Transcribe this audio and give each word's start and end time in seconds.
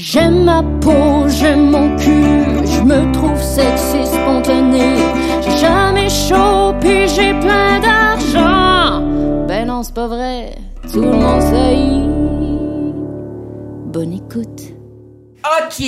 J'aime 0.00 0.44
ma 0.44 0.62
peau, 0.80 1.28
j'aime 1.28 1.70
mon 1.70 1.96
cul, 1.96 2.64
je 2.64 2.80
me 2.82 3.12
trouve 3.12 3.42
sexy 3.42 4.06
spontané. 4.06 4.96
J'ai 5.42 5.56
jamais 5.56 6.08
chaud, 6.08 6.72
puis 6.80 7.08
j'ai 7.08 7.34
plein 7.40 7.80
d'argent. 7.80 9.02
Ben 9.48 9.66
non, 9.66 9.82
c'est 9.82 9.94
pas 9.94 10.06
vrai, 10.06 10.54
tout 10.92 11.00
le 11.00 11.10
monde 11.10 11.42
sait. 11.42 11.76
Bonne 13.92 14.12
écoute. 14.12 14.78
Ok, 15.44 15.82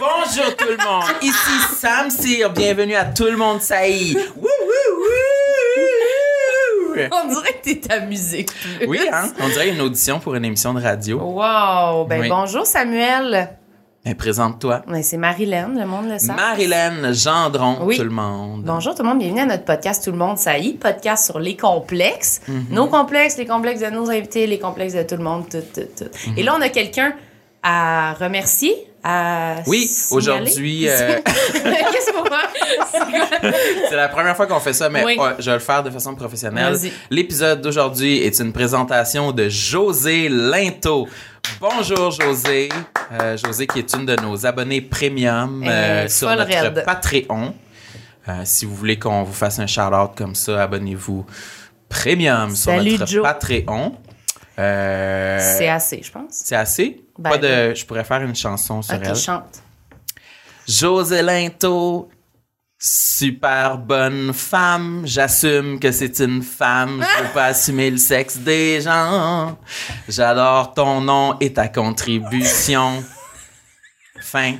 bonjour 0.00 0.56
tout 0.56 0.68
le 0.68 0.76
monde. 0.76 1.04
Ici 1.22 1.76
Sam 1.76 2.10
Cyr, 2.10 2.50
bienvenue 2.50 2.94
à 2.94 3.04
Tout 3.06 3.24
le 3.24 3.36
monde 3.36 3.62
saillit. 3.62 4.16
Wouh, 4.36 4.48
On 7.12 7.28
dirait 7.28 7.52
que 7.62 7.70
t'es 7.70 7.92
amusé. 7.92 8.44
plus. 8.44 8.86
Oui, 8.86 9.00
hein? 9.12 9.30
On 9.40 9.48
dirait 9.48 9.68
une 9.70 9.80
audition 9.80 10.18
pour 10.20 10.34
une 10.34 10.44
émission 10.44 10.74
de 10.74 10.80
radio. 10.82 11.18
Wow! 11.20 12.04
Ben 12.06 12.20
Oui. 12.22 12.28
bonjour 12.28 12.66
Samuel. 12.66 13.50
Mais 14.04 14.14
présente-toi. 14.14 14.82
Ben, 14.86 15.02
c'est 15.02 15.16
Marilyn, 15.16 15.70
le 15.76 15.84
monde 15.84 16.08
le 16.08 16.18
sait. 16.20 16.32
Marilyn 16.32 17.12
Gendron, 17.12 17.78
Oui. 17.82 17.96
tout 17.96 18.04
le 18.04 18.10
monde. 18.10 18.62
Bonjour 18.64 18.94
tout 18.94 19.02
le 19.02 19.08
monde, 19.08 19.18
bienvenue 19.18 19.40
à 19.40 19.46
notre 19.46 19.64
podcast 19.64 20.04
Tout 20.04 20.12
le 20.12 20.18
monde 20.18 20.38
ça 20.38 20.56
y 20.58 20.68
est, 20.68 20.72
podcast 20.74 21.24
sur 21.26 21.40
les 21.40 21.56
complexes. 21.56 22.40
Mhm. 22.46 22.66
Nos 22.70 22.86
complexes, 22.86 23.36
les 23.36 23.46
complexes 23.46 23.80
de 23.80 23.86
nos 23.90 24.08
invités, 24.08 24.46
les 24.46 24.60
complexes 24.60 24.94
de 24.94 25.02
tout 25.02 25.16
le 25.16 25.24
monde, 25.24 25.48
tout, 25.50 25.58
tout, 25.74 25.88
tout. 25.98 26.10
Et 26.36 26.44
là, 26.44 26.54
on 26.56 26.60
a 26.62 26.68
quelqu'un 26.68 27.14
à 27.64 28.14
remercier, 28.14 28.74
à 29.08 29.56
Oui, 29.66 29.88
aujourd'hui, 30.10 30.88
euh, 30.88 31.18
Qu'est-ce 31.24 32.12
qu'on 32.12 32.24
va? 32.24 32.40
C'est 33.88 33.94
la 33.96 34.08
première 34.08 34.34
fois 34.36 34.46
qu'on 34.46 34.58
fait 34.58 34.72
ça, 34.72 34.88
mais 34.88 35.04
Oui. 35.04 35.16
je 35.38 35.46
vais 35.50 35.56
le 35.56 35.62
faire 35.62 35.82
de 35.84 35.90
façon 35.90 36.14
professionnelle. 36.14 36.76
L'épisode 37.10 37.60
d'aujourd'hui 37.60 38.18
est 38.18 38.40
une 38.40 38.52
présentation 38.52 39.30
de 39.32 39.48
José 39.48 40.28
Linto. 40.28 41.06
Bonjour 41.60 42.10
José. 42.10 42.68
Euh, 43.12 43.36
José 43.36 43.68
qui 43.68 43.78
est 43.78 43.94
une 43.94 44.04
de 44.06 44.16
nos 44.16 44.44
abonnés 44.44 44.80
premium 44.80 45.62
euh, 45.64 46.08
sur 46.08 46.28
notre. 46.34 46.84
Patreon. 46.84 47.54
Euh, 48.28 48.32
si 48.44 48.64
vous 48.66 48.74
voulez 48.74 48.98
qu'on 48.98 49.22
vous 49.22 49.32
fasse 49.32 49.60
un 49.60 49.68
shout-out 49.68 50.10
comme 50.16 50.34
ça, 50.34 50.64
abonnez-vous 50.64 51.24
premium 51.88 52.56
sur 52.56 52.72
notre 52.72 53.06
Joe. 53.06 53.22
Patreon. 53.22 53.94
Euh, 54.58 55.38
C'est 55.58 55.68
assez, 55.68 56.02
je 56.02 56.10
pense. 56.10 56.24
c'est 56.30 56.56
assez? 56.56 57.04
Ben, 57.18 57.30
Pas 57.30 57.38
de, 57.38 57.74
je 57.74 57.84
pourrais 57.84 58.04
faire 58.04 58.22
une 58.22 58.34
chanson 58.36 58.80
sur 58.82 58.94
Ok, 58.94 59.02
elle. 59.04 59.14
chante. 59.16 59.62
José 60.66 61.22
Linto, 61.22 62.08
super 62.78 63.78
bonne 63.78 64.32
femme. 64.32 65.02
J'assume 65.04 65.78
que 65.78 65.92
c'est 65.92 66.18
une 66.20 66.42
femme. 66.42 67.02
Je 67.18 67.22
veux 67.24 67.32
pas 67.32 67.46
assumer 67.46 67.90
le 67.90 67.98
sexe 67.98 68.38
des 68.38 68.80
gens. 68.80 69.58
J'adore 70.08 70.74
ton 70.74 71.00
nom 71.00 71.36
et 71.40 71.52
ta 71.52 71.68
contribution. 71.68 73.04
Fin. 74.20 74.54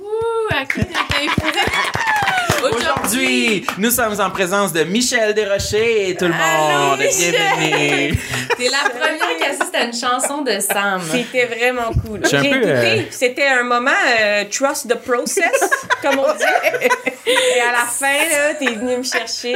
Ouh, 0.00 0.54
à 0.56 0.64
coup 0.66 0.80
de 0.80 0.86
Aujourd'hui, 3.04 3.66
nous 3.76 3.90
sommes 3.90 4.18
en 4.18 4.30
présence 4.30 4.72
de 4.72 4.82
Michel 4.84 5.34
Desrochers. 5.34 6.16
Tout 6.18 6.24
le 6.24 6.32
Allô, 6.32 6.88
monde, 6.90 6.98
Michel! 7.00 7.34
bienvenue. 7.58 8.18
T'es 8.56 8.68
la 8.70 8.88
première 8.88 9.36
qui 9.36 9.44
assiste 9.44 9.74
à 9.74 9.82
une 9.84 9.92
chanson 9.92 10.40
de 10.42 10.58
Sam. 10.60 11.02
C'était 11.12 11.44
vraiment 11.46 11.90
cool. 12.06 12.20
J'ai 12.24 12.38
peu, 12.38 12.46
écouté. 12.56 12.66
euh, 12.70 13.02
C'était 13.10 13.46
un 13.46 13.64
moment 13.64 13.90
euh, 14.20 14.44
trust 14.50 14.88
the 14.88 14.94
process, 14.94 15.44
comme 16.00 16.18
on 16.18 16.32
dit. 16.34 16.44
Et 17.26 17.60
à 17.60 17.72
la 17.72 17.84
fin, 17.86 18.06
là, 18.06 18.54
t'es 18.58 18.74
venu 18.74 18.96
me 18.98 19.02
chercher. 19.02 19.54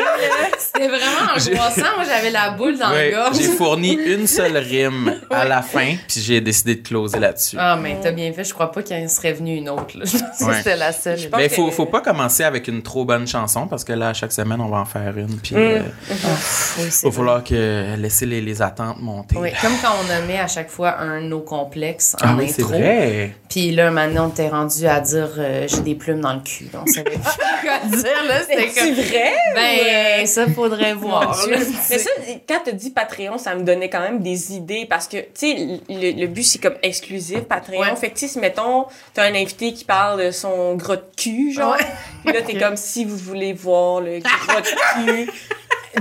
C'était 0.59 0.89
vraiment 0.89 1.33
angoissant. 1.35 1.97
Moi, 1.97 2.05
j'avais 2.07 2.31
la 2.31 2.51
boule 2.51 2.77
dans 2.77 2.91
Oui, 2.91 3.11
le 3.11 3.17
gorge. 3.17 3.37
j'ai 3.39 3.45
fourni 3.49 3.93
une 4.07 4.27
seule 4.27 4.57
rime 4.59 5.21
à 5.31 5.45
la 5.47 5.63
fin, 5.63 5.95
puis 6.09 6.21
j'ai 6.21 6.41
décidé 6.43 6.75
de 6.77 6.87
closer 6.87 7.19
là-dessus. 7.19 7.57
Ah, 7.59 7.79
mais 7.81 7.97
t'as 8.03 8.11
bien 8.11 8.31
fait. 8.35 8.45
Je 8.45 8.53
crois 8.53 8.71
pas 8.73 8.83
qu'il 8.83 9.09
serait 9.09 9.33
venu 9.33 9.57
une 9.57 9.71
autre. 9.71 9.97
Là. 9.97 10.05
Je 10.05 10.19
pense 10.19 10.39
que 10.39 10.45
Ouais. 10.45 10.57
c'était 10.59 10.77
la 10.77 10.93
seule. 10.93 11.19
Mais 11.37 11.49
que- 11.49 11.55
faut, 11.55 11.71
faut 11.71 11.87
pas 11.87 12.01
commencer 12.03 12.45
avec 12.45 12.69
une 12.69 12.83
trop 12.83 13.05
bonne 13.07 13.27
chanson 13.27 13.38
parce 13.69 13.85
que 13.85 13.93
là, 13.93 14.13
chaque 14.15 14.33
semaine, 14.33 14.61
on 14.61 14.69
va 14.69 14.79
en 14.79 14.85
faire 14.85 15.17
une. 15.17 15.39
Puis, 15.41 15.55
Mm. 15.55 15.59
euh, 15.59 15.83
Oui, 16.79 16.87
c'est 16.91 17.07
va 17.07 17.13
falloir 17.13 17.45
que 17.45 17.97
laisser 17.97 18.27
les, 18.27 18.41
les 18.41 18.63
attentes 18.63 19.01
monter. 19.01 19.37
Oui, 19.37 19.51
comme 19.61 19.73
quand 19.83 19.93
on 20.03 20.21
nommait 20.21 20.39
à 20.39 20.47
chaque 20.47 20.71
fois 20.71 20.99
un 21.01 21.21
de 21.23 21.27
nos 21.27 21.41
complexes 21.41 22.15
en 22.23 22.29
ah 22.29 22.35
oui, 22.39 22.49
intro. 22.51 22.69
vrai. 22.69 23.35
Puis 23.49 23.73
là, 23.73 23.91
maintenant, 23.91 24.27
on 24.27 24.29
était 24.29 24.49
rendu 24.49 24.87
à 24.87 25.01
dire 25.01 25.29
euh, 25.39 25.67
j'ai 25.69 25.81
des 25.81 25.95
plumes 25.95 26.21
dans 26.21 26.35
le 26.35 26.41
cul. 26.41 26.69
On 26.75 26.87
savait 26.87 27.11
plus 27.11 27.21
quoi 27.21 27.79
dire. 27.97 28.05
Là, 28.29 28.41
c'était 28.49 28.69
C'est 28.71 28.81
comme. 28.81 28.95
vrai? 29.05 29.33
Ben, 29.55 30.27
ça, 30.27 30.47
faudrait 30.49 30.95
voir. 30.95 31.31
Là, 31.49 31.57
Mais 31.59 31.65
tu 31.65 31.99
ça, 31.99 32.11
quand 32.49 32.61
t'as 32.65 32.73
dit 32.73 32.91
Patreon, 32.91 33.39
ça 33.39 33.55
me 33.55 33.63
donnait 33.63 33.89
quand 33.91 34.01
même 34.01 34.21
des 34.23 34.53
idées 34.53 34.87
parce 34.89 35.09
que, 35.09 35.17
tu 35.19 35.29
sais, 35.35 35.81
le, 35.89 36.21
le 36.21 36.27
but, 36.27 36.43
c'est 36.45 36.59
comme 36.59 36.77
exclusif, 36.83 37.41
Patreon. 37.41 37.81
Ouais. 37.81 37.97
Fait 37.97 38.11
que, 38.11 38.19
tu 38.19 38.29
si, 38.29 38.39
mettons, 38.39 38.87
t'as 39.15 39.25
un 39.25 39.35
invité 39.35 39.73
qui 39.73 39.85
parle 39.85 40.25
de 40.27 40.31
son 40.31 40.75
gros 40.77 40.97
de 40.97 41.05
cul, 41.17 41.53
genre, 41.53 41.73
Ouais. 41.73 41.85
puis 42.25 42.35
là, 42.35 42.43
t'es 42.43 42.59
comme 42.59 42.77
si 42.77 43.05
vous 43.05 43.17
voulez 43.29 43.53
voir 43.53 44.01
le 44.01 44.19
gros 44.19 45.05
cul. 45.05 45.31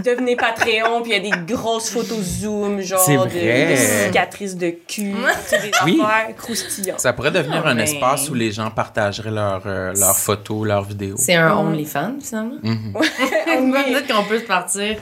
Devenez 0.03 0.35
Patreon, 0.35 1.01
puis 1.01 1.13
il 1.13 1.23
y 1.25 1.33
a 1.33 1.37
des 1.37 1.45
grosses 1.53 1.89
photos 1.89 2.19
zoom, 2.19 2.81
genre 2.81 2.99
C'est 2.99 3.17
de, 3.17 3.75
cicatrices 4.07 4.55
de 4.55 4.69
cul, 4.87 5.13
des 5.51 5.71
Oui. 5.85 5.99
affaires 6.03 6.35
croustillantes. 6.35 6.99
Ça 6.99 7.13
pourrait 7.13 7.31
devenir 7.31 7.65
un 7.65 7.73
mais- 7.73 7.83
espace 7.83 8.29
où 8.29 8.33
les 8.35 8.51
gens 8.51 8.69
partageraient 8.69 9.31
leurs 9.31 9.63
euh, 9.65 9.93
leurs 9.97 10.15
photos, 10.17 10.67
leurs 10.67 10.83
vidéos. 10.83 11.15
C'est 11.17 11.35
un 11.35 11.55
OnlyFans, 11.57 12.17
finalement? 12.21 12.57
Mhm. 12.61 12.93
Peut-être 12.93 14.13
qu'on 14.13 14.23
peut 14.25 14.39
se 14.39 14.45
partir 14.45 14.97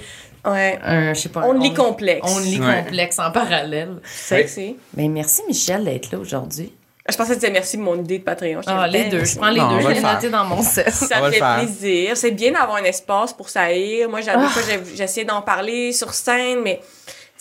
Ouais. 0.46 0.80
un, 0.84 1.14
je 1.16 1.22
sais 1.22 1.30
pas, 1.30 1.42
un 1.42 1.48
Only 1.50 1.70
only- 1.70 1.74
complexe. 1.74 2.32
Only 2.32 2.60
Ouais. 2.62 2.84
complexe 2.86 3.18
en 3.20 3.32
parallèle. 3.32 3.96
Sexy. 4.06 4.78
Ben, 4.94 5.12
merci, 5.12 5.42
Michel, 5.48 5.84
d'être 5.86 6.12
là 6.12 6.20
aujourd'hui. 6.20 6.72
Je 7.08 7.16
pensais 7.16 7.30
que 7.30 7.34
tu 7.36 7.40
disais 7.42 7.52
merci 7.52 7.78
de 7.78 7.84
mon 7.84 8.00
idée 8.00 8.18
de 8.18 8.24
Patreon. 8.24 8.62
Je 8.64 8.70
Ah, 8.70 8.88
les 8.88 9.10
deux. 9.10 9.24
Je 9.24 9.38
prends 9.38 9.50
les 9.50 9.60
Non, 9.60 9.68
on 9.68 9.74
deux. 9.78 9.90
Je 9.90 9.94
faire. 10.02 10.14
noté 10.16 10.30
dans 10.30 10.44
mon 10.46 10.64
set. 10.64 10.88
On 10.88 10.92
Ça 11.06 11.22
le 11.22 11.32
fait 11.32 11.40
plaisir. 11.60 12.18
C'est 12.18 12.32
bien 12.32 12.52
d'avoir 12.52 12.78
un 12.78 12.84
espace 12.84 13.32
pour 13.32 13.48
saillir. 13.50 14.10
Moi, 14.10 14.22
j'avais 14.22 14.44
Ah. 14.46 14.50
fois, 14.50 14.62
j'ai- 14.68 14.96
j'essayais 14.96 15.26
d'en 15.26 15.42
parler 15.44 15.92
sur 15.94 16.14
scène, 16.16 16.62
mais 16.64 16.80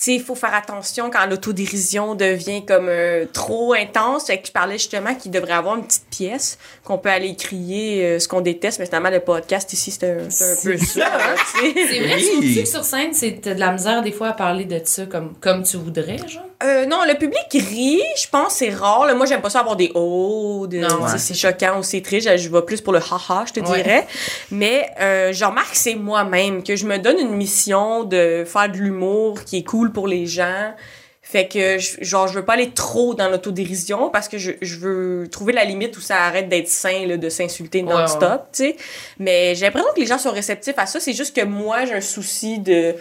il 0.09 0.22
faut 0.22 0.34
faire 0.34 0.54
attention 0.54 1.10
quand 1.10 1.26
l'autodérision 1.26 2.15
devient 2.15 2.65
comme 2.66 2.87
euh, 2.88 3.25
trop 3.32 3.75
intense. 3.75 4.26
Fait 4.26 4.38
que 4.38 4.47
je 4.47 4.53
parlais 4.53 4.78
justement 4.78 5.15
qu'il 5.15 5.31
devrait 5.31 5.53
avoir 5.53 5.76
une 5.76 5.84
petite 5.84 6.06
pièce 6.10 6.59
qu'on 6.84 6.98
peut 6.98 7.09
aller 7.10 7.34
crier 7.37 8.04
euh, 8.04 8.19
ce 8.19 8.28
qu'on 8.28 8.41
déteste, 8.41 8.78
mais 8.78 8.87
finalement, 8.87 9.10
le 9.10 9.20
podcast 9.20 9.72
ici, 9.72 9.91
c'est 9.91 10.10
un, 10.10 10.16
peu 10.25 10.31
ça. 10.78 11.06
hein. 11.06 11.34
C'est 11.62 12.00
vrai, 12.00 12.16
Oui. 12.41 12.54
tu 12.54 12.62
que 12.62 12.69
sur 12.69 12.84
scène, 12.84 13.12
c'est 13.12 13.44
de 13.44 13.59
la 13.59 13.72
misère 13.72 14.03
des 14.03 14.12
fois 14.12 14.28
à 14.28 14.32
parler 14.32 14.64
de 14.64 14.81
ça 14.84 15.06
comme, 15.06 15.34
comme 15.41 15.62
tu 15.62 15.76
voudrais, 15.76 16.19
genre? 16.28 16.43
Euh, 16.62 16.87
non, 16.87 16.98
le 17.06 17.14
public 17.19 17.44
rit, 17.53 18.00
je 18.16 18.26
pense, 18.31 18.54
c'est 18.54 18.70
rare. 18.70 19.06
là. 19.06 19.14
Moi, 19.14 19.26
j'aime 19.26 19.43
pas 19.43 19.50
ça 19.50 19.60
avoir 19.60 19.76
des 19.76 19.91
oh, 19.94 20.66
de, 20.69 20.78
Non, 20.78 21.03
ouais. 21.03 21.19
c'est 21.19 21.34
choquant 21.34 21.78
ou 21.78 21.82
c'est 21.82 22.00
triste. 22.00 22.28
Je, 22.31 22.37
je 22.38 22.48
vais 22.48 22.62
plus 22.62 22.81
pour 22.81 22.93
le 22.93 23.00
haha, 23.00 23.44
je 23.47 23.53
te 23.53 23.60
Ouais. 23.60 23.76
dirais. 23.82 24.06
Mais 24.50 24.88
euh, 25.00 25.32
je 25.32 25.44
remarque 25.44 25.72
que 25.72 25.76
c'est 25.76 25.94
moi-même, 25.94 26.62
que 26.62 26.76
je 26.76 26.87
me 26.87 26.98
donne 26.98 27.19
une 27.19 27.34
mission 27.34 28.04
de 28.04 28.44
faire 28.47 28.70
de 28.70 28.76
l'humour 28.78 29.44
qui 29.44 29.59
est 29.59 29.62
cool 29.64 29.93
pour 29.94 30.06
les 30.06 30.27
gens. 30.27 30.75
Fait 31.22 31.49
que, 31.49 31.78
genre, 32.03 32.28
je 32.28 32.34
veux 32.34 32.44
pas 32.44 32.53
aller 32.53 32.72
trop 32.72 33.15
dans 33.15 33.31
l'autodérision 33.31 34.10
parce 34.10 34.28
que 34.28 34.37
je, 34.37 34.53
je 34.60 34.77
veux 34.77 35.27
trouver 35.32 35.55
la 35.55 35.65
limite 35.65 35.97
où 35.97 36.00
ça 36.03 36.16
arrête 36.19 36.50
d'être 36.50 36.69
sain, 36.69 37.06
là, 37.06 37.16
de 37.16 37.28
s'insulter 37.31 37.82
Ouais, 37.82 37.94
non-stop, 37.94 38.49
tu 38.53 38.65
sais. 38.65 38.77
Mais 39.19 39.55
j'ai 39.55 39.65
l'impression 39.65 39.88
que 39.94 40.00
les 40.00 40.06
gens 40.06 40.19
sont 40.19 40.32
réceptifs 40.32 40.75
à 40.78 40.84
ça. 40.84 41.00
C'est 41.00 41.15
juste 41.15 41.34
que 41.34 41.43
moi, 41.43 41.87
j'ai 41.87 41.94
un 41.94 42.03
souci 42.03 42.59
de 42.59 42.94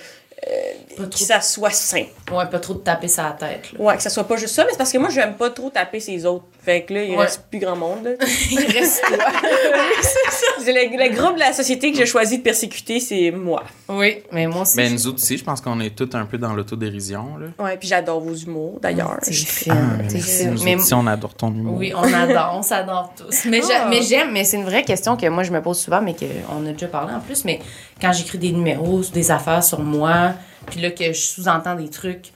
Pas 0.95 1.03
que 1.05 1.17
ça 1.17 1.41
soit 1.41 1.71
sain. 1.71 2.05
ouais, 2.31 2.45
pas 2.49 2.59
trop 2.59 2.75
de 2.75 2.79
taper 2.79 3.09
sa 3.09 3.35
tête, 3.37 3.73
là. 3.73 3.79
Ouais, 3.81 3.97
que 3.97 4.01
ça 4.03 4.09
soit 4.09 4.23
pas 4.23 4.37
juste 4.37 4.55
ça, 4.55 4.63
mais 4.63 4.71
c'est 4.71 4.77
parce 4.77 4.91
que 4.93 4.97
moi, 4.99 5.09
j'aime 5.09 5.35
pas 5.35 5.49
trop 5.49 5.69
taper 5.69 5.99
ses 5.99 6.25
autres. 6.25 6.45
Fait 6.63 6.83
que 6.83 6.93
là, 6.93 7.03
il 7.03 7.11
Ouais. 7.11 7.17
reste 7.23 7.43
plus 7.49 7.59
grand 7.59 7.75
monde, 7.75 8.03
là. 8.05 8.11
Il 8.51 8.59
reste 8.59 9.03
toi. 9.05 9.17
C'est 10.59 10.71
le, 10.71 10.97
le 10.97 11.13
groupe 11.15 11.35
de 11.35 11.39
la 11.39 11.51
société 11.51 11.91
que 11.91 11.97
j'ai 11.97 12.05
choisi 12.05 12.37
de 12.37 12.43
persécuter, 12.43 12.99
c'est 13.01 13.31
moi. 13.31 13.63
Oui, 13.89 14.19
mais 14.31 14.47
moi 14.47 14.61
aussi. 14.61 14.77
Mais 14.77 14.87
je- 14.87 14.93
nous 14.93 15.07
autres 15.07 15.17
aussi, 15.17 15.37
je 15.37 15.43
pense 15.43 15.59
qu'on 15.59 15.79
est 15.81 15.93
tous 15.93 16.09
un 16.15 16.25
peu 16.25 16.37
dans 16.37 16.53
l'autodérision. 16.53 17.35
Là. 17.37 17.47
Ouais, 17.63 17.75
puis 17.77 17.87
j'adore 17.89 18.21
vos 18.21 18.33
humours, 18.33 18.79
d'ailleurs. 18.81 19.17
T'es 19.21 19.33
Je- 19.33 19.45
fine, 19.45 19.97
merci. 19.99 20.47
Nous 20.47 20.63
Mais- 20.63 20.75
aussi, 20.75 20.93
on 20.93 21.05
adore 21.05 21.33
ton 21.35 21.49
humour. 21.53 21.75
Oui, 21.77 21.91
on 21.95 22.13
adore, 22.13 22.53
on 22.57 22.61
s'adore 22.61 23.13
tous. 23.17 23.45
Mais 23.45 23.59
Ah. 23.73 23.87
mais 23.89 24.01
j'aime, 24.01 24.31
mais 24.31 24.43
c'est 24.45 24.57
une 24.57 24.63
vraie 24.65 24.83
question 24.83 25.17
que 25.17 25.27
moi 25.27 25.43
je 25.43 25.51
me 25.51 25.61
pose 25.61 25.79
souvent, 25.79 26.01
mais 26.01 26.15
qu'on 26.15 26.65
a 26.65 26.71
déjà 26.71 26.87
parlé 26.87 27.13
en 27.13 27.19
plus. 27.19 27.43
Mais 27.45 27.59
quand 28.01 28.13
j'écris 28.13 28.37
des 28.37 28.51
numéros, 28.51 29.01
des 29.13 29.31
affaires 29.31 29.63
sur 29.63 29.79
moi, 29.81 30.31
puis 30.67 30.79
là 30.81 30.91
que 30.91 31.05
je 31.11 31.19
sous-entends 31.19 31.75
des 31.75 31.89
trucs 31.89 32.31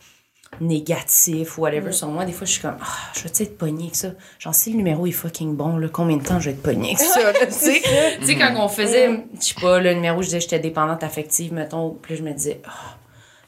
négatifs 0.61 1.57
ou 1.57 1.61
whatever 1.61 1.91
sur 1.91 2.07
moi, 2.07 2.25
des 2.25 2.31
fois 2.31 2.45
je 2.45 2.53
suis 2.53 2.61
comme, 2.61 2.77
ah, 2.81 3.11
je 3.15 3.23
vais-tu 3.23 3.43
être 3.43 3.57
pognée 3.57 3.83
avec 3.83 3.95
ça? 3.95 4.09
Genre, 4.39 4.55
si 4.55 4.71
le 4.71 4.77
numéro 4.77 5.05
est 5.05 5.11
fucking 5.11 5.55
bon, 5.55 5.77
là, 5.77 5.87
combien 5.91 6.17
de 6.17 6.23
temps 6.23 6.39
je 6.39 6.49
vais 6.49 6.55
être 6.55 6.63
pognée 6.63 6.95
avec 6.95 6.99
ça? 6.99 7.33
tu 7.45 7.53
sais? 7.53 8.35
Quand 8.35 8.53
on 8.57 8.67
faisait, 8.67 9.25
je 9.39 9.45
sais 9.45 9.55
pas, 9.61 9.79
le 9.79 9.93
numéro, 9.93 10.21
je 10.21 10.27
disais 10.27 10.37
que 10.37 10.43
j'étais 10.43 10.59
dépendante 10.59 11.03
affective, 11.03 11.53
mettons, 11.53 11.97
puis 12.01 12.15
je 12.15 12.23
me 12.23 12.31
disais, 12.33 12.61
ah. 12.65 12.97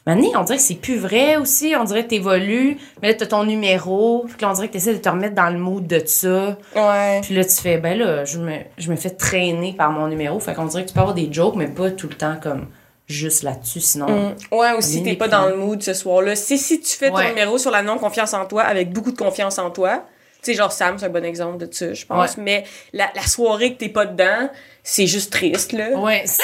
Mané, 0.07 0.31
on 0.35 0.43
dirait 0.43 0.57
que 0.57 0.63
c'est 0.63 0.75
plus 0.75 0.97
vrai 0.97 1.35
aussi. 1.35 1.75
On 1.79 1.83
dirait 1.83 2.03
que 2.03 2.09
t'évolues. 2.09 2.77
Mais 3.01 3.09
là, 3.09 3.13
t'as 3.13 3.27
ton 3.27 3.43
numéro. 3.43 4.25
Puis 4.27 4.37
là, 4.41 4.49
on 4.49 4.53
dirait 4.53 4.67
que 4.67 4.73
t'essaies 4.73 4.93
de 4.93 4.99
te 4.99 5.09
remettre 5.09 5.35
dans 5.35 5.49
le 5.51 5.59
mood 5.59 5.85
de 5.85 6.01
ça. 6.03 6.57
Ouais. 6.75 7.19
Puis 7.21 7.35
là, 7.35 7.43
tu 7.43 7.55
fais, 7.61 7.77
ben 7.77 7.95
là, 7.95 8.25
je 8.25 8.39
me, 8.39 8.53
je 8.77 8.89
me 8.89 8.95
fais 8.95 9.11
traîner 9.11 9.73
par 9.73 9.91
mon 9.91 10.07
numéro. 10.07 10.39
Fait 10.39 10.55
qu'on 10.55 10.65
dirait 10.65 10.83
que 10.83 10.87
tu 10.87 10.93
peux 10.95 11.01
avoir 11.01 11.13
des 11.13 11.31
jokes, 11.31 11.55
mais 11.55 11.67
pas 11.67 11.91
tout 11.91 12.07
le 12.07 12.15
temps 12.15 12.37
comme 12.41 12.67
juste 13.09 13.43
là-dessus. 13.43 13.81
Sinon, 13.81 14.07
Mm. 14.07 14.55
Ouais, 14.55 14.71
aussi, 14.73 14.99
On 14.99 15.01
est 15.01 15.09
t'es 15.11 15.15
pas 15.17 15.27
dans 15.27 15.47
le 15.47 15.55
mood 15.57 15.81
ce 15.83 15.93
soir-là. 15.93 16.35
Si, 16.37 16.57
si 16.57 16.79
tu 16.79 16.95
fais 16.95 17.09
ton 17.09 17.15
Ouais. 17.15 17.27
numéro 17.29 17.57
sur 17.57 17.71
la 17.71 17.81
non-confiance 17.81 18.33
en 18.33 18.45
toi 18.45 18.61
avec 18.63 18.91
beaucoup 18.91 19.11
de 19.11 19.17
confiance 19.17 19.57
en 19.59 19.71
toi, 19.71 20.05
Tu 20.41 20.51
sais, 20.53 20.57
genre 20.57 20.71
Sam, 20.71 20.97
c'est 20.97 21.05
un 21.07 21.09
bon 21.09 21.25
exemple 21.25 21.57
de 21.57 21.67
ça, 21.73 21.93
je 21.93 22.05
pense. 22.05 22.37
Mais 22.37 22.63
la, 22.93 23.09
la 23.13 23.23
soirée 23.23 23.73
que 23.73 23.79
t'es 23.79 23.89
pas 23.89 24.05
dedans, 24.05 24.49
c'est 24.85 25.05
juste 25.05 25.33
triste, 25.33 25.73
là. 25.73 25.89
Ouais, 25.97 26.21
c'est- 26.25 26.43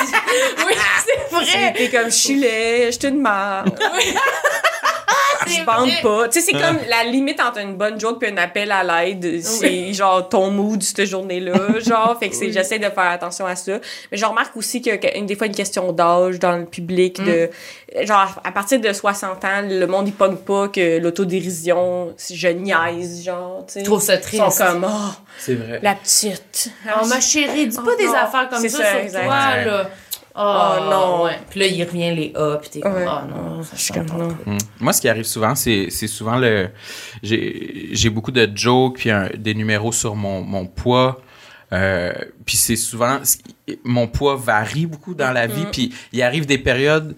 oui, 0.68 0.74
c'est 1.06 1.34
vrai. 1.34 1.74
T'es 1.78 1.90
comme, 1.90 2.08
je 2.08 2.10
suis 2.10 2.36
laid, 2.38 2.92
je 2.92 3.00
te 3.00 3.08
demande. 3.08 3.74
Je 5.48 5.64
bande 5.64 5.90
vrai. 5.90 6.02
pas. 6.02 6.28
Tu 6.30 6.40
sais, 6.40 6.46
c'est 6.52 6.60
comme 6.60 6.80
la 6.90 7.04
limite 7.04 7.40
entre 7.40 7.60
une 7.60 7.76
bonne 7.76 8.00
joke 8.00 8.20
puis 8.20 8.30
un 8.32 8.38
appel 8.38 8.72
à 8.72 8.84
l'aide. 8.84 9.42
C'est 9.44 9.94
genre 9.94 10.28
ton 10.28 10.50
mood 10.50 10.82
cette 10.82 11.06
journée-là. 11.06 11.54
Genre, 11.86 12.18
fait 12.20 12.30
que 12.30 12.36
c'est, 12.36 12.52
j'essaie 12.52 12.80
de 12.80 12.86
faire 12.90 13.10
attention 13.12 13.46
à 13.46 13.56
ça. 13.56 13.74
Mais 14.12 14.18
je 14.18 14.26
remarque 14.26 14.56
aussi 14.58 14.82
qu'il 14.82 14.94
y 15.02 15.08
a 15.08 15.18
une- 15.18 15.26
des 15.28 15.36
fois 15.36 15.48
une 15.48 15.56
question 15.56 15.92
d'âge 15.92 16.40
dans 16.40 16.58
le 16.58 16.66
public. 16.66 17.22
de 17.24 17.50
Genre, 18.04 18.42
à 18.44 18.52
partir 18.52 18.80
de 18.82 18.92
60 18.92 19.44
ans, 19.46 19.62
le 19.64 19.86
monde, 19.86 20.08
il 20.08 20.14
pogne 20.14 20.36
pas 20.38 20.68
que 20.70 20.98
l'autodérision, 21.00 22.14
je 22.34 22.48
niaise, 22.48 23.24
genre, 23.24 23.64
tu 23.68 23.74
sais. 23.74 23.80
Je 23.82 23.86
trouve 23.86 24.02
ça 24.02 24.16
Ils 24.16 24.22
triste. 24.22 24.44
sont 24.52 24.64
comme, 24.66 24.88
oh, 24.90 25.12
C'est 25.38 25.56
vrai. 25.56 25.80
la 25.82 25.96
petite. 25.96 26.72
Oh, 26.88 27.06
ma 27.06 27.20
chérie, 27.22 27.68
dis 27.68 27.76
pas 27.78 27.84
Oh, 27.88 27.96
des 27.98 28.06
non. 28.08 28.14
affaires 28.16 28.50
comme 28.50 28.60
C'est 28.60 28.70
ça, 28.70 28.80
ça, 28.84 28.90
sur 28.92 29.00
exact. 29.00 29.26
toi, 29.26 29.58
là. 29.66 29.90
Oh, 30.38 30.42
Oh, 30.78 30.90
non. 30.90 31.24
Ouais. 31.24 31.40
Puis 31.50 31.60
là, 31.62 31.68
il 31.68 31.84
revient 31.84 32.14
les 32.14 32.34
A, 32.36 32.58
puis 32.58 32.70
t'es 32.70 32.80
comme, 32.82 32.94
Ouais. 32.94 33.06
oh 33.08 33.26
non, 33.34 33.64
ça 33.64 33.76
Je 33.78 33.94
comme, 33.94 34.06
non. 34.46 34.58
Moi, 34.80 34.92
ce 34.94 35.00
qui 35.02 35.08
arrive 35.10 35.24
souvent, 35.24 35.56
c'est 35.56 35.88
c'est 35.90 36.08
souvent 36.08 36.38
le. 36.38 36.70
J'ai 37.24 37.90
j'ai 37.92 38.10
beaucoup 38.10 38.32
de 38.32 38.50
jokes 38.54 38.96
puis 38.98 39.12
un- 39.12 39.30
des 39.38 39.54
numéros 39.54 39.92
sur 39.92 40.16
mon, 40.16 40.42
mon 40.42 40.66
poids. 40.66 41.22
Euh, 41.74 42.14
puis 42.46 42.58
c'est 42.58 42.76
souvent. 42.76 43.20
Mon 43.84 44.08
poids 44.08 44.36
varie 44.36 44.86
beaucoup 44.86 45.16
dans 45.16 45.32
la 45.32 45.48
vie. 45.48 45.66
Puis 45.72 45.94
il 46.14 46.22
arrive 46.22 46.46
des 46.46 46.58
périodes 46.58 47.16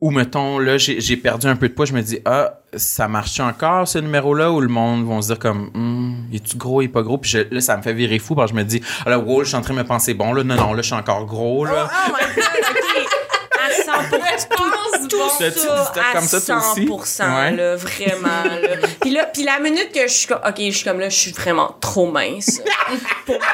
où, 0.00 0.10
mettons, 0.10 0.58
là, 0.58 0.78
j'ai 0.78 1.00
j'ai 1.00 1.16
perdu 1.16 1.46
un 1.48 1.56
peu 1.56 1.68
de 1.68 1.74
poids. 1.74 1.84
Je 1.86 1.92
me 1.92 2.02
dis, 2.02 2.20
ah, 2.24 2.60
ça 2.76 3.08
marche 3.08 3.40
encore 3.40 3.88
ce 3.88 3.98
numéro-là? 3.98 4.50
Où 4.52 4.60
le 4.60 4.68
monde 4.68 5.06
va 5.08 5.20
se 5.22 5.28
dire, 5.28 5.38
comme, 5.38 5.70
Hum, 5.74 6.26
est-tu 6.32 6.56
gros, 6.56 6.82
il 6.82 6.86
est 6.86 6.88
pas 6.88 7.02
gros? 7.02 7.18
Puis 7.18 7.30
je- 7.30 7.52
là, 7.54 7.60
ça 7.60 7.76
me 7.76 7.82
fait 7.82 7.92
virer 7.94 8.18
fou 8.18 8.34
parce 8.34 8.52
que 8.52 8.56
je 8.58 8.62
me 8.62 8.66
dis, 8.68 8.80
ah 9.04 9.10
là, 9.10 9.18
wow, 9.18 9.42
je 9.42 9.48
suis 9.48 9.56
en 9.56 9.60
train 9.62 9.74
de 9.74 9.78
me 9.80 9.84
penser, 9.84 10.14
bon, 10.14 10.32
là, 10.32 10.44
non, 10.44 10.54
non, 10.54 10.72
là, 10.72 10.82
je 10.82 10.86
suis 10.86 10.94
encore 10.94 11.24
gros, 11.26 11.64
là. 11.64 11.88
Oh 11.90 12.12
my 12.12 12.34
god, 12.34 12.44
ok. 12.70 13.08
À 13.60 13.70
100%. 14.02 14.48
pense 14.56 15.08
tout 15.08 15.16
dit 15.16 15.58
ça 15.58 15.84
ça 15.94 16.00
à 16.10 16.12
comme 16.14 16.24
ça, 16.24 16.40
toi 16.40 16.56
aussi? 16.70 16.86
100%, 16.86 17.36
Ouais. 17.36 17.56
là, 17.56 17.76
vraiment, 17.76 18.44
là. 18.44 18.68
Puis 19.00 19.10
là, 19.10 19.24
puis 19.26 19.42
la 19.42 19.58
minute 19.58 19.90
que 19.92 20.02
je 20.02 20.12
suis 20.12 20.26
comme, 20.28 20.40
OK, 20.46 20.54
je 20.58 20.70
suis 20.70 20.84
comme 20.84 21.00
là, 21.00 21.08
je 21.08 21.16
suis 21.16 21.32
vraiment 21.32 21.74
trop 21.80 22.10
mince 22.10 22.62
pour 23.26 23.38
ma, 23.40 23.46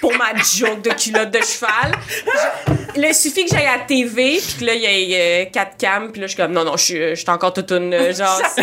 pour 0.00 0.16
ma 0.16 0.34
joke 0.42 0.82
de 0.82 0.90
culotte 0.90 1.30
de 1.30 1.40
cheval. 1.40 1.92
Je- 2.08 2.72
là, 2.96 3.08
il 3.08 3.14
suffit 3.14 3.44
que 3.44 3.50
j'aille 3.50 3.66
à 3.66 3.78
la 3.78 3.84
TV, 3.84 4.38
puis 4.40 4.56
que 4.60 4.64
là, 4.64 4.74
il 4.74 4.82
y 4.82 5.14
ait 5.14 5.46
euh, 5.46 5.50
quatre 5.50 5.76
cams, 5.78 6.10
puis 6.12 6.20
là, 6.20 6.26
je 6.26 6.32
suis 6.32 6.42
comme, 6.42 6.52
non, 6.52 6.64
non, 6.64 6.76
je 6.76 6.84
suis, 6.84 6.98
je 7.10 7.14
suis 7.16 7.30
encore 7.30 7.52
toute 7.52 7.70
une, 7.72 7.92
euh, 7.94 8.12
genre, 8.12 8.40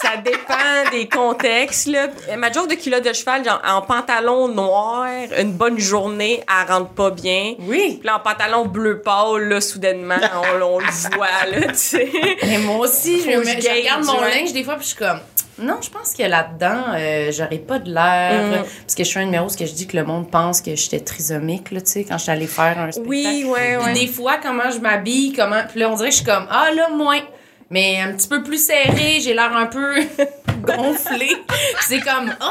ça 0.00 0.16
dépend 0.22 0.90
des 0.90 1.08
contextes, 1.08 1.86
là. 1.86 2.08
Ma 2.36 2.50
joke 2.52 2.68
de 2.68 2.74
culotte 2.74 3.04
de 3.04 3.12
cheval, 3.12 3.44
genre, 3.44 3.60
en 3.66 3.82
pantalon 3.82 4.48
noir, 4.48 5.06
une 5.38 5.52
bonne 5.52 5.78
journée, 5.78 6.42
elle 6.48 6.72
rentre 6.72 6.90
pas 6.90 7.10
bien. 7.10 7.54
Oui. 7.60 7.96
Puis 8.00 8.06
là, 8.06 8.16
en 8.16 8.20
pantalon 8.20 8.66
bleu 8.66 9.00
pâle, 9.00 9.48
là, 9.48 9.60
soudainement, 9.60 10.16
on, 10.34 10.62
on 10.62 10.78
le 10.78 11.16
voit, 11.16 11.26
là, 11.50 11.68
tu 11.68 11.74
sais. 11.76 12.10
Mais 12.44 12.58
moi 12.58 12.78
aussi, 12.86 13.22
je, 13.22 13.30
me- 13.30 13.44
je 13.44 13.68
regarde 13.70 14.04
mon 14.04 14.20
linge 14.20 14.52
des 14.52 14.64
fois, 14.64 14.74
puis 14.74 14.82
je 14.84 14.88
suis 14.88 14.96
comme, 14.98 15.20
non, 15.58 15.80
je 15.80 15.88
pense 15.88 16.12
que 16.12 16.22
là-dedans, 16.22 16.94
euh, 16.94 17.32
j'aurais 17.32 17.58
pas 17.58 17.78
de 17.78 17.92
l'air. 17.92 18.60
Mm. 18.60 18.64
Parce 18.82 18.94
que 18.94 19.04
je 19.04 19.10
fais 19.10 19.20
un 19.20 19.24
numéro 19.24 19.46
où 19.46 19.50
je 19.50 19.64
dis 19.64 19.86
que 19.86 19.96
le 19.96 20.04
monde 20.04 20.30
pense 20.30 20.60
que 20.60 20.76
j'étais 20.76 21.00
trisomique, 21.00 21.70
là, 21.70 21.80
tu 21.80 21.90
sais, 21.90 22.04
quand 22.04 22.18
je 22.18 22.24
suis 22.24 22.32
allée 22.32 22.46
faire 22.46 22.78
un 22.78 22.92
spectacle. 22.92 23.08
Oui, 23.08 23.46
ouais, 23.48 23.76
ouais. 23.76 23.94
des 23.94 24.06
fois, 24.06 24.36
comment 24.42 24.70
je 24.70 24.78
m'habille, 24.78 25.32
comment. 25.32 25.62
Puis 25.68 25.80
là, 25.80 25.90
on 25.90 25.96
dirait 25.96 26.10
que 26.10 26.14
je 26.14 26.20
suis 26.22 26.26
comme, 26.26 26.46
ah 26.50 26.68
là, 26.74 26.90
moins. 26.90 27.20
Mais 27.70 27.98
un 28.00 28.12
petit 28.12 28.28
peu 28.28 28.42
plus 28.44 28.64
serré, 28.64 29.18
j'ai 29.20 29.34
l'air 29.34 29.54
un 29.56 29.66
peu 29.66 29.96
gonflé. 30.62 31.30
C'est 31.80 32.00
comme, 32.00 32.32
ah, 32.40 32.50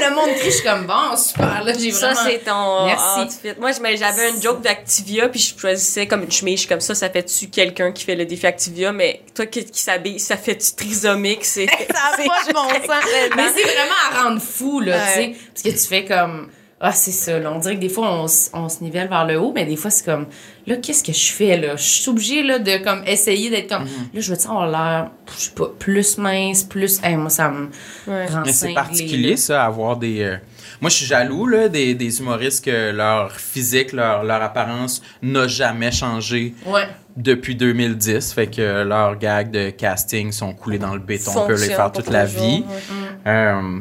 le 0.00 0.14
monde 0.14 0.30
crie, 0.36 0.46
je 0.50 0.56
suis 0.56 0.62
comme, 0.64 0.86
bon, 0.86 1.14
super, 1.16 1.62
là, 1.62 1.72
j'ai 1.78 1.90
Ça, 1.90 2.12
vraiment. 2.12 2.30
c'est 2.30 2.38
ton 2.38 2.86
Merci. 2.86 3.20
outfit. 3.48 3.60
Moi, 3.60 3.70
j'avais 3.96 4.30
une 4.30 4.42
joke 4.42 4.62
d'Activia, 4.62 5.28
puis 5.28 5.40
je 5.40 5.58
choisissais 5.58 6.06
comme 6.06 6.22
une 6.22 6.32
chemise. 6.32 6.64
Comme 6.66 6.80
ça, 6.80 6.94
ça 6.94 7.10
fait-tu 7.10 7.48
quelqu'un 7.48 7.92
qui 7.92 8.04
fait 8.04 8.14
le 8.16 8.24
défi 8.24 8.46
Activia, 8.46 8.92
mais 8.92 9.20
toi 9.34 9.44
qui, 9.46 9.64
qui 9.64 9.80
s'habille, 9.80 10.18
ça 10.20 10.36
fait-tu 10.38 10.72
trisomique? 10.74 11.44
C'est, 11.44 11.66
Ça 11.94 12.12
a 12.12 12.16
pas 12.16 12.44
de 12.48 12.52
bon 12.52 12.68
sens. 12.68 13.04
Mais 13.36 13.44
c'est 13.54 13.62
vraiment 13.62 13.94
à 14.12 14.22
rendre 14.24 14.40
fou, 14.40 14.80
là, 14.80 14.96
Ouais. 14.96 15.02
tu 15.04 15.12
sais. 15.12 15.36
Parce 15.52 15.62
que 15.76 15.82
tu 15.82 15.86
fais 15.88 16.04
comme. 16.06 16.48
Ah, 16.78 16.92
c'est 16.92 17.10
ça, 17.10 17.38
là. 17.38 17.50
On 17.52 17.58
dirait 17.58 17.76
que 17.76 17.80
des 17.80 17.88
fois, 17.88 18.12
on, 18.22 18.26
on 18.52 18.68
se 18.68 18.82
nivelle 18.84 19.08
vers 19.08 19.24
le 19.26 19.38
haut, 19.40 19.50
mais 19.54 19.64
des 19.64 19.76
fois, 19.76 19.90
c'est 19.90 20.04
comme. 20.04 20.26
Là, 20.66 20.76
qu'est-ce 20.76 21.02
que 21.02 21.12
je 21.12 21.32
fais, 21.32 21.56
là? 21.56 21.74
Je 21.76 21.82
suis 21.82 22.10
obligée, 22.10 22.42
là, 22.42 22.58
de 22.58 22.76
comme 22.84 23.02
essayer 23.06 23.48
d'être 23.48 23.70
comme. 23.70 23.84
Là, 23.84 24.20
je 24.20 24.30
veux 24.30 24.36
dire, 24.36 24.50
avoir 24.50 24.68
l'air, 24.68 25.10
je 25.34 25.44
sais 25.44 25.50
pas, 25.52 25.70
plus 25.78 26.18
mince, 26.18 26.64
plus. 26.64 27.00
Hey, 27.02 27.16
moi, 27.16 27.30
ça 27.30 27.48
me 27.48 27.68
Ouais. 28.06 28.26
rend 28.26 28.42
Mais 28.44 28.52
c'est 28.52 28.74
particulier, 28.74 29.38
ça, 29.38 29.64
avoir 29.64 29.96
des. 29.96 30.20
euh, 30.20 30.36
Moi, 30.82 30.90
je 30.90 30.96
suis 30.96 31.06
jaloux 31.06 31.46
là, 31.46 31.68
des, 31.70 31.94
des 31.94 32.20
humoristes 32.20 32.62
que 32.66 32.90
leur 32.92 33.32
physique, 33.32 33.92
leur, 33.92 34.22
leur 34.22 34.42
apparence 34.42 35.00
n'a 35.22 35.48
jamais 35.48 35.90
changé 35.92 36.52
Ouais. 36.66 36.86
depuis 37.16 37.54
2010. 37.54 38.34
Fait 38.34 38.48
que 38.48 38.82
leurs 38.84 39.18
gags 39.18 39.50
de 39.50 39.70
casting 39.70 40.30
sont 40.30 40.52
coulés 40.52 40.78
dans 40.78 40.92
le 40.92 41.00
béton. 41.00 41.30
On 41.36 41.46
peut 41.46 41.54
les 41.58 41.68
faire 41.70 41.90
toute 41.90 42.10
la 42.10 42.26
vie. 42.26 42.64
ouais. 42.68 43.30
Euh, 43.32 43.78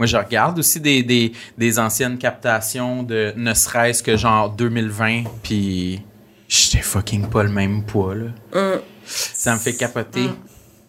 moi, 0.00 0.06
je 0.06 0.16
regarde 0.16 0.58
aussi 0.58 0.80
des, 0.80 1.02
des, 1.02 1.32
des 1.58 1.78
anciennes 1.78 2.16
captations 2.16 3.02
de 3.02 3.34
ne 3.36 3.52
serait-ce 3.52 4.02
que 4.02 4.16
genre 4.16 4.48
2020, 4.48 5.24
puis 5.42 6.00
j'étais 6.48 6.82
fucking 6.82 7.28
pas 7.28 7.42
le 7.42 7.50
même 7.50 7.84
poids, 7.84 8.14
là. 8.14 8.26
Hum. 8.54 8.80
Ça 9.04 9.52
me 9.52 9.58
fait 9.58 9.74
capoter. 9.74 10.30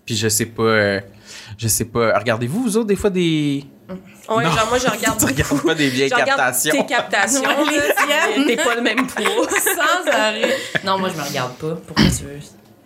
Puis 0.05 0.15
je 0.15 0.29
sais 0.29 0.45
pas... 0.45 0.63
euh, 0.63 1.01
je 1.57 1.67
sais 1.67 1.83
pas... 1.83 2.17
Regardez-vous, 2.17 2.63
vous 2.63 2.77
autres, 2.77 2.87
des 2.87 2.95
fois, 2.95 3.09
des... 3.09 3.65
Ouais, 4.29 4.43
Non. 4.45 4.51
genre, 4.51 4.67
moi, 4.69 4.77
je 4.77 4.87
regarde 4.87 5.19
Tu 5.19 5.25
regardes 5.25 5.61
pas 5.61 5.75
des 5.75 5.89
vieilles 5.89 6.09
captations. 6.09 6.71
tes 6.71 6.85
captations, 6.85 7.41
Ouais, 7.41 7.55
les 7.65 8.35
tiennes. 8.37 8.47
t'es 8.47 8.55
pas 8.63 8.75
le 8.75 8.81
même 8.81 9.05
poids. 9.07 9.25
Sans 9.49 10.09
arrêt. 10.09 10.55
Non, 10.85 10.97
moi, 10.99 11.09
je 11.13 11.21
me 11.21 11.27
regarde 11.27 11.53
pas. 11.55 11.75
Pourquoi 11.85 12.05
tu 12.05 12.23
veux? 12.23 12.39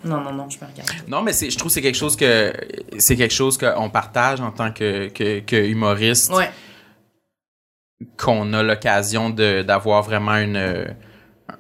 Non, 0.06 0.22
non, 0.22 0.32
non, 0.32 0.50
je 0.50 0.58
me 0.58 0.70
regarde. 0.72 0.90
Non, 1.08 1.22
mais 1.22 1.34
je 1.34 1.58
trouve 1.58 1.70
que 1.70 1.74
c'est 1.74 1.82
quelque 1.82 1.98
chose 1.98 2.16
que... 2.16 2.54
C'est 3.00 3.16
quelque 3.16 3.34
chose 3.34 3.58
qu'on 3.58 3.90
partage 3.90 4.40
en 4.40 4.52
tant 4.52 4.72
que, 4.72 5.10
que, 5.10 5.40
que 5.40 5.56
humoriste. 5.56 6.32
Ouais. 6.32 6.50
qu'on 8.18 8.54
a 8.54 8.62
l'occasion 8.62 9.30
d'avoir 9.30 10.04
vraiment 10.04 10.36
une 10.36 10.86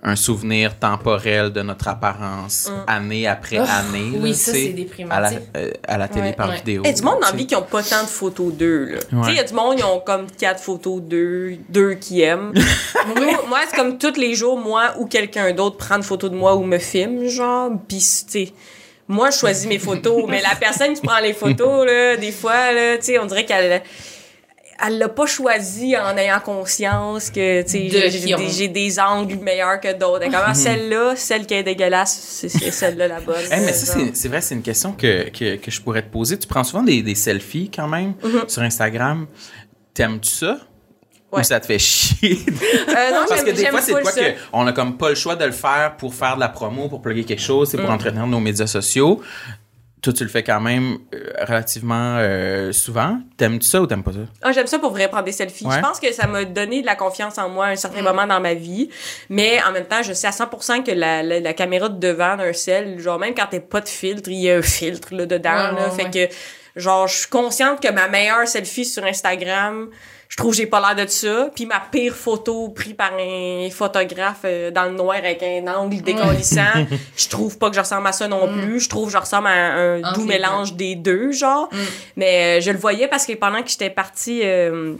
un 0.01 0.15
souvenir 0.15 0.77
temporel 0.79 1.51
de 1.51 1.61
notre 1.61 1.87
apparence 1.87 2.71
année 2.87 3.27
après 3.27 3.57
Oh, 3.59 3.63
année. 3.63 4.17
oui, 4.19 4.29
là, 4.31 4.35
ça, 4.35 4.51
c'est 4.51 4.69
déprimant, 4.69 5.11
À 5.13 5.19
la, 5.19 5.31
euh, 5.57 5.71
à 5.87 5.97
la 5.97 6.07
télé 6.07 6.29
Ouais, 6.29 6.33
par 6.33 6.49
ouais. 6.49 6.55
vidéo. 6.57 6.81
Il 6.83 6.87
y 6.87 6.91
a 6.91 6.93
du 6.95 7.03
monde 7.03 7.19
dans 7.21 7.27
la 7.27 7.33
vie 7.33 7.45
qui 7.45 7.55
ont 7.55 7.61
pas 7.61 7.83
tant 7.83 8.01
de 8.01 8.07
photos 8.07 8.51
d'eux, 8.53 8.85
là. 8.93 8.99
Tu 8.99 9.09
sais, 9.09 9.15
Ouais. 9.15 9.27
il 9.29 9.35
y 9.35 9.39
a 9.39 9.43
du 9.43 9.53
monde, 9.53 9.75
ils 9.77 9.83
ont 9.83 9.99
comme 9.99 10.25
quatre 10.31 10.59
photos 10.61 11.01
d'eux, 11.01 11.57
deux 11.69 11.93
qui 11.93 12.21
aiment. 12.21 12.51
Nous, 13.15 13.47
moi, 13.47 13.59
c'est 13.69 13.75
comme 13.75 13.97
tous 13.99 14.15
les 14.19 14.33
jours, 14.33 14.57
moi 14.57 14.95
ou 14.99 15.05
quelqu'un 15.05 15.51
d'autre 15.53 15.77
prend 15.77 15.97
une 15.97 16.03
photo 16.03 16.29
de 16.29 16.35
moi 16.35 16.55
ou 16.55 16.63
me 16.63 16.79
filme, 16.79 17.27
genre, 17.27 17.69
pis, 17.87 17.97
tu 18.27 18.45
sais, 18.47 18.53
moi, 19.07 19.29
je 19.29 19.37
choisis 19.37 19.67
mes 19.67 19.77
photos, 19.77 20.23
mais 20.27 20.41
la 20.41 20.55
personne 20.59 20.93
qui 20.95 21.01
prend 21.01 21.19
les 21.19 21.33
photos, 21.33 21.85
là, 21.85 22.17
des 22.17 22.31
fois, 22.31 22.71
là, 22.71 22.97
tu 22.97 23.03
sais, 23.05 23.19
on 23.19 23.25
dirait 23.27 23.45
qu'elle 23.45 23.83
elle 24.83 24.97
l'a 24.97 25.09
pas 25.09 25.25
choisi 25.25 25.95
en 25.97 26.17
ayant 26.17 26.39
conscience 26.39 27.29
que, 27.29 27.61
De 27.63 27.67
j'ai- 28.09 28.35
des, 28.35 28.49
j'ai 28.49 28.67
des 28.67 28.99
angles 28.99 29.35
meilleurs 29.37 29.79
que 29.79 29.93
d'autres. 29.97 30.25
Comment 30.25 30.53
celle-là, 30.53 31.13
celle 31.15 31.45
qui 31.45 31.53
est 31.53 31.63
dégueulasse, 31.63 32.17
c'est 32.19 32.49
c'est 32.49 32.71
celle-là 32.71 33.07
la 33.07 33.19
bonne. 33.21 33.35
Eh, 33.51 33.59
mais 33.61 33.73
ça, 33.73 33.93
c'est, 33.93 34.15
c'est 34.15 34.27
vrai, 34.27 34.41
c'est 34.41 34.55
une 34.55 34.61
question 34.61 34.91
que, 34.91 35.29
que, 35.29 35.55
que 35.57 35.71
je 35.71 35.81
pourrais 35.81 36.01
te 36.01 36.11
poser. 36.11 36.37
Tu 36.37 36.47
prends 36.47 36.63
souvent 36.63 36.83
des, 36.83 37.01
des 37.01 37.15
selfies 37.15 37.69
quand 37.73 37.87
même 37.87 38.13
Mm-hmm. 38.23 38.49
sur 38.49 38.61
Instagram. 38.63 39.27
T'aimes-tu 39.93 40.29
ça? 40.29 40.57
Ouais. 41.31 41.41
Ou 41.41 41.43
ça 41.43 41.59
te 41.59 41.65
fait 41.65 41.79
chier? 41.79 42.39
Euh, 42.49 43.11
non, 43.11 43.25
Parce 43.29 43.43
que 43.43 43.51
des 43.51 43.65
fois, 43.67 43.81
c'est 43.81 43.91
quoi 43.93 44.11
ça. 44.11 44.21
que 44.21 44.35
on 44.53 44.65
a 44.67 44.71
comme 44.73 44.97
pas 44.97 45.09
le 45.09 45.15
choix 45.15 45.35
de 45.35 45.43
le 45.45 45.51
faire 45.51 45.95
pour 45.97 46.13
faire 46.13 46.35
de 46.35 46.39
la 46.41 46.49
promo, 46.49 46.87
pour 46.87 47.01
plugger 47.01 47.23
quelque 47.23 47.41
chose, 47.41 47.69
c'est 47.69 47.77
pour 47.77 47.89
Mm. 47.89 47.93
entretenir 47.93 48.27
nos 48.27 48.39
médias 48.39 48.67
sociaux. 48.67 49.21
Toi, 50.05 50.13
tu 50.13 50.23
le 50.23 50.29
fais 50.29 50.43
quand 50.43 50.61
même 50.61 50.99
euh, 51.15 51.31
relativement 51.47 52.17
euh, 52.19 52.71
souvent. 52.71 53.17
T'aimes-tu 53.37 53.67
ça 53.67 53.81
ou 53.81 53.87
t'aimes 53.87 54.03
pas 54.03 54.11
ça? 54.11 54.19
Ah, 54.43 54.51
j'aime 54.51 54.67
ça 54.67 54.77
pour 54.77 54.91
vrai 54.91 55.07
prendre 55.07 55.23
des 55.23 55.31
selfies. 55.31 55.65
Ouais. 55.65 55.77
Je 55.77 55.81
pense 55.81 55.99
que 55.99 56.13
ça 56.13 56.27
m'a 56.27 56.45
donné 56.45 56.81
de 56.81 56.85
la 56.85 56.95
confiance 56.95 57.39
en 57.39 57.49
moi 57.49 57.65
à 57.65 57.69
un 57.69 57.75
certain 57.75 58.03
moment 58.03 58.27
dans 58.27 58.39
ma 58.39 58.53
vie. 58.53 58.87
Mais 59.29 59.57
en 59.67 59.71
même 59.71 59.85
temps, 59.85 60.03
je 60.03 60.13
sais 60.13 60.27
à 60.27 60.29
100% 60.29 60.83
que 60.83 60.91
la, 60.91 61.23
la, 61.23 61.39
la 61.39 61.53
caméra 61.53 61.89
de 61.89 61.97
devant 61.97 62.37
d'un 62.37 62.53
sel, 62.53 62.99
genre 62.99 63.17
même 63.17 63.33
quand 63.33 63.47
t'as 63.49 63.59
pas 63.59 63.81
de 63.81 63.89
filtre, 63.89 64.29
il 64.29 64.41
y 64.41 64.51
a 64.51 64.57
un 64.57 64.61
filtre 64.61 65.15
là, 65.15 65.25
dedans. 65.25 65.49
Ouais, 65.49 65.79
là, 65.79 65.89
ouais, 65.89 65.95
fait 65.95 66.15
ouais. 66.15 66.29
que, 66.29 66.35
genre, 66.75 67.07
je 67.07 67.17
suis 67.21 67.29
consciente 67.29 67.81
que 67.81 67.91
ma 67.91 68.07
meilleure 68.07 68.47
selfie 68.47 68.85
sur 68.85 69.03
Instagram, 69.05 69.89
je 70.35 70.41
trouve 70.41 70.51
que 70.51 70.57
j'ai 70.57 70.65
pas 70.65 70.81
l'air 70.81 71.05
de 71.05 71.09
ça. 71.09 71.49
Puis 71.55 71.65
ma 71.65 71.79
pire 71.79 72.13
photo 72.13 72.67
prise 72.67 72.93
par 72.93 73.13
un 73.17 73.69
photographe 73.71 74.41
euh, 74.43 74.69
dans 74.69 74.83
le 74.83 74.91
noir 74.91 75.15
avec 75.15 75.41
un 75.41 75.65
angle 75.73 76.01
décollissant, 76.01 76.73
je 77.15 77.29
trouve 77.29 77.57
pas 77.57 77.69
que 77.69 77.75
je 77.77 77.79
ressemble 77.79 78.05
à 78.05 78.11
ça 78.11 78.27
non 78.27 78.51
plus. 78.51 78.81
Je 78.81 78.89
trouve 78.89 79.05
que 79.05 79.13
je 79.13 79.17
ressemble 79.17 79.47
à 79.47 79.51
un, 79.53 80.03
Entre 80.03 80.13
doux 80.19 80.25
mélange 80.25 80.73
des 80.73 80.95
deux, 80.95 81.31
genre. 81.31 81.69
Mais 82.17 82.57
euh, 82.57 82.61
je 82.61 82.71
le 82.71 82.77
voyais 82.77 83.07
parce 83.07 83.25
que 83.25 83.31
pendant 83.31 83.63
que 83.63 83.69
j'étais 83.69 83.89
partie 83.89 84.41
euh, 84.43 84.95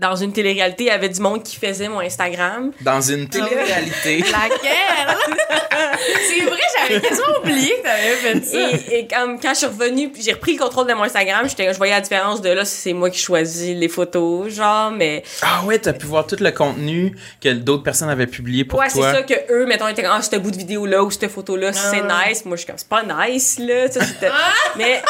dans 0.00 0.16
une 0.16 0.32
télé-réalité, 0.32 0.84
il 0.84 0.86
y 0.86 0.90
avait 0.90 1.10
du 1.10 1.20
monde 1.20 1.42
qui 1.42 1.56
faisait 1.56 1.88
mon 1.88 2.00
Instagram. 2.00 2.72
Dans 2.80 3.00
une 3.02 3.28
télé-réalité. 3.28 4.18
Laquelle? 4.32 5.16
c'est 6.28 6.44
vrai, 6.44 6.58
j'avais 6.78 7.00
quasiment 7.00 7.38
oublié 7.42 7.74
que 7.76 7.82
t'avais 7.82 8.16
fait 8.16 8.44
ça. 8.44 8.70
Et, 8.90 8.98
et 9.00 9.06
comme, 9.06 9.38
quand 9.38 9.50
je 9.50 9.58
suis 9.58 9.66
revenue, 9.66 10.10
j'ai 10.18 10.32
repris 10.32 10.54
le 10.56 10.58
contrôle 10.58 10.86
de 10.86 10.94
mon 10.94 11.02
Instagram, 11.02 11.46
je 11.48 11.76
voyais 11.76 11.92
la 11.92 12.00
différence 12.00 12.40
de 12.40 12.48
là, 12.48 12.64
c'est 12.64 12.94
moi 12.94 13.10
qui 13.10 13.18
choisis 13.18 13.76
les 13.76 13.88
photos, 13.88 14.50
genre, 14.52 14.90
mais 14.90 15.22
Ah 15.42 15.62
ouais, 15.64 15.78
t'as 15.78 15.92
pu 15.92 16.06
voir 16.06 16.26
tout 16.26 16.36
le 16.40 16.50
contenu 16.50 17.14
que 17.42 17.50
d'autres 17.50 17.82
personnes 17.82 18.08
avaient 18.08 18.26
publié 18.26 18.64
pour 18.64 18.78
ouais, 18.78 18.88
c'est 18.88 18.98
toi. 18.98 19.12
ça 19.12 19.22
que 19.22 19.34
eux, 19.52 19.66
mettons, 19.66 19.86
étaient 19.88 20.02
comme, 20.02 20.12
ah, 20.14 20.22
ce 20.22 20.36
bout 20.36 20.50
de 20.50 20.56
vidéo-là 20.56 21.02
ou 21.04 21.10
cette 21.10 21.30
photo-là, 21.30 21.72
c'est 21.74 22.02
Ah. 22.08 22.28
nice. 22.28 22.44
Moi, 22.46 22.56
je 22.56 22.62
suis 22.62 22.66
comme, 22.66 22.78
c'est 22.78 22.88
pas 22.88 23.02
nice, 23.02 23.58
là. 23.58 23.86
Mais, 24.76 25.02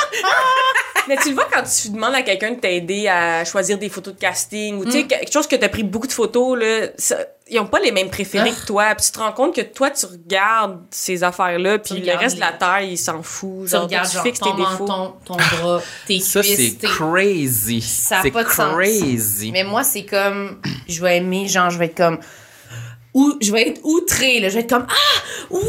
mais 1.09 1.17
tu 1.17 1.29
le 1.29 1.35
vois 1.35 1.49
quand 1.53 1.63
tu 1.63 1.91
demandes 1.91 2.15
à 2.15 2.23
quelqu'un 2.23 2.53
de 2.53 2.61
t'aider 2.61 3.07
à 3.09 3.45
choisir 3.45 3.79
des 3.79 3.89
photos 3.89 4.15
de 4.15 4.19
casting 4.21 4.80
ou, 4.81 4.85
tu 4.85 4.89
Mm. 4.91 4.93
sais, 4.93 5.07
quelque 5.07 5.33
chose 5.33 5.47
que 5.47 5.57
t'as 5.57 5.69
pris 5.69 5.83
beaucoup 5.83 6.07
de 6.07 6.13
photos, 6.13 6.59
là, 6.59 6.87
ça- 6.99 7.19
ils 7.49 7.59
ont 7.59 7.67
pas 7.67 7.81
les 7.81 7.91
mêmes 7.93 8.11
préférés 8.11 8.53
Ah. 8.57 8.61
que 8.61 8.67
toi. 8.67 8.95
Puis 8.97 9.07
tu 9.07 9.13
te 9.13 9.19
rends 9.19 9.33
compte 9.33 9.55
que 9.55 9.61
toi, 9.61 9.91
tu 9.91 10.07
regardes 10.07 10.81
ces 10.91 11.23
affaires-là, 11.25 11.79
puis 11.79 12.01
le 12.01 12.17
reste 12.17 12.37
de 12.37 12.41
la 12.41 12.53
terre, 12.53 12.81
il 12.83 12.97
s'en 12.99 13.23
fout. 13.23 13.65
Tu 13.65 13.71
Genre, 13.73 13.83
regardes 13.85 14.09
tu 14.09 14.15
genre 14.15 14.23
fixes 14.23 14.39
ton 14.41 14.53
tes 14.53 14.57
défauts. 14.63 14.87
menton, 14.87 15.15
ton 15.25 15.35
bras, 15.37 15.83
tes 16.07 16.21
Ça, 16.21 16.43
c'est 16.43 16.77
crazy. 16.81 17.81
Ça 17.81 18.21
a 18.21 18.31
pas 18.31 18.45
de 18.45 18.49
sens. 18.49 18.73
crazy. 18.75 19.51
Mais 19.53 19.65
moi, 19.65 19.83
c'est 19.85 20.05
comme, 20.05 20.61
je 20.89 21.03
vais 21.03 21.17
aimer, 21.19 21.49
genre, 21.49 21.71
je 21.71 21.79
vais 21.79 21.87
être 21.87 21.97
comme, 21.97 22.19
ou 23.15 23.37
je 23.41 23.53
vais 23.53 23.69
être 23.69 23.81
outrée, 23.85 24.41
là, 24.41 24.49
je 24.49 24.55
vais 24.55 24.61
être 24.61 24.71
comme, 24.71 24.87
ah, 24.89 25.55
ouais, 25.55 25.61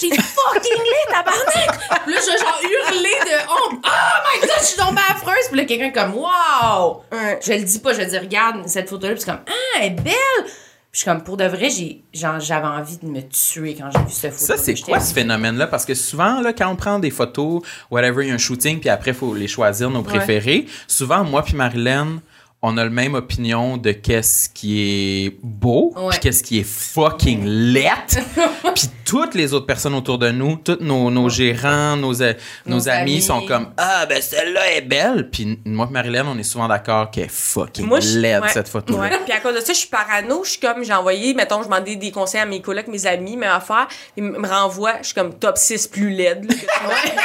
j'ai 0.00 0.10
fucking 0.10 0.82
lit, 0.82 1.06
tabarnak! 1.08 1.80
Puis 2.04 2.14
là, 2.14 2.20
je 2.20 2.30
vais 2.30 2.38
genre 2.38 2.60
hurler 2.62 3.18
de 3.24 3.42
honte, 3.48 3.84
oh 3.84 4.16
my 4.24 4.40
god, 4.40 4.50
je 4.60 4.64
suis 4.64 4.76
tombée 4.76 5.00
affreuse! 5.08 5.48
Puis 5.48 5.56
là, 5.56 5.64
quelqu'un 5.64 5.86
est 5.86 5.92
comme, 5.92 6.14
wow! 6.14 7.02
Ouais. 7.12 7.38
Je 7.44 7.52
le 7.52 7.62
dis 7.62 7.78
pas, 7.78 7.94
je 7.94 8.02
dis, 8.02 8.18
regarde 8.18 8.68
cette 8.68 8.88
photo-là, 8.88 9.14
puis 9.14 9.22
c'est 9.22 9.30
comme, 9.30 9.44
ah, 9.46 9.78
elle 9.78 9.86
est 9.86 9.90
belle! 9.90 10.44
Puis 10.92 10.98
je 10.98 11.04
suis 11.04 11.10
comme, 11.10 11.22
pour 11.22 11.36
de 11.36 11.44
vrai, 11.44 11.70
j'ai, 11.70 12.02
genre, 12.12 12.40
j'avais 12.40 12.66
envie 12.66 12.98
de 12.98 13.06
me 13.06 13.20
tuer 13.20 13.76
quand 13.76 13.90
j'ai 13.92 14.00
vu 14.00 14.10
cette 14.10 14.32
photo. 14.32 14.44
Ça, 14.44 14.56
c'est 14.56 14.74
quoi 14.74 14.98
ce 14.98 15.14
phénomène-là? 15.14 15.68
Parce 15.68 15.84
que 15.84 15.94
souvent, 15.94 16.40
là, 16.40 16.52
quand 16.52 16.68
on 16.68 16.74
prend 16.74 16.98
des 16.98 17.10
photos, 17.10 17.62
whatever, 17.92 18.24
il 18.24 18.28
y 18.28 18.32
a 18.32 18.34
un 18.34 18.38
shooting, 18.38 18.80
puis 18.80 18.88
après, 18.88 19.12
il 19.12 19.16
faut 19.16 19.32
les 19.32 19.46
choisir, 19.46 19.88
nos 19.88 20.02
préférés. 20.02 20.66
Souvent, 20.88 21.22
moi 21.22 21.44
puis 21.44 21.54
Marilyn, 21.54 22.20
on 22.62 22.76
a 22.76 22.84
le 22.84 22.90
même 22.90 23.14
opinion 23.14 23.78
de 23.78 23.92
qu'est-ce 23.92 24.48
qui 24.50 24.80
est 25.26 25.38
beau, 25.42 25.92
Ouais. 25.96 26.10
puis 26.10 26.18
qu'est-ce 26.20 26.42
qui 26.42 26.58
est 26.60 26.66
fucking 26.68 27.44
lettre. 27.46 28.18
puis 28.74 28.88
toutes 29.06 29.34
les 29.34 29.54
autres 29.54 29.66
personnes 29.66 29.94
autour 29.94 30.18
de 30.18 30.30
nous, 30.30 30.56
tous 30.56 30.76
nos, 30.80 31.10
nos 31.10 31.28
gérants, 31.30 31.96
nos, 31.96 32.12
nos, 32.12 32.32
Nos 32.66 32.88
amis, 32.88 33.12
amis. 33.14 33.22
sont 33.22 33.40
comme 33.46 33.68
«Ah, 33.78 34.04
ben 34.06 34.20
celle-là 34.20 34.72
est 34.72 34.82
belle!» 34.82 35.30
Puis 35.32 35.58
moi 35.64 35.86
puis 35.86 35.94
Marilyn, 35.94 36.26
on 36.28 36.38
est 36.38 36.42
souvent 36.42 36.68
d'accord 36.68 37.10
qu'elle 37.10 37.24
est 37.24 37.30
fucking 37.30 37.86
Moi, 37.86 37.98
laide, 38.00 38.42
ouais, 38.42 38.48
cette 38.50 38.68
photo-là. 38.68 39.00
Ouais. 39.00 39.18
Puis 39.24 39.32
à 39.32 39.40
cause 39.40 39.54
de 39.54 39.60
ça, 39.60 39.72
je 39.72 39.78
suis 39.78 39.88
parano. 39.88 40.44
Je 40.44 40.50
suis 40.50 40.60
comme, 40.60 40.84
j'ai 40.84 40.92
envoyé, 40.92 41.32
mettons, 41.34 41.60
je 41.60 41.64
demandais 41.64 41.96
des 41.96 42.10
conseils 42.12 42.40
à 42.42 42.46
mes 42.46 42.60
collègues, 42.60 42.88
mes 42.88 43.06
amis, 43.06 43.36
mes 43.38 43.46
affaires. 43.46 43.88
Ils 44.18 44.22
me 44.24 44.46
renvoient, 44.46 44.98
je 45.00 45.06
suis 45.06 45.14
comme 45.14 45.32
top 45.34 45.56
6 45.56 45.88
plus 45.88 46.10
laide. 46.10 46.44
là. 46.48 46.56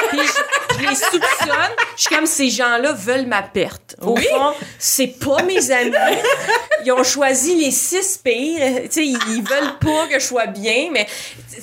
Puis 0.09 0.19
je, 0.19 0.83
je 0.83 0.89
les 0.89 0.95
soupçonne. 0.95 1.19
Je 1.97 2.01
suis 2.01 2.15
comme, 2.15 2.25
ces 2.25 2.49
gens-là 2.49 2.93
veulent 2.93 3.27
ma 3.27 3.41
perte. 3.43 3.95
Au 4.01 4.15
Oui. 4.15 4.25
fond, 4.31 4.53
c'est 4.79 5.19
pas 5.25 5.43
mes 5.43 5.71
amis. 5.71 5.91
Ils 6.85 6.91
ont 6.91 7.03
choisi 7.03 7.55
les 7.55 7.71
six 7.71 8.19
pires. 8.23 8.83
Tu 8.83 8.91
sais, 8.91 9.05
ils, 9.05 9.43
veulent 9.43 9.77
pas 9.79 10.07
que 10.07 10.19
je 10.19 10.25
sois 10.25 10.47
bien, 10.47 10.89
mais 10.91 11.07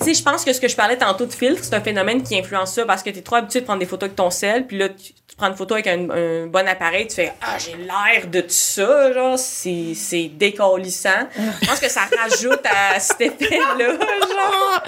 tu 0.03 0.13
je 0.13 0.21
pense 0.21 0.43
que 0.43 0.51
ce 0.51 0.59
que 0.59 0.67
je 0.67 0.75
parlais 0.75 0.97
tantôt 0.97 1.25
de 1.25 1.33
filtre, 1.33 1.63
c'est 1.63 1.75
un 1.75 1.81
phénomène 1.81 2.23
qui 2.23 2.37
influence 2.37 2.73
ça 2.73 2.85
parce 2.85 3.03
que 3.03 3.09
t'es 3.09 3.21
trop 3.21 3.37
habitué 3.37 3.61
de 3.61 3.65
prendre 3.65 3.79
des 3.79 3.85
photos 3.85 4.07
avec 4.07 4.15
ton 4.15 4.29
sel, 4.29 4.67
puis 4.67 4.77
là, 4.77 4.89
tu, 4.89 5.13
tu 5.33 5.37
prends 5.37 5.47
une 5.47 5.55
photo 5.55 5.73
avec 5.73 5.87
un, 5.87 6.45
bon 6.45 6.67
appareil, 6.67 7.07
tu 7.07 7.15
fais 7.15 7.33
Ah, 7.41 7.57
j'ai 7.57 7.75
l'air 7.75 8.27
de 8.27 8.41
tout 8.41 8.49
ça, 8.49 9.11
genre, 9.13 9.39
c'est, 9.39 9.93
c'est 9.95 10.27
décollissant. 10.27 11.27
Je 11.35 11.67
pense 11.67 11.79
que 11.79 11.89
ça 11.89 12.01
rajoute 12.21 12.61
à 12.65 12.99
cet 12.99 13.21
effet-là, 13.21 13.93
genre. 13.93 14.83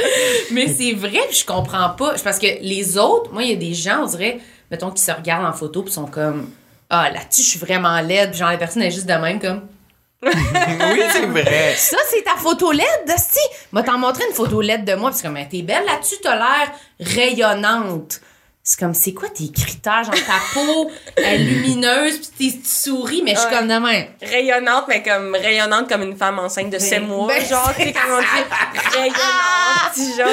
Mais 0.52 0.68
c'est 0.68 0.94
vrai, 0.94 1.22
je 1.32 1.44
comprends 1.44 1.90
pas. 1.90 2.14
Parce 2.24 2.38
que 2.38 2.62
les 2.62 2.96
autres, 2.96 3.32
moi, 3.34 3.42
il 3.42 3.50
y 3.50 3.54
a 3.54 3.56
des 3.56 3.74
gens, 3.74 4.04
on 4.04 4.06
dirait, 4.06 4.40
mettons, 4.70 4.92
qui 4.92 5.02
se 5.02 5.12
regardent 5.12 5.48
en 5.48 5.54
photo, 5.54 5.82
puis 5.82 5.92
sont 5.92 6.06
comme, 6.06 6.52
ah, 6.90 7.10
là-dessus, 7.10 7.44
je 7.44 7.50
suis 7.50 7.60
vraiment 7.60 8.00
laide. 8.00 8.32
Puis 8.32 8.40
genre, 8.40 8.52
la 8.52 8.58
personne 8.58 8.84
est 8.84 8.92
juste 8.92 9.08
de 9.08 9.14
même, 9.14 9.40
comme, 9.40 9.68
oui, 10.24 11.02
c'est 11.12 11.26
vrai. 11.26 11.76
ça, 11.76 11.98
c'est 12.10 12.24
ta 12.24 12.36
photo 12.36 12.72
LED, 12.72 12.86
Dusty. 13.06 13.40
M'a 13.72 13.84
t'en 13.84 13.98
montré 13.98 14.24
une 14.28 14.34
photo 14.34 14.62
LED 14.62 14.86
de 14.86 14.96
moi, 14.96 15.12
puis 15.12 15.20
c'est 15.20 15.28
comme, 15.28 15.38
t'es 15.48 15.62
belle 15.62 15.86
là-dessus, 15.86 16.16
t'as 16.22 16.36
l'air 16.36 16.72
rayonnante. 17.00 18.22
C'est 18.68 18.80
comme, 18.80 18.96
c'est 18.96 19.14
quoi 19.14 19.30
tes 19.30 19.52
critères? 19.52 20.04
Genre, 20.06 20.16
ta 20.16 20.40
peau 20.56 20.90
est 21.18 21.38
lumineuse, 21.38 22.18
puis 22.18 22.52
t'es- 22.52 22.58
tu 22.58 22.66
souris, 22.68 23.22
mais 23.24 23.36
je 23.36 23.40
suis 23.42 23.48
Ouais. 23.50 23.58
comme 23.60 23.68
de 23.68 23.76
même. 23.76 24.08
Rayonnante, 24.24 24.86
mais 24.88 25.04
comme 25.04 25.36
rayonnante 25.36 25.88
comme 25.88 26.02
une 26.02 26.18
femme 26.18 26.40
enceinte 26.40 26.72
de 26.72 26.80
7 26.80 27.04
mois, 27.04 27.28
ben, 27.28 27.46
genre, 27.46 27.72
tu 27.78 27.84
sais, 27.84 27.94
comment 27.94 28.20
dit, 28.20 28.98
rayonnante, 28.98 29.94
petit 29.94 30.18
genre, 30.18 30.28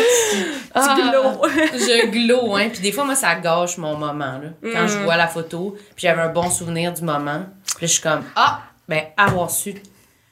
Ah. 0.75 0.97
glow. 0.97 1.49
je 1.75 2.07
glow, 2.07 2.57
hein. 2.57 2.71
Puis 2.73 2.81
des 2.81 2.91
fois, 2.91 3.05
moi, 3.05 3.15
ça 3.17 3.35
gâche 3.35 3.77
mon 3.77 3.97
moment, 3.99 4.39
là. 4.43 4.49
Quand 4.73 4.85
Mm. 4.85 4.89
je 4.89 4.99
vois 5.01 5.17
la 5.19 5.29
photo, 5.29 5.77
puis 5.95 6.07
j'avais 6.07 6.23
un 6.23 6.31
bon 6.33 6.49
souvenir 6.51 6.91
du 6.95 7.03
moment. 7.03 7.45
Puis 7.77 7.87
je 7.87 7.93
suis 7.93 8.03
comme, 8.03 8.25
ah, 8.35 8.61
ben, 8.89 9.03
avoir 9.19 9.51
su. 9.51 9.75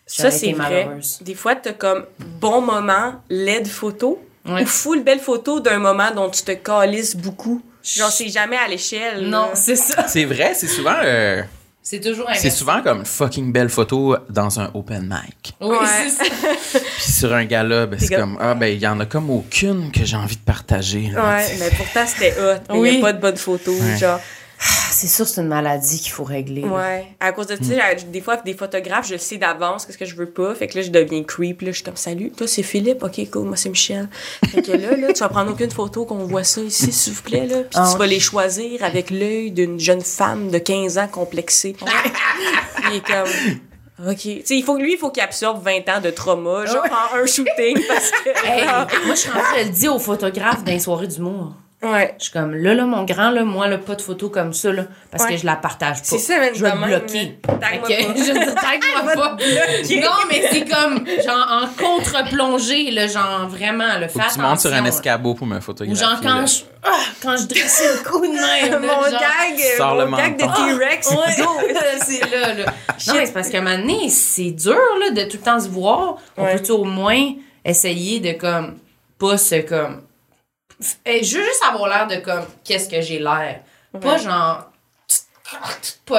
Ça, 0.07 0.31
c'est 0.31 0.53
vrai. 0.53 0.89
Des 1.21 1.35
fois, 1.35 1.55
t'as 1.55 1.75
comme 1.75 2.07
bon 2.19 2.63
moment, 2.63 3.17
laide 3.29 3.69
photo, 3.69 4.25
Ouais. 4.47 4.63
ou 4.63 4.67
full 4.67 5.03
belle 5.03 5.21
photo 5.21 5.61
d'un 5.61 5.79
moment 5.79 6.11
dont 6.17 6.31
tu 6.31 6.43
te 6.43 6.53
calisses 6.53 7.15
beaucoup. 7.15 7.61
Genre, 7.83 8.11
c'est 8.11 8.29
jamais 8.29 8.57
à 8.57 8.69
l'échelle. 8.69 9.23
Non, 9.29 9.51
c'est 9.55 9.77
ça. 9.77 10.07
C'est 10.09 10.25
vrai, 10.25 10.53
c'est 10.55 10.67
souvent... 10.69 10.97
euh, 11.03 11.43
C'est 11.83 12.01
toujours 12.01 12.29
C'est 12.35 12.51
souvent 12.51 12.83
comme 12.83 13.05
fucking 13.07 13.53
belle 13.53 13.71
photo 13.71 14.17
dans 14.29 14.61
un 14.61 14.71
open 14.75 15.03
mic. 15.09 15.55
Oui, 15.61 15.77
Ouais. 15.79 15.87
c'est 16.09 16.11
ça. 16.11 16.31
Puis 16.99 17.13
sur 17.13 17.33
un 17.33 17.45
gala, 17.47 17.87
ben, 17.87 17.99
c'est 17.99 18.15
comme, 18.15 18.37
ah, 18.41 18.55
ben, 18.55 18.67
il 18.67 18.81
y 18.81 18.87
en 18.87 19.01
a 19.01 19.07
comme 19.07 19.31
aucune 19.31 19.91
que 19.91 20.05
j'ai 20.05 20.17
envie 20.17 20.37
de 20.37 20.43
partager. 20.43 21.11
là. 21.13 21.37
Ouais, 21.37 21.47
mais 21.59 21.71
pourtant, 21.77 22.07
c'était 22.07 22.35
hot. 22.39 22.61
Il 22.75 22.79
Oui. 22.81 22.91
n'y 22.93 22.99
a 22.99 23.01
pas 23.01 23.13
de 23.15 23.21
bonnes 23.21 23.37
photos, 23.39 23.81
Ouais. 23.81 23.97
genre. 23.97 24.21
Ah, 25.01 25.07
C'est 25.07 25.09
sûr, 25.09 25.27
c'est 25.27 25.41
une 25.41 25.49
maladie 25.49 25.99
qu'il 25.99 26.13
faut 26.13 26.25
régler. 26.25 26.61
là. 26.63 26.69
Ouais. 26.69 27.07
À 27.21 27.33
cause 27.33 27.47
de 27.47 27.55
Hmm. 27.55 27.65
ça, 27.65 27.95
des 28.07 28.21
fois, 28.21 28.37
des 28.37 28.53
photographes, 28.55 29.07
je 29.07 29.13
le 29.15 29.19
sais 29.19 29.39
d'avance, 29.39 29.87
qu'est-ce 29.87 29.97
que 29.99 30.05
je 30.05 30.15
veux 30.15 30.29
pas. 30.29 30.55
Fait 30.55 30.67
que 30.67 30.77
là, 30.77 30.83
je 30.83 30.91
deviens 30.91 31.23
creep. 31.23 31.63
Là, 31.63 31.69
je 31.71 31.77
suis 31.77 31.85
comme, 31.85 31.97
salut, 31.97 32.31
toi, 32.33 32.47
c'est 32.47 32.63
Philippe. 32.63 33.03
Ok, 33.03 33.19
cool, 33.31 33.45
moi, 33.47 33.57
c'est 33.57 33.69
Michel. 33.71 34.09
Fait 34.51 34.61
que 34.63 34.73
là, 34.73 34.97
là, 34.97 35.13
tu 35.13 35.21
vas 35.21 35.29
prendre 35.29 35.53
aucune 35.53 35.71
photo 35.71 36.05
qu'on 36.05 36.25
voit 36.27 36.45
ça 36.45 36.61
ici, 36.61 36.93
s'il 36.93 37.13
vous 37.15 37.23
plaît, 37.23 37.47
là. 37.47 37.59
Puis 37.61 37.69
Ah. 37.75 37.89
tu 37.93 37.99
vas 37.99 38.07
les 38.07 38.21
choisir 38.21 38.83
avec 38.85 39.11
l'œil 39.11 39.51
d'une 39.53 39.79
jeune 39.81 40.03
femme 40.03 40.51
de 40.51 40.59
15 40.59 40.99
ans 40.99 41.09
complexée. 41.09 41.77
Il 42.91 42.97
est 42.97 43.07
comme, 43.07 44.09
ok. 44.11 44.17
Tu 44.19 44.43
sais, 44.45 44.57
il 44.57 44.65
faut, 44.65 44.77
lui, 44.77 44.95
il 44.95 44.99
faut 44.99 45.11
qu'il 45.11 45.23
absorbe 45.23 45.63
20 45.65 45.89
ans 45.89 46.01
de 46.01 46.11
trauma, 46.11 46.67
genre, 46.67 46.85
en 46.85 47.17
un 47.19 47.27
shooting, 47.27 47.79
parce 47.89 48.11
que. 48.11 48.31
Hey, 48.47 48.65
moi, 49.07 49.15
je 49.15 49.21
suis 49.21 49.31
rendue, 49.31 49.45
je 49.59 49.65
le 49.65 49.71
dis 49.71 49.89
aux 49.89 49.99
photographes 49.99 50.65
dans 50.65 50.73
les 50.73 50.81
soirées 50.81 51.07
d'humour. 51.07 51.55
Ouais. 51.83 52.15
Je 52.19 52.25
suis 52.25 52.33
comme, 52.33 52.55
là, 52.55 52.75
là, 52.75 52.85
mon 52.85 53.05
grand, 53.05 53.31
là, 53.31 53.43
moi, 53.43 53.67
là, 53.67 53.79
pas 53.79 53.95
de 53.95 54.03
photo 54.03 54.29
comme 54.29 54.53
ça, 54.53 54.71
là, 54.71 54.85
parce 55.11 55.25
Ouais. 55.25 55.31
que 55.31 55.37
je 55.39 55.47
la 55.47 55.57
partage 55.57 55.97
pas. 55.99 56.03
C'est 56.05 56.19
ça, 56.19 56.39
même 56.39 56.55
Je 56.55 56.63
vais 56.63 56.71
te 56.73 56.77
bloquer. 56.77 57.39
Fait 57.47 57.79
que- 57.79 58.07
pas. 58.07 58.15
je 58.17 58.33
veux 58.33 58.39
dire, 58.39 58.55
tague-moi 58.55 59.13
pas. 59.15 59.31
Non, 59.31 60.11
mais 60.29 60.45
c'est 60.53 60.69
comme, 60.69 61.07
genre, 61.25 61.49
en 61.63 61.83
contre-plongée, 61.83 62.91
là, 62.91 63.07
genre, 63.07 63.49
vraiment, 63.49 63.99
le 63.99 64.07
que 64.09 64.33
tu 64.35 64.41
montes 64.41 64.61
sur 64.61 64.73
un 64.75 64.85
escabeau 64.85 65.33
pour 65.35 65.47
me 65.47 65.57
Ou 65.57 65.61
photographier. 65.63 66.05
genre, 66.05 66.21
quand 66.23 66.41
là. 66.41 66.47
je, 66.47 66.61
ah, 66.85 66.91
quand 67.23 67.37
je 67.39 67.47
dressais 67.47 67.93
le 67.95 68.09
coup 68.11 68.21
de 68.27 68.33
même. 68.33 68.71
là, 68.73 68.79
mon 68.79 69.11
genre, 69.11 69.21
gag, 69.21 69.59
Sors 69.79 69.95
mon 69.95 70.05
le 70.05 70.17
gag 70.23 70.37
de. 70.37 70.43
T-Rex, 70.43 71.11
Ouais, 71.11 71.17
go! 71.39 71.49
c'est 72.05 72.31
là, 72.31 72.55
là. 72.55 72.65
Non, 73.07 73.15
mais 73.15 73.27
c'est 73.27 73.33
parce 73.33 73.49
qu'à 73.49 73.59
un 73.59 73.63
moment 73.63 73.79
donné, 73.79 74.09
c'est 74.11 74.51
dur, 74.51 74.77
là, 75.01 75.11
de 75.11 75.23
tout 75.31 75.39
le 75.39 75.43
temps 75.43 75.59
se 75.61 75.69
voir. 75.69 76.17
On 76.37 76.45
Ouais. 76.45 76.59
peut 76.59 76.73
au 76.75 76.85
moins 76.85 77.33
essayer 77.65 78.21
de, 78.21 78.33
comme, 78.39 78.77
pas 79.19 79.39
se, 79.39 79.63
comme... 79.63 80.03
eh, 81.05 81.23
Je 81.25 81.39
veux 81.39 81.45
juste 81.45 81.63
avoir 81.69 81.89
l'air 81.89 82.07
de, 82.07 82.25
comme, 82.25 82.45
qu'est-ce 82.65 82.89
que 82.89 83.01
j'ai 83.01 83.19
l'air. 83.19 83.61
Pas 84.01 84.17
genre, 84.19 84.71
tout... 86.07 86.15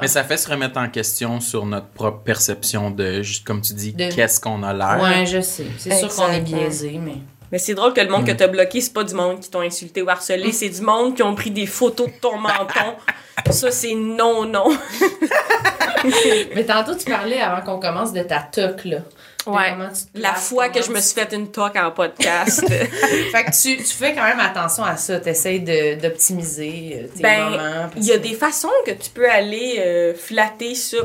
Mais 0.00 0.08
ça 0.08 0.22
fait 0.24 0.36
se 0.36 0.48
remettre 0.48 0.78
en 0.78 0.88
question 0.88 1.40
sur 1.40 1.66
notre 1.66 1.88
propre 1.88 2.22
perception 2.22 2.90
de, 2.90 3.22
juste 3.22 3.44
comme 3.46 3.60
tu 3.60 3.72
dis, 3.74 3.92
De- 3.92 4.10
qu'est-ce 4.14 4.40
qu'on 4.40 4.62
a 4.62 4.72
l'air. 4.72 5.00
Ouais, 5.02 5.26
je 5.26 5.40
sais. 5.40 5.66
C'est 5.78 5.96
sûr 5.96 6.14
qu'on 6.14 6.30
est 6.32 6.40
biaisé, 6.40 6.98
mais... 7.02 7.16
Mais 7.50 7.58
c'est 7.58 7.74
drôle 7.74 7.92
que 7.92 8.00
le 8.00 8.08
monde 8.08 8.22
Mm. 8.22 8.26
que 8.28 8.32
t'as 8.32 8.46
bloqué, 8.48 8.80
c'est 8.80 8.94
pas 8.94 9.04
du 9.04 9.12
monde 9.14 9.38
qui 9.40 9.50
t'ont 9.50 9.60
insulté 9.60 10.00
ou 10.00 10.08
harcelé, 10.08 10.52
c'est 10.52 10.70
du 10.70 10.80
monde 10.80 11.14
qui 11.14 11.22
ont 11.22 11.34
pris 11.34 11.50
des 11.50 11.66
photos 11.66 12.06
de 12.06 12.14
ton 12.18 12.38
menton. 12.38 12.96
Ça, 13.50 13.70
c'est 13.70 13.94
non, 13.94 14.46
non. 14.46 14.70
Mais 16.54 16.64
tantôt, 16.64 16.94
tu 16.94 17.04
parlais, 17.10 17.40
avant 17.40 17.60
qu'on 17.62 17.78
commence, 17.80 18.12
de 18.12 18.22
ta 18.22 18.40
toque, 18.40 18.84
là. 18.84 18.98
Ouais. 19.46 19.74
tu 20.14 20.20
La 20.20 20.34
fois 20.34 20.68
que 20.68 20.82
je 20.82 20.90
me 20.90 20.96
tu- 20.96 21.02
suis 21.02 21.14
fait 21.20 21.32
une 21.34 21.50
toque 21.50 21.76
en 21.76 21.90
podcast. 21.90 22.60
Fait 22.68 23.44
que 23.44 23.50
tu, 23.50 23.76
tu 23.78 23.94
fais 23.94 24.14
quand 24.14 24.22
même 24.24 24.40
attention 24.40 24.84
à 24.84 24.96
ça. 24.96 25.18
T'essayes 25.20 25.60
de- 25.60 26.00
d'optimiser 26.00 27.00
euh, 27.04 27.08
tes 27.16 27.22
Ben, 27.22 27.50
moments. 27.50 27.90
Il 27.96 28.04
y 28.04 28.12
a 28.12 28.18
des 28.18 28.34
façons 28.34 28.68
que 28.86 28.92
tu 28.92 29.10
peux 29.10 29.28
aller 29.28 29.76
euh, 29.78 30.14
flatter 30.14 30.74
ça. 30.74 30.98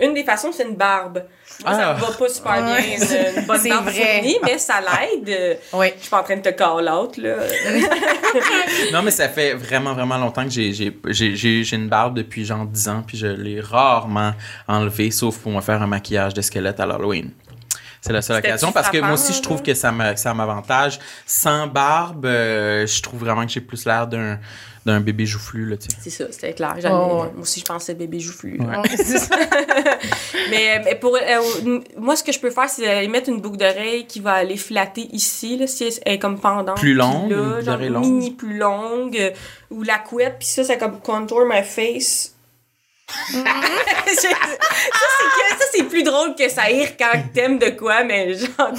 Une 0.00 0.14
des 0.14 0.24
façons, 0.24 0.50
c'est 0.52 0.64
une 0.64 0.76
barbe. 0.76 1.22
Moi, 1.64 1.74
ça 1.74 1.90
Ah. 1.90 1.94
me 1.94 2.00
va 2.00 2.12
pas 2.12 2.28
super 2.28 2.64
bien, 2.64 2.78
une, 2.78 3.38
une 3.40 3.46
bonne 3.46 3.68
barbe 3.68 3.84
vrai. 3.84 4.14
fournie, 4.20 4.38
mais 4.42 4.58
ça 4.58 4.80
l'aide. 4.80 5.28
Euh, 5.28 5.54
Oui. 5.74 5.88
Je 5.96 6.00
suis 6.02 6.10
pas 6.10 6.20
en 6.20 6.24
train 6.24 6.36
de 6.36 6.40
te 6.42 6.48
call 6.48 6.88
out, 6.88 7.16
là. 7.18 7.34
Non, 8.92 9.02
mais 9.02 9.10
ça 9.10 9.28
fait 9.28 9.54
vraiment, 9.54 9.92
vraiment 9.94 10.16
longtemps 10.16 10.44
que 10.44 10.50
j'ai, 10.50 10.72
j'ai, 10.72 10.96
j'ai, 11.08 11.36
j'ai, 11.36 11.62
j'ai 11.64 11.76
une 11.76 11.88
barbe 11.88 12.16
depuis 12.16 12.44
genre 12.44 12.64
10 12.64 12.88
ans, 12.88 13.02
puis 13.06 13.16
je 13.18 13.26
l'ai 13.26 13.60
rarement 13.60 14.32
enlevée, 14.66 15.10
sauf 15.10 15.38
pour 15.38 15.52
me 15.52 15.60
faire 15.60 15.82
un 15.82 15.86
maquillage 15.86 16.34
de 16.34 16.40
squelette 16.42 16.80
à 16.80 16.86
l'Halloween. 16.86 17.30
C'est 18.02 18.12
la 18.12 18.20
seule 18.20 18.38
occasion 18.38 18.72
parce 18.72 18.90
que 18.90 18.98
moi 18.98 19.12
aussi, 19.12 19.32
je 19.32 19.40
trouve 19.40 19.62
que 19.62 19.74
ça, 19.74 19.92
me, 19.92 20.16
ça 20.16 20.34
m'avantage. 20.34 20.98
Sans 21.24 21.68
barbe, 21.68 22.26
euh, 22.26 22.84
je 22.84 23.00
trouve 23.00 23.20
vraiment 23.20 23.46
que 23.46 23.52
j'ai 23.52 23.60
plus 23.60 23.86
l'air 23.86 24.08
d'un, 24.08 24.40
d'un 24.84 24.98
bébé 24.98 25.24
joufflu, 25.24 25.66
là, 25.66 25.76
tu 25.76 25.88
sais. 25.88 25.96
C'est 26.02 26.10
ça, 26.10 26.24
c'était 26.32 26.52
clair. 26.52 26.74
Oh, 26.78 26.86
ouais. 26.88 26.88
Moi 26.88 27.42
aussi, 27.42 27.60
je 27.60 27.64
pensais 27.64 27.94
bébé 27.94 28.18
joufflu. 28.18 28.60
Ouais. 28.60 28.88
C'est 28.96 29.18
ça. 29.18 29.36
Mais, 30.50 30.82
mais 30.84 30.96
pour 30.96 31.16
euh, 31.16 31.80
moi, 31.96 32.16
ce 32.16 32.24
que 32.24 32.32
je 32.32 32.40
peux 32.40 32.50
faire, 32.50 32.68
c'est 32.68 32.88
aller 32.88 33.06
mettre 33.06 33.28
une 33.28 33.40
boucle 33.40 33.58
d'oreille 33.58 34.04
qui 34.08 34.18
va 34.18 34.32
aller 34.32 34.56
flatter 34.56 35.08
ici, 35.12 35.56
là, 35.56 35.68
si 35.68 35.84
elle 36.04 36.14
est 36.14 36.18
comme 36.18 36.40
pendant. 36.40 36.74
Plus 36.74 36.94
longue, 36.94 37.30
une 37.30 37.36
là, 37.36 37.48
boucle 37.50 37.64
genre 37.64 37.78
longue. 37.78 38.04
mini 38.04 38.30
plus 38.32 38.58
longue, 38.58 39.16
euh, 39.16 39.30
ou 39.70 39.84
la 39.84 39.98
couette, 39.98 40.38
puis 40.40 40.48
ça, 40.48 40.64
c'est 40.64 40.76
comme 40.76 40.98
contour 40.98 41.44
my 41.46 41.62
face. 41.62 42.31
Mm-hmm. 43.32 43.42
Ça, 44.12 44.14
c'est 44.14 44.28
que- 44.28 45.58
ça, 45.58 45.64
c'est 45.72 45.84
plus 45.84 46.02
drôle 46.02 46.34
que 46.34 46.48
ça 46.48 46.62
rire 46.62 46.90
quand 46.98 47.12
t'aimes 47.34 47.58
de 47.58 47.70
quoi, 47.70 48.02
mais 48.04 48.34
genre. 48.34 48.72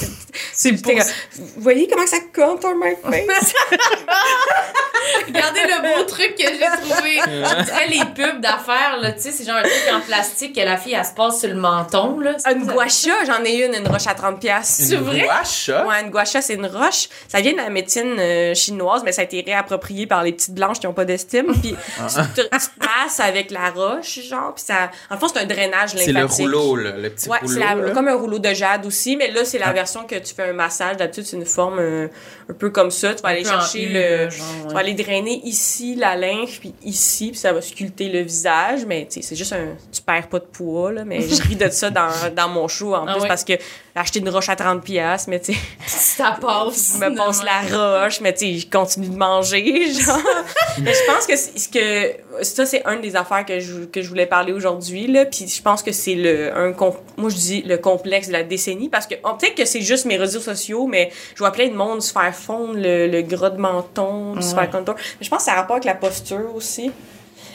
C'est 0.52 0.80
comme, 0.82 1.00
Vous 1.36 1.62
voyez 1.62 1.88
comment 1.88 2.06
ça 2.06 2.18
contour 2.34 2.74
my 2.75 2.94
face? 3.04 3.54
Regardez 5.28 5.62
le 5.62 5.82
beau 5.98 6.04
truc 6.04 6.36
que 6.36 6.44
j'ai 6.44 6.82
trouvé. 6.82 7.20
On 7.28 7.63
dirait 7.63 7.88
les 7.88 8.06
pubs 8.16 8.40
d'affaires, 8.42 8.98
là. 9.02 9.12
Tu 9.12 9.22
sais, 9.22 9.32
c'est 9.32 9.44
genre 9.46 9.58
un 9.58 9.62
truc 9.63 9.74
en 9.94 10.00
plastique 10.02 10.56
que 10.56 10.62
la 10.62 10.78
fille, 10.78 10.94
elle 10.94 11.06
se 11.06 11.12
passe 11.13 11.40
sur 11.40 11.50
le 11.50 11.56
menton, 11.56 12.20
là. 12.20 12.36
une 12.52 12.66
guacha, 12.66 13.12
j'en 13.25 13.44
ai 13.44 13.66
une, 13.66 13.75
une 13.75 13.88
roche 13.88 14.08
à 14.08 14.13
30$. 14.13 14.40
piastres. 14.40 14.84
C'est 14.88 14.96
vrai? 14.96 15.22
gouache, 15.22 15.70
Ouais, 15.70 16.02
une 16.02 16.10
guacha, 16.10 16.42
c'est 16.42 16.54
une 16.56 16.66
roche. 16.68 17.10
Ça 17.28 17.42
vient 17.42 17.52
de 17.54 17.58
la 17.58 17.70
médecine 17.70 18.16
euh, 18.20 18.54
chinoise, 18.56 19.02
mais 19.04 19.12
ça 19.12 19.22
a 19.22 19.25
été 19.25 19.42
réapproprié 19.46 20.08
par 20.08 20.24
les 20.24 20.32
petites 20.34 20.54
blanches 20.54 20.80
qui 20.80 20.88
ont 20.88 20.94
pas 20.94 21.06
d'estime. 21.06 21.48
Puis 21.62 21.75
tu, 21.75 22.16
te, 22.36 22.42
tu 22.42 22.48
te 22.50 22.86
masses 22.86 23.20
avec 23.20 23.52
la 23.52 23.70
roche, 23.72 24.20
genre. 24.27 24.53
Puis 24.56 24.63
ça, 24.65 24.89
en 25.10 25.18
fond, 25.18 25.27
c'est 25.27 25.39
un 25.39 25.46
drainage 25.46 25.94
lymphatique. 25.94 26.32
C'est 26.32 26.44
le 26.44 26.58
rouleau, 26.58 26.75
là, 26.75 26.92
le 26.98 27.10
petit 27.10 27.30
Ouais, 27.30 27.38
rouleau. 27.42 27.53
c'est 27.88 27.94
comme 27.94 28.08
un 28.08 28.15
rouleau 28.15 28.39
de 28.39 28.53
jade 28.53 28.86
aussi, 28.86 29.15
mais 29.15 29.32
là, 29.32 29.46
c'est 29.46 29.58
la 29.60 29.68
Ah. 29.68 29.74
version 29.74 30.06
que 30.06 30.15
tu 30.15 30.34
fais 30.34 30.50
un 30.50 30.53
massage. 30.53 30.98
D'habitude, 30.98 31.25
c'est 31.25 31.38
une 31.38 31.46
forme 31.46 31.80
euh, 31.80 32.08
un 32.50 32.53
peu 32.53 32.70
comme 32.70 32.92
ça. 32.92 33.13
Tu 33.13 33.22
vas 33.22 33.30
aller 33.30 33.44
chercher 33.44 33.88
le. 33.88 34.30
Tu 34.30 34.74
vas 34.74 34.80
aller 34.80 34.94
drainer 34.94 35.42
ici 35.44 35.96
la 35.96 36.15
lymphe, 36.15 36.60
puis 36.60 36.74
ici, 36.84 37.30
puis 37.32 37.39
ça 37.39 37.53
va 37.53 37.62
sculpter 37.62 38.10
le 38.10 38.20
visage. 38.22 38.86
Mais 38.86 39.06
tu 39.10 39.15
sais, 39.15 39.22
c'est 39.22 39.36
juste 39.36 39.53
un. 39.53 39.75
Tu 39.92 40.01
perds 40.01 40.27
pas 40.30 40.39
de 40.39 40.46
poids, 40.46 40.92
là. 40.92 41.03
Mais 41.06 41.22
je 41.22 41.42
ris 41.44 41.56
de 41.56 41.70
ça 41.70 41.89
dans, 41.89 42.10
dans 42.36 42.50
mon 42.50 42.68
show 42.68 42.94
en 42.96 43.06
Ah 43.08 43.13
plus 43.13 43.22
ouais. 43.24 43.27
parce 43.27 43.44
que 43.44 43.53
acheter 43.95 44.19
une 44.19 44.29
roche 44.29 44.50
à 44.50 44.55
30$, 44.55 44.81
piastres, 44.81 45.29
mais 45.29 45.39
tu 45.39 45.53
sais. 45.53 45.59
Ça 45.85 46.38
passe. 46.39 46.97
je 47.00 47.05
me 47.05 47.15
passe 47.15 47.43
la 47.43 47.62
roche, 47.62 48.21
mais 48.21 48.33
tu 48.33 48.39
sais, 48.39 48.57
je 48.59 48.69
continue 48.69 49.09
de 49.09 49.15
manger, 49.15 49.93
genre. 49.93 50.17
mais 50.79 50.93
je 50.93 51.12
pense 51.12 51.27
que 51.27 51.35
ce 51.35 51.69
que 51.69 52.43
ça 52.43 52.65
c'est 52.65 52.83
une 52.85 53.01
des 53.01 53.15
affaires 53.15 53.45
que 53.45 53.59
je 53.59 53.85
que 53.85 54.01
je 54.01 54.09
voulais 54.09 54.25
parler 54.25 54.51
aujourd'hui 54.51 55.07
là, 55.07 55.25
puis 55.25 55.47
je 55.47 55.62
pense 55.62 55.83
que 55.83 55.91
c'est 55.91 56.15
le 56.15 56.55
un 56.55 56.73
moi 57.17 57.29
je 57.29 57.35
dis 57.35 57.62
le 57.62 57.77
complexe 57.77 58.27
de 58.27 58.33
la 58.33 58.43
décennie 58.43 58.89
parce 58.89 59.05
que 59.05 59.15
oh, 59.23 59.33
peut-être 59.39 59.55
que 59.55 59.65
c'est 59.65 59.81
juste 59.81 60.05
mes 60.05 60.17
réseaux 60.17 60.39
sociaux, 60.39 60.88
mais 60.88 61.12
je 61.35 61.39
vois 61.39 61.51
plein 61.51 61.67
de 61.67 61.75
monde 61.75 62.01
se 62.01 62.12
faire 62.12 62.33
fondre 62.33 62.73
le, 62.75 63.07
le 63.07 63.21
gras 63.21 63.51
de 63.51 63.59
menton, 63.59 64.41
se 64.41 64.55
faire 64.55 64.69
contour. 64.69 64.95
Mais 64.97 65.25
je 65.25 65.29
pense 65.29 65.39
que 65.39 65.45
ça 65.45 65.53
a 65.53 65.55
rapport 65.55 65.75
avec 65.75 65.85
la 65.85 65.95
posture 65.95 66.55
aussi. 66.55 66.91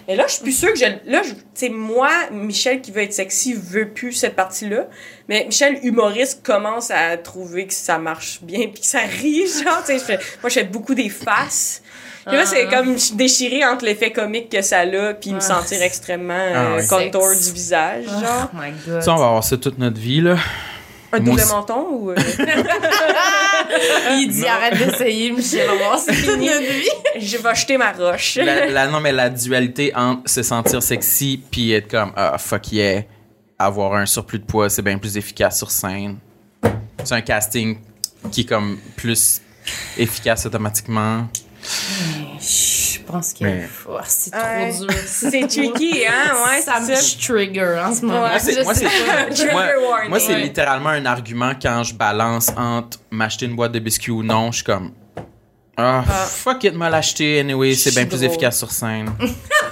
Mais 0.09 0.17
là, 0.17 0.25
je 0.27 0.33
suis 0.33 0.43
plus 0.43 0.53
sûre 0.59 0.73
que 0.73 0.79
je. 0.79 0.87
Là, 1.11 1.21
tu 1.23 1.35
sais, 1.55 1.69
moi, 1.69 2.09
Michel 2.33 2.81
qui 2.81 2.91
veut 2.93 3.03
être 3.03 3.12
sexy 3.12 3.53
veut 3.53 3.91
plus 3.91 4.12
cette 4.15 4.35
partie-là. 4.35 4.87
Mais 5.29 5.45
Michel, 5.45 5.79
humoriste, 5.83 6.43
commence 6.43 6.91
à 6.91 7.19
trouver 7.19 7.67
que 7.67 7.75
ça 7.75 7.99
marche 7.99 8.38
bien 8.43 8.69
puis 8.73 8.81
que 8.81 8.87
ça 8.87 9.00
rit, 9.00 9.45
genre, 9.62 9.85
tu 9.87 9.99
sais. 9.99 10.19
Moi, 10.43 10.49
je 10.49 10.55
fais 10.55 10.65
beaucoup 10.65 10.95
des 10.95 11.11
faces. 11.11 11.83
Puis 12.27 12.37
là, 12.37 12.45
c'est 12.47 12.67
Ah. 12.71 12.77
comme 12.77 12.97
déchiré 13.15 13.65
entre 13.65 13.85
l'effet 13.85 14.11
comique 14.12 14.50
que 14.50 14.61
ça 14.62 14.81
a 14.81 15.15
puis 15.15 15.31
me 15.33 15.37
Ah. 15.37 15.41
sentir 15.41 15.81
extrêmement 15.83 16.35
Ah 16.55 16.77
euh, 16.79 16.83
contour 16.88 17.29
du 17.31 17.53
visage, 17.53 18.05
genre. 18.07 18.50
Oh 18.53 18.57
my 18.57 18.71
god. 18.87 19.03
Ça, 19.03 19.12
on 19.12 19.17
va 19.17 19.27
avoir 19.27 19.45
ça 19.45 19.57
toute 19.59 19.79
notre 19.79 19.99
vie, 20.00 20.21
là. 20.23 20.37
Un 21.12 21.21
double 21.21 21.41
aussi. 21.41 21.53
menton 21.53 21.87
ou. 21.91 22.11
euh, 22.11 22.17
Il 24.19 24.29
dit 24.31 24.47
arrête 24.47 24.77
d'essayer, 24.79 25.31
Michel. 25.33 25.69
On 25.71 25.79
va 25.91 25.97
je 27.19 27.37
vais 27.38 27.55
jeter 27.55 27.79
ma 27.79 27.93
roche. 27.93 28.37
la, 28.37 28.67
la- 28.71 28.87
non, 28.88 29.00
mais 29.00 29.12
la 29.12 29.31
dualité 29.31 29.93
entre 29.95 30.29
se 30.29 30.43
sentir 30.43 30.83
sexy 30.83 31.41
puis 31.50 31.73
être 31.73 31.91
comme, 31.91 32.12
ah, 32.17 32.37
fuck 32.38 32.73
yeah, 32.73 33.03
avoir 33.59 33.95
un 33.95 34.07
surplus 34.07 34.38
de 34.41 34.45
poids, 34.45 34.69
c'est 34.69 34.83
bien 34.83 34.99
plus 34.99 35.17
efficace 35.17 35.59
sur 35.59 35.71
scène. 35.71 36.19
C'est 37.05 37.15
un 37.15 37.21
casting 37.23 37.79
qui 38.31 38.42
est 38.42 38.44
comme 38.44 38.79
plus 38.97 39.40
efficace 39.97 40.44
automatiquement. 40.47 41.27
Je 43.09 43.12
pense 43.12 43.33
que 43.33 43.44
Mais- 43.44 43.66
oh, 43.88 43.97
c'est 44.07 44.31
trop 44.31 44.40
Ouais. 44.40 44.71
dur. 44.79 44.87
C'est 45.07 45.47
tricky, 45.49 46.05
hein? 46.07 46.35
Ouais, 46.47 46.61
ça 46.61 46.79
me 46.79 47.18
trigger 47.27 47.81
en 47.83 47.94
ce 47.94 48.03
moment. 48.05 48.25
Ouais, 48.25 48.29
Moi, 48.31 48.38
c'est, 48.38 48.62
moi, 48.64 48.75
moi- 49.53 50.09
moi, 50.09 50.18
littéralement 50.37 50.90
un 50.90 51.07
argument 51.07 51.53
quand 51.61 51.83
je 51.85 51.94
balance 51.94 52.51
entre 52.55 52.99
m'acheter 53.11 53.47
une 53.47 53.57
boîte 53.57 53.73
de 53.73 53.79
biscuits 53.79 54.11
ou 54.12 54.23
non. 54.23 54.51
Je 54.53 54.57
suis 54.57 54.64
comme, 54.64 54.92
ah, 55.79 56.03
fuck 56.03 56.64
it, 56.64 56.75
me 56.75 56.88
l'acheter 56.90 57.40
anyway, 57.40 57.75
c'est 57.75 57.92
bien 57.94 58.05
plus 58.05 58.16
drôle. 58.18 58.25
efficace 58.31 58.59
sur 58.59 58.71
scène. 58.71 59.11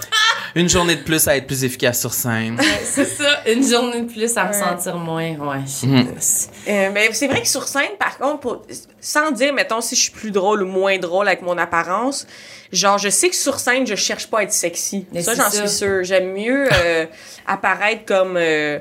une 0.57 0.69
journée 0.69 0.97
de 0.97 1.03
plus 1.03 1.29
à 1.29 1.37
être 1.37 1.47
plus 1.47 1.63
efficace 1.65 2.01
sur 2.01 2.13
scène. 2.13 2.59
C'est 2.83 3.05
ça, 3.05 3.43
une 3.47 3.63
journée 3.63 4.01
de 4.01 4.11
plus 4.13 4.37
à 4.37 4.49
me 4.49 4.53
sentir 4.53 4.97
moins. 4.97 5.37
Ouais, 5.37 5.59
je 5.67 5.87
Mhm. 5.87 6.09
c'est- 6.19 6.49
Euh, 6.69 6.91
mais 6.93 7.13
c'est 7.13 7.29
vrai 7.29 7.43
que 7.43 7.49
sur 7.49 7.69
scène, 7.69 7.91
par 7.99 8.17
contre, 8.19 8.41
pour- 8.41 8.63
sans 9.01 9.31
dire, 9.31 9.53
mettons, 9.53 9.81
si 9.81 9.95
je 9.95 10.01
suis 10.01 10.11
plus 10.13 10.31
drôle 10.31 10.63
ou 10.63 10.67
moins 10.67 10.97
drôle 10.99 11.29
avec 11.29 11.43
mon 11.43 11.57
apparence, 11.59 12.27
genre, 12.73 12.99
je 12.99 13.11
sais 13.11 13.29
que 13.29 13.37
sur 13.37 13.61
scène, 13.61 13.87
je 13.87 13.95
cherche 13.95 14.27
pas 14.29 14.39
à 14.41 14.43
être 14.45 14.53
sexy. 14.53 15.07
Mais 15.13 15.23
ça, 15.23 15.35
j'en 15.35 15.51
suis 15.51 15.69
sûre. 15.69 16.03
J'aime 16.03 16.33
mieux 16.33 16.69
euh, 16.73 17.07
apparaître 17.47 18.05
comme 18.07 18.37
euh, 18.39 18.79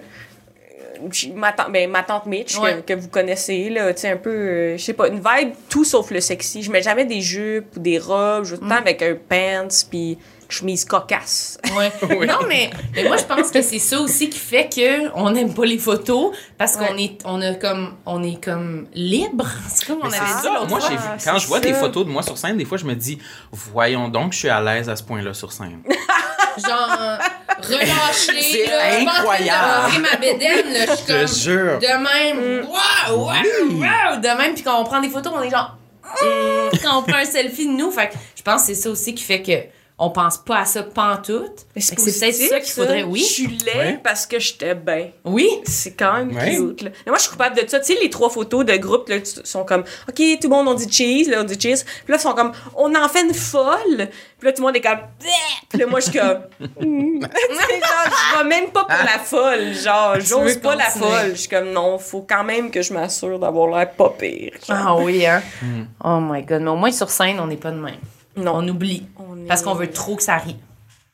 ma, 1.36 1.52
tante, 1.52 1.72
ben, 1.72 1.90
ma 1.90 2.04
tante 2.04 2.26
Mitch, 2.26 2.58
Ouais. 2.58 2.82
que, 2.86 2.94
que 2.94 3.00
vous 3.00 3.10
connaissez, 3.10 3.70
là, 3.70 3.94
tu 3.94 4.02
sais, 4.02 4.10
un 4.12 4.18
peu, 4.18 4.30
euh, 4.30 4.78
je 4.78 4.84
sais 4.84 4.94
pas, 4.94 5.10
une 5.10 5.20
vibe 5.20 5.54
tout 5.70 5.84
sauf 5.84 6.10
le 6.10 6.22
sexy. 6.22 6.64
Je 6.64 6.72
mets 6.72 6.82
jamais 6.82 7.04
des 7.06 7.20
jupes 7.22 7.76
ou 7.76 7.80
des 7.80 8.00
robes, 8.00 8.46
je 8.46 8.52
joue 8.52 8.58
tout 8.58 8.64
le 8.64 8.70
temps 8.70 8.76
avec 8.78 9.02
un 9.02 9.14
pants, 9.16 9.68
puis 9.90 10.18
chemise 10.50 10.86
cocasse. 10.86 11.58
Ouais. 11.76 11.92
Non, 12.26 12.40
mais, 12.48 12.70
mais 12.96 13.04
moi, 13.04 13.18
je 13.18 13.24
pense 13.24 13.52
que 13.52 13.62
c'est 13.62 13.80
ça 13.80 14.00
aussi 14.00 14.30
qui 14.30 14.40
fait 14.40 14.68
que 14.68 15.12
on 15.16 15.30
n'aime 15.32 15.54
pas 15.54 15.66
les 15.66 15.78
photos 15.78 16.36
parce 16.58 16.76
qu'on 16.76 16.98
est, 16.98 17.22
on 17.26 17.42
a 17.42 17.54
comme, 17.54 17.96
on 18.06 18.24
est 18.24 18.44
comme 18.44 18.88
libre. 18.94 19.46
C'est 19.70 19.86
comme 19.86 20.00
on 20.02 20.08
avait 20.08 20.18
dit 20.18 20.42
ça. 20.42 20.66
Moi, 20.68 20.80
j'ai, 20.80 20.96
quand 21.24 21.38
je 21.38 21.48
vois 21.48 21.60
des 21.60 21.74
photos 21.74 22.06
de 22.06 22.12
moi 22.12 22.24
sur 22.24 22.38
scène, 22.38 22.58
des 22.58 22.66
fois, 22.66 22.78
je 22.78 22.86
me 22.86 22.96
dis, 22.96 23.20
voyons 23.52 24.08
donc, 24.10 24.34
je 24.34 24.40
suis 24.40 24.50
à 24.50 24.62
l'aise 24.62 24.90
à 24.90 24.96
ce 24.96 25.04
point-là 25.04 25.34
sur 25.34 25.52
scène. 25.52 25.82
Genre, 26.58 27.20
relâché. 27.62 28.42
C'est 28.42 28.66
là, 28.66 29.00
incroyable. 29.00 29.94
Je 29.94 30.00
ma 30.00 30.16
bédaine, 30.16 30.74
là. 30.74 30.86
Je 30.90 30.96
suis 30.96 31.46
Je 31.46 31.52
jure. 31.52 31.80
de 31.80 31.88
même, 31.88 32.66
waouh, 32.66 33.26
waouh, 33.26 33.80
waouh, 33.80 34.22
de 34.22 34.38
même, 34.38 34.54
puis 34.54 34.64
quand 34.64 34.80
on 34.80 34.84
prend 34.86 35.02
des 35.02 35.10
photos, 35.10 35.34
on 35.36 35.42
est 35.42 35.50
genre, 35.50 35.78
mm, 36.04 36.78
quand 36.82 37.00
on 37.00 37.04
prend 37.04 37.18
un 37.18 37.26
selfie 37.26 37.68
de 37.68 37.74
nous, 37.74 37.92
fait 37.92 38.10
que 38.10 38.16
je 38.36 38.42
pense 38.42 38.62
que 38.62 38.68
c'est 38.68 38.76
ça 38.82 38.90
aussi 38.90 39.14
qui 39.16 39.24
fait 39.24 39.42
que 39.42 39.52
on 39.98 40.10
pense 40.10 40.38
pas 40.40 40.60
à 40.60 40.66
ça 40.66 40.84
pantoute. 40.84 41.66
C'est 41.78 41.96
peut-être 41.96 42.34
ça 42.36 42.60
qu'il 42.60 42.74
faudrait, 42.74 43.00
Je 43.02 43.06
oui. 43.06 43.22
suis 43.22 43.48
laid 43.48 43.78
Ouais. 43.78 44.00
parce 44.04 44.26
que 44.26 44.40
j'étais 44.40 44.76
bien. 44.76 45.08
Oui. 45.24 45.50
C'est 45.64 45.94
quand 45.94 46.14
même 46.14 46.36
Ouais. 46.36 46.56
cute. 46.58 46.82
Là. 46.82 46.90
Mais 47.06 47.12
moi, 47.12 47.18
je 47.18 47.22
suis 47.24 47.32
coupable 47.32 47.56
de 47.56 47.66
ça. 47.70 47.80
Tu 47.80 47.94
sais, 47.94 48.00
les 48.02 48.10
trois 48.10 48.30
photos 48.30 48.66
de 48.66 48.76
groupe 48.76 49.08
là, 49.08 49.16
sont 49.46 49.64
comme 49.64 49.84
OK, 50.10 50.16
tout 50.16 50.24
le 50.44 50.50
monde 50.50 50.68
on 50.68 50.74
dit 50.74 50.92
cheese, 50.92 51.30
là, 51.30 51.38
on 51.40 51.44
dit 51.46 51.58
cheese. 51.60 51.84
Puis 51.86 52.12
là, 52.12 52.18
ils 52.18 52.20
sont 52.20 52.34
comme 52.34 52.52
on 52.76 52.94
en 52.94 53.08
fait 53.08 53.22
une 53.22 53.34
folle. 53.34 54.10
Puis 54.38 54.48
là, 54.50 54.52
tout 54.52 54.62
le 54.62 54.68
monde 54.68 54.76
est 54.76 54.82
comme 54.82 55.00
Bleh! 55.20 55.30
Puis 55.70 55.80
là, 55.80 55.88
moi, 55.88 56.02
je 56.02 56.10
suis 56.10 56.20
comme. 56.20 56.42
Tu 56.80 57.22
sais, 57.56 57.80
genre, 57.80 58.18
je 58.34 58.38
vais 58.38 58.50
même 58.50 58.70
pas 58.72 58.84
pour 58.84 58.90
la 59.06 59.20
folle. 59.20 59.74
Genre, 59.74 60.20
j'ose 60.20 60.58
pas 60.58 60.76
la 60.76 60.90
folle. 60.90 61.32
Je 61.32 61.36
suis 61.42 61.50
comme 61.50 61.72
non, 61.72 61.98
faut 62.00 62.26
quand 62.28 62.44
même 62.44 62.70
que 62.70 62.82
je 62.82 62.94
m'assure 62.94 63.40
d'avoir 63.40 63.70
l'air 63.70 63.90
pas 63.92 64.10
pire. 64.10 64.52
Genre, 64.68 64.78
Ah 64.78 64.96
oui, 64.98 65.26
hein. 65.26 65.42
Hmm. 65.62 65.84
Oh 66.04 66.20
my 66.20 66.42
god. 66.44 66.62
Mais 66.64 66.70
au 66.70 66.76
moins 66.76 66.92
sur 66.92 67.10
scène, 67.10 67.40
on 67.40 67.48
n'est 67.48 67.56
pas 67.56 67.72
de 67.72 67.78
même. 67.80 67.96
Non. 68.38 68.54
On 68.58 68.68
oublie. 68.68 69.08
On 69.18 69.38
est- 69.38 69.48
Parce 69.48 69.62
qu'on 69.62 69.74
veut 69.76 69.90
trop 69.92 70.16
que 70.16 70.24
ça 70.24 70.38
rie. 70.38 70.58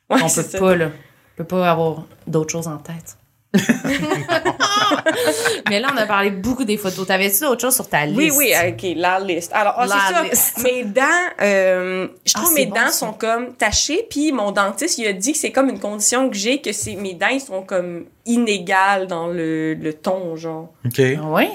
Ouais, 0.09 0.17
on 0.21 0.29
peut 0.29 0.43
ça. 0.43 0.59
pas, 0.59 0.75
là. 0.75 0.87
On 0.87 1.37
peut 1.37 1.43
pas 1.45 1.69
avoir 1.71 2.03
d'autres 2.27 2.51
choses 2.51 2.67
en 2.67 2.77
tête. 2.77 3.17
Mais 5.69 5.79
là, 5.79 5.89
on 5.93 5.97
a 5.97 6.05
parlé 6.05 6.31
beaucoup 6.31 6.63
des 6.63 6.77
photos. 6.77 7.05
T'avais-tu 7.07 7.41
d'autres 7.41 7.61
choses 7.61 7.75
sur 7.75 7.87
ta 7.87 8.05
liste? 8.05 8.17
Oui, 8.17 8.31
oui, 8.37 8.53
OK, 8.69 8.85
la 8.95 9.19
liste. 9.19 9.51
Alors, 9.53 9.73
ah, 9.77 9.85
La 9.85 9.95
c'est 10.07 10.13
ça. 10.13 10.23
liste. 10.23 10.63
Mes 10.63 10.83
dents, 10.83 11.01
euh, 11.41 12.07
je 12.25 12.33
Ah, 12.35 12.39
trouve 12.39 12.53
c'est 12.53 12.65
mes 12.65 12.65
bon, 12.67 12.75
dents 12.75 12.85
ça. 12.87 12.91
sont 12.91 13.13
comme 13.13 13.53
tachées, 13.55 14.05
puis 14.09 14.31
mon 14.31 14.51
dentiste, 14.51 14.97
il 14.97 15.07
a 15.07 15.13
dit 15.13 15.33
que 15.33 15.37
c'est 15.37 15.51
comme 15.51 15.69
une 15.69 15.79
condition 15.79 16.29
que 16.29 16.35
j'ai, 16.35 16.61
que 16.61 16.71
c'est 16.71 16.95
mes 16.95 17.13
dents, 17.13 17.27
ils 17.31 17.41
sont 17.41 17.61
comme 17.63 18.05
inégales 18.25 19.07
dans 19.07 19.27
le, 19.27 19.73
le 19.73 19.93
ton, 19.93 20.35
genre. 20.35 20.69
OK. 20.85 21.01
Ah 21.21 21.25
ouais? 21.29 21.49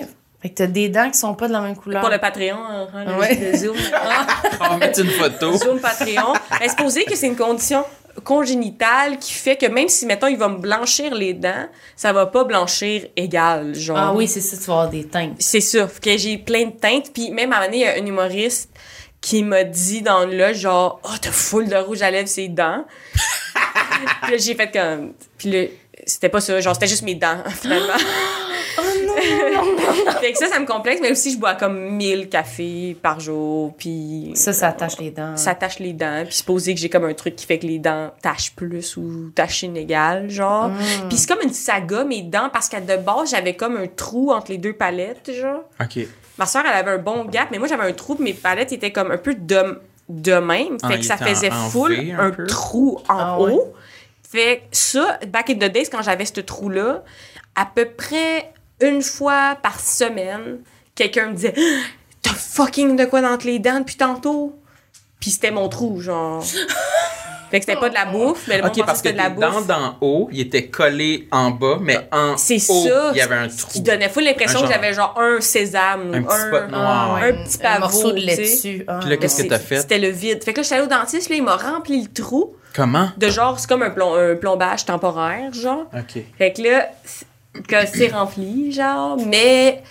Fait 0.46 0.50
que 0.50 0.58
t'as 0.58 0.66
des 0.68 0.88
dents 0.88 1.10
qui 1.10 1.18
sont 1.18 1.34
pas 1.34 1.48
de 1.48 1.52
la 1.52 1.60
même 1.60 1.74
couleur. 1.74 2.00
Pour 2.00 2.08
le 2.08 2.18
Patreon, 2.18 2.56
hein, 2.56 2.86
le, 3.04 3.14
Ouais. 3.18 3.34
le 3.52 3.56
Zoom. 3.58 3.76
On 4.60 4.68
va 4.68 4.76
mettre 4.76 5.00
une 5.00 5.10
photo. 5.10 5.56
Zoom 5.56 5.80
Patreon. 5.80 6.34
Mais 6.60 6.68
supposé 6.68 7.04
que 7.04 7.16
c'est 7.16 7.26
une 7.26 7.34
condition 7.34 7.84
congénitale 8.22 9.18
qui 9.18 9.32
fait 9.32 9.56
que 9.56 9.66
même 9.66 9.88
si, 9.88 10.06
mettons, 10.06 10.28
il 10.28 10.36
va 10.36 10.48
me 10.48 10.58
blanchir 10.58 11.12
les 11.16 11.34
dents, 11.34 11.66
ça 11.96 12.12
va 12.12 12.26
pas 12.26 12.44
blanchir 12.44 13.06
égal, 13.16 13.74
genre. 13.74 13.98
Ah 13.98 14.12
oui, 14.14 14.28
c'est 14.28 14.40
ça, 14.40 14.56
tu 14.56 14.62
vas 14.64 14.72
avoir 14.74 14.88
des 14.90 15.08
teintes. 15.08 15.34
C'est 15.40 15.60
ça. 15.60 15.88
Que 16.00 16.16
j'ai 16.16 16.38
plein 16.38 16.66
de 16.66 16.76
teintes. 16.76 17.12
Puis 17.12 17.32
même 17.32 17.52
à 17.52 17.56
un 17.56 17.58
moment 17.62 17.66
donné, 17.72 17.78
il 17.78 17.86
y 17.86 17.88
a 17.88 18.00
un 18.00 18.06
humoriste 18.06 18.70
qui 19.20 19.42
m'a 19.42 19.64
dit 19.64 20.02
dans 20.02 20.26
le 20.26 20.36
là, 20.36 20.52
genre, 20.52 21.00
oh, 21.02 21.08
t'as 21.20 21.32
full 21.32 21.68
de 21.68 21.74
rouge 21.74 22.02
à 22.02 22.10
lèvres 22.12 22.28
ses 22.28 22.46
dents. 22.46 22.84
puis 24.22 24.30
là, 24.32 24.38
j'ai 24.38 24.54
fait 24.54 24.70
comme. 24.70 25.12
Puis 25.38 25.50
là, 25.50 25.64
c'était 26.06 26.28
pas 26.28 26.40
ça. 26.40 26.60
Genre, 26.60 26.74
c'était 26.74 26.86
juste 26.86 27.02
mes 27.02 27.16
dents, 27.16 27.42
finalement. 27.60 27.94
Fait 30.20 30.32
que 30.32 30.38
ça, 30.38 30.48
ça 30.48 30.58
me 30.60 30.66
complexe. 30.66 31.00
Mais 31.00 31.10
aussi, 31.10 31.32
je 31.32 31.38
bois 31.38 31.54
comme 31.54 31.78
1000 31.96 32.28
cafés 32.28 32.96
par 33.00 33.20
jour. 33.20 33.74
Puis. 33.76 34.32
Ça, 34.34 34.52
ça 34.52 34.68
attache 34.68 34.98
les 34.98 35.10
dents. 35.10 35.36
Ça 35.36 35.54
tache 35.54 35.78
les 35.78 35.92
dents. 35.92 36.22
Puis 36.24 36.34
supposé 36.34 36.74
que 36.74 36.80
j'ai 36.80 36.88
comme 36.88 37.04
un 37.04 37.14
truc 37.14 37.36
qui 37.36 37.46
fait 37.46 37.58
que 37.58 37.66
les 37.66 37.78
dents 37.78 38.10
tachent 38.22 38.54
plus 38.54 38.96
ou 38.96 39.30
tachent 39.34 39.62
inégales, 39.62 40.30
genre. 40.30 40.68
Mm. 40.68 41.08
Puis 41.08 41.18
c'est 41.18 41.28
comme 41.28 41.42
une 41.42 41.52
saga, 41.52 42.04
mes 42.04 42.22
dents, 42.22 42.48
parce 42.52 42.68
qu'à 42.68 42.80
de 42.80 42.96
base, 42.96 43.30
j'avais 43.30 43.54
comme 43.54 43.76
un 43.76 43.86
trou 43.86 44.32
entre 44.32 44.50
les 44.52 44.58
deux 44.58 44.72
palettes, 44.72 45.30
genre. 45.32 45.62
OK. 45.80 46.06
Ma 46.38 46.44
soeur, 46.46 46.62
elle 46.66 46.76
avait 46.76 46.90
un 46.90 46.98
bon 46.98 47.24
gap, 47.24 47.48
mais 47.50 47.58
moi, 47.58 47.66
j'avais 47.66 47.84
un 47.84 47.92
trou, 47.92 48.16
mes 48.18 48.34
palettes 48.34 48.72
étaient 48.72 48.92
comme 48.92 49.10
un 49.10 49.16
peu 49.16 49.34
de, 49.34 49.80
de 50.08 50.34
même. 50.34 50.76
Ah, 50.82 50.88
Fait 50.88 50.98
que 50.98 51.04
ça 51.04 51.14
en- 51.14 51.24
faisait 51.24 51.50
en 51.50 51.70
full 51.70 51.94
V 51.94 52.12
un 52.12 52.30
trou 52.46 52.98
en 53.08 53.18
Ah 53.18 53.38
haut. 53.40 53.46
ouais. 53.46 53.72
Fait 54.28 54.56
que 54.58 54.62
ça, 54.76 55.18
back 55.28 55.48
in 55.50 55.54
the 55.54 55.72
days, 55.72 55.88
quand 55.90 56.02
j'avais 56.02 56.26
ce 56.26 56.40
trou-là, 56.40 57.04
à 57.54 57.64
peu 57.64 57.86
près 57.86 58.52
une 58.80 59.02
fois 59.02 59.56
par 59.62 59.80
semaine, 59.80 60.58
quelqu'un 60.94 61.28
me 61.28 61.34
disait 61.34 61.54
Ah, 61.56 61.60
T'as 62.22 62.30
fucking 62.34 62.96
de 62.96 63.04
quoi 63.04 63.20
dans 63.22 63.36
les 63.44 63.58
dents 63.60 63.78
depuis 63.80 63.96
tantôt? 63.96 64.58
Puis 65.20 65.30
c'était 65.30 65.50
mon 65.52 65.68
trou, 65.68 66.00
genre. 66.00 66.42
fait 67.50 67.60
que 67.60 67.64
c'était 67.66 67.78
pas 67.78 67.88
de 67.88 67.94
la 67.94 68.04
bouffe, 68.06 68.46
mais 68.48 68.56
le 68.56 68.62
monde 68.64 68.72
OK, 68.72 68.78
pensait 68.78 68.86
parce 68.86 69.02
que 69.02 69.08
c'était 69.10 69.12
de 69.30 69.40
la 69.40 69.50
bouffe. 69.50 69.66
d'en 69.68 69.96
haut, 70.00 70.28
ils 70.32 70.40
étaient 70.40 70.66
collés 70.66 71.28
en 71.30 71.52
bas, 71.52 71.78
mais 71.80 71.98
en 72.10 72.36
C'est 72.36 72.56
haut, 72.68 72.86
ça. 72.88 73.10
il 73.12 73.18
y 73.18 73.20
avait 73.20 73.36
un 73.36 73.46
trou. 73.48 73.70
Qui 73.70 73.80
donnait 73.80 74.08
full 74.08 74.24
l'impression 74.24 74.58
Un 74.58 74.66
que 74.66 74.72
j'avais 74.72 74.92
genre 74.92 75.14
un 75.18 75.40
sésame 75.40 76.12
Un 76.14 76.20
ou 76.22 76.24
petit 76.26 76.40
spot 76.40 76.70
noir. 76.70 77.14
un 77.16 77.32
petit 77.32 77.58
pavot, 77.58 77.76
Un 77.76 77.78
morceau 77.78 78.12
de 78.12 78.18
tu 78.18 78.26
lait 78.26 78.34
sais. 78.34 78.42
dessus. 78.42 78.84
Ah, 78.88 78.98
Puis 79.00 79.10
là, 79.10 79.16
qu'est-ce 79.16 79.42
que 79.44 79.48
t'as 79.48 79.58
fait? 79.60 79.80
C'était 79.80 79.98
le 79.98 80.08
vide. 80.08 80.42
Fait 80.42 80.52
que 80.52 80.58
là, 80.58 80.62
je 80.62 80.66
suis 80.66 80.74
allée 80.74 80.84
au 80.84 80.88
dentiste, 80.90 81.30
là, 81.30 81.36
il 81.36 81.44
m'a 81.44 81.56
rempli 81.56 82.02
le 82.02 82.08
trou. 82.12 82.56
Comment? 82.74 83.10
De 83.16 83.28
genre, 83.30 83.58
c'est 83.60 83.68
comme 83.68 83.82
un, 83.82 83.90
plom- 83.90 84.32
un 84.32 84.34
plombage 84.36 84.84
temporaire, 84.84 85.52
genre. 85.54 85.84
OK. 85.94 86.22
Fait 86.36 86.52
que 86.52 86.62
là, 86.62 86.88
que 87.68 87.86
c'est 87.86 88.08
rempli, 88.08 88.72
genre, 88.72 89.18
mais 89.26 89.82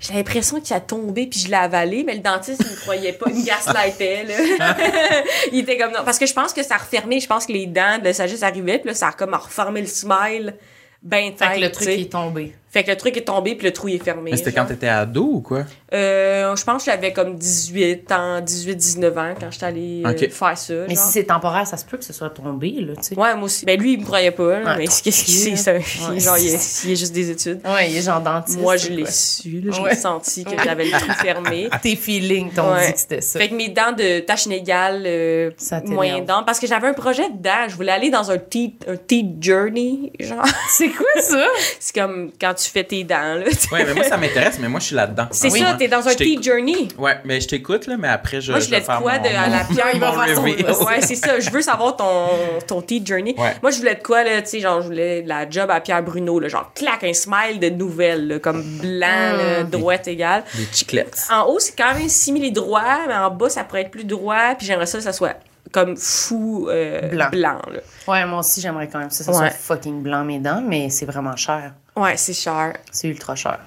j'ai 0.00 0.14
l'impression 0.14 0.60
qu'il 0.60 0.76
a 0.76 0.80
tombé 0.80 1.26
puis 1.26 1.40
je 1.40 1.48
l'ai 1.48 1.54
avalé, 1.54 2.04
mais 2.04 2.14
le 2.14 2.20
dentiste, 2.20 2.62
il 2.64 2.70
ne 2.70 2.76
croyait 2.76 3.12
pas, 3.12 3.26
il 3.30 3.40
me 3.40 3.46
gaslightait, 3.46 4.24
là. 4.24 4.76
il 5.52 5.60
était 5.60 5.78
comme 5.78 5.92
non. 5.92 6.00
Parce 6.04 6.18
que 6.18 6.26
je 6.26 6.34
pense 6.34 6.52
que 6.52 6.62
ça 6.62 6.74
a 6.74 6.78
refermé, 6.78 7.20
je 7.20 7.26
pense 7.26 7.46
que 7.46 7.52
les 7.52 7.66
dents 7.66 7.98
de 7.98 8.04
la 8.04 8.12
sagesse 8.12 8.42
arrivaient, 8.42 8.78
puis 8.78 8.88
là, 8.88 8.94
ça 8.94 9.08
a 9.08 9.12
comme 9.12 9.34
reformé 9.34 9.80
le 9.80 9.86
smile 9.86 10.54
ben 11.02 11.32
Fait 11.36 11.46
que 11.46 11.52
tête, 11.52 11.60
le 11.60 11.70
truc 11.70 11.88
est 11.88 12.12
tombé. 12.12 12.54
Fait 12.76 12.84
que 12.84 12.90
le 12.90 12.96
truc 12.98 13.16
est 13.16 13.22
tombé 13.24 13.54
puis 13.54 13.66
le 13.66 13.72
trou 13.72 13.88
est 13.88 13.96
fermé. 14.04 14.32
Mais 14.32 14.36
c'était 14.36 14.52
quand 14.52 14.66
t'étais 14.66 14.88
ado 14.88 15.24
ou 15.24 15.40
quoi? 15.40 15.64
Euh, 15.94 16.54
je 16.54 16.62
pense 16.62 16.84
que 16.84 16.90
j'avais 16.90 17.10
comme 17.10 17.36
18 17.36 18.12
ans, 18.12 18.40
18-19 18.42 19.18
ans 19.18 19.34
quand 19.40 19.50
j'étais 19.50 19.64
allée 19.64 20.02
euh, 20.04 20.28
faire 20.28 20.58
ça. 20.58 20.74
Mais 20.86 20.94
genre. 20.94 21.04
si 21.06 21.12
c'est 21.12 21.24
temporaire, 21.24 21.66
ça 21.66 21.78
se 21.78 21.86
peut 21.86 21.96
que 21.96 22.04
ce 22.04 22.12
soit 22.12 22.28
tombé, 22.28 22.72
là, 22.80 22.92
tu 22.96 23.02
sais. 23.02 23.14
Ouais, 23.18 23.34
moi 23.34 23.44
aussi. 23.44 23.64
Ben 23.64 23.80
lui, 23.80 23.94
il 23.94 24.00
me 24.00 24.04
croyait 24.04 24.30
pas, 24.30 24.58
là, 24.60 24.72
Ouais, 24.72 24.76
mais 24.76 24.84
qu'est-ce 24.88 25.02
qu'il 25.24 25.34
sait, 25.34 25.56
ça? 25.56 25.72
Ouais. 25.72 26.20
Genre, 26.20 26.36
il 26.36 26.48
est, 26.48 26.80
il 26.84 26.90
est 26.90 26.96
juste 26.96 27.14
des 27.14 27.30
études. 27.30 27.60
Ouais, 27.64 27.90
il 27.90 27.96
est 27.96 28.02
genre 28.02 28.20
dentiste. 28.20 28.60
Moi, 28.60 28.76
je 28.76 28.88
l'ai 28.90 29.06
su, 29.10 29.60
là, 29.62 29.72
je 29.74 29.80
Ouais. 29.80 29.90
l'ai 29.90 29.96
senti 29.96 30.44
que 30.44 30.50
j'avais 30.62 30.84
le 30.84 30.90
trou 30.90 31.12
fermé. 31.22 31.70
Tes 31.80 31.96
feelings 31.96 32.52
t'ont 32.52 32.72
Ouais. 32.74 32.88
dit 32.88 32.92
que 32.92 32.98
c'était 32.98 33.20
ça. 33.22 33.38
Fait 33.38 33.48
que 33.48 33.54
mes 33.54 33.70
dents 33.70 33.92
de 33.92 34.20
tache 34.20 34.44
inégale, 34.44 35.04
euh, 35.06 35.50
moyen 35.86 36.20
dents, 36.20 36.42
parce 36.44 36.58
que 36.60 36.66
j'avais 36.66 36.88
un 36.88 36.92
projet 36.94 37.30
dedans, 37.30 37.68
je 37.68 37.74
voulais 37.76 37.92
aller 37.92 38.10
dans 38.10 38.30
un 38.30 38.36
teeth, 38.38 38.84
un 38.86 38.96
teeth 38.96 39.42
journey, 39.42 40.12
genre. 40.20 40.44
C'est 40.76 40.88
quoi 40.90 41.22
ça? 41.22 41.46
C'est 41.80 41.94
comme 41.98 42.32
quand 42.38 42.52
tu 42.54 42.65
fais 42.70 42.84
tes 42.84 43.04
dents, 43.04 43.34
là. 43.34 43.44
Ouais, 43.72 43.84
mais 43.84 43.94
moi, 43.94 44.04
ça 44.04 44.16
m'intéresse, 44.16 44.58
mais 44.60 44.68
moi, 44.68 44.80
je 44.80 44.86
suis 44.86 44.94
là-dedans. 44.96 45.26
C'est 45.30 45.48
Ah, 45.48 45.70
ça, 45.72 45.74
t'es 45.78 45.88
dans 45.88 46.06
un 46.06 46.14
teeth 46.14 46.42
journey. 46.44 46.88
Ouais, 46.98 47.18
mais 47.24 47.40
je 47.40 47.48
t'écoute, 47.48 47.86
là, 47.86 47.96
mais 47.98 48.08
après, 48.08 48.40
je, 48.40 48.50
Moi, 48.52 48.60
je 48.60 48.66
je 48.66 48.70
vais 48.70 48.76
voulais 48.76 48.80
de 48.80 48.84
faire 48.86 49.00
quoi 49.00 49.18
mon, 49.18 49.22
de, 49.24 49.28
à 49.28 49.48
la 49.48 49.64
pierre, 49.64 49.86
il 49.94 50.00
va 50.00 50.12
faire 50.12 50.36
son-. 50.36 50.84
Ouais, 50.84 51.00
c'est 51.02 51.14
ça. 51.16 51.38
Je 51.40 51.50
veux 51.50 51.62
savoir 51.62 51.96
ton, 51.96 52.26
ton 52.66 52.82
teeth 52.82 53.06
journey. 53.06 53.34
Ouais. 53.38 53.54
Moi, 53.62 53.70
je 53.70 53.78
voulais 53.78 53.94
de 53.96 54.02
quoi, 54.02 54.24
là, 54.24 54.42
tu 54.42 54.48
sais, 54.50 54.60
genre, 54.60 54.80
je 54.82 54.86
voulais 54.86 55.22
de 55.22 55.28
la 55.28 55.48
job 55.48 55.70
à 55.70 55.80
Pierre 55.80 56.02
Bruno, 56.02 56.38
là, 56.40 56.48
genre, 56.48 56.72
clac, 56.74 57.04
un 57.04 57.12
smile 57.14 57.58
de 57.60 57.68
nouvelle, 57.70 58.28
là, 58.28 58.38
comme 58.38 58.62
blanc, 58.62 59.36
là, 59.36 59.62
droite 59.64 60.08
égale. 60.08 60.44
Des 60.54 60.66
chiclettes. 60.72 61.18
En 61.30 61.44
haut, 61.46 61.58
c'est 61.58 61.76
quand 61.76 61.94
même 61.94 62.08
simili 62.08 62.52
droit, 62.52 62.82
mais 63.06 63.14
en 63.14 63.30
bas, 63.30 63.48
ça 63.48 63.64
pourrait 63.64 63.82
être 63.82 63.90
plus 63.90 64.04
droit, 64.04 64.54
puis 64.56 64.66
j'aimerais 64.66 64.86
ça 64.86 64.98
que 64.98 65.04
ça 65.04 65.12
soit 65.12 65.34
comme 65.72 65.96
fou 65.96 66.68
euh, 66.70 67.08
Blanc. 67.10 67.28
blanc, 67.32 67.58
là. 67.72 67.80
Ouais, 68.08 68.24
moi 68.24 68.38
aussi, 68.38 68.60
j'aimerais 68.60 68.88
quand 68.88 68.98
même 69.00 69.08
que 69.08 69.14
ça, 69.14 69.24
ça 69.24 69.32
Ouais. 69.32 69.38
soit 69.38 69.50
fucking 69.50 70.00
blanc 70.02 70.24
mes 70.24 70.38
dents, 70.38 70.62
mais 70.66 70.88
c'est 70.90 71.04
vraiment 71.06 71.34
cher. 71.36 71.72
Ouais, 71.96 72.16
c'est 72.16 72.34
cher. 72.34 72.74
C'est 72.92 73.08
ultra 73.08 73.34
cher. 73.34 73.58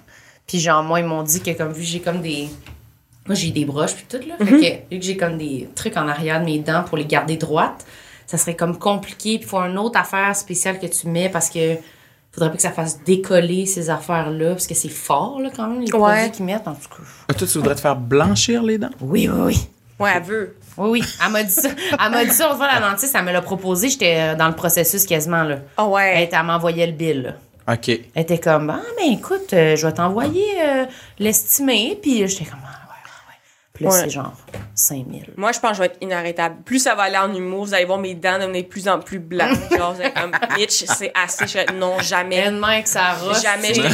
Puis 0.48 0.60
genre, 0.60 0.84
moi, 0.84 1.00
ils 1.00 1.06
m'ont 1.06 1.24
dit 1.24 1.42
que 1.42 1.52
comme 1.52 1.72
vu 1.74 1.84
j'ai 1.84 2.00
comme 2.00 2.22
des... 2.22 2.50
Moi, 3.28 3.36
j'ai 3.36 3.52
des 3.52 3.65
broches 3.65 3.94
puis 3.94 4.06
tout, 4.10 4.28
là. 4.28 4.36
Fait 4.38 4.46
que 4.89 4.94
vu 4.96 5.00
que 5.00 5.06
j'ai 5.06 5.18
comme 5.18 5.38
des 5.38 5.70
trucs 5.76 5.96
en 5.98 6.08
arrière 6.08 6.39
de 6.39 6.46
mes 6.46 6.60
dents 6.60 6.84
pour 6.84 6.98
les 6.98 7.06
garder 7.06 7.38
droites, 7.38 7.86
ça 8.26 8.38
serait 8.38 8.56
comme 8.56 8.78
compliqué. 8.80 9.38
Puis 9.38 9.46
il 9.46 9.48
faut 9.48 9.60
une 9.60 9.78
autre 9.78 10.00
affaire 10.00 10.36
spéciale 10.36 10.80
que 10.80 10.88
tu 10.88 11.08
mets 11.08 11.30
parce 11.30 11.50
que 11.50 11.76
faudrait 12.32 12.50
pas 12.50 12.56
que 12.56 12.62
ça 12.62 12.72
fasse 12.72 13.04
décoller 13.04 13.65
ces 13.68 13.89
affaires-là 13.89 14.52
parce 14.52 14.65
que 14.68 14.74
c'est 14.74 14.89
fort, 14.89 15.39
là, 15.42 15.50
quand 15.56 15.68
même, 15.68 15.82
les 15.82 15.92
Ouais. 15.94 16.00
produits 16.00 16.32
qu'ils 16.32 16.46
mettent. 16.46 16.68
En 16.68 16.74
tout 16.74 16.89
cas, 16.89 17.04
Ah, 17.28 17.34
toi, 17.34 17.48
tu 17.48 17.58
voudrais 17.60 17.76
te 17.76 17.82
faire 17.82 17.96
blanchir 17.96 18.63
les 18.63 18.78
dents? 18.78 18.89
oui, 19.02 19.28
oui, 19.32 19.39
oui. 19.46 19.60
Ouais, 20.00 20.12
elle 20.15 20.24
veut. 20.24 20.56
Oui, 20.78 21.02
oui. 21.02 21.04
Elle 21.26 21.32
m'a 21.32 21.44
dit 21.44 21.52
ça. 21.54 21.70
Elle 22.04 22.12
m'a 22.12 22.24
dit 22.26 22.32
ça, 22.32 22.50
on 22.52 22.56
va 22.56 22.80
la 22.80 22.80
dentiste, 22.89 23.13
elle 23.13 23.26
me 23.26 23.32
l'a 23.34 23.42
proposé. 23.42 23.89
J'étais 23.89 24.36
dans 24.36 24.48
le 24.48 24.56
processus 24.56 25.06
quasiment, 25.06 25.44
là. 25.44 25.58
Ah 25.78 25.86
ouais. 25.88 26.30
elle 26.32 26.46
m'envoyait 26.46 26.88
le 26.88 26.94
bill, 26.94 27.22
là. 27.24 27.32
Elle 28.16 28.22
était 28.24 28.40
comme, 28.40 28.70
ah, 28.70 28.82
mais 28.98 29.14
écoute, 29.14 29.54
euh, 29.54 29.76
je 29.76 29.86
vais 29.86 29.94
t'envoyer 29.94 30.62
euh, 30.62 30.86
l'estimé. 31.20 31.98
Puis 32.02 32.28
j'étais 32.28 32.46
comme, 32.46 32.60
ah. 32.66 32.79
Puis 33.80 33.86
là, 33.86 33.92
Ouais. 33.94 34.00
c'est 34.04 34.10
genre 34.10 34.34
5000. 34.76 35.28
Moi, 35.38 35.54
je 35.54 35.60
pense 35.60 35.70
que 35.72 35.76
je 35.78 35.80
vais 35.84 35.86
être 35.86 35.98
inarrêtable. 36.02 36.58
Plus 36.65 36.80
ça 36.80 36.96
va 36.96 37.04
aller 37.04 37.15
en 37.18 37.34
humour, 37.34 37.63
vous 37.63 37.74
allez 37.74 37.86
voir 37.86 37.98
mes 37.98 38.13
dents 38.13 38.38
devenir 38.38 38.63
de 38.63 38.68
plus 38.68 38.89
en 38.89 39.00
plus 39.00 39.20
blanches. 39.20 39.56
Genre, 39.78 39.94
vous 39.94 40.02
allez 40.02 40.12
comme, 40.12 40.32
bitch, 40.58 40.84
c'est 40.86 41.13
assez. 41.15 41.48
Je 41.48 41.54
vais 41.54 41.60
être, 41.62 41.74
non, 41.76 41.98
jamais. 42.02 42.52
Que 42.84 42.89
ça 42.89 43.13
roche. 43.13 43.42
Jamais 43.42 43.74
je 43.74 43.82
les 43.82 43.89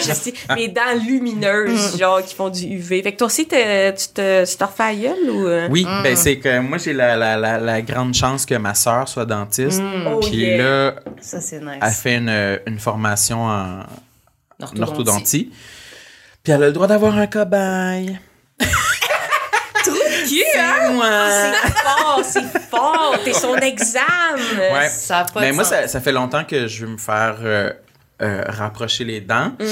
je 0.00 0.12
sais, 0.12 0.34
Mes 0.56 0.66
dents 0.66 0.80
lumineuses, 1.06 1.96
genre, 1.96 2.24
qui 2.24 2.34
font 2.34 2.48
du 2.48 2.64
UV. 2.66 3.02
Fait 3.04 3.12
que 3.12 3.18
toi 3.18 3.28
aussi, 3.28 3.46
t'es- 3.46 3.94
tu 3.94 4.08
te, 4.08 4.44
tu 4.50 4.56
te 4.56 4.64
refais 4.64 4.82
la 4.82 4.94
gueule 4.96 5.30
ou. 5.30 5.46
euh? 5.46 5.68
Oui, 5.70 5.86
ben 6.02 6.16
c'est 6.16 6.38
que 6.38 6.58
moi, 6.58 6.78
j'ai 6.78 6.92
la, 6.92 7.14
la, 7.16 7.36
la, 7.36 7.58
la 7.58 7.82
grande 7.82 8.12
chance 8.14 8.44
que 8.44 8.56
ma 8.56 8.74
sœur 8.74 9.06
soit 9.08 9.26
dentiste. 9.26 9.80
Oh, 10.12 10.18
Puis 10.18 10.38
yeah. 10.38 10.56
là, 10.58 10.94
Ça, 11.20 11.40
c'est 11.40 11.60
nice. 11.60 11.78
elle 11.80 11.90
fait 11.92 12.16
une, 12.16 12.58
une 12.66 12.80
formation 12.80 13.44
en 13.44 13.80
Orthodontie. 14.60 14.82
orthodontie. 14.90 15.52
Puis 16.42 16.52
elle 16.52 16.64
a 16.64 16.66
le 16.66 16.72
droit 16.72 16.88
d'avoir 16.88 17.16
un 17.16 17.28
cobaye. 17.28 18.18
Qui, 20.30 20.42
hein? 20.58 20.74
C'est 20.86 20.92
moi! 20.92 21.10
C'est 21.30 21.74
fort, 21.82 22.20
c'est 22.24 22.60
fort. 22.70 23.14
T'es 23.24 23.32
son 23.32 23.56
examen. 23.56 24.04
Ouais. 24.58 24.88
Ça 24.88 25.20
a 25.20 25.24
pas 25.24 25.40
Mais 25.40 25.50
de 25.50 25.54
moi, 25.54 25.64
sens. 25.64 25.72
ça, 25.74 25.88
ça 25.88 26.00
fait 26.00 26.12
longtemps 26.12 26.44
que 26.44 26.66
je 26.66 26.84
veux 26.86 26.92
me 26.92 26.98
faire 26.98 27.36
euh, 27.42 27.72
euh, 28.22 28.44
rapprocher 28.46 29.04
les 29.04 29.20
dents. 29.20 29.52
Mm. 29.58 29.64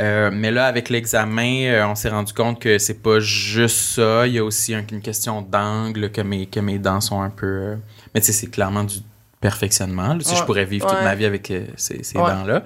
Euh, 0.00 0.30
mais 0.32 0.50
là, 0.50 0.66
avec 0.66 0.88
l'examen, 0.90 1.86
on 1.88 1.94
s'est 1.94 2.08
rendu 2.10 2.32
compte 2.32 2.60
que 2.60 2.78
c'est 2.78 3.02
pas 3.02 3.20
juste 3.20 3.94
ça. 3.96 4.26
Il 4.26 4.34
y 4.34 4.38
a 4.38 4.44
aussi 4.44 4.74
un- 4.74 4.84
une 4.90 5.00
question 5.00 5.40
d'angle, 5.42 6.10
que 6.10 6.20
mes, 6.20 6.46
que 6.46 6.60
mes 6.60 6.78
dents 6.78 7.00
sont 7.00 7.20
un 7.22 7.30
peu. 7.30 7.76
Mais 8.14 8.20
tu 8.20 8.26
sais, 8.26 8.32
c'est 8.32 8.48
clairement 8.48 8.84
du 8.84 8.98
perfectionnement. 9.40 10.14
là. 10.14 10.20
Si 10.20 10.36
je 10.36 10.42
pourrais 10.44 10.64
vivre 10.64 10.86
toute 10.86 11.02
ma 11.02 11.14
vie 11.16 11.24
avec 11.24 11.50
euh, 11.50 11.64
ces, 11.76 12.04
ces 12.04 12.16
Ouais. 12.18 12.30
dents-là. 12.30 12.62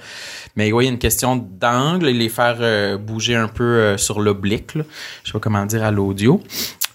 Mais 0.56 0.72
oui, 0.72 0.85
il 0.85 0.87
y 0.88 0.90
a 0.90 0.92
une 0.92 0.98
question 0.98 1.37
d'angle 1.37 2.09
et 2.09 2.12
les 2.12 2.28
faire 2.28 2.56
euh, 2.61 2.98
bouger 2.98 3.35
un 3.35 3.48
peu 3.48 3.64
euh, 3.64 3.96
sur 3.96 4.20
l'oblique. 4.20 4.72
Je 4.74 4.80
sais 5.28 5.32
pas 5.32 5.38
comment 5.40 5.64
dire 5.64 5.82
à 5.85 5.90
l'audio. 5.90 6.42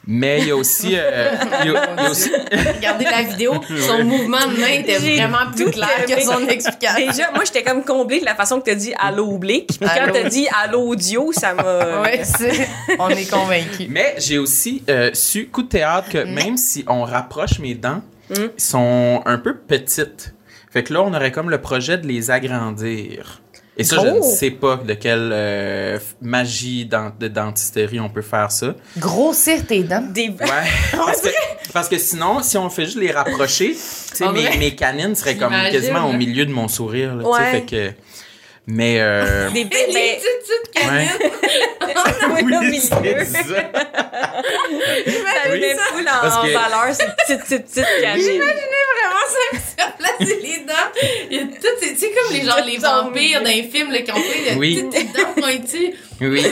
Mais 0.08 0.40
il 0.40 0.48
y 0.48 0.52
a 0.52 0.56
aussi. 0.56 0.96
euh, 0.98 1.32
il 1.64 1.72
y 1.72 1.76
a- 1.76 1.94
il 1.98 2.04
y 2.04 2.06
a 2.08 2.10
aussi 2.10 2.32
Regardez 2.76 3.06
la 3.06 3.22
vidéo, 3.22 3.54
son 3.88 4.04
mouvement 4.04 4.46
de 4.48 4.60
main 4.60 4.68
était 4.80 5.00
J'ai 5.00 5.18
vraiment 5.18 5.52
plus 5.56 5.66
tout 5.66 5.72
clair 5.72 5.90
aimé. 6.04 6.16
que 6.16 6.22
son 6.24 6.48
explication. 6.48 7.06
Déjà, 7.12 7.32
moi, 7.32 7.44
j'étais 7.46 7.62
comme 7.64 7.84
comblée 7.84 8.20
de 8.20 8.26
la 8.26 8.34
façon 8.34 8.60
que 8.60 8.66
t'as 8.66 8.76
dit 8.76 8.94
allô 8.98 9.28
oblique. 9.36 9.68
Puis 9.68 9.88
quand 9.88 10.02
Allô? 10.04 10.14
t'as 10.14 10.28
dit 10.30 10.48
allô 10.64 10.82
audio, 10.88 11.32
ça 11.32 11.54
m'a. 11.54 11.62
Ouais, 12.02 12.22
c'est... 12.24 12.68
On 12.98 13.10
est 13.10 13.30
convaincus. 13.30 13.88
Mais 13.90 14.16
j'ai 14.18 14.40
aussi 14.40 14.82
euh, 14.90 15.12
su, 15.14 15.48
coup 15.48 15.62
de 15.64 15.68
théâtre, 15.70 16.10
que 16.10 16.24
Mm. 16.26 16.34
même 16.34 16.58
si 16.58 16.84
on 16.88 17.04
rapproche 17.04 17.60
mes 17.60 17.76
dents, 17.76 18.02
Mm. 18.32 18.34
ils 18.58 18.62
sont 18.64 19.22
un 19.26 19.38
peu 19.38 19.56
petites. 19.56 20.34
Fait 20.72 20.84
que 20.84 20.94
là, 20.94 21.02
on 21.04 21.14
aurait 21.14 21.32
comme 21.34 21.50
le 21.50 21.60
projet 21.62 21.98
de 21.98 22.08
les 22.08 22.32
agrandir. 22.32 23.42
Et 23.78 23.86
ça, 23.86 23.96
je 24.02 24.08
ne 24.08 24.22
sais 24.22 24.52
pas 24.52 24.76
de 24.76 24.94
quelle 24.96 25.32
euh, 25.34 25.98
magie 26.22 26.86
dent- 26.86 27.14
de 27.18 27.30
dentisterie 27.30 28.02
on 28.02 28.10
peut 28.10 28.22
faire 28.22 28.52
ça. 28.52 28.76
Grossir 28.98 29.66
tes 29.66 29.84
dents. 29.84 30.06
Des... 30.10 30.28
Ouais. 30.28 30.36
parce, 30.92 31.22
que, 31.22 31.30
parce 31.74 31.88
que 31.90 31.98
sinon, 31.98 32.44
si 32.44 32.58
on 32.58 32.70
fait 32.70 32.84
juste 32.86 32.98
les 33.00 33.12
rapprocher, 33.12 33.70
tu 33.72 33.78
sais, 33.78 34.26
En 34.26 34.34
mes, 34.34 34.58
mes 34.58 34.76
canines 34.76 35.16
seraient 35.16 35.38
comme 35.38 35.54
quasiment 35.72 36.10
au 36.10 36.14
milieu 36.14 36.46
de 36.46 36.52
mon 36.52 36.68
sourire. 36.68 37.16
Là, 37.16 37.24
tu 37.24 37.30
sais, 37.30 37.36
Ouais. 37.44 37.52
Fait 37.52 37.62
que 37.66 37.92
Mais, 38.68 38.98
euh, 39.00 39.50
Des 39.52 39.64
Les 39.64 39.70
ben, 39.70 39.72
petites 39.72 40.22
petites 40.42 40.76
ouais. 40.76 40.82
canines. 40.82 41.18
au 42.30 42.34
Oui, 42.36 42.44
milieu. 42.44 42.74
c'est 42.74 42.82
ça. 42.88 43.00
Oui. 43.02 43.08
met 45.60 45.76
full 45.76 46.08
en, 46.08 46.30
valeur 46.30 46.94
ces 46.96 47.06
petites, 47.06 47.42
petites, 47.44 47.66
petites 47.68 48.02
canines. 48.02 48.42
vraiment 48.42 49.28
ça, 49.30 49.38
les 50.42 50.58
dents. 50.66 50.74
Il 51.30 51.38
y 51.38 51.40
a 51.40 51.44
tout, 51.44 51.68
c'est- 51.82 51.94
tu 51.94 51.98
sais, 52.00 52.12
comme 52.12 52.34
les, 52.36 52.42
genre, 52.46 52.62
les 52.66 52.78
vampires 52.78 53.42
dans 53.42 53.50
les 53.50 53.64
films, 53.64 53.92
là, 53.92 54.02
qui 54.02 54.12
ont 54.12 54.16
pris 54.16 54.56
Oui. 54.58 54.80
toutes 54.82 54.94
les 54.94 55.04
dents 55.04 55.34
pointues. 55.36 55.94
Oui. 56.22 56.44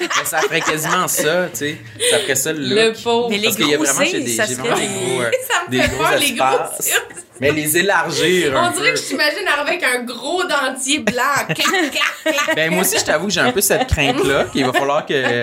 Mais 0.00 0.24
ça 0.24 0.40
ferait 0.40 0.60
quasiment 0.60 1.06
ça, 1.08 1.48
tu 1.52 1.58
sais. 1.58 1.76
Ça 2.10 2.18
ferait 2.20 2.34
ça 2.34 2.52
le 2.52 2.60
look. 2.60 2.70
Le 2.96 3.02
pauvre. 3.02 3.28
Mais 3.30 3.36
les 3.38 3.44
Parce 3.44 3.56
qu'il 3.56 3.68
y 3.68 3.74
a 3.74 3.76
gros 3.76 3.84
vraiment, 3.86 4.10
seins, 4.10 4.18
des, 4.18 4.26
ça 4.28 4.46
serait 4.46 4.54
vraiment 4.56 4.76
des 4.76 4.82
des- 4.86 4.94
gros, 4.94 5.20
euh, 5.22 5.30
Ça 5.48 5.54
me 5.66 5.70
des 5.70 5.82
fait 5.82 5.88
gros 5.88 5.98
peur, 5.98 6.18
les 6.18 6.32
gros 6.32 6.46
espaces. 6.46 7.02
Mais 7.40 7.50
les 7.52 7.76
élargir 7.78 8.56
un 8.56 8.68
On 8.68 8.70
dirait 8.72 8.90
peu. 8.90 8.94
que 8.94 9.00
je 9.00 9.04
t'imagine 9.06 9.48
avec 9.60 9.82
un 9.84 10.02
gros 10.02 10.42
dentier 10.44 10.98
blanc. 11.00 11.22
Clac, 11.48 11.56
clac, 11.58 11.92
clac. 12.24 12.56
Ben, 12.56 12.70
moi 12.72 12.82
aussi, 12.82 12.98
je 12.98 13.04
t'avoue 13.04 13.26
que 13.26 13.32
j'ai 13.32 13.40
un 13.40 13.52
peu 13.52 13.60
cette 13.60 13.86
crainte-là, 13.88 14.44
qu'il 14.52 14.64
va 14.66 14.72
falloir 14.72 15.06
que 15.06 15.42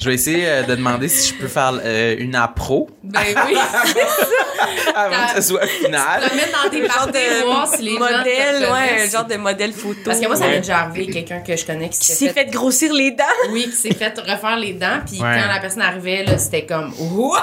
je 0.00 0.08
vais 0.08 0.14
essayer 0.14 0.46
euh, 0.46 0.62
de 0.62 0.74
demander 0.74 1.08
si 1.08 1.28
je 1.32 1.34
peux 1.40 1.48
faire 1.48 1.72
euh, 1.84 2.14
une 2.18 2.34
appro 2.34 2.88
Ben 3.02 3.20
oui. 3.46 3.56
avant 4.94 5.26
que 5.28 5.42
ce 5.42 5.48
soit 5.48 5.66
final. 5.66 6.22
Tu 6.22 6.30
le 6.30 6.36
mets 6.36 6.52
dans 6.52 6.70
tes 6.70 6.86
genre 6.86 7.10
parties, 7.10 7.42
voir 7.44 7.68
si 7.68 7.78
de 7.78 7.82
les 7.84 7.92
gens 7.92 7.98
modèle, 8.00 8.62
ouais, 8.72 9.02
un 9.04 9.10
genre 9.10 9.24
de 9.24 9.36
modèle 9.36 9.72
photo. 9.72 10.00
Parce 10.04 10.20
que 10.20 10.26
moi, 10.26 10.36
ça 10.36 10.46
m'est 10.46 10.58
déjà 10.60 10.78
arrivé, 10.78 11.12
quelqu'un 11.12 11.40
que 11.40 11.56
je 11.56 11.64
connais 11.64 11.88
qui 11.88 11.98
qui 11.98 12.06
s'est 12.06 12.14
s'est 12.14 12.32
fait 12.32 12.46
grossir 12.46 12.92
les 12.92 13.10
dents. 13.10 13.24
Oui, 13.50 13.64
qui 13.64 13.76
s'est 13.76 13.94
fait 13.94 14.18
refaire 14.18 14.56
les 14.56 14.72
dents, 14.72 15.00
puis 15.06 15.20
Ouais. 15.20 15.40
quand 15.40 15.52
la 15.52 15.60
personne 15.60 15.82
arrivait, 15.82 16.24
là, 16.24 16.38
c'était 16.38 16.64
comme 16.66 16.92
wow! 16.98 17.34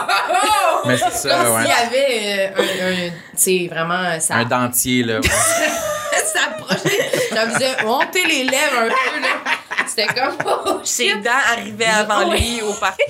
Mais 0.86 0.98
c'est 0.98 1.28
ça, 1.30 1.44
Comme 1.44 1.56
ouais. 1.56 1.62
s'il 1.62 1.70
y 1.70 1.74
avait 1.74 2.52
euh, 2.58 3.72
un, 3.74 3.81
un 3.81 3.81
vraiment 3.86 4.20
ça 4.20 4.36
Un 4.36 4.46
dentier, 4.46 5.04
là. 5.04 5.20
s'approchait, 6.12 7.12
ça 7.34 7.50
faisait 7.50 7.84
monter 7.84 8.24
les 8.26 8.44
lèvres 8.44 8.78
un 8.80 8.88
peu 8.88 9.20
là. 9.22 9.52
C'était 9.88 10.08
comme 10.08 10.36
oh 10.46 10.80
Ses 10.84 11.16
dents 11.16 11.30
arrivaient 11.52 11.86
avant 11.86 12.32
lui 12.32 12.62
au 12.62 12.74
party. 12.74 13.04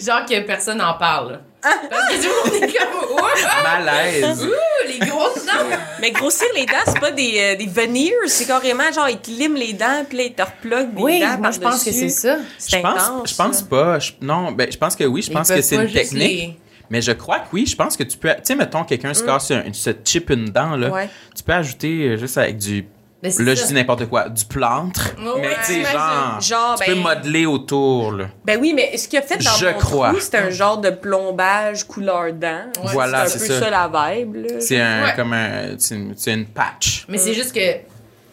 genre 0.04 0.24
que 0.24 0.40
personne 0.40 0.78
n'en 0.78 0.94
parle. 0.94 1.32
là. 1.32 1.38
Parce 1.60 2.10
que 2.12 2.22
tout 2.22 2.28
le 2.44 2.50
monde 2.60 2.62
est 2.62 2.72
comme 2.78 3.16
wow! 3.16 3.24
Malaise. 3.64 4.44
Ouh, 4.46 4.88
les 4.88 4.98
grosses 5.06 5.44
dents. 5.44 5.76
Mais 6.00 6.12
grossir 6.12 6.46
les 6.54 6.66
dents, 6.66 6.74
c'est 6.86 7.00
pas 7.00 7.10
des, 7.10 7.34
euh, 7.40 7.56
des 7.56 7.66
veneers, 7.66 8.14
c'est 8.26 8.46
carrément 8.46 8.90
genre, 8.92 9.08
ils 9.08 9.18
te 9.18 9.30
liment 9.30 9.56
les 9.56 9.72
dents, 9.72 10.04
puis 10.08 10.18
là, 10.18 10.24
ils 10.24 10.34
te 10.34 10.42
repluguent 10.42 10.94
des 10.94 11.02
Oui, 11.02 11.20
dents 11.20 11.36
moi 11.38 11.50
je 11.50 11.58
pense 11.58 11.82
que 11.82 11.90
c'est 11.90 12.08
ça. 12.10 12.36
C'est 12.58 12.76
Je 12.76 12.82
pense, 12.82 13.02
intense, 13.02 13.30
je 13.30 13.34
pense 13.34 13.58
ça. 13.58 13.64
pas. 13.68 13.98
Je- 13.98 14.12
non, 14.20 14.52
ben, 14.52 14.70
je 14.70 14.76
pense 14.78 14.94
que 14.94 15.02
oui. 15.04 15.22
Je 15.22 15.32
pense 15.32 15.48
que 15.48 15.60
c'est 15.60 15.74
une 15.76 15.90
technique. 15.92 16.60
Mais 16.90 17.02
je 17.02 17.12
crois 17.12 17.40
que 17.40 17.48
oui. 17.52 17.66
Je 17.66 17.76
pense 17.76 17.96
que 17.96 18.02
tu 18.02 18.16
peux. 18.16 18.28
Tu 18.30 18.34
sais, 18.44 18.54
mettons, 18.54 18.84
quelqu'un 18.84 19.12
se 19.14 19.22
casse, 19.24 19.50
un- 19.50 19.72
se 19.72 19.90
chip 20.04 20.30
une 20.30 20.46
dent, 20.46 20.76
là. 20.76 20.88
Ouais. 20.90 21.08
Tu 21.36 21.42
peux 21.42 21.52
ajouter 21.52 22.08
euh, 22.08 22.16
juste 22.16 22.38
avec 22.38 22.56
du. 22.58 22.86
C'est 23.20 23.42
Là, 23.42 23.56
je 23.56 23.64
dis 23.64 23.74
n'importe 23.74 24.06
quoi. 24.06 24.28
Du 24.28 24.44
plantre. 24.44 25.12
Ouais, 25.18 25.40
mais 25.40 25.56
tu 25.66 25.72
sais, 25.72 25.82
genre. 25.92 26.40
Genre, 26.40 26.78
tu 26.78 26.84
peux 26.86 26.94
ben- 26.94 27.02
modeler 27.02 27.46
autour, 27.46 28.12
là. 28.12 28.26
Ben 28.44 28.58
oui, 28.60 28.72
mais 28.76 28.96
ce 28.96 29.08
qu'il 29.08 29.18
a 29.18 29.22
fait 29.22 29.38
dans 29.38 29.50
Je 29.58 29.66
mon 29.66 29.72
crois. 29.74 30.10
trou, 30.10 30.20
c'était 30.20 30.38
un 30.38 30.50
genre 30.50 30.78
de 30.78 30.90
plombage 30.90 31.82
couleur 31.84 32.32
dent. 32.32 32.66
Ouais, 32.84 32.90
Voilà, 32.92 33.26
c'est 33.26 33.36
un 33.36 33.38
c'est 33.40 33.48
peu 33.48 33.54
ça. 33.54 33.60
ça. 33.60 33.70
la 33.70 34.14
vibe, 34.14 34.36
là. 34.36 34.60
C'est 34.60 34.80
un, 34.80 35.02
Ouais. 35.04 35.12
comme 35.16 35.32
un. 35.32 35.74
C'est 35.78 35.96
une, 35.96 36.14
c'est 36.16 36.32
une 36.32 36.46
patch. 36.46 37.06
Mais 37.08 37.18
c'est 37.18 37.34
juste 37.34 37.52
que 37.52 37.60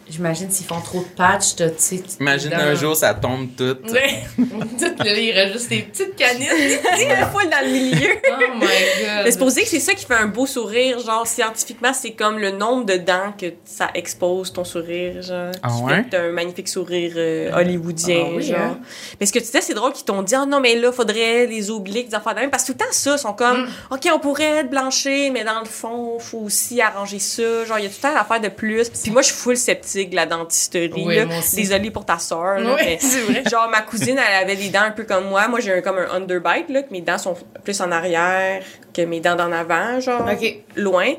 j'imagine 0.08 0.50
s'ils 0.50 0.66
font 0.66 0.80
trop 0.80 1.00
de 1.00 1.08
patch, 1.16 1.56
t'as, 1.56 1.68
tu 1.70 1.74
sais. 1.78 2.02
Imagine 2.20 2.50
dans- 2.50 2.56
un 2.58 2.74
jour, 2.74 2.96
ça 2.96 3.14
tombe 3.14 3.48
tout. 3.56 3.76
Ouais. 3.92 4.22
Tout 4.36 5.02
là, 5.04 5.18
il 5.18 5.32
reste 5.32 5.52
juste 5.54 5.68
des 5.70 5.82
petites 5.82 6.14
canines. 6.16 6.46
Il 6.52 7.02
est 7.02 7.16
full 7.32 7.48
dans 7.50 7.64
le 7.64 7.70
milieu. 7.72 8.08
Oh 8.28 8.52
my 8.54 8.60
god. 8.60 9.24
Mais 9.24 9.30
supposé 9.32 9.62
que 9.62 9.68
c'est 9.68 9.80
ça 9.80 9.94
qui 9.94 10.04
fait 10.04 10.14
un 10.14 10.26
beau 10.26 10.46
sourire, 10.46 10.98
genre 11.00 11.26
scientifiquement, 11.26 11.92
c'est 11.92 12.12
comme 12.12 12.38
le 12.38 12.50
nombre 12.50 12.84
de 12.84 12.96
dents 12.96 13.32
que 13.38 13.46
ça 13.64 13.90
expose 13.94 14.52
ton 14.52 14.64
sourire, 14.64 15.22
genre. 15.22 15.52
Ah 15.62 15.68
qui 15.68 15.82
ouais? 15.84 16.04
fait 16.10 16.16
un 16.16 16.30
magnifique 16.30 16.68
sourire 16.68 17.12
euh, 17.16 17.50
hollywoodien, 17.54 18.24
Ah 18.26 18.32
oui, 18.36 18.42
genre. 18.42 18.58
hein? 18.58 18.78
Mais 19.20 19.26
ce 19.26 19.32
que 19.32 19.38
tu 19.38 19.46
disais, 19.46 19.60
c'est 19.60 19.74
drôle 19.74 19.92
qu'ils 19.92 20.04
t'ont 20.04 20.22
dit, 20.22 20.34
ah 20.34 20.44
non, 20.46 20.60
mais 20.60 20.74
là, 20.76 20.92
faudrait 20.92 21.46
des 21.46 21.70
obliques, 21.70 22.08
des 22.08 22.14
affaires 22.14 22.34
de 22.34 22.40
même. 22.40 22.50
Parce 22.50 22.64
que 22.64 22.72
tout 22.72 22.78
le 22.78 22.84
temps, 22.84 22.92
ça, 22.92 23.12
ils 23.14 23.18
sont 23.18 23.32
comme, 23.32 23.62
Mm. 23.64 23.68
OK, 23.94 24.08
on 24.14 24.18
pourrait 24.18 24.58
être 24.58 24.70
blanché, 24.70 25.30
mais 25.30 25.44
dans 25.44 25.60
le 25.60 25.66
fond, 25.66 26.18
faut 26.18 26.38
aussi 26.38 26.80
arranger 26.80 27.18
ça. 27.18 27.64
Genre, 27.64 27.78
il 27.78 27.84
y 27.84 27.86
a 27.86 27.90
tout 27.90 27.96
le 28.02 28.08
temps 28.08 28.14
l'affaire 28.14 28.40
de 28.40 28.48
plus. 28.48 28.88
Puis 28.90 29.10
moi, 29.10 29.22
je 29.22 29.28
suis 29.28 29.36
full 29.36 29.56
sceptique 29.56 29.95
de 30.04 30.14
la 30.14 30.26
dentisterie, 30.26 30.92
Oui, 31.06 31.16
là. 31.16 31.24
Désolée 31.54 31.90
pour 31.90 32.04
ta 32.04 32.18
sœur, 32.18 32.58
là, 32.60 32.74
Oui, 32.74 32.80
mais- 32.84 32.98
c'est 33.00 33.20
vrai. 33.22 33.42
Genre, 33.50 33.68
ma 33.70 33.80
cousine, 33.80 34.18
elle 34.18 34.44
avait 34.44 34.56
des 34.56 34.68
dents 34.68 34.82
un 34.82 34.90
peu 34.90 35.04
comme 35.04 35.28
moi. 35.28 35.48
Moi, 35.48 35.60
j'ai 35.60 35.72
un, 35.72 35.80
comme 35.80 35.96
un 35.98 36.10
underbite, 36.10 36.68
là, 36.68 36.82
que 36.82 36.92
mes 36.92 37.00
dents 37.00 37.18
sont 37.18 37.34
plus 37.64 37.80
en 37.80 37.90
arrière 37.90 38.62
que 38.94 39.02
mes 39.02 39.20
dents 39.20 39.34
d'en 39.36 39.50
avant, 39.52 39.98
genre, 40.00 40.28
Ok. 40.30 40.56
loin. 40.76 41.14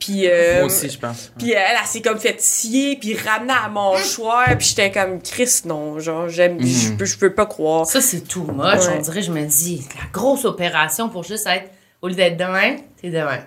Puis, 0.00 0.26
euh, 0.28 0.56
Moi 0.56 0.64
aussi, 0.64 0.88
je 0.90 0.98
pense. 0.98 1.30
puis 1.38 1.52
elle, 1.52 1.62
elle, 1.80 1.86
s'est 1.86 2.02
comme 2.02 2.18
fait 2.18 2.40
scier, 2.40 2.96
puis 2.96 3.16
ramener 3.16 3.52
à 3.52 3.68
mon 3.68 3.92
mâchoire, 3.92 4.48
puis 4.58 4.66
j'étais 4.68 4.90
comme, 4.90 5.22
Chris, 5.22 5.60
non, 5.66 6.00
genre, 6.00 6.28
j'aime, 6.28 6.58
je 6.60 6.88
Mhm. 6.90 6.96
peux, 6.96 7.04
je 7.04 7.16
peux 7.16 7.32
pas 7.32 7.46
croire. 7.46 7.86
Ça, 7.86 8.00
c'est 8.00 8.22
too 8.22 8.42
much. 8.42 8.80
Ouais. 8.86 8.96
On 8.98 9.00
dirait, 9.00 9.22
je 9.22 9.30
me 9.30 9.44
dis, 9.44 9.86
la 9.96 10.10
grosse 10.12 10.44
opération 10.46 11.08
pour 11.08 11.22
juste 11.22 11.46
être, 11.46 11.70
au 12.02 12.08
lieu 12.08 12.14
d'être 12.14 12.36
demain, 12.36 12.76
c'est 13.00 13.10
demain. 13.10 13.38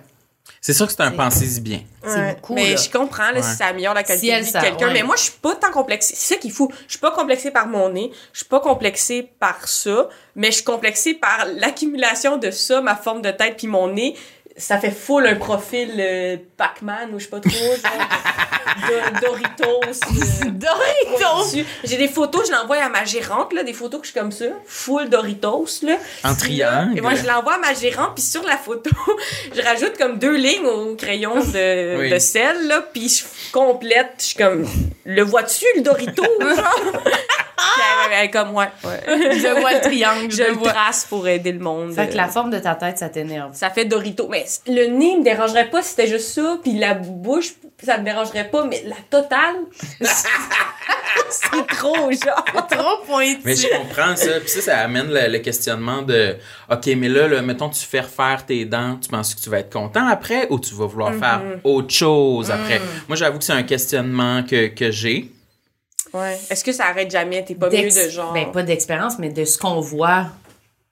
C'est 0.60 0.72
sûr 0.74 0.86
que 0.86 0.92
c'est 0.92 1.02
un 1.02 1.10
pensez-y 1.12 1.60
bien. 1.60 1.80
C'est 2.02 2.08
Ouais. 2.16 2.34
beaucoup, 2.34 2.54
Mais 2.54 2.70
là. 2.70 2.76
je 2.76 2.90
comprends, 2.90 3.30
là, 3.30 3.34
Ouais. 3.40 3.42
si 3.42 3.56
ça 3.56 3.66
améliore 3.66 3.94
la 3.94 4.02
qualité 4.02 4.26
Si 4.26 4.32
de 4.40 4.46
vie 4.46 4.52
de 4.52 4.58
quelqu'un. 4.60 4.86
ouais. 4.88 4.92
Mais 4.94 5.02
moi, 5.02 5.14
je 5.16 5.22
suis 5.22 5.32
pas 5.40 5.54
tant 5.54 5.70
complexée. 5.70 6.14
C'est 6.16 6.34
ça 6.34 6.40
qui 6.40 6.48
est 6.48 6.50
fou. 6.50 6.70
Je 6.86 6.92
suis 6.92 6.98
pas 7.00 7.10
complexée 7.12 7.50
par 7.50 7.66
mon 7.68 7.88
nez. 7.90 8.10
Je 8.32 8.38
suis 8.38 8.46
pas 8.48 8.60
complexée 8.60 9.30
par 9.38 9.68
ça. 9.68 10.08
Mais 10.34 10.48
je 10.48 10.56
suis 10.56 10.64
complexée 10.64 11.14
par 11.14 11.46
l'accumulation 11.56 12.36
de 12.36 12.50
ça, 12.50 12.80
ma 12.80 12.96
forme 12.96 13.22
de 13.22 13.30
tête 13.30 13.56
puis 13.56 13.66
mon 13.66 13.88
nez. 13.92 14.16
Ça 14.58 14.78
fait 14.78 14.90
full 14.90 15.26
un 15.26 15.36
profil 15.36 15.94
euh, 15.98 16.36
Pac-Man 16.56 17.14
ou 17.14 17.18
je 17.18 17.24
sais 17.24 17.30
pas 17.30 17.40
trop, 17.40 17.50
genre, 17.50 18.08
Do- 19.20 19.26
Doritos. 19.26 20.00
euh, 20.44 20.50
Doritos! 20.50 21.64
J'ai 21.84 21.96
des 21.96 22.08
photos, 22.08 22.46
je 22.48 22.52
l'envoie 22.52 22.76
à 22.78 22.88
ma 22.88 23.04
gérante, 23.04 23.52
là, 23.52 23.62
des 23.62 23.72
photos 23.72 24.00
que 24.00 24.06
je 24.06 24.12
suis 24.12 24.20
comme 24.20 24.32
ça, 24.32 24.46
full 24.66 25.08
Doritos, 25.08 25.66
là. 25.82 25.96
En 26.24 26.34
triangle. 26.34 26.98
Et 26.98 27.00
moi, 27.00 27.14
je 27.14 27.26
l'envoie 27.26 27.54
à 27.54 27.58
ma 27.58 27.72
gérante, 27.74 28.14
puis 28.14 28.22
sur 28.24 28.42
la 28.44 28.56
photo, 28.56 28.90
je 29.54 29.62
rajoute 29.62 29.96
comme 29.96 30.18
deux 30.18 30.36
lignes 30.36 30.66
au 30.66 30.94
crayon 30.96 31.36
de, 31.40 31.98
Oui. 31.98 32.10
de 32.10 32.18
sel, 32.18 32.66
là, 32.68 32.82
puis 32.92 33.08
je 33.08 33.24
complète, 33.52 34.14
je 34.18 34.24
suis 34.24 34.36
comme, 34.36 34.66
le 35.04 35.22
vois-tu, 35.22 35.64
le 35.76 35.82
Dorito, 35.82 36.24
genre? 36.40 37.02
Puis 37.60 37.82
elle, 38.06 38.12
elle 38.18 38.24
est 38.26 38.30
comme, 38.30 38.54
ouais, 38.54 38.68
ouais. 38.84 39.00
Je 39.38 39.60
vois 39.60 39.72
le 39.74 39.80
triangle, 39.80 40.30
Je 40.30 40.36
je 40.36 40.42
le 40.44 40.48
le 40.50 40.54
vois. 40.54 40.72
trace 40.72 41.04
pour 41.08 41.26
aider 41.26 41.50
le 41.52 41.58
monde. 41.58 41.92
Fait 41.92 42.08
que 42.08 42.16
la 42.16 42.28
forme 42.28 42.50
de 42.50 42.58
ta 42.60 42.76
tête, 42.76 42.98
ça 42.98 43.08
t'énerve. 43.08 43.50
Ça 43.54 43.68
fait 43.70 43.84
Dorito. 43.84 44.28
Mais 44.28 44.44
le 44.66 44.86
nez 44.86 45.18
me 45.18 45.24
dérangerait 45.24 45.70
pas 45.70 45.82
si 45.82 45.90
c'était 45.90 46.06
juste 46.06 46.28
ça, 46.28 46.58
puis 46.62 46.78
la 46.78 46.94
bouche, 46.94 47.54
ça 47.82 47.98
me 47.98 48.04
dérangerait 48.04 48.48
pas, 48.48 48.64
mais 48.64 48.82
la 48.86 48.96
totale, 49.10 49.56
c'est 51.30 51.66
trop, 51.68 52.10
genre. 52.10 52.66
Trop 52.70 53.04
pointu. 53.06 53.40
Mais 53.44 53.56
je 53.56 53.68
comprends 53.68 54.16
ça. 54.16 54.40
Puis 54.40 54.48
ça, 54.48 54.60
ça 54.60 54.78
amène 54.78 55.08
le, 55.08 55.30
le 55.30 55.38
questionnement 55.38 56.02
de 56.02 56.36
OK, 56.70 56.86
mais 56.96 57.08
là, 57.08 57.28
là, 57.28 57.42
mettons, 57.42 57.68
tu 57.68 57.84
fais 57.84 58.00
refaire 58.00 58.44
tes 58.46 58.64
dents, 58.64 58.96
tu 58.96 59.08
penses 59.08 59.34
que 59.34 59.40
tu 59.40 59.50
vas 59.50 59.58
être 59.60 59.72
content 59.72 60.06
après 60.06 60.46
ou 60.50 60.58
tu 60.58 60.74
vas 60.74 60.86
vouloir 60.86 61.14
faire 61.14 61.40
autre 61.64 61.92
chose 61.92 62.50
après? 62.50 62.80
Moi, 63.08 63.16
j'avoue 63.16 63.38
que 63.38 63.44
c'est 63.44 63.52
un 63.52 63.62
questionnement 63.62 64.42
que, 64.42 64.68
que 64.68 64.90
j'ai. 64.90 65.30
Ouais. 66.12 66.38
Est-ce 66.50 66.64
que 66.64 66.72
ça 66.72 66.86
arrête 66.86 67.10
jamais? 67.10 67.44
T'es 67.44 67.54
pas 67.54 67.68
mieux 67.68 67.90
de 67.90 68.08
genre. 68.08 68.32
Ben, 68.32 68.50
pas 68.50 68.62
d'expérience, 68.62 69.18
mais 69.18 69.28
de 69.28 69.44
ce 69.44 69.58
qu'on 69.58 69.80
voit. 69.80 70.26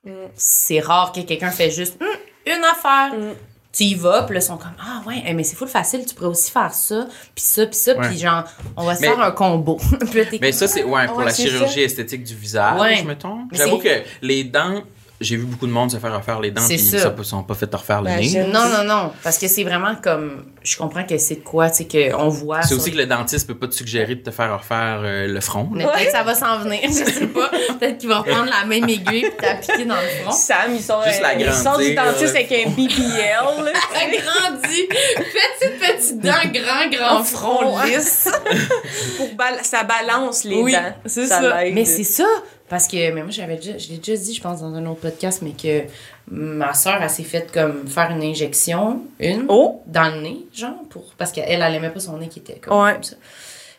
Mm. 0.04 0.12
C'est 0.34 0.80
rare 0.80 1.12
que 1.12 1.20
quelqu'un 1.20 1.50
fait 1.50 1.70
juste 1.70 1.96
Hum, 2.00 2.06
une 2.46 2.64
affaire. 2.64 3.12
Mm. 3.18 3.34
Tu 3.72 3.84
y 3.84 3.94
vas, 3.94 4.22
puis 4.22 4.32
là, 4.34 4.40
ils 4.40 4.42
sont 4.42 4.56
comme 4.56 4.72
Ah 4.80 5.02
ouais, 5.06 5.22
eh, 5.26 5.34
mais 5.34 5.42
c'est 5.44 5.54
full 5.54 5.68
facile, 5.68 6.06
tu 6.06 6.14
pourrais 6.14 6.30
aussi 6.30 6.50
faire 6.50 6.72
ça, 6.72 7.06
puis 7.34 7.44
ça, 7.44 7.66
puis 7.66 7.76
ça, 7.76 7.94
Ouais. 7.94 8.08
puis 8.08 8.16
genre, 8.18 8.44
on 8.74 8.84
va 8.84 8.94
se 8.94 9.02
Mais- 9.02 9.08
faire 9.08 9.20
un 9.20 9.32
combo. 9.32 9.76
Puis 10.10 10.18
là, 10.18 10.24
t'es 10.24 10.38
Mais 10.40 10.50
comme, 10.50 10.52
ça, 10.60 10.66
c'est 10.66 10.82
ouais, 10.82 11.06
pour 11.06 11.18
Ouais, 11.18 11.26
la 11.26 11.34
chirurgie 11.34 11.82
esthétique 11.82 12.24
du 12.24 12.34
visage, 12.34 12.80
Ouais. 12.80 13.02
mettons. 13.02 13.40
J'avoue 13.52 13.76
que 13.76 14.02
les 14.22 14.44
dents, 14.44 14.82
j'ai 15.20 15.36
vu 15.36 15.44
beaucoup 15.44 15.66
de 15.66 15.72
monde 15.72 15.90
se 15.90 15.96
faire 15.98 16.14
refaire 16.14 16.40
les 16.40 16.50
dents, 16.50 16.60
puis 16.66 16.78
ça. 16.78 16.98
ça 16.98 17.10
ne 17.16 17.22
sont 17.22 17.42
pas 17.42 17.54
fait 17.54 17.72
refaire 17.74 18.02
le 18.02 18.08
Ben, 18.10 18.20
nez. 18.20 18.44
Non, 18.52 18.68
non, 18.68 18.84
non, 18.84 19.12
parce 19.22 19.38
que 19.38 19.48
c'est 19.48 19.64
vraiment 19.64 19.94
comme. 20.02 20.44
Je 20.62 20.76
comprends 20.76 21.04
que 21.04 21.16
c'est 21.16 21.36
de 21.36 21.40
quoi, 21.44 21.70
tu 21.70 21.84
sais, 21.88 22.10
qu'on 22.10 22.28
voit. 22.28 22.62
C'est 22.62 22.74
aussi 22.74 22.90
que 22.90 22.96
le 22.98 23.06
dentiste 23.06 23.46
peut 23.46 23.54
pas 23.56 23.68
te 23.68 23.74
suggérer 23.74 24.16
de 24.16 24.22
te 24.22 24.30
faire 24.30 24.58
refaire 24.58 25.00
euh, 25.04 25.26
le 25.28 25.40
front. 25.40 25.68
Mais 25.72 25.84
peut-être 25.84 26.06
que 26.06 26.10
ça 26.10 26.22
va 26.24 26.34
s'en 26.34 26.58
venir, 26.58 26.80
je 26.84 27.10
sais 27.10 27.26
pas. 27.28 27.48
Peut-être 27.78 27.98
qu'il 27.98 28.08
va 28.08 28.18
reprendre 28.18 28.50
la 28.50 28.66
même 28.66 28.84
aiguille 28.88 29.26
et 29.26 29.30
t'appliquer 29.36 29.84
dans 29.84 29.94
le 29.94 30.22
front. 30.24 30.32
Sam, 30.32 30.72
ils 30.74 30.82
sont, 30.82 31.00
Juste 31.06 31.22
euh, 31.22 31.34
ils 31.38 31.52
sortent 31.52 31.80
du 31.82 31.94
dentiste 31.94 32.34
avec 32.34 32.50
un 32.52 32.70
BBL. 32.70 33.64
là. 33.64 33.72
Agrandi. 33.94 34.88
Petite, 34.88 35.78
petite 35.80 36.20
dent, 36.20 36.32
grand, 36.52 36.90
grand 36.90 37.24
front 37.24 37.58
front, 37.76 37.84
lisse. 37.84 38.28
pour 39.16 39.34
bal- 39.34 39.60
ça 39.62 39.84
balance 39.84 40.44
les 40.44 40.56
Oui, 40.62 40.72
dents. 40.72 40.94
c'est 41.06 41.26
ça. 41.26 41.40
Mais 41.72 41.84
c'est 41.84 42.04
ça. 42.04 42.24
Parce 42.68 42.88
que, 42.88 43.12
mais 43.12 43.22
moi, 43.22 43.30
j'avais 43.30 43.56
déjà, 43.56 43.78
je 43.78 43.88
l'ai 43.90 43.98
déjà 43.98 44.20
dit, 44.20 44.34
je 44.34 44.40
pense, 44.42 44.60
dans 44.60 44.74
un 44.74 44.84
autre 44.86 45.00
podcast, 45.00 45.40
mais 45.42 45.52
que 45.52 45.82
ma 46.28 46.74
soeur, 46.74 47.00
elle 47.00 47.08
s'est 47.10 47.22
faite 47.22 47.52
comme 47.52 47.86
faire 47.86 48.10
une 48.10 48.22
injection, 48.22 49.02
une, 49.20 49.44
Oh! 49.48 49.82
dans 49.86 50.12
le 50.14 50.20
nez, 50.22 50.38
genre, 50.52 50.74
pour, 50.90 51.04
parce 51.16 51.30
qu'elle, 51.30 51.62
elle 51.62 51.74
aimait 51.74 51.90
pas 51.90 52.00
son 52.00 52.18
nez 52.18 52.26
qui 52.28 52.40
était 52.40 52.54
comme, 52.56 52.82
Ouais. 52.82 52.94
comme 52.94 53.02
ça. 53.04 53.16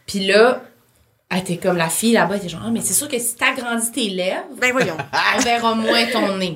Puis 0.06 0.26
là, 0.26 0.62
Ah, 1.30 1.42
t'es 1.42 1.58
comme 1.58 1.76
la 1.76 1.90
fille 1.90 2.14
là-bas, 2.14 2.40
t'es 2.40 2.48
genre, 2.48 2.62
ah, 2.66 2.70
mais 2.72 2.80
c'est 2.82 2.94
sûr 2.94 3.10
que 3.10 3.20
si 3.20 3.36
t'agrandis 3.36 3.92
tes 3.92 4.08
lèvres, 4.08 4.46
Ben 4.62 4.72
voyons. 4.72 4.96
on 5.36 5.40
verra 5.42 5.76
moins 5.76 6.06
ton 6.06 6.38
nez. 6.38 6.56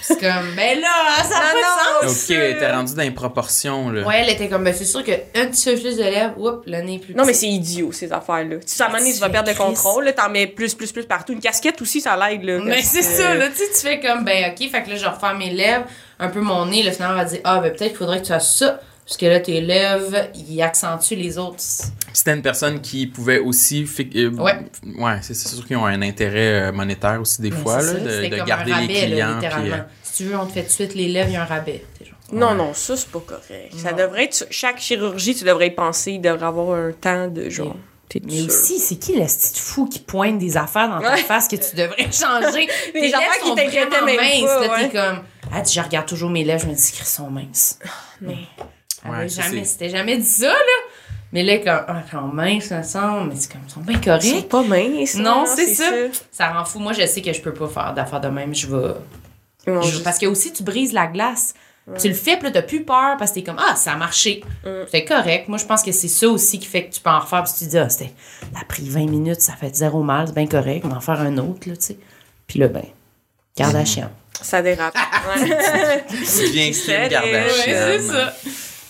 C'est 0.00 0.18
comme, 0.18 0.54
ben 0.56 0.80
là, 0.80 0.88
ça 1.22 1.34
n'a 1.34 1.40
pas 1.52 2.02
de 2.02 2.08
sens. 2.08 2.22
Ok, 2.22 2.28
t'es 2.28 2.72
rendu 2.72 2.94
dans 2.94 3.02
les 3.02 3.10
proportions, 3.10 3.90
là. 3.90 4.06
Ouais, 4.06 4.22
elle 4.22 4.30
était 4.30 4.48
comme, 4.48 4.64
ben 4.64 4.72
c'est 4.72 4.86
sûr 4.86 5.04
qu'un 5.04 5.18
petit 5.48 5.64
peu 5.70 5.78
plus 5.78 5.98
de 5.98 6.02
lèvres, 6.02 6.32
oups, 6.38 6.62
le 6.66 6.80
nez 6.80 6.94
est 6.94 6.98
plus 6.98 7.14
Non, 7.14 7.26
mais 7.26 7.34
c'est 7.34 7.48
idiot, 7.48 7.92
ces 7.92 8.10
affaires-là. 8.10 8.56
Tu 8.56 8.62
sais, 8.64 8.82
à 8.82 8.86
un 8.86 8.88
moment 8.88 9.00
donné, 9.00 9.12
Tu 9.12 9.20
vas 9.20 9.28
perdre 9.28 9.50
le 9.50 9.54
contrôle, 9.54 10.06
là, 10.06 10.12
t'en 10.14 10.30
mets 10.30 10.46
plus, 10.46 10.74
plus, 10.74 10.92
plus 10.92 11.04
partout. 11.04 11.34
Une 11.34 11.40
casquette 11.40 11.82
aussi, 11.82 12.00
ça 12.00 12.16
l'aide, 12.16 12.42
là. 12.42 12.58
Mais 12.64 12.80
c'est 12.80 13.02
ça, 13.02 13.34
là, 13.34 13.48
tu 13.50 13.56
sais, 13.56 13.64
tu 13.68 13.80
fais 13.86 14.00
comme, 14.00 14.24
ben 14.24 14.50
ok, 14.52 14.70
fait 14.70 14.82
que 14.82 14.88
là, 14.90 14.96
je 14.96 15.04
refais 15.06 15.34
mes 15.34 15.50
lèvres, 15.50 15.84
un 16.18 16.28
peu 16.30 16.40
mon 16.40 16.64
nez, 16.64 16.82
là, 16.82 16.90
finalement, 16.90 17.16
on 17.16 17.18
va 17.18 17.26
dire, 17.26 17.40
ah, 17.44 17.60
ben 17.60 17.70
peut-être 17.70 17.88
qu'il 17.90 17.98
faudrait 17.98 18.20
que 18.22 18.26
tu 18.26 18.32
fasses 18.32 18.56
ça, 18.56 18.80
parce 19.06 19.16
que 19.18 19.26
là, 19.26 19.38
tes 19.40 19.60
lèvres, 19.60 20.28
ils 20.34 20.60
accentuent 20.62 21.14
les 21.16 21.38
autres. 21.38 21.62
C'était 22.12 22.32
une 22.34 22.42
personne 22.42 22.80
qui 22.80 23.06
pouvait 23.06 23.38
aussi. 23.38 23.86
fi- 23.86 24.10
euh, 24.16 24.30
Ouais. 24.30 24.54
Ouais, 24.98 25.18
c'est 25.22 25.34
c'est 25.34 25.48
sûr 25.48 25.64
qu'ils 25.66 25.76
ont 25.76 25.86
un 25.86 26.02
intérêt 26.02 26.68
euh, 26.68 26.72
monétaire 26.72 27.20
aussi 27.20 27.40
des 27.42 27.50
Mais 27.50 27.56
fois, 27.56 27.80
c'est 27.80 27.94
là, 27.94 28.00
de, 28.00 28.10
c'était 28.10 28.28
de 28.30 28.36
comme 28.38 28.46
garder 28.46 28.72
un 28.72 28.80
les 28.80 28.86
rabais, 28.86 28.94
là, 28.94 29.06
clients. 29.06 29.26
puis, 29.26 29.34
littéralement. 29.34 29.74
euh, 29.76 29.88
Si 30.02 30.12
tu 30.16 30.24
veux, 30.30 30.36
on 30.36 30.46
te 30.46 30.52
fait 30.52 30.62
tout 30.62 30.68
de 30.68 30.72
suite 30.72 30.94
les 30.94 31.08
lèvres, 31.08 31.28
il 31.30 31.34
y 31.34 31.36
a 31.36 31.42
un 31.42 31.46
rabais. 31.46 31.84
T'es 31.98 32.04
genre, 32.06 32.14
Non, 32.32 32.54
non, 32.54 32.74
ça, 32.74 32.96
c'est 32.96 33.08
pas 33.10 33.20
correct. 33.20 33.74
Ça 33.76 33.92
devrait 33.92 34.24
être. 34.24 34.46
Chaque 34.50 34.78
chirurgie, 34.80 35.34
tu 35.34 35.44
devrais 35.44 35.68
y 35.68 35.70
penser, 35.70 36.12
il 36.12 36.20
devrait 36.20 36.46
avoir 36.46 36.76
un 36.78 36.92
temps 36.92 37.28
de 37.28 37.48
genre. 37.48 37.76
T'es 38.08 38.20
Mais 38.24 38.38
sûr. 38.38 38.46
aussi, 38.46 38.78
c'est 38.78 38.96
qui 38.96 39.14
le 39.16 39.24
petit 39.24 39.60
fou 39.60 39.86
qui 39.86 39.98
pointe 39.98 40.38
des 40.38 40.56
affaires 40.56 40.88
dans 40.88 41.00
ta 41.00 41.10
Ouais. 41.14 41.16
face 41.18 41.48
que 41.48 41.56
tu 41.56 41.74
devrais 41.76 41.96
changer? 42.12 42.66
Des 42.94 43.00
Tes 43.00 43.14
affaires 43.14 43.30
qui 43.42 43.54
t'inquiétaient 43.54 44.00
minces. 44.00 44.42
pas, 44.44 44.60
là, 44.66 44.70
ouais. 44.72 44.88
T'es 44.88 44.96
comme, 44.96 45.22
ah, 45.52 45.60
tu- 45.62 45.74
je 45.74 45.80
regarde 45.80 46.06
toujours 46.06 46.30
mes 46.30 46.44
lèvres, 46.44 46.62
je 46.62 46.68
me 46.68 46.74
dis 46.74 46.92
qu'elles 46.92 47.04
sont 47.06 47.28
minces. 47.30 47.78
Mais, 48.20 48.36
Ouais, 49.10 49.28
ça, 49.28 49.42
jamais, 49.42 49.58
c'est- 49.64 49.72
c'était 49.72 49.88
jamais 49.90 50.16
dit 50.16 50.24
ça, 50.24 50.48
là. 50.48 50.54
Mais 51.32 51.42
là, 51.42 51.58
comme, 51.58 51.84
ah, 51.88 52.02
sont 52.10 52.20
minces, 52.28 52.64
ça 52.66 52.82
semble, 52.82 53.30
mais 53.30 53.34
c'est 53.36 53.50
comme, 53.52 53.60
elles 53.66 53.70
sont 53.72 53.80
bien 53.80 53.98
Ils 54.22 54.40
sont 54.40 54.42
pas 54.42 54.62
minces. 54.62 55.14
Non, 55.16 55.44
c'est 55.46 55.74
ça. 55.74 55.90
Ça 56.30 56.48
rend 56.52 56.64
fou. 56.64 56.78
Moi, 56.78 56.92
je 56.92 57.04
sais 57.06 57.20
que 57.20 57.32
je 57.32 57.40
peux 57.40 57.52
pas 57.52 57.68
faire 57.68 57.92
d'affaires 57.94 58.20
de 58.20 58.28
même. 58.28 58.54
Je 58.54 58.66
vais. 58.68 58.94
Ils 59.66 59.82
je- 59.82 59.98
Parce 60.02 60.18
que 60.18 60.26
aussi, 60.26 60.52
tu 60.52 60.62
brises 60.62 60.92
la 60.92 61.06
glace. 61.06 61.54
Tu 62.00 62.08
le 62.08 62.14
fais, 62.14 62.34
puis 62.36 62.46
là, 62.46 62.50
t'as 62.50 62.62
plus 62.62 62.82
peur 62.84 63.16
parce 63.16 63.30
que 63.30 63.36
t'es 63.36 63.42
comme, 63.44 63.60
ah, 63.60 63.76
ça 63.76 63.92
a 63.92 63.96
marché. 63.96 64.42
C'est 64.90 65.04
correct. 65.04 65.46
Moi, 65.48 65.58
je 65.58 65.64
pense 65.66 65.82
que 65.84 65.92
c'est 65.92 66.08
ça 66.08 66.28
aussi 66.28 66.58
qui 66.58 66.66
fait 66.66 66.86
que 66.86 66.92
tu 66.94 67.00
peux 67.00 67.10
en 67.10 67.20
refaire. 67.20 67.44
Puis 67.44 67.52
tu 67.58 67.64
te 67.64 67.70
dis, 67.70 67.78
ah, 67.78 67.88
c'était, 67.88 68.12
ça 68.52 68.60
a 68.60 68.64
pris 68.64 68.88
20 68.88 69.06
minutes, 69.08 69.40
ça 69.40 69.52
fait 69.52 69.72
zéro 69.74 70.02
mal, 70.02 70.26
c'est 70.28 70.34
bien 70.34 70.46
correct. 70.48 70.84
On 70.84 70.88
va 70.88 70.96
en 70.96 71.00
faire 71.00 71.20
un 71.20 71.36
autre, 71.38 71.68
là, 71.68 71.76
tu 71.76 71.82
sais. 71.86 71.98
Puis 72.48 72.58
là, 72.58 72.66
ben, 72.68 72.82
garde 73.56 73.76
à 73.76 73.84
chien. 73.84 74.10
Ça 74.42 74.62
dérape. 74.62 74.94
Ouais. 75.36 75.44
Bien 75.44 76.22
C'est 76.24 76.50
Kim 76.50 77.08
Kardashian. 77.08 78.32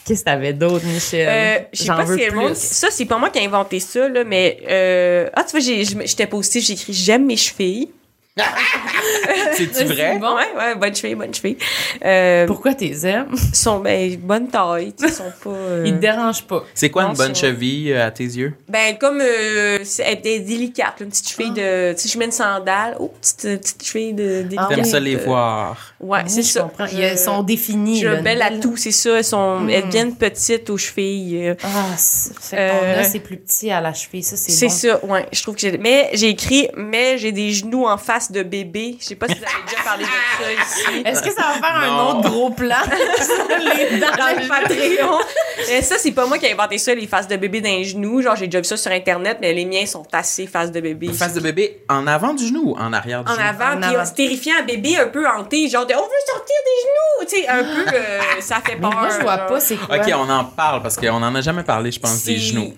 Qu'est-ce 0.06 0.20
que 0.20 0.24
t'avais 0.26 0.52
d'autre, 0.52 0.84
Michel? 0.86 1.28
Euh, 1.28 1.64
je 1.72 1.82
sais 1.82 1.88
pas 1.88 2.04
veux 2.04 2.16
si 2.16 2.26
le 2.26 2.32
monde-. 2.32 2.54
Ça, 2.54 2.88
c'est 2.90 3.06
pas 3.06 3.18
moi 3.18 3.28
qui 3.28 3.40
ai 3.40 3.46
inventé 3.46 3.80
ça, 3.80 4.08
là, 4.08 4.22
mais. 4.22 4.58
Euh... 4.68 5.28
Ah, 5.34 5.42
tu 5.42 5.58
vois, 5.58 5.60
j'étais 6.04 6.28
positive, 6.28 6.62
j'ai 6.62 6.74
écrit 6.74 6.92
J'aime 6.92 7.26
mes 7.26 7.36
chevilles. 7.36 7.88
C'est-tu 9.54 9.84
vrai? 9.84 10.18
bon. 10.18 10.34
Ouais, 10.36 10.42
ouais, 10.56 10.74
bonne 10.74 10.94
cheville, 10.94 11.14
bonne 11.14 11.32
cheville. 11.32 11.56
Euh, 12.04 12.46
Pourquoi 12.46 12.74
t'es 12.74 12.92
aimes? 13.06 13.34
sont 13.52 13.78
ben, 13.80 14.16
bonne 14.18 14.48
taille, 14.48 14.92
sais, 14.96 15.08
sont 15.10 15.32
pas. 15.42 15.50
euh, 15.50 15.84
Ils 15.86 15.92
te 15.94 15.98
dérangent 15.98 16.44
pas. 16.46 16.64
C'est 16.74 16.90
quoi 16.90 17.04
Non, 17.04 17.10
une 17.10 17.16
bonne 17.16 17.34
c'est- 17.34 17.46
cheville 17.46 17.92
euh, 17.92 18.06
à 18.06 18.10
tes 18.10 18.24
yeux? 18.24 18.54
Ben, 18.68 18.96
comme. 18.98 19.20
Euh, 19.22 19.78
c'est- 19.84 20.02
elle 20.02 20.20
est 20.26 20.40
délicate, 20.40 21.00
là, 21.00 21.04
une 21.04 21.08
petite 21.10 21.28
cheville 21.30 21.50
de. 21.52 21.92
Tu 21.94 22.00
sais, 22.02 22.08
je 22.10 22.18
mets 22.18 22.26
une 22.26 22.30
sandale. 22.32 22.96
Oh, 23.00 23.12
petite, 23.20 23.60
petite 23.60 23.84
cheville 23.84 24.12
de. 24.12 24.42
délicate. 24.42 24.68
T'aimes 24.68 24.84
ça 24.84 25.00
les 25.00 25.16
voir? 25.16 25.94
Ouais, 25.98 26.18
Oui, 26.22 26.24
c'est 26.30 26.42
je 26.42 26.48
ça. 26.48 26.60
comprends. 26.62 26.86
Je- 26.86 26.96
Ils 27.12 27.18
sont 27.18 27.42
définis. 27.42 28.02
Je 28.02 28.20
belle 28.22 28.42
à 28.42 28.50
une 28.50 28.60
tout, 28.60 28.76
c'est 28.76 28.92
ça. 28.92 29.16
Elles, 29.18 29.24
sont, 29.24 29.60
Mm. 29.60 29.70
elles 29.70 29.86
viennent 29.88 30.14
petites 30.14 30.68
aux 30.68 30.76
chevilles. 30.76 31.54
Ah, 31.64 31.68
c'est- 31.96 32.34
Euh, 32.54 33.02
c'est 33.10 33.20
plus 33.20 33.38
petit 33.38 33.70
à 33.70 33.80
la 33.80 33.94
cheville. 33.94 34.22
Ça, 34.22 34.36
c'est 34.36 34.52
C'est 34.52 34.66
bon. 34.66 34.72
ça, 34.72 35.04
ouais. 35.06 35.26
Je 35.32 35.42
trouve 35.42 35.54
que 35.54 35.60
j'ai. 35.62 35.78
Mais 35.78 36.10
j'ai 36.12 36.28
écrit, 36.28 36.68
mais 36.76 37.16
j'ai 37.16 37.32
des 37.32 37.50
genoux 37.52 37.86
en 37.86 37.96
face 37.96 38.25
de 38.32 38.42
bébé. 38.42 38.96
Je 39.00 39.04
sais 39.04 39.14
pas 39.14 39.26
si 39.28 39.34
vous 39.34 39.44
avez 39.44 39.62
déjà 39.68 39.82
parlé 39.82 40.04
de 40.04 40.08
ça 40.08 40.52
ici. 40.62 41.02
Est-ce 41.04 41.22
que 41.22 41.30
ça 41.32 41.42
va 41.42 41.54
faire 41.54 41.76
un 41.76 42.04
autre 42.10 42.30
gros 42.30 42.50
plan 42.50 42.76
sur 43.16 43.58
les 43.58 43.98
dents? 43.98 44.06
Dans 44.16 44.40
le 44.40 44.48
Patreon. 44.48 45.18
Et 45.70 45.82
ça, 45.82 45.96
c'est 45.98 46.12
pas 46.12 46.26
moi 46.26 46.38
qui 46.38 46.46
ai 46.46 46.52
inventé 46.52 46.78
ça, 46.78 46.94
les 46.94 47.06
faces 47.06 47.28
de 47.28 47.36
bébé 47.36 47.60
dans 47.60 47.68
les 47.68 47.84
genoux. 47.84 48.22
Genre, 48.22 48.36
j'ai 48.36 48.46
déjà 48.46 48.58
vu 48.60 48.64
ça 48.64 48.76
sur 48.76 48.90
Internet, 48.92 49.38
mais 49.40 49.52
les 49.52 49.64
miens 49.64 49.86
sont 49.86 50.06
assez 50.12 50.46
faces 50.46 50.72
de 50.72 50.80
bébé. 50.80 51.08
Face 51.12 51.34
de 51.34 51.40
bébé 51.40 51.82
en 51.88 52.06
avant 52.06 52.34
du 52.34 52.46
genou 52.46 52.70
ou 52.72 52.76
en 52.76 52.92
arrière 52.92 53.24
du 53.24 53.30
En 53.32 53.34
genou? 53.34 53.46
avant, 53.46 53.76
En 53.76 53.80
puis 53.80 53.94
avant. 53.94 54.04
c'est 54.04 54.14
terrifiant, 54.14 54.54
un 54.60 54.64
bébé 54.64 54.96
un 54.96 55.08
peu 55.08 55.26
hanté, 55.26 55.68
genre 55.68 55.86
de 55.86 55.94
on 55.94 56.02
veut 56.02 56.26
sortir 56.26 56.56
des 56.64 56.82
genoux, 56.82 57.28
tu 57.28 57.36
sais, 57.36 57.48
un 57.48 57.64
peu, 57.64 57.96
euh, 57.96 58.20
ça 58.40 58.56
fait 58.64 58.74
Mais 58.76 58.80
peur. 58.82 58.92
moi, 58.92 59.08
je 59.10 59.22
vois 59.22 59.36
genre. 59.38 59.46
pas 59.46 59.60
c'est 59.60 59.76
quoi. 59.76 59.96
Ok, 59.96 60.12
on 60.14 60.30
en 60.30 60.44
parle 60.44 60.82
parce 60.82 60.96
qu'on 60.96 61.22
en 61.22 61.34
a 61.34 61.40
jamais 61.40 61.62
parlé, 61.62 61.90
je 61.90 62.00
pense, 62.00 62.24
des 62.24 62.38
genoux. 62.38 62.74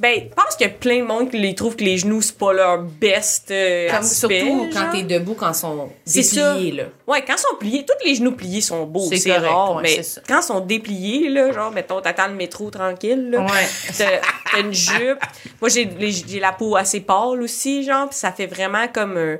Ben, 0.00 0.20
je 0.28 0.34
pense 0.34 0.56
qu'il 0.56 0.66
y 0.66 0.70
a 0.70 0.72
plein 0.72 0.98
de 1.00 1.04
monde 1.06 1.30
qui 1.30 1.38
les 1.38 1.54
trouve 1.54 1.76
que 1.76 1.84
les 1.84 1.96
genoux, 1.98 2.20
c'est 2.20 2.36
pas 2.36 2.52
leur 2.52 2.82
best 2.82 3.50
euh, 3.50 3.88
Comme 3.88 3.98
aspect, 3.98 4.40
surtout 4.40 4.68
quand 4.72 4.90
t'es 4.92 5.02
debout, 5.02 5.34
quand 5.34 5.50
ils 5.50 5.54
sont 5.54 5.88
C'est 6.04 6.22
ça. 6.22 6.54
dépliés, 6.54 6.72
là. 6.72 6.84
Ouais, 7.06 7.24
quand 7.26 7.34
ils 7.34 7.38
sont 7.40 7.56
pliés, 7.58 7.86
tous 7.86 8.06
les 8.06 8.14
genoux 8.14 8.32
pliés 8.32 8.60
sont 8.60 8.84
beaux, 8.84 9.08
C'est 9.12 9.32
rare, 9.38 9.76
ouais, 9.76 9.82
mais 9.82 10.00
quand 10.28 10.40
ils 10.40 10.44
sont 10.44 10.60
dépliés, 10.60 11.28
là, 11.30 11.52
genre, 11.52 11.70
mettons, 11.72 12.00
t'attends 12.00 12.28
le 12.28 12.34
métro 12.34 12.70
tranquille, 12.70 13.30
là, 13.30 13.40
Ouais. 13.40 13.66
t'as 13.96 14.60
une 14.60 14.72
jupe. 14.74 15.18
Moi, 15.60 15.70
j'ai 15.70 16.40
la 16.40 16.52
peau 16.52 16.76
assez 16.76 17.00
pâle 17.00 17.40
aussi, 17.42 17.82
genre, 17.82 18.08
puis 18.08 18.18
ça 18.18 18.32
fait 18.32 18.46
vraiment 18.46 18.86
comme... 18.92 19.16
euh, 19.16 19.36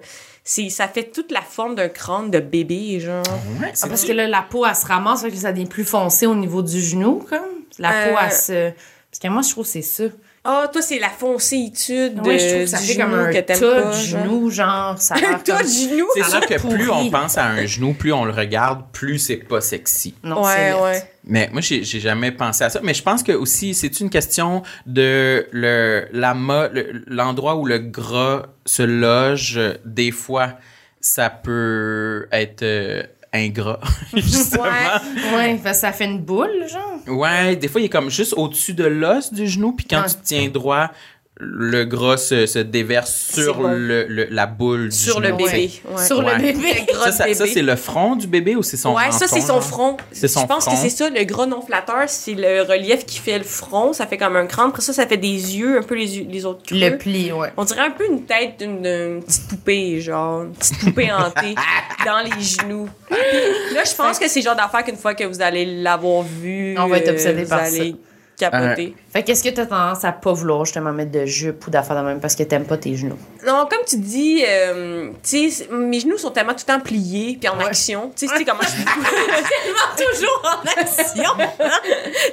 c'est 0.48 0.68
ça 0.68 0.86
fait 0.86 1.10
toute 1.10 1.32
la 1.32 1.40
forme 1.42 1.74
d'un 1.74 1.88
crâne 1.88 2.30
de 2.30 2.38
bébé, 2.38 3.00
genre. 3.00 3.24
Ouais, 3.60 3.66
Ah, 3.66 3.70
c'est 3.74 3.88
parce 3.88 4.04
que 4.04 4.12
là, 4.12 4.28
la 4.28 4.42
peau, 4.42 4.64
elle 4.64 4.76
se 4.76 4.86
ramasse, 4.86 5.22
fait 5.22 5.30
que 5.30 5.36
ça 5.36 5.50
devient 5.52 5.66
plus 5.66 5.84
foncé 5.84 6.24
au 6.26 6.36
niveau 6.36 6.62
du 6.62 6.80
genou, 6.80 7.24
comme. 7.28 7.40
La 7.80 7.90
peau, 7.90 7.96
Euh, 8.16 8.20
elle 8.24 8.32
se. 8.32 8.72
Parce 9.18 9.28
que 9.30 9.32
moi, 9.32 9.40
je 9.42 9.50
trouve 9.50 9.64
que 9.64 9.70
c'est 9.70 9.80
ça. 9.80 10.04
Ah, 10.44 10.68
toi, 10.70 10.82
c'est 10.82 10.98
la 10.98 11.08
foncéitude 11.08 12.20
Oui, 12.22 12.34
de, 12.34 12.38
je 12.38 12.46
trouve 12.48 12.60
que 12.60 12.66
ça 12.66 12.76
fait 12.78 12.96
comme 12.96 13.10
genou 13.12 13.22
un 13.24 13.32
tas 13.32 13.42
pas, 13.42 13.54
de 13.56 13.92
genre. 13.92 13.92
genou, 13.94 14.50
genre. 14.50 14.98
Ça 15.00 15.14
a 15.14 15.18
Un 15.18 15.38
tas 15.38 15.56
comme- 15.56 15.66
de 15.66 15.70
genoux? 15.72 16.06
C'est 16.14 16.24
sûr 16.24 16.40
que 16.40 16.68
plus 16.74 16.90
on 16.90 17.10
pense 17.10 17.38
à 17.38 17.46
un 17.46 17.64
genou, 17.64 17.94
plus 17.94 18.12
on 18.12 18.26
le 18.26 18.30
regarde, 18.32 18.84
plus 18.92 19.18
c'est 19.18 19.36
pas 19.38 19.62
sexy. 19.62 20.14
Non, 20.22 20.44
c'est 20.44 20.74
Ouais, 20.74 20.82
ouais. 20.82 21.10
Mais 21.24 21.48
moi, 21.50 21.62
j'ai 21.62 21.82
j'ai 21.82 21.98
jamais 21.98 22.30
pensé 22.30 22.62
à 22.64 22.68
ça. 22.70 22.80
Mais 22.82 22.92
je 22.92 23.02
pense 23.02 23.22
que 23.22 23.32
aussi, 23.32 23.72
c'est 23.74 24.00
une 24.00 24.10
question 24.10 24.62
de 24.84 25.46
le 25.50 26.06
la 26.12 26.34
mo- 26.34 26.68
le- 26.70 27.02
l'endroit 27.06 27.56
où 27.56 27.64
le 27.64 27.78
gras 27.78 28.42
se 28.66 28.82
loge. 28.82 29.58
Des 29.86 30.10
fois, 30.10 30.52
ça 31.00 31.30
peut 31.30 32.28
être 32.32 32.62
euh, 32.62 33.02
ingrat, 33.32 33.80
justement. 34.14 34.64
Ouais. 34.64 35.34
Ouais, 35.36 35.60
parce 35.62 35.76
que 35.76 35.80
ça 35.80 35.92
fait 35.92 36.04
une 36.06 36.20
boule, 36.20 36.66
genre. 36.68 37.16
Ouais, 37.16 37.56
des 37.56 37.68
fois, 37.68 37.80
il 37.80 37.84
est 37.84 37.90
comme 37.90 38.10
juste 38.10 38.34
au-dessus 38.36 38.74
de 38.74 38.84
l'os 38.84 39.32
du 39.32 39.46
genou, 39.46 39.72
puis 39.72 39.86
quand 39.86 40.02
tu 40.02 40.14
te 40.14 40.24
tiens 40.24 40.48
droit, 40.48 40.90
le 41.38 41.84
gras 41.84 42.16
se, 42.16 42.46
se 42.46 42.58
déverse 42.58 43.14
sur 43.34 43.56
bon. 43.58 43.68
le, 43.68 44.04
le- 44.04 44.26
la 44.30 44.46
boule 44.46 44.88
du 44.88 44.96
Sur 44.96 45.20
le 45.20 45.32
bébé. 45.32 45.70
Ouais. 45.84 46.02
Sur 46.02 46.20
Ouais. 46.20 46.34
le 46.36 46.40
bébé. 46.40 46.84
Le 46.88 46.92
gras 46.94 47.12
Ça, 47.12 47.26
de 47.28 47.34
ça, 47.34 47.44
ça, 47.46 47.52
c'est 47.52 47.60
le 47.62 47.76
front 47.76 48.16
du 48.16 48.26
bébé 48.26 48.56
ou 48.56 48.62
c'est 48.62 48.78
son 48.78 48.94
Ouais, 48.94 49.10
ça, 49.12 49.26
c'est 49.28 49.42
son 49.42 49.60
front. 49.60 49.98
C'est 50.12 50.28
son 50.28 50.40
Je 50.40 50.46
pense 50.46 50.64
front. 50.64 50.72
que 50.74 50.78
c'est 50.80 50.88
ça, 50.88 51.10
le 51.10 51.22
gras 51.24 51.44
non 51.44 51.60
flatteur, 51.60 52.04
c'est 52.08 52.32
le 52.32 52.62
relief 52.62 53.04
qui 53.04 53.18
fait 53.18 53.36
le 53.36 53.44
front. 53.44 53.92
Ça 53.92 54.06
fait 54.06 54.16
comme 54.16 54.34
un 54.36 54.46
crâne. 54.46 54.68
Après 54.70 54.80
ça, 54.80 54.94
ça 54.94 55.06
fait 55.06 55.18
des 55.18 55.28
yeux, 55.58 55.78
un 55.78 55.82
peu 55.82 55.94
les, 55.94 56.18
yeux- 56.18 56.26
les 56.30 56.46
autres 56.46 56.62
creux. 56.64 56.78
Le 56.78 56.96
pli, 56.96 57.30
ouais. 57.32 57.52
On 57.58 57.64
dirait 57.64 57.82
un 57.82 57.90
peu 57.90 58.06
une 58.10 58.24
tête 58.24 58.54
d'une 58.58 59.20
petite 59.22 59.48
poupée, 59.48 60.00
genre. 60.00 60.44
Une 60.44 60.52
petite 60.54 60.78
poupée 60.78 61.12
hantée 61.12 61.54
dans 62.06 62.20
les 62.24 62.42
genoux. 62.42 62.88
Là, 63.10 63.84
je 63.84 63.94
pense 63.94 64.18
que 64.18 64.26
c'est 64.28 64.40
le 64.40 64.44
genre 64.46 64.56
d'affaire 64.56 64.84
qu'une 64.84 64.96
fois 64.96 65.14
que 65.14 65.24
vous 65.24 65.42
allez 65.42 65.82
l'avoir 65.82 66.22
vu, 66.22 66.76
On 66.78 66.86
va 66.86 66.96
être 66.96 67.08
euh, 67.08 67.12
obsédé 67.12 67.44
par 67.44 67.60
allez 67.60 67.94
capoter. 68.38 68.94
Fait 69.12 69.22
qu'est-ce 69.22 69.42
que 69.42 69.48
t'as 69.48 69.66
tendance 69.66 70.04
à 70.04 70.12
pas 70.12 70.32
vouloir 70.32 70.64
justement 70.64 70.92
mettre 70.92 71.10
de 71.12 71.24
jupe 71.24 71.66
ou 71.66 71.70
d'affaires 71.70 71.96
de 72.02 72.06
même 72.06 72.20
parce 72.20 72.34
que 72.36 72.42
t'aimes 72.42 72.66
pas 72.66 72.76
tes 72.76 72.94
genoux? 72.96 73.16
Non, 73.46 73.66
comme 73.70 73.84
tu 73.86 73.96
dis, 73.96 74.44
euh, 74.46 75.10
tu 75.22 75.50
sais, 75.50 75.68
mes 75.70 76.00
genoux 76.00 76.18
sont 76.18 76.30
tellement 76.30 76.52
tout 76.52 76.64
le 76.68 76.74
temps 76.74 76.80
pliés 76.80 77.36
puis 77.40 77.48
en 77.48 77.56
Ouais. 77.58 77.64
action. 77.66 78.12
Tu 78.14 78.26
sais, 78.26 78.32
tu 78.32 78.38
sais 78.38 78.44
comment 78.44 78.62
je 78.62 78.68
suis 78.68 78.84
beaucoup, 78.84 80.10
Toujours 80.10 80.42
en 80.44 80.68
action! 80.80 81.32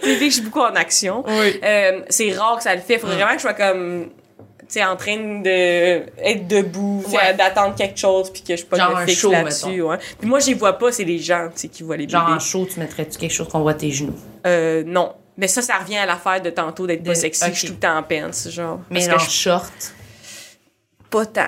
tu 0.02 0.10
sais, 0.18 0.26
je 0.26 0.30
suis 0.30 0.42
beaucoup 0.42 0.60
en 0.62 0.76
action. 0.76 1.24
oui. 1.28 1.60
Euh, 1.64 2.02
c'est 2.10 2.32
rare 2.34 2.58
que 2.58 2.64
ça 2.64 2.76
le 2.76 2.82
fait. 2.82 2.98
Faudrait 2.98 3.16
vraiment 3.16 3.32
que 3.32 3.38
je 3.38 3.42
sois 3.42 3.54
comme, 3.54 4.10
tu 4.60 4.66
sais, 4.68 4.84
en 4.84 4.96
train 4.96 5.16
de 5.42 5.48
être 6.22 6.48
debout, 6.48 7.04
tu 7.10 7.16
Ouais. 7.16 7.34
d'attendre 7.34 7.76
quelque 7.76 7.98
chose 8.00 8.30
puis 8.32 8.42
que 8.42 8.54
je 8.54 8.58
suis 8.58 8.66
pas 8.66 8.78
Genre 8.78 8.98
un 8.98 9.06
fixe 9.06 9.20
show, 9.20 9.32
là-dessus. 9.32 9.82
Ouais. 9.82 9.98
Puis 10.20 10.28
moi, 10.28 10.40
je 10.40 10.48
les 10.48 10.54
vois 10.56 10.74
pas, 10.74 10.92
c'est 10.92 11.04
les 11.06 11.20
gens, 11.20 11.46
tu 11.54 11.62
sais, 11.62 11.68
qui 11.70 11.84
voient 11.84 11.98
les 11.98 12.10
Genre 12.10 12.24
en 12.24 12.28
bébés. 12.34 12.40
show, 12.40 12.66
tu 12.66 12.80
mettrais-tu 12.80 13.18
quelque 13.18 13.32
chose 13.34 13.48
qu'on 13.48 13.62
voit 13.62 13.74
tes 13.74 13.92
genoux? 13.92 14.16
Euh, 14.46 14.84
non. 14.86 15.14
Mais 15.38 15.48
ça, 15.48 15.62
ça 15.62 15.78
revient 15.78 15.98
à 15.98 16.06
l'affaire 16.06 16.42
de 16.42 16.50
tantôt 16.52 16.86
d'être 16.88 17.04
pas 17.04 17.16
sexy. 17.16 17.44
ok. 17.44 17.50
Je 17.54 17.58
suis 17.60 17.68
tout 17.70 17.74
le 17.74 17.80
temps 17.80 17.98
en 17.98 18.04
peine, 18.04 18.32
genre. 18.50 18.80
Mais 18.90 19.08
Parce 19.08 19.24
en 19.24 19.26
que 19.26 19.32
je 19.32 19.36
short. 19.36 19.94
pas 21.10 21.26
tant. 21.26 21.48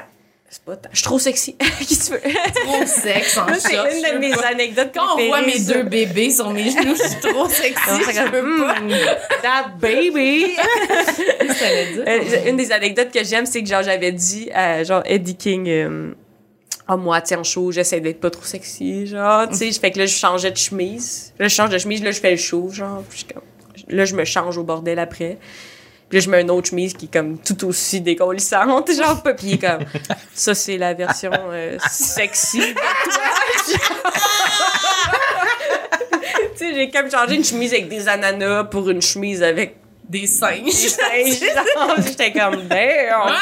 C'est 0.50 0.64
pas 0.64 0.78
tant. 0.78 0.90
Je 0.92 0.98
suis 0.98 1.04
trop 1.04 1.20
sexy. 1.20 1.56
Que 1.60 1.84
tu 1.86 2.12
veux? 2.12 2.22
Trop 2.64 2.86
sexe 2.86 3.38
en 3.38 3.48
c'est 3.60 3.76
short. 3.76 3.88
une 3.92 4.06
je 4.06 4.14
de 4.14 4.18
mes 4.20 4.32
pas. 4.32 4.48
anecdotes 4.48 4.92
Quand 4.94 5.18
on 5.20 5.28
voit 5.28 5.42
mes 5.42 5.60
deux 5.60 5.84
bébés 5.84 6.32
sur 6.32 6.50
mes 6.52 6.70
genoux, 6.72 6.96
je 6.96 7.08
suis 7.10 7.20
trop 7.20 7.50
sexy. 7.50 7.90
Non, 7.92 8.00
c'est 8.06 8.14
je 8.14 8.30
pas. 8.32 8.80
mm, 8.82 8.90
that 9.44 9.68
baby! 9.80 10.56
Ça 10.56 11.66
veut 11.66 11.94
dire? 11.94 12.04
Euh, 12.08 12.50
une 12.50 12.58
des 12.58 12.72
anecdotes 12.72 13.12
que 13.12 13.24
j'aime, 13.24 13.46
c'est 13.46 13.62
que 13.64 13.70
genre 13.70 13.84
j'avais 13.84 14.12
dit 14.12 14.50
à 14.54 14.84
genre 14.84 15.02
Eddie 15.06 15.36
King 15.36 15.68
euh, 15.68 16.12
à 16.88 16.96
moitié 16.96 17.36
en 17.36 17.44
show, 17.44 17.72
j'essaie 17.72 18.00
d'être 18.00 18.20
pas 18.22 18.30
trop 18.30 18.44
sexy, 18.46 19.08
genre, 19.08 19.50
tu 19.50 19.56
sais, 19.56 19.72
fait 19.74 19.92
que 19.92 20.00
là 20.00 20.06
je 20.06 20.16
changeais 20.16 20.52
de 20.52 20.58
chemise. 20.58 21.34
Là 21.40 21.48
je 21.48 21.54
change 21.56 21.70
de 21.72 21.78
chemise, 21.80 22.02
là 22.04 22.12
je 22.12 22.20
fais 22.20 22.32
le 22.32 22.38
show, 22.38 22.70
genre, 22.72 23.04
puis 23.10 23.26
je 23.28 23.34
comme- 23.34 23.44
là 23.88 24.06
je 24.06 24.16
me 24.16 24.26
change 24.26 24.58
au 24.58 24.64
bordel 24.64 25.00
après. 25.00 25.38
Puis 26.10 26.20
là, 26.20 26.24
je 26.24 26.30
mets 26.30 26.42
une 26.42 26.52
autre 26.52 26.70
chemise 26.70 26.94
qui 26.94 27.06
est 27.06 27.14
comme 27.14 27.40
tout 27.40 27.66
aussi 27.66 28.00
décollissante, 28.00 28.92
genre 28.96 29.24
est 29.26 29.58
comme, 29.58 29.86
ça, 30.36 30.54
c'est 30.54 30.78
la 30.78 30.94
version 30.94 31.32
euh, 31.34 31.78
sexy 31.90 32.62
tu 33.66 33.74
sais, 36.56 36.76
j'ai 36.76 36.92
comme 36.92 37.10
changé 37.10 37.36
une 37.36 37.44
chemise 37.44 37.74
avec 37.74 37.90
des 37.90 38.08
ananas 38.08 38.66
pour 38.66 38.88
une 38.90 39.02
chemise 39.02 39.42
avec 39.42 39.78
Des 40.08 40.28
singes. 40.28 40.64
des 40.66 40.72
singes. 40.72 41.40
Genre, 41.76 41.96
J'étais 42.06 42.32
comme, 42.32 42.68
damn! 42.68 43.34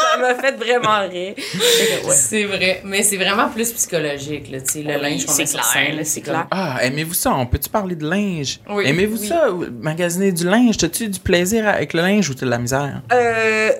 ça 0.00 0.18
m'a 0.18 0.34
fait 0.36 0.52
vraiment 0.56 1.00
rire. 1.08 1.34
Ouais. 1.36 2.14
C'est 2.14 2.44
vrai. 2.44 2.80
Mais 2.84 3.02
c'est 3.02 3.16
vraiment 3.16 3.48
plus 3.48 3.72
psychologique, 3.72 4.50
là, 4.50 4.60
tu 4.60 4.72
sais, 4.72 4.82
le 4.82 4.96
linge 5.00 5.26
qu'on 5.26 5.32
c'est 5.32 5.42
met 5.42 5.46
sur 5.46 5.64
scène, 5.64 6.04
c'est 6.04 6.20
comme- 6.20 6.34
clair. 6.34 6.46
Ah, 6.50 6.78
aimez-vous 6.82 7.14
ça? 7.14 7.34
On 7.34 7.46
peut-tu 7.46 7.68
parler 7.68 7.96
de 7.96 8.08
linge? 8.08 8.60
Oui. 8.68 8.84
Aimez-vous 8.86 9.18
Oui. 9.20 9.26
ça? 9.28 9.48
Magasiner 9.80 10.32
du 10.32 10.44
linge? 10.44 10.76
T'as-tu 10.76 11.08
du 11.08 11.18
plaisir 11.20 11.66
avec 11.68 11.92
le 11.94 12.00
linge 12.02 12.30
ou 12.30 12.34
t'as 12.34 12.46
de 12.46 12.50
la 12.50 12.58
misère? 12.58 13.02
Euh, 13.12 13.72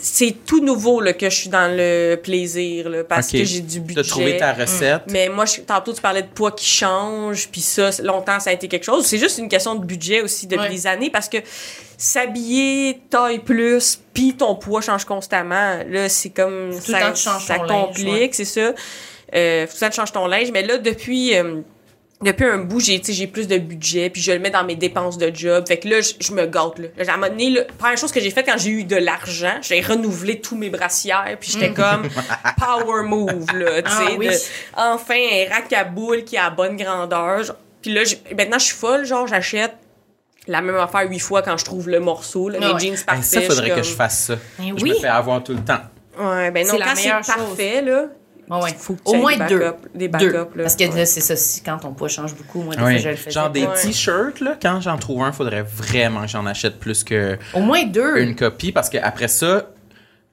c'est 0.00 0.34
tout 0.46 0.62
nouveau 0.64 1.00
là, 1.00 1.12
que 1.12 1.28
je 1.30 1.34
suis 1.34 1.48
dans 1.48 1.74
le 1.74 2.16
plaisir 2.16 2.88
là, 2.88 3.04
parce 3.04 3.28
que 3.30 3.44
j'ai 3.44 3.60
du 3.60 3.80
budget. 3.80 4.02
T'as 4.02 4.08
trouvé 4.08 4.36
ta 4.36 4.52
recette? 4.52 5.02
Mais 5.10 5.28
moi, 5.28 5.44
je- 5.44 5.60
tantôt, 5.62 5.92
tu 5.92 6.00
parlais 6.00 6.22
de 6.22 6.28
poids 6.28 6.52
qui 6.52 6.66
change, 6.66 7.48
puis 7.48 7.60
ça, 7.60 7.90
longtemps, 8.02 8.40
ça 8.40 8.50
a 8.50 8.52
été 8.52 8.68
quelque 8.68 8.84
chose. 8.84 9.06
C'est 9.06 9.18
juste 9.18 9.38
une 9.38 9.48
question 9.48 9.74
de 9.74 9.84
budget 9.84 10.22
aussi 10.22 10.46
depuis 10.46 10.64
Ouais. 10.64 10.70
des 10.70 10.86
années, 10.86 11.10
parce 11.10 11.28
que 11.28 11.38
s'habiller 11.98 13.00
taille 13.10 13.38
plus, 13.40 13.98
puis 14.14 14.34
ton 14.34 14.54
poids 14.54 14.80
change 14.80 15.04
constamment, 15.04 15.78
là, 15.88 16.08
c'est 16.08 16.30
comme... 16.30 16.70
Tout 16.70 16.92
le 16.92 16.98
ça, 16.98 17.00
temps, 17.00 17.12
tu 17.12 17.22
changes 17.22 17.44
ça 17.44 17.58
complique, 17.58 18.06
ouais. 18.08 18.30
c'est 18.32 18.44
ça. 18.44 18.72
Euh, 19.34 19.66
faut 19.66 19.74
le 19.74 19.80
temps, 19.80 19.88
tu 19.90 19.96
changes 19.96 20.12
ton 20.12 20.26
linge. 20.26 20.50
Mais 20.52 20.62
là, 20.64 20.78
depuis... 20.78 21.34
euh, 21.36 21.60
depuis 22.22 22.46
un 22.46 22.58
bout, 22.58 22.80
j'ai, 22.80 22.98
tu 22.98 23.06
sais, 23.06 23.12
j'ai 23.12 23.26
plus 23.26 23.46
de 23.46 23.58
budget, 23.58 24.08
puis 24.08 24.22
je 24.22 24.32
le 24.32 24.38
mets 24.38 24.50
dans 24.50 24.64
mes 24.64 24.74
dépenses 24.74 25.18
de 25.18 25.30
job. 25.34 25.64
Fait 25.68 25.76
que 25.76 25.86
là, 25.88 26.00
je, 26.00 26.12
je 26.18 26.32
me 26.32 26.46
gâte, 26.46 26.78
là. 26.78 26.88
À 27.06 27.12
un 27.12 27.16
moment 27.16 27.28
donné, 27.28 27.50
la 27.50 27.64
première 27.64 27.98
chose 27.98 28.10
que 28.10 28.20
j'ai 28.20 28.30
fait 28.30 28.42
quand 28.42 28.56
j'ai 28.56 28.70
eu 28.70 28.84
de 28.84 28.96
l'argent, 28.96 29.58
j'ai 29.60 29.80
renouvelé 29.82 30.40
tous 30.40 30.56
mes 30.56 30.70
brassières, 30.70 31.36
puis 31.38 31.50
j'étais 31.52 31.72
comme 31.74 32.08
power 32.58 33.02
move, 33.04 33.46
là, 33.54 33.82
tu 33.82 33.90
sais. 33.90 34.02
Mm. 34.04 34.08
Ah 34.08 34.14
oui. 34.18 34.26
de- 34.28 34.32
enfin, 34.76 35.14
un 35.14 35.54
rack 35.54 35.72
à 35.74 35.84
boules 35.84 36.24
qui 36.24 36.36
a 36.38 36.48
bonne 36.50 36.76
grandeur. 36.76 37.42
genre. 37.44 37.56
Puis 37.82 37.92
là, 37.92 38.02
j'ai- 38.04 38.20
maintenant, 38.34 38.58
je 38.58 38.64
suis 38.64 38.76
folle, 38.76 39.04
genre, 39.04 39.26
j'achète 39.26 39.74
la 40.48 40.60
même 40.62 40.76
affaire 40.76 41.08
huit 41.10 41.18
fois 41.18 41.42
quand 41.42 41.56
je 41.58 41.64
trouve 41.64 41.88
le 41.88 42.00
morceau, 42.00 42.48
là, 42.48 42.58
Ah 42.62 42.66
mes 42.68 42.72
ouais. 42.74 42.80
jeans 42.80 42.94
Hey, 42.94 43.04
parfaits. 43.04 43.24
ça, 43.24 43.40
faudrait 43.42 43.70
je 43.70 43.74
que 43.74 43.82
je 43.82 43.92
fasse 43.94 44.18
ça. 44.26 44.34
Mais 44.58 44.68
Je 44.76 44.82
oui. 44.82 44.90
me 44.90 44.94
fais 44.94 45.08
avoir 45.08 45.42
tout 45.42 45.52
le 45.52 45.62
temps. 45.64 45.80
Ouais, 46.18 46.50
ben 46.50 46.64
non, 46.66 46.72
C'est 46.72 46.78
la 46.78 46.84
quand 46.86 46.92
c'est 46.94 47.02
meilleure 47.02 47.24
chose. 47.24 47.34
parfait, 47.34 47.82
là, 47.82 48.04
Ouais, 48.48 48.62
ouais. 48.62 48.74
faut 48.78 48.94
que 48.94 49.00
tu 49.04 49.10
Au 49.10 49.14
aies 49.14 49.18
moins 49.18 49.36
des 49.36 49.46
deux. 49.46 49.58
backups, 49.58 49.88
des 49.94 50.08
Deux. 50.08 50.12
backups, 50.32 50.56
là. 50.56 50.62
Parce 50.62 50.76
que 50.76 50.84
Ouais. 50.84 50.96
là, 50.98 51.06
c'est 51.06 51.20
ça, 51.20 51.34
si 51.36 51.62
quand 51.62 51.78
ton 51.78 51.92
poids 51.92 52.08
change 52.08 52.34
beaucoup, 52.34 52.62
moi, 52.62 52.76
des 52.76 52.82
Oui. 52.82 52.92
fois, 52.92 53.00
je 53.02 53.08
le 53.08 53.16
fais. 53.16 53.30
Genre 53.30 53.50
des 53.50 53.66
Ouais. 53.66 53.74
t-shirts, 53.74 54.40
là, 54.40 54.56
quand 54.60 54.80
j'en 54.80 54.96
trouve 54.98 55.22
un, 55.22 55.32
faudrait 55.32 55.62
vraiment 55.62 56.22
que 56.22 56.28
j'en 56.28 56.46
achète 56.46 56.78
plus 56.78 57.02
que 57.04 57.36
Au 57.54 57.60
moins 57.60 57.84
deux. 57.84 58.18
une 58.20 58.36
copie 58.36 58.70
parce 58.72 58.88
que 58.88 58.98
après 59.02 59.28
ça, 59.28 59.66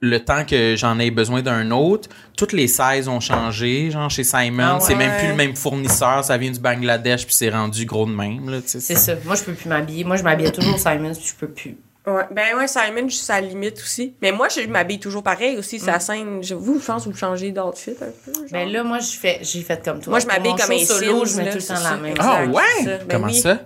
le 0.00 0.20
temps 0.22 0.44
que 0.44 0.74
j'en 0.76 0.98
ai 0.98 1.10
besoin 1.10 1.40
d'un 1.40 1.70
autre, 1.70 2.10
toutes 2.36 2.52
les 2.52 2.68
sizes 2.68 3.08
ont 3.08 3.20
changé. 3.20 3.90
Genre 3.90 4.10
chez 4.10 4.22
Simon, 4.24 4.62
Ah 4.62 4.74
ouais. 4.74 4.80
c'est 4.82 4.94
même 4.94 5.16
plus 5.18 5.28
le 5.28 5.34
même 5.34 5.56
fournisseur, 5.56 6.22
ça 6.22 6.36
vient 6.36 6.50
du 6.50 6.60
Bangladesh 6.60 7.24
puis 7.24 7.34
c'est 7.34 7.48
rendu 7.48 7.86
gros 7.86 8.04
de 8.04 8.12
même. 8.12 8.60
C'est 8.66 8.80
ça. 8.80 9.14
Moi, 9.24 9.34
je 9.34 9.42
peux 9.44 9.54
plus 9.54 9.68
m'habiller. 9.68 10.04
Moi, 10.04 10.16
je 10.16 10.22
m'habillais 10.22 10.50
toujours 10.52 10.74
au 10.74 10.78
Simons, 10.78 11.12
puis 11.14 11.24
je 11.26 11.34
peux 11.34 11.48
plus. 11.48 11.76
Ouais, 12.06 12.22
ben 12.30 12.56
ouais, 12.58 12.68
Simon, 12.68 13.08
je 13.08 13.14
suis 13.14 13.32
à 13.32 13.40
la 13.40 13.46
limite 13.46 13.78
aussi. 13.78 14.12
Mais 14.20 14.30
moi, 14.30 14.48
je 14.48 14.60
m'habille 14.68 15.00
toujours 15.00 15.22
pareil 15.22 15.56
aussi. 15.56 15.76
Mm. 15.76 15.80
C'est 15.80 15.86
la 15.90 16.00
scène. 16.00 16.42
Je, 16.44 16.54
vous, 16.54 16.78
je 16.78 16.84
pense 16.84 17.04
que 17.04 17.08
vous 17.10 17.16
changez 17.16 17.50
d'outfit 17.50 17.92
un 17.92 18.12
peu. 18.24 18.32
genre. 18.34 18.44
Ben 18.52 18.70
là, 18.70 18.84
moi, 18.84 18.98
j'ai 18.98 19.16
fait, 19.16 19.38
j'ai 19.42 19.62
fait 19.62 19.82
comme 19.82 20.00
toi. 20.00 20.10
moi, 20.10 20.20
je 20.20 20.26
m'habille 20.26 20.54
comme 20.54 20.70
un 20.70 20.84
solo, 20.84 21.24
je 21.24 21.36
mets 21.38 21.50
tout 21.50 21.56
le 21.58 21.62
temps 21.62 21.74
la 21.74 21.80
ça. 21.80 21.96
même. 21.96 22.14
Ah 22.18 22.44
ouais? 22.44 22.62
ça. 22.84 22.98
Ben 22.98 23.06
Comment 23.08 23.26
oui. 23.26 23.34
ça? 23.40 23.58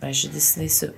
Ben, 0.00 0.12
j'ai 0.12 0.28
décidé 0.28 0.66
ça. 0.68 0.88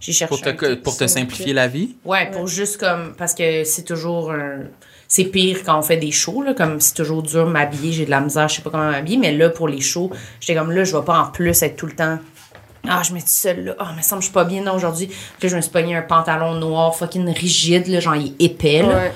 J'ai 0.00 0.12
cherché 0.12 0.28
Pour 0.28 0.40
te, 0.40 0.74
pour 0.76 0.96
te 0.96 1.06
simplifier 1.06 1.52
la 1.52 1.68
vie? 1.68 1.96
Ouais, 2.04 2.30
pour 2.30 2.46
juste 2.48 2.78
comme. 2.78 3.14
Parce 3.16 3.34
que 3.34 3.62
c'est 3.64 3.84
toujours 3.84 4.32
un. 4.32 4.62
C'est 5.06 5.24
pire 5.24 5.58
quand 5.64 5.78
on 5.78 5.82
fait 5.82 5.98
des 5.98 6.10
shows, 6.10 6.42
là. 6.42 6.54
Comme 6.54 6.80
c'est 6.80 6.94
toujours 6.94 7.22
dur 7.22 7.46
de 7.46 7.50
m'habiller, 7.52 7.92
j'ai 7.92 8.06
de 8.06 8.10
la 8.10 8.20
misère, 8.20 8.48
je 8.48 8.56
sais 8.56 8.62
pas 8.62 8.70
comment 8.70 8.90
m'habiller. 8.90 9.18
Mais 9.18 9.32
là, 9.32 9.50
pour 9.50 9.68
les 9.68 9.80
shows, 9.80 10.10
j'étais 10.40 10.58
comme 10.58 10.72
là, 10.72 10.82
je 10.84 10.96
vais 10.96 11.04
pas 11.04 11.18
en 11.18 11.26
plus 11.30 11.62
être 11.62 11.76
tout 11.76 11.86
le 11.86 11.94
temps. 11.94 12.18
Ah, 12.88 13.02
je 13.06 13.12
mets 13.12 13.20
tout 13.20 13.26
seul 13.28 13.64
là. 13.64 13.74
Ah, 13.78 13.92
mais 13.96 14.02
ça 14.02 14.16
me 14.16 14.20
semble 14.20 14.20
que 14.20 14.22
je 14.22 14.26
suis 14.28 14.34
pas 14.34 14.44
bien 14.44 14.62
là 14.64 14.74
aujourd'hui. 14.74 15.06
Puis 15.08 15.16
là, 15.42 15.48
je 15.48 15.56
me 15.56 15.60
suis 15.60 15.70
pogné 15.70 15.94
un 15.96 16.02
pantalon 16.02 16.54
noir 16.54 16.94
fucking 16.96 17.28
rigide, 17.34 17.86
là, 17.88 18.00
genre 18.00 18.16
il 18.16 18.28
est 18.40 18.44
épais, 18.44 18.82
là. 18.82 18.88
Ouais. 18.96 19.12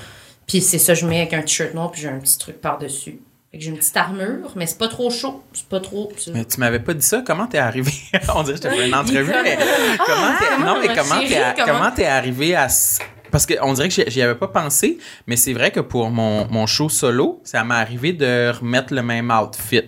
Puis 0.47 0.61
c'est 0.61 0.79
ça, 0.79 0.93
je 0.95 1.07
mets 1.07 1.21
avec 1.21 1.33
un 1.33 1.41
t-shirt 1.41 1.73
noir, 1.75 1.91
puis 1.91 2.03
j'ai 2.03 2.09
un 2.09 2.19
petit 2.19 2.37
truc 2.39 2.61
par-dessus. 2.61 3.21
Fait 3.51 3.59
que 3.59 3.65
j'ai 3.65 3.71
une 3.71 3.79
petite 3.79 3.97
armure, 3.97 4.51
mais 4.57 4.67
c'est 4.67 4.77
pas 4.79 4.89
trop 4.89 5.11
chaud. 5.11 5.43
C'est 5.55 5.67
pas 5.69 5.81
trop. 5.81 6.13
Mais 6.35 6.45
tu 6.45 6.61
m'avais 6.61 6.81
pas 6.81 6.93
dit 6.93 7.07
ça? 7.07 7.23
Comment 7.27 7.47
t'es 7.47 7.59
arrivé? 7.59 7.93
On 8.35 8.43
dirait 8.43 8.59
que 8.59 8.69
je 8.69 8.75
fait 8.75 8.89
une 8.89 8.95
entrevue, 8.95 9.33
mais 9.45 9.57
comment 10.07 10.33
t'es, 10.39 10.65
non, 10.65 10.81
mais 10.81 10.89
ma 10.89 10.95
comment 10.97 11.21
t'es, 11.21 11.63
comment- 11.65 12.09
arrivé 12.11 12.55
à, 12.57 12.67
s- 12.67 12.99
parce 13.31 13.47
que 13.47 13.55
on 13.63 13.73
dirait 13.73 13.89
que 13.89 14.09
j'y- 14.11 14.23
avais 14.23 14.35
pas 14.37 14.47
pensé, 14.49 14.99
mais 15.27 15.37
c'est 15.37 15.53
vrai 15.55 15.71
que 15.73 15.81
pour 15.81 16.11
mon, 16.11 16.47
mon 16.49 16.67
show 16.67 16.89
solo, 16.89 17.41
ça 17.45 17.65
m'est 17.65 17.75
arrivé 17.75 18.13
de 18.13 18.53
remettre 18.61 18.93
le 18.95 19.03
même 19.03 19.31
outfit. 19.33 19.83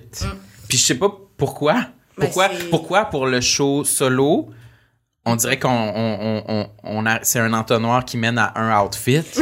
Puis 0.69 0.79
je 0.79 0.83
sais 0.85 0.95
pas 0.97 1.13
pourquoi. 1.37 1.87
Ben, 2.19 2.27
Pourquoi, 2.27 2.49
pourquoi 2.71 3.05
pour 3.07 3.27
le 3.27 3.41
show 3.41 3.85
solo, 3.85 4.49
on 5.25 5.37
dirait 5.37 5.59
qu'on, 5.59 5.69
on, 5.69 6.43
on, 6.49 6.67
on, 6.85 7.05
c'est 7.23 7.41
un 7.41 7.53
entonnoir 7.53 8.05
qui 8.05 8.17
mène 8.17 8.39
à 8.39 8.53
un 8.57 8.83
outfit? 8.85 9.23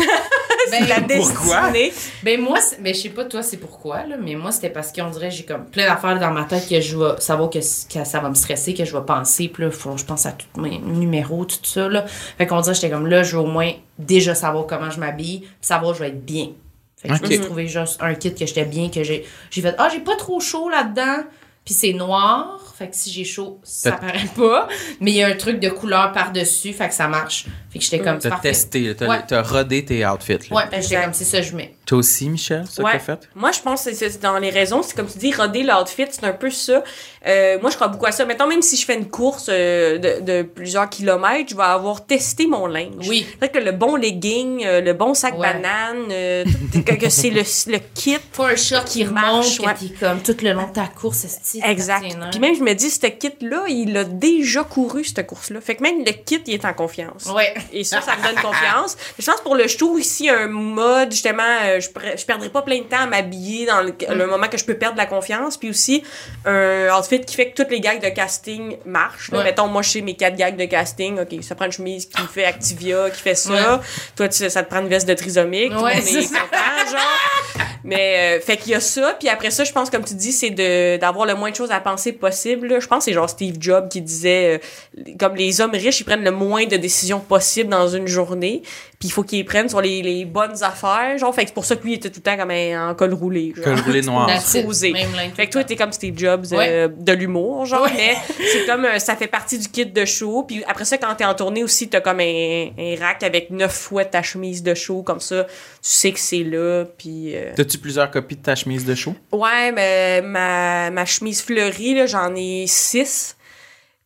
Ben, 0.70 0.88
La 0.88 1.02
Pourquoi? 1.02 1.70
destinée. 1.70 1.92
Ben 2.22 2.40
moi, 2.40 2.58
c'est- 2.58 2.80
ben 2.82 2.92
je 2.94 3.00
sais 3.02 3.10
pas 3.10 3.26
toi 3.26 3.42
c'est 3.42 3.58
pourquoi 3.58 4.06
là, 4.06 4.16
mais 4.18 4.34
moi 4.34 4.50
c'était 4.50 4.70
parce 4.70 4.90
qu'on 4.92 5.10
dirait 5.10 5.28
que 5.28 5.34
j'ai 5.34 5.44
comme 5.44 5.66
plein 5.66 5.86
d'affaires 5.86 6.18
dans 6.18 6.30
ma 6.30 6.44
tête 6.44 6.66
que 6.68 6.80
je 6.80 6.96
vais 6.96 7.20
savoir 7.20 7.50
que, 7.50 7.58
que 7.58 8.04
ça 8.04 8.18
va 8.18 8.30
me 8.30 8.34
stresser, 8.34 8.72
que 8.72 8.84
je 8.84 8.96
vais 8.96 9.04
penser, 9.04 9.48
puis 9.48 9.62
là 9.64 9.70
faut 9.70 9.96
je 9.98 10.04
pense 10.06 10.24
à 10.24 10.32
tous 10.32 10.58
mes 10.60 10.78
numéros, 10.78 11.44
tout 11.44 11.58
ça 11.62 11.86
là. 11.88 12.06
Fait 12.38 12.46
qu'on 12.46 12.60
dirait 12.62 12.74
que 12.74 12.80
j'étais 12.80 12.90
comme 12.92 13.06
là, 13.06 13.22
je 13.22 13.36
veux 13.36 13.42
au 13.42 13.46
moins 13.46 13.72
déjà 13.98 14.34
savoir 14.34 14.66
comment 14.66 14.90
je 14.90 14.98
m'habille, 14.98 15.40
puis 15.40 15.50
savoir 15.60 15.92
que 15.92 15.98
je 15.98 16.02
vais 16.04 16.08
être 16.08 16.24
bien. 16.24 16.48
Fait 16.96 17.08
que 17.10 17.14
je 17.16 17.20
me 17.22 17.26
suis 17.26 17.40
trouvé 17.44 17.66
juste 17.68 17.98
un 18.00 18.14
kit 18.14 18.34
que 18.34 18.46
j'étais 18.46 18.64
bien, 18.64 18.88
que 18.88 19.04
j'ai 19.04 19.26
j'ai 19.50 19.60
fait 19.60 19.74
ah 19.76 19.90
j'ai 19.92 20.00
pas 20.00 20.16
trop 20.16 20.40
chaud 20.40 20.70
là-dedans. 20.70 21.24
Puis 21.66 21.74
c'est 21.74 21.92
noir, 21.92 22.58
fait 22.76 22.88
que 22.88 22.96
si 22.96 23.10
j'ai 23.12 23.24
chaud, 23.24 23.60
ça 23.62 23.92
paraît 23.92 24.28
pas. 24.36 24.68
Mais 25.00 25.12
il 25.12 25.16
y 25.16 25.22
a 25.22 25.28
un 25.28 25.36
truc 25.36 25.60
de 25.60 25.68
couleur 25.68 26.12
par-dessus, 26.12 26.72
fait 26.72 26.88
que 26.88 26.94
ça 26.94 27.08
marche. 27.08 27.46
Fait 27.70 27.78
que 27.78 27.84
j'étais 27.84 28.00
comme, 28.00 28.18
T'as 28.18 28.38
testé, 28.40 28.94
t'as, 28.96 29.08
Ouais. 29.08 29.40
rodé 29.42 29.84
tes 29.84 30.04
outfits. 30.06 30.38
là. 30.50 30.56
Ouais, 30.56 30.62
que 30.70 30.80
j'étais 30.82 31.02
comme, 31.02 31.12
c'est 31.12 31.24
ça, 31.24 31.40
je 31.42 31.54
mets. 31.54 31.74
Toi 31.86 31.98
aussi, 31.98 32.28
Michel, 32.30 32.64
ça 32.66 32.82
que 32.82 32.86
Ouais. 32.86 32.92
t'as 32.92 32.98
fait? 32.98 33.28
Moi, 33.34 33.52
je 33.52 33.60
pense 33.60 33.84
que 33.84 33.92
c'est- 33.94 34.22
dans 34.22 34.38
les 34.38 34.50
raisons. 34.50 34.82
C'est 34.82 34.96
comme 34.96 35.06
tu 35.06 35.18
dis, 35.18 35.32
roder 35.34 35.62
l'outfit, 35.62 36.06
c'est 36.10 36.24
un 36.24 36.32
peu 36.32 36.50
ça. 36.50 36.82
Euh, 37.26 37.58
moi, 37.60 37.70
je 37.70 37.76
crois 37.76 37.88
beaucoup 37.88 38.06
à 38.06 38.12
ça. 38.12 38.24
Mettons, 38.24 38.46
même 38.46 38.62
si 38.62 38.76
je 38.76 38.84
fais 38.86 38.94
une 38.94 39.08
course 39.08 39.46
euh, 39.50 39.98
de, 39.98 40.20
de 40.20 40.42
plusieurs 40.42 40.88
kilomètres, 40.88 41.50
je 41.50 41.56
vais 41.56 41.62
avoir 41.62 42.06
testé 42.06 42.46
mon 42.46 42.66
linge. 42.66 43.06
Oui. 43.08 43.26
C'est 43.30 43.36
vrai 43.36 43.48
que 43.50 43.58
le 43.58 43.72
bon 43.72 43.96
legging, 43.96 44.64
euh, 44.64 44.80
le 44.80 44.92
bon 44.94 45.12
sac 45.14 45.38
Ouais. 45.38 45.52
banane, 45.52 46.06
euh, 46.10 46.44
tout- 46.72 46.82
que, 46.82 46.94
que 46.94 47.08
c'est 47.10 47.30
le, 47.30 47.42
le 47.72 47.78
kit. 47.94 48.16
Pas 48.36 48.48
un 48.48 48.56
short 48.56 48.86
qui 48.88 49.04
remonte, 49.04 49.20
marche, 49.22 49.58
que 49.58 49.66
ouais. 49.66 49.74
comme 50.00 50.20
tout 50.22 50.36
le 50.42 50.52
long 50.52 50.66
de 50.68 50.72
ta 50.72 50.86
course, 50.86 51.26
Exact. 51.64 52.02
nerfs. 52.02 52.30
Puis 52.30 52.40
même, 52.40 52.54
je 52.56 52.62
me 52.62 52.72
dis, 52.74 52.90
ce 52.90 53.06
kit-là, 53.06 53.64
il 53.68 53.96
a 53.96 54.04
déjà 54.04 54.64
couru, 54.64 55.04
cette 55.04 55.26
course-là. 55.26 55.60
Fait 55.60 55.74
que 55.76 55.82
même 55.82 55.98
le 56.04 56.12
kit, 56.12 56.42
il 56.46 56.54
est 56.54 56.64
en 56.64 56.72
confiance. 56.74 57.26
Ouais. 57.34 57.52
Et 57.72 57.84
ça, 57.84 58.00
ça 58.00 58.16
me 58.16 58.22
donne 58.22 58.42
confiance. 58.42 58.96
Je 59.18 59.24
pense 59.30 59.40
pour 59.42 59.54
le 59.54 59.66
show 59.68 59.98
ici, 59.98 60.28
un 60.28 60.46
mode, 60.48 61.10
justement, 61.12 61.42
euh, 61.76 61.80
je, 61.80 61.88
je 62.18 62.24
perdrai 62.24 62.48
pas 62.48 62.62
plein 62.62 62.78
de 62.78 62.84
temps 62.84 63.00
à 63.02 63.06
m'habiller 63.06 63.66
dans 63.66 63.80
le, 63.82 63.92
Mm. 63.92 64.12
le 64.18 64.26
moment 64.26 64.48
que 64.48 64.58
je 64.58 64.64
peux 64.64 64.74
perdre 64.74 64.96
la 64.96 65.06
confiance. 65.06 65.56
Puis 65.56 65.70
aussi, 65.70 66.02
un 66.44 66.88
outfit 66.98 67.20
qui 67.20 67.34
fait 67.34 67.50
que 67.50 67.54
toutes 67.62 67.70
les 67.70 67.80
gags 67.80 68.02
de 68.02 68.08
casting 68.08 68.76
marchent. 68.84 69.30
là. 69.30 69.42
Mettons, 69.44 69.66
moi, 69.68 69.82
je 69.82 69.90
sais 69.90 70.00
mes 70.00 70.14
quatre 70.14 70.36
gags 70.36 70.56
de 70.56 70.64
casting. 70.64 71.18
OK, 71.20 71.42
ça 71.42 71.54
prend 71.54 71.66
une 71.66 71.72
chemise 71.72 72.06
qui 72.06 72.22
fait 72.32 72.44
Activia, 72.44 73.10
qui 73.10 73.20
fait 73.20 73.34
ça. 73.34 73.80
Toi, 74.16 74.28
tu, 74.28 74.48
ça 74.50 74.62
te 74.62 74.68
prend 74.70 74.80
une 74.80 74.88
veste 74.88 75.08
de 75.08 75.14
trisomique. 75.14 75.72
Ouais, 75.80 75.98
est 75.98 76.28
content, 76.28 76.90
genre. 76.90 77.64
Mais, 77.84 78.38
euh, 78.38 78.40
fait 78.40 78.56
qu'il 78.56 78.72
y 78.72 78.74
a 78.74 78.80
ça. 78.80 79.14
Puis 79.18 79.28
après 79.28 79.50
ça, 79.50 79.62
je 79.64 79.72
pense, 79.72 79.90
comme 79.90 80.04
tu 80.04 80.14
dis, 80.14 80.32
c'est 80.32 80.50
d'avoir 80.98 81.26
le 81.26 81.34
moins 81.34 81.50
de 81.50 81.56
choses 81.56 81.70
à 81.70 81.80
penser 81.80 82.12
possible. 82.12 82.68
là. 82.68 82.80
Je 82.80 82.86
pense 82.86 82.98
que 83.00 83.04
c'est 83.04 83.12
genre 83.12 83.28
Steve 83.28 83.56
Jobs 83.60 83.88
qui 83.88 84.00
disait, 84.00 84.60
euh, 84.98 85.02
comme 85.18 85.36
les 85.36 85.60
hommes 85.60 85.72
riches, 85.72 86.00
ils 86.00 86.04
prennent 86.04 86.24
le 86.24 86.30
moins 86.30 86.64
de 86.66 86.76
décisions 86.76 87.20
possibles 87.20 87.68
dans 87.70 87.88
une 87.88 88.06
journée. 88.06 88.62
Puis 88.98 89.08
il 89.08 89.12
faut 89.12 89.22
qu'ils 89.22 89.44
prennent 89.44 89.68
sur 89.68 89.80
les, 89.82 90.00
les 90.02 90.24
bonnes 90.24 90.62
affaires. 90.62 91.18
Genre, 91.18 91.34
fait 91.34 91.44
que 91.44 91.52
pour 91.64 91.68
ça 91.68 91.76
que 91.76 91.84
lui, 91.84 91.92
il 91.92 91.96
était 91.96 92.10
tout 92.10 92.18
le 92.18 92.22
temps 92.22 92.36
comme 92.36 92.50
un- 92.50 92.90
en 92.90 92.94
col 92.94 93.12
roulé. 93.14 93.52
genre. 93.56 93.64
Col 93.64 93.80
roulé 93.80 94.02
noir. 94.02 94.30
Posé. 94.64 94.92
Fait 95.36 95.46
que 95.46 95.52
toi, 95.52 95.64
t'es 95.64 95.76
comme 95.76 95.92
Steve 95.92 96.16
Jobs 96.16 96.46
euh, 96.52 96.56
Ouais. 96.56 96.88
de 96.96 97.12
l'humour, 97.12 97.66
genre, 97.66 97.82
Ouais. 97.82 97.90
mais 97.96 98.16
c'est 98.52 98.66
comme, 98.66 98.84
euh, 98.84 98.98
ça 98.98 99.16
fait 99.16 99.26
partie 99.26 99.58
du 99.58 99.68
kit 99.68 99.86
de 99.86 100.04
show. 100.04 100.44
Puis 100.46 100.62
après 100.66 100.84
ça, 100.84 100.98
quand 100.98 101.14
t'es 101.14 101.24
en 101.24 101.34
tournée 101.34 101.64
aussi, 101.64 101.88
t'as 101.88 102.00
comme 102.00 102.20
un, 102.20 102.68
un 102.78 102.96
rack 102.98 103.22
avec 103.22 103.50
neuf 103.50 103.72
fois 103.72 104.04
ta 104.04 104.22
chemise 104.22 104.62
de 104.62 104.74
show, 104.74 105.02
comme 105.02 105.20
ça, 105.20 105.44
tu 105.44 105.50
sais 105.82 106.12
que 106.12 106.18
c'est 106.20 106.44
là, 106.44 106.84
puis... 106.98 107.34
euh, 107.36 107.52
T'as-tu 107.56 107.78
plusieurs 107.78 108.10
copies 108.10 108.36
de 108.36 108.42
ta 108.42 108.54
chemise 108.54 108.84
de 108.84 108.94
show? 108.94 109.14
Ouais, 109.32 109.72
mais 109.72 110.22
ma, 110.22 110.90
ma 110.90 111.04
chemise 111.04 111.42
fleurie, 111.42 111.94
là, 111.94 112.06
j'en 112.06 112.34
ai 112.36 112.64
six. 112.66 113.36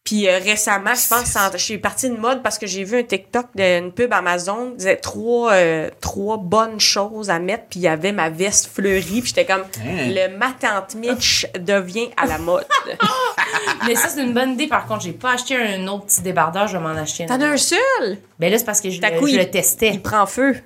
Puis 0.08 0.26
euh, 0.26 0.38
récemment, 0.38 0.94
je 0.94 1.06
pense 1.06 1.34
que 1.52 1.58
je 1.58 1.62
suis 1.62 1.76
partie 1.76 2.08
de 2.08 2.16
mode 2.16 2.42
parce 2.42 2.56
que 2.58 2.66
j'ai 2.66 2.82
vu 2.82 2.98
un 2.98 3.02
TikTok 3.02 3.46
d'une 3.54 3.92
pub 3.92 4.10
Amazon 4.14 4.70
qui 4.70 4.76
disait 4.78 4.96
trois, 4.96 5.52
euh, 5.52 5.90
trois 6.00 6.38
bonnes 6.38 6.80
choses 6.80 7.28
à 7.28 7.38
mettre. 7.38 7.64
Puis 7.68 7.80
il 7.80 7.82
y 7.82 7.88
avait 7.88 8.12
ma 8.12 8.30
veste 8.30 8.70
fleurie. 8.72 9.20
Puis 9.20 9.26
j'étais 9.34 9.44
comme, 9.44 9.64
Hein? 9.84 10.08
le 10.08 10.34
ma 10.38 10.52
tante 10.58 10.94
Mitch 10.94 11.46
devient 11.60 12.08
à 12.16 12.24
la 12.26 12.38
mode. 12.38 12.64
Mais 13.86 13.94
ça, 13.96 14.08
c'est 14.08 14.22
une 14.22 14.32
bonne 14.32 14.52
idée. 14.52 14.66
Par 14.66 14.86
contre, 14.86 15.02
j'ai 15.02 15.12
pas 15.12 15.32
acheté 15.32 15.56
un 15.56 15.86
autre 15.88 16.06
petit 16.06 16.22
débardeur, 16.22 16.66
je 16.68 16.78
vais 16.78 16.82
m'en 16.82 16.88
acheter 16.90 17.24
un. 17.24 17.26
T'en 17.26 17.40
as 17.42 17.48
un 17.48 17.56
seul? 17.58 18.16
Ben 18.38 18.50
là, 18.50 18.56
c'est 18.58 18.64
parce 18.64 18.80
que 18.80 18.88
je, 18.88 19.00
le- 19.02 19.26
je 19.26 19.36
le 19.36 19.50
testais. 19.50 19.90
Il 19.90 20.00
prend 20.00 20.24
feu. 20.24 20.56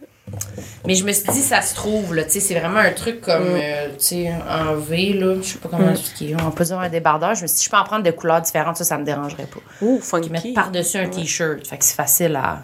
Mais 0.87 0.95
je 0.95 1.05
me 1.05 1.13
suis 1.13 1.31
dit, 1.33 1.41
ça 1.43 1.61
se 1.63 1.75
trouve, 1.75 2.15
là. 2.15 2.25
Tu 2.25 2.31
sais, 2.33 2.41
c'est 2.41 2.59
vraiment 2.59 2.79
un 2.79 2.93
truc 2.93 3.21
comme, 3.21 3.43
Mm. 3.55 3.61
euh, 3.63 3.89
tu 3.91 4.05
sais, 4.05 4.33
en 4.49 4.75
V, 4.77 5.13
là. 5.15 5.37
Je 5.43 5.47
sais 5.49 5.59
pas 5.59 5.69
comment 5.69 5.91
expliquer. 5.91 6.37
On 6.45 6.51
peut 6.51 6.65
dire 6.65 6.79
un 6.79 6.89
débardeur. 6.89 7.35
Je 7.35 7.43
me 7.43 7.47
suis 7.47 7.59
dit, 7.59 7.65
je 7.65 7.71
peux 7.71 7.77
en 7.77 7.85
prendre 7.85 8.03
de 8.05 8.11
couleurs 8.11 8.41
différentes. 8.41 8.77
Ça, 8.77 8.85
ça 8.85 8.99
me 8.99 9.05
dérangerait 9.05 9.47
pas. 9.47 9.61
Ouh, 9.85 10.01
funky. 10.01 10.31
mettre 10.31 10.55
par-dessus 10.55 10.99
un 10.99 11.09
T-shirt. 11.09 11.67
Fait 11.67 11.77
que 11.77 11.85
c'est 11.85 11.95
facile 11.97 12.37
à. 12.37 12.61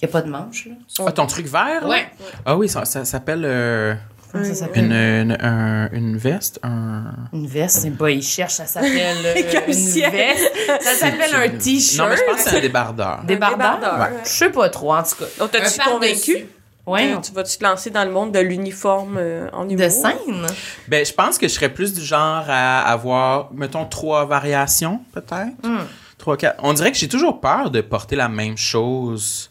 Il 0.00 0.06
y 0.06 0.08
a 0.08 0.12
pas 0.12 0.22
de 0.22 0.28
manche, 0.28 0.66
là. 0.66 0.72
Ah, 1.06 1.12
ton 1.12 1.26
truc 1.26 1.46
vert? 1.46 1.82
là? 1.82 1.88
Ouais. 1.88 2.06
Ah 2.44 2.56
oui, 2.56 2.68
ça, 2.68 2.84
ça 2.84 3.04
s'appelle 3.04 3.42
euh, 3.44 3.94
Comment 4.32 4.44
ça 4.44 4.54
s'appelle? 4.54 4.84
une, 4.86 4.92
une, 4.92 5.36
un- 5.40 5.88
une 5.92 6.16
veste, 6.18 6.58
un... 6.64 7.04
Une 7.32 7.46
veste, 7.46 7.78
c'est 7.82 7.90
pas, 7.92 8.10
il 8.10 8.20
cherche, 8.22 8.54
ça 8.54 8.66
s'appelle 8.66 8.92
euh, 9.24 9.60
une 9.68 9.72
si 9.72 10.00
elle- 10.00 10.10
veste. 10.10 10.52
Ça 10.80 10.94
s'appelle 10.94 11.32
un 11.34 11.46
Non, 11.52 11.58
t-shirt. 11.58 12.10
mais 12.10 12.16
je 12.16 12.22
pense 12.24 12.42
que 12.44 12.50
c'est 12.50 12.56
un 12.56 12.60
débardeur. 12.60 13.22
Débardeur? 13.24 13.76
débardeur, 13.78 13.98
Ouais. 14.00 14.18
Je 14.24 14.28
sais 14.28 14.50
pas 14.50 14.68
trop, 14.68 14.94
en 14.94 15.02
tout 15.04 15.14
cas. 15.20 15.24
Donc, 15.38 15.52
t'as-tu 15.52 15.80
Un 15.80 15.84
par-dessus. 15.84 16.32
convaincu? 16.32 16.46
Ouais. 16.86 17.14
Euh, 17.14 17.18
tu 17.20 17.32
vas-tu 17.32 17.56
te 17.56 17.64
lancer 17.64 17.90
dans 17.90 18.04
le 18.04 18.10
monde 18.10 18.32
de 18.32 18.38
l'uniforme 18.40 19.16
euh, 19.18 19.48
en 19.52 19.68
humour? 19.68 19.84
De 19.86 19.88
scène? 19.88 20.46
Ben, 20.88 21.04
je 21.04 21.12
pense 21.12 21.38
que 21.38 21.48
je 21.48 21.52
serais 21.54 21.72
plus 21.72 21.94
du 21.94 22.02
genre 22.02 22.44
à 22.48 22.80
avoir, 22.82 23.52
mettons, 23.54 23.86
trois 23.86 24.26
variations, 24.26 25.00
peut-être. 25.12 25.56
Hmm. 25.62 25.86
Trois, 26.18 26.36
quatre. 26.36 26.60
On 26.62 26.72
dirait 26.74 26.92
que 26.92 26.98
j'ai 26.98 27.08
toujours 27.08 27.40
peur 27.40 27.70
de 27.70 27.80
porter 27.80 28.16
la 28.16 28.28
même 28.28 28.56
chose. 28.58 29.50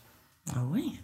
Ah 0.51 0.59
oui? 0.71 0.99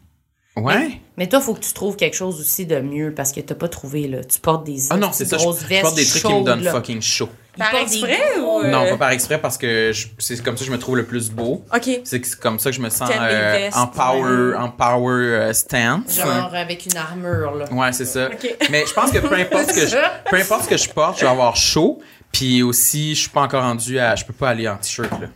Ouais. 0.56 1.02
Mais 1.18 1.28
toi, 1.28 1.40
faut 1.42 1.54
que 1.54 1.62
tu 1.62 1.74
trouves 1.74 1.96
quelque 1.96 2.16
chose 2.16 2.40
aussi 2.40 2.66
de 2.66 2.80
mieux 2.80 3.14
parce 3.14 3.32
que 3.32 3.40
t'as 3.40 3.56
pas 3.56 3.70
trouvé, 3.70 4.08
là. 4.08 4.24
Tu 4.24 4.40
portes 4.40 4.66
des 4.66 4.92
Ah 4.92 4.98
non, 4.98 5.12
c'est 5.12 5.26
ça. 5.26 5.38
Je, 5.38 5.44
grosses 5.44 5.62
je 5.62 5.68
vestes 5.68 5.82
porte 5.84 5.96
des 5.96 6.06
trucs 6.06 6.22
qui 6.22 6.28
me 6.28 6.34
chaudes, 6.34 6.46
donnent 6.46 6.64
là. 6.64 6.72
fucking 6.72 7.02
chaud. 7.02 7.30
Par 7.58 7.76
exprès 7.76 8.40
ou, 8.40 8.62
euh, 8.62 8.70
Non, 8.70 8.88
pas 8.92 8.98
par 8.98 9.10
exprès 9.12 9.38
parce 9.40 9.58
que 9.58 9.92
c'est 10.18 10.42
comme 10.44 10.56
ça 10.56 10.62
que 10.62 10.68
je 10.68 10.72
me 10.72 10.80
trouve 10.80 10.98
le 10.98 11.06
plus 11.06 11.30
beau. 11.32 11.66
OK. 11.74 11.90
C'est 12.04 12.22
que 12.22 12.28
c'est 12.28 12.40
comme 12.40 12.60
ça 12.60 12.70
que 12.70 12.76
je 12.76 12.82
me 12.82 12.90
sens 12.90 13.10
euh, 13.12 13.52
vestes, 13.58 13.78
en 13.78 13.88
power, 13.88 14.56
en 14.56 14.70
power 14.70 15.24
euh, 15.24 15.54
stance. 15.54 16.16
Genre 16.18 16.54
avec 16.54 16.86
une 16.86 16.98
armure, 16.98 17.56
là. 17.56 17.66
Ouais, 17.72 17.92
c'est 17.92 18.06
ça. 18.06 18.28
Ok. 18.28 18.56
Mais 18.70 18.86
je 18.86 18.94
pense 18.94 19.12
que 19.12 19.20
peu 19.20 19.36
importe 19.36 19.72
ce 19.72 19.82
que 19.82 19.88
je, 19.88 19.98
peu 20.30 20.38
importe 20.38 20.64
ce 20.64 20.70
que 20.70 20.78
je 20.78 20.90
porte, 20.90 21.20
je 21.20 21.26
vais 21.26 21.32
avoir 21.32 21.56
chaud. 21.56 22.02
Puis 22.32 22.62
aussi, 22.62 23.16
je 23.16 23.22
suis 23.22 23.30
pas 23.30 23.42
encore 23.42 23.64
rendu 23.64 24.00
à, 24.00 24.16
je 24.16 24.24
peux 24.24 24.34
pas 24.34 24.50
aller 24.50 24.68
en 24.68 24.78
t-shirt 24.78 25.12
là. 25.20 25.28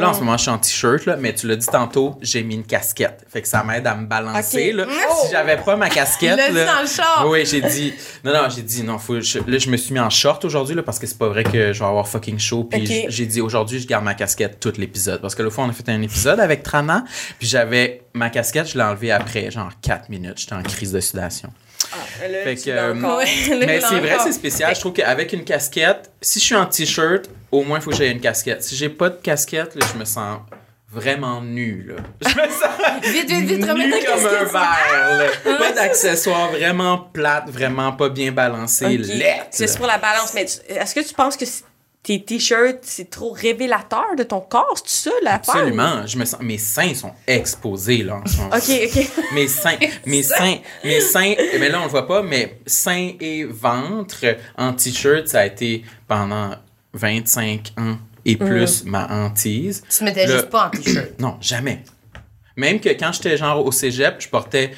Là, 0.00 0.10
en 0.10 0.14
ce 0.14 0.20
moment, 0.20 0.36
je 0.36 0.42
suis 0.42 0.50
en 0.50 0.58
t-shirt, 0.58 1.06
là, 1.06 1.16
mais 1.16 1.34
tu 1.34 1.46
l'as 1.46 1.56
dit 1.56 1.66
tantôt, 1.66 2.16
j'ai 2.22 2.42
mis 2.42 2.54
une 2.56 2.64
casquette. 2.64 3.24
Fait 3.28 3.42
que 3.42 3.48
ça 3.48 3.62
m'aide 3.62 3.86
à 3.86 3.94
me 3.94 4.06
balancer, 4.06 4.72
là. 4.72 4.84
Si 5.24 5.30
j'avais 5.32 5.56
pas 5.58 5.76
ma 5.76 5.88
casquette, 5.88 6.36
l'a 6.36 6.48
dit 6.48 6.54
dans 6.66 6.80
le 6.82 6.86
char. 6.88 7.26
Oui, 7.28 7.44
j'ai 7.46 7.60
dit, 7.60 7.94
non, 8.24 8.32
non, 8.32 8.48
j'ai 8.54 8.62
dit, 8.62 8.82
non, 8.82 8.98
faut, 8.98 9.20
je- 9.20 9.38
là, 9.38 9.58
je 9.58 9.68
me 9.70 9.76
suis 9.76 9.92
mis 9.94 10.00
en 10.00 10.10
short 10.10 10.44
aujourd'hui, 10.44 10.74
là, 10.74 10.82
parce 10.82 10.98
que 10.98 11.06
c'est 11.06 11.18
pas 11.18 11.28
vrai 11.28 11.44
que 11.44 11.72
je 11.72 11.78
vais 11.78 11.84
avoir 11.88 12.08
fucking 12.08 12.38
chaud. 12.38 12.64
Puis 12.64 12.80
j'ai 13.08 13.26
dit, 13.26 13.40
aujourd'hui, 13.40 13.78
je 13.80 13.86
garde 13.86 14.04
ma 14.04 14.14
casquette 14.14 14.58
tout 14.60 14.72
l'épisode. 14.78 15.20
Parce 15.20 15.34
que 15.34 15.42
l'autre 15.42 15.54
fois, 15.54 15.64
on 15.64 15.68
a 15.70 15.72
fait 15.72 15.88
un 15.88 16.02
épisode 16.02 16.40
avec 16.40 16.62
Trana, 16.62 17.04
puis 17.38 17.46
j'avais 17.48 18.02
ma 18.14 18.30
casquette, 18.30 18.68
je 18.68 18.76
l'ai 18.78 18.84
enlevée 18.84 19.12
après, 19.12 19.50
genre 19.50 19.70
4 19.82 20.08
minutes. 20.08 20.38
J'étais 20.38 20.54
en 20.54 20.62
crise 20.62 20.92
de 20.92 21.00
sudation. 21.00 21.50
Là, 22.20 22.38
Fait 22.44 22.56
que, 22.56 22.70
euh. 22.70 22.94
Mais 23.66 23.80
c'est 23.80 24.00
vrai, 24.00 24.16
c'est 24.22 24.32
spécial. 24.32 24.74
Je 24.74 24.80
trouve 24.80 24.92
qu'avec 24.92 25.32
une 25.32 25.44
casquette, 25.44 26.10
si 26.20 26.38
je 26.40 26.44
suis 26.44 26.54
en 26.54 26.66
t-shirt, 26.66 27.28
au 27.52 27.62
moins, 27.62 27.78
il 27.78 27.82
faut 27.82 27.90
que 27.90 27.96
j'aie 27.96 28.10
une 28.10 28.20
casquette. 28.20 28.62
Si 28.62 28.76
j'ai 28.76 28.88
pas 28.88 29.08
de 29.10 29.16
casquette, 29.16 29.74
là, 29.74 29.86
je 29.92 29.98
me 29.98 30.04
sens 30.04 30.38
vraiment 30.92 31.40
nu, 31.40 31.86
là. 31.88 31.94
Je 32.28 32.34
me 32.36 32.48
sens 32.48 33.12
Vite, 33.12 33.30
vite, 33.30 33.44
vite, 33.46 33.58
nu 33.60 33.66
comme 33.66 33.80
un 33.80 33.90
casquette. 33.90 34.50
verre, 34.52 35.18
là. 35.44 35.56
Pas 35.58 35.72
d'accessoires, 35.72 36.50
vraiment 36.50 36.98
plate, 36.98 37.44
vraiment 37.48 37.92
pas 37.92 38.08
bien 38.08 38.32
balancé, 38.32 38.86
Ok. 38.86 39.06
laid. 39.06 39.42
C'est 39.50 39.76
pour 39.78 39.86
la 39.86 39.98
balance. 39.98 40.32
Mais 40.34 40.42
est-ce 40.42 40.94
que 40.94 41.00
tu 41.06 41.14
penses 41.14 41.36
que 41.36 41.44
c- 41.46 41.62
tes 42.02 42.24
t-shirts, 42.24 42.78
c'est 42.82 43.10
trop 43.10 43.30
révélateur 43.32 44.16
de 44.16 44.22
ton 44.22 44.40
corps? 44.40 44.74
C'est 44.86 45.10
ça, 45.10 45.16
la 45.22 45.34
Absolument. 45.34 46.06
Je 46.06 46.16
me 46.18 46.24
sens, 46.24 46.40
mes 46.40 46.56
seins 46.58 46.94
sont 46.94 47.12
exposés, 47.26 48.02
là, 48.02 48.16
en 48.16 48.26
ce 48.26 48.36
moment. 48.38 48.56
OK, 48.56 48.70
OK. 48.96 49.24
Mes 49.34 49.48
seins, 49.48 49.76
mes 50.06 50.22
seins, 50.22 50.58
mes 50.84 51.00
seins, 51.00 51.34
mais 51.58 51.68
là 51.68 51.80
on 51.80 51.84
le 51.84 51.90
voit 51.90 52.06
pas, 52.06 52.22
mais 52.22 52.58
seins 52.66 53.12
et 53.20 53.44
ventre 53.44 54.24
en 54.56 54.72
t-shirt, 54.72 55.28
ça 55.28 55.40
a 55.40 55.46
été 55.46 55.84
pendant 56.08 56.54
25 56.94 57.72
ans 57.78 57.98
et 58.24 58.36
plus 58.36 58.84
ma 58.84 59.06
hantise. 59.10 59.82
Tu 59.90 59.98
te 59.98 60.04
mettais 60.04 60.26
Le- 60.26 60.32
juste 60.32 60.50
pas 60.50 60.66
en 60.66 60.70
t-shirt? 60.70 61.10
Non, 61.20 61.36
jamais. 61.40 61.84
Même 62.56 62.80
que 62.80 62.88
quand 62.90 63.12
j'étais 63.12 63.36
genre 63.36 63.64
au 63.64 63.72
cégep, 63.72 64.16
je 64.20 64.28
portais 64.28 64.72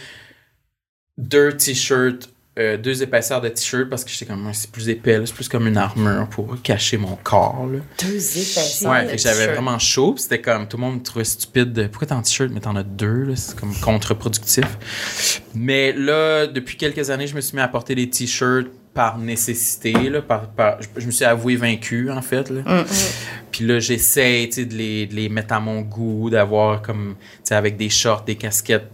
deux 1.18 1.56
t-shirts, 1.56 2.28
euh, 2.58 2.76
deux 2.76 3.02
épaisseurs 3.02 3.40
de 3.40 3.48
t-shirt 3.48 3.88
parce 3.88 4.04
que 4.04 4.10
j'étais 4.10 4.26
comme, 4.26 4.50
c'est 4.52 4.70
plus 4.70 4.90
épais, 4.90 5.18
là, 5.18 5.24
c'est 5.24 5.34
plus 5.34 5.48
comme 5.48 5.66
une 5.66 5.78
armure 5.78 6.28
pour 6.28 6.60
cacher 6.62 6.98
mon 6.98 7.16
corps, 7.16 7.66
là. 7.72 7.78
Deux 8.02 8.38
épaisseurs. 8.38 8.90
Ouais, 8.90 9.16
j'avais 9.16 9.46
vraiment 9.54 9.78
chaud. 9.78 10.14
C'était 10.18 10.40
comme 10.40 10.68
tout 10.68 10.76
le 10.76 10.82
monde 10.82 10.96
me 10.96 11.02
trouvait 11.02 11.24
stupide. 11.24 11.72
de, 11.72 11.86
Pourquoi 11.86 12.08
t'es 12.08 12.14
en 12.14 12.20
t-shirt 12.20 12.50
mais 12.52 12.60
t'en 12.60 12.76
as 12.76 12.82
deux 12.82 13.24
là, 13.24 13.36
C'est 13.36 13.58
comme 13.58 13.74
contre-productif. 13.74 14.66
Mais 15.54 15.92
là, 15.92 16.46
depuis 16.46 16.76
quelques 16.76 17.08
années, 17.08 17.26
je 17.26 17.34
me 17.34 17.40
suis 17.40 17.56
mis 17.56 17.62
à 17.62 17.68
porter 17.68 17.94
des 17.94 18.10
t-shirts 18.10 18.68
par 18.92 19.16
nécessité. 19.16 19.92
Là, 20.10 20.20
par, 20.20 20.48
par- 20.50 20.76
je, 20.98 21.06
me 21.06 21.10
suis 21.10 21.24
avoué 21.24 21.56
vaincu 21.56 22.10
en 22.10 22.20
fait. 22.20 22.50
Là. 22.50 22.60
Mm. 22.60 22.84
Puis 23.50 23.66
là, 23.66 23.78
j'essaie 23.78 24.46
de 24.46 24.74
les, 24.74 25.06
de 25.06 25.14
les 25.14 25.28
mettre 25.30 25.54
à 25.54 25.60
mon 25.60 25.80
goût, 25.80 26.28
d'avoir 26.28 26.82
comme 26.82 27.16
tu 27.18 27.40
sais, 27.44 27.54
avec 27.54 27.78
des 27.78 27.88
shorts, 27.88 28.24
des 28.24 28.34
casquettes 28.34 28.90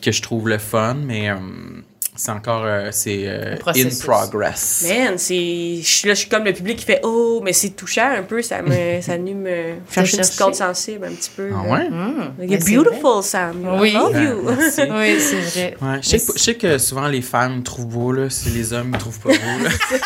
que 0.00 0.12
je 0.12 0.22
trouve 0.22 0.48
le 0.48 0.56
fun, 0.56 0.94
mais 0.94 1.30
euh, 1.30 1.36
c'est 2.14 2.30
encore 2.30 2.62
euh, 2.64 2.90
c'est 2.92 3.22
euh, 3.26 3.56
in 3.74 3.88
progress. 4.04 4.84
Man, 4.86 5.16
c'est. 5.16 5.76
Je 5.80 5.86
suis 5.86 6.08
là, 6.08 6.14
je 6.14 6.20
suis 6.20 6.28
comme 6.28 6.44
le 6.44 6.52
public 6.52 6.78
qui 6.78 6.84
fait 6.84 7.00
Oh, 7.04 7.40
mais 7.42 7.54
c'est 7.54 7.70
touchant 7.70 8.10
un 8.18 8.22
peu, 8.22 8.42
ça 8.42 8.60
me. 8.60 9.00
ça 9.00 9.16
nu 9.16 9.34
me. 9.34 9.74
chercher 9.90 10.16
une 10.18 10.22
petite 10.22 10.38
corde 10.38 10.54
sensible 10.54 11.06
un 11.06 11.14
petit 11.14 11.30
peu. 11.34 11.50
Ah 11.54 11.62
ouais? 11.70 11.88
Mmh. 11.88 12.34
Mais 12.38 12.46
You're 12.48 12.62
c'est 12.62 12.74
beautiful, 12.74 13.22
Sam. 13.22 13.78
Oui. 13.80 13.90
I 13.90 13.94
love 13.94 14.22
you. 14.22 14.50
Oui, 14.94 15.20
c'est 15.20 15.40
vrai. 15.40 15.76
Ouais, 15.80 15.98
je 16.02 16.08
sais, 16.08 16.16
Mais 16.18 16.26
pas- 16.26 16.32
je 16.36 16.42
sais 16.42 16.54
que 16.54 16.78
souvent 16.78 17.08
les 17.08 17.22
femmes 17.22 17.58
me 17.58 17.62
trouvent 17.62 17.86
beau, 17.86 18.12
là, 18.12 18.28
si 18.28 18.50
les 18.50 18.72
hommes 18.72 18.90
me 18.90 18.98
trouvent 18.98 19.20
pas 19.20 19.30
beau. 19.30 19.64
Là. 19.64 19.70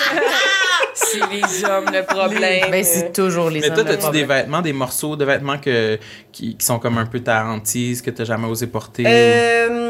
c'est 0.94 1.20
les 1.30 1.64
hommes 1.64 1.86
le 1.92 2.04
problème. 2.04 2.70
Ben, 2.70 2.84
c'est 2.84 3.12
toujours 3.12 3.50
les 3.50 3.60
Mais 3.60 3.68
hommes 3.68 3.74
toi, 3.74 3.84
le 3.84 3.96
t'as-tu 3.96 4.10
des 4.12 4.24
vêtements, 4.24 4.62
des 4.62 4.72
morceaux 4.72 5.16
de 5.16 5.24
vêtements 5.24 5.58
que, 5.58 5.98
qui, 6.32 6.56
qui 6.56 6.64
sont 6.64 6.78
comme 6.78 6.98
un 6.98 7.06
peu 7.06 7.20
ta 7.20 7.44
hantise, 7.46 8.00
que 8.02 8.10
t'as 8.10 8.24
jamais 8.24 8.46
osé 8.46 8.66
porter? 8.66 9.04
Euh, 9.06 9.85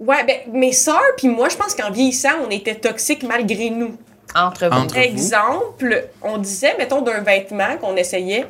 ouais, 0.00 0.24
ben, 0.24 0.36
mes 0.52 0.72
sœurs 0.72 1.00
puis 1.16 1.28
moi, 1.28 1.48
je 1.48 1.56
pense 1.56 1.74
qu'en 1.74 1.90
vieillissant, 1.90 2.30
on 2.46 2.50
était 2.50 2.74
toxiques 2.74 3.22
malgré 3.22 3.70
nous. 3.70 3.96
Entre 4.34 4.66
vous. 4.68 4.72
Entre- 4.76 4.94
vous? 4.94 5.00
Exemple, 5.00 6.08
on 6.22 6.38
disait, 6.38 6.74
mettons, 6.78 7.00
d'un 7.02 7.20
vêtement 7.20 7.76
qu'on 7.80 7.94
essayait, 7.96 8.46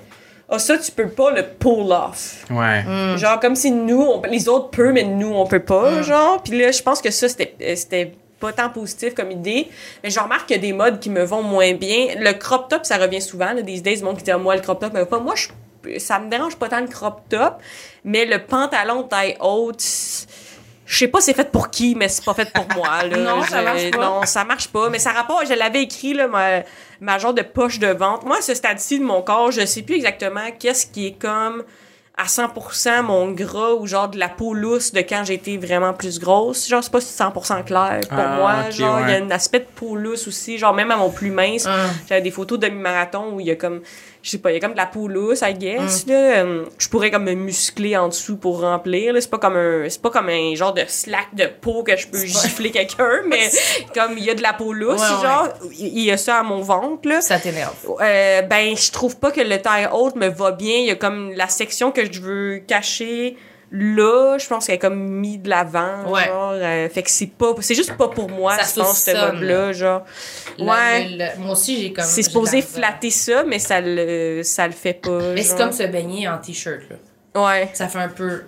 ah, 0.49 0.59
ça, 0.59 0.79
tu 0.79 0.91
peux 0.93 1.09
pas 1.09 1.31
le 1.31 1.43
pull 1.45 1.91
off. 1.93 2.45
ou- 2.51 2.59
Ouais. 2.59 2.83
Mm. 2.83 3.17
Genre, 3.19 3.41
comme 3.41 3.57
si 3.57 3.71
nous, 3.71 4.01
on- 4.03 4.23
les 4.23 4.49
autres 4.49 4.71
peuvent, 4.71 4.93
mais 4.93 5.03
nous, 5.05 5.33
on 5.35 5.47
peut 5.47 5.61
pas, 5.61 6.03
genre. 6.03 6.43
Puis 6.43 6.59
là, 6.59 6.71
je 6.71 6.83
pense 6.83 7.01
que 7.03 7.11
ça, 7.11 7.29
c'était 7.29 7.55
euh, 7.63 7.77
c'était 7.77 8.13
pas 8.41 8.53
tant 8.53 8.69
positif 8.69 9.15
comme 9.15 9.31
idée. 9.31 9.69
Mais 10.03 10.11
je 10.11 10.21
remarque 10.21 10.47
qu'il 10.47 10.57
y 10.57 10.59
a 10.59 10.63
des 10.63 10.73
modes 10.75 11.01
qui 11.01 11.09
me 11.11 11.23
vont 11.25 11.43
moins 11.43 11.73
bien. 11.75 12.09
Le 12.19 12.33
crop 12.33 12.69
top, 12.69 12.85
ça 12.85 12.97
revient 12.99 13.23
souvent. 13.23 13.53
Là, 13.53 13.63
des 13.63 13.79
idées, 13.79 13.97
du 13.97 14.03
monde 14.05 14.19
qui 14.19 14.25
dit, 14.25 14.31
ah, 14.33 14.39
moi, 14.39 14.55
le 14.55 14.61
crop 14.61 14.81
top 14.81 14.93
va 14.93 15.07
pas. 15.07 15.19
Moi, 15.19 15.35
je, 15.35 15.99
ça 15.99 16.19
me 16.19 16.29
dérange 16.31 16.57
pas 16.57 16.69
tant 16.69 16.81
le 16.81 16.89
crop 16.89 17.21
top. 17.31 17.55
Mais 18.05 18.27
le 18.27 18.39
pantalon 18.45 19.03
taille 19.05 19.37
haute, 19.41 19.81
c'est- 19.81 20.27
je 20.87 20.99
sais 20.99 21.09
pas 21.09 21.21
c'est 21.21 21.35
fait 21.35 21.51
pour 21.51 21.71
qui, 21.71 21.95
mais 21.95 22.09
c'est 22.09 22.25
pas 22.25 22.35
fait 22.35 22.53
pour 22.53 22.67
moi. 22.77 23.03
Là. 23.05 23.17
Non, 23.17 23.43
ça 23.43 23.63
marche 23.63 23.91
pas. 23.91 23.99
Non, 23.99 24.23
ça 24.27 24.45
marche 24.45 24.69
pas. 24.69 24.91
Mais 24.91 24.99
ça 24.99 25.11
rapporte, 25.13 25.47
je 25.49 25.55
l'avais 25.55 25.83
écrit, 25.83 26.13
là, 26.15 26.27
ma, 26.29 26.63
ma 27.01 27.19
genre 27.19 27.35
de 27.35 27.43
poche 27.43 27.79
de 27.79 27.89
vente. 27.89 28.25
Moi, 28.25 28.39
à 28.39 28.43
ce 28.43 28.55
stade-ci 28.55 28.99
de 28.99 29.05
mon 29.05 29.23
corps, 29.23 29.51
je 29.51 29.65
sais 29.65 29.83
plus 29.83 29.97
exactement 29.97 30.51
qu'est-ce 30.59 30.87
qui 30.87 31.07
est 31.09 31.19
comme 31.19 31.65
à 32.17 32.27
100% 32.27 33.03
mon 33.03 33.33
gras 33.33 33.73
ou 33.73 33.89
genre 33.89 34.09
de 34.09 34.19
la 34.21 34.29
peau 34.29 34.55
lousse 34.55 34.93
de 34.93 35.01
quand 35.01 35.25
j'étais 35.25 35.57
vraiment 35.57 35.93
plus 35.95 36.21
grosse. 36.21 36.69
Genre, 36.69 36.83
c'est 36.85 36.93
pas 36.93 37.01
100% 37.01 37.65
clair 37.65 38.01
pour 38.09 38.19
Ah, 38.19 38.37
moi. 38.37 38.71
genre, 38.71 39.01
il 39.01 39.11
y 39.11 39.15
a 39.15 39.19
un 39.19 39.31
aspect 39.33 39.59
de 39.61 39.65
peau 39.75 39.97
lousse 39.97 40.29
aussi. 40.29 40.57
Genre, 40.57 40.73
même 40.73 40.93
à 40.93 40.97
mon 40.97 41.11
plus 41.11 41.33
mince, 41.33 41.65
Ah. 41.67 41.87
j'avais 42.09 42.21
des 42.23 42.31
photos 42.31 42.59
de 42.61 42.69
mi-marathon 42.69 43.33
où 43.33 43.41
il 43.41 43.47
y 43.47 43.51
a 43.51 43.57
comme, 43.57 43.81
je 44.25 44.31
sais 44.31 44.39
pas, 44.39 44.51
il 44.51 44.55
y 44.55 44.57
a 44.57 44.61
comme 44.61 44.73
de 44.73 44.77
la 44.79 44.87
peau 44.87 45.07
lousse, 45.07 45.43
I 45.43 45.53
Mm. 45.55 45.59
guess, 45.59 46.07
là. 46.07 46.15
Euh, 46.15 46.65
Je 46.79 46.89
pourrais 46.89 47.11
comme 47.11 47.25
me 47.25 47.35
muscler 47.35 47.95
en 47.97 48.09
dessous 48.09 48.37
pour 48.39 48.63
remplir, 48.63 49.13
là. 49.13 49.21
C'est 49.21 49.31
pas 49.31 49.39
comme 49.39 49.57
un, 49.57 49.85
c'est 49.91 50.01
pas 50.01 50.09
comme 50.11 50.31
un 50.31 50.55
genre 50.55 50.73
de 50.73 50.83
slack 50.89 51.35
de 51.35 51.45
peau 51.61 51.83
que 51.83 51.95
je 51.95 52.07
peux 52.09 52.25
gifler 52.25 52.71
quelqu'un, 52.71 53.21
mais 53.29 53.51
comme 53.95 54.17
il 54.17 54.25
y 54.25 54.31
a 54.31 54.35
de 54.35 54.41
la 54.43 54.55
peau 54.55 54.73
lousse, 54.73 54.99
Ouais, 55.01 55.17
ouais. 55.17 55.23
genre, 55.23 55.49
il 55.79 56.01
y 56.01 56.11
a 56.11 56.17
ça 56.17 56.39
à 56.39 56.43
mon 56.43 56.63
ventre, 56.63 57.07
là. 57.07 57.21
Ça 57.21 57.39
t'énerve. 57.39 57.75
Euh, 58.01 58.41
ben, 58.43 58.75
je 58.75 58.91
trouve 58.91 59.19
pas 59.19 59.31
que 59.31 59.43
le 59.43 59.61
taille 59.61 59.89
haute 59.93 60.17
me 60.17 60.29
va 60.29 60.53
bien. 60.53 60.79
Il 60.79 60.87
y 60.87 60.91
a 60.91 60.95
comme 60.97 61.33
la 61.35 61.49
section 61.49 61.93
que 61.93 62.11
je 62.11 62.21
veux 62.21 62.63
cacher 62.67 63.37
là, 63.77 64.39
je 64.39 64.47
pense 64.47 64.67
qu'elle 64.67 64.77
est 64.77 64.79
comme 64.79 64.97
mis 64.97 65.37
de 65.39 65.49
l'avant, 65.49 66.09
Ouais. 66.09 66.27
genre. 66.27 66.53
euh, 66.55 66.89
fait 66.89 67.03
que 67.03 67.11
c'est 67.11 67.27
pas, 67.27 67.53
c'est 67.61 67.75
juste 67.75 67.97
pas 67.97 68.07
pour 68.09 68.31
moi, 68.31 68.57
Ça 68.57 68.63
je 68.77 68.81
pense, 68.81 68.99
saucissonne, 69.01 69.35
mode-là, 69.41 69.73
genre. 69.73 70.05
Le- 70.59 70.65
Ouais. 70.65 71.09
le- 71.09 71.19
le- 71.19 71.43
moi 71.43 71.53
aussi, 71.53 71.81
j'ai 71.83 71.93
comme. 71.93 72.05
C'est 72.05 72.23
supposé 72.23 72.63
flatter 72.63 73.11
ça, 73.11 73.43
mais 73.45 73.59
ça 73.59 73.81
le, 73.81 74.43
ça 74.45 74.67
le 74.69 74.73
fait 74.73 74.95
pas. 74.95 75.19
Mais 75.35 75.43
c'est 75.43 75.57
comme 75.57 75.73
se 75.73 75.83
baigner 75.83 76.29
en 76.29 76.39
t-shirt, 76.39 76.83
là. 76.89 77.43
Ouais. 77.45 77.69
Ça 77.73 77.89
fait 77.89 77.99
un 77.99 78.09
peu. 78.09 78.43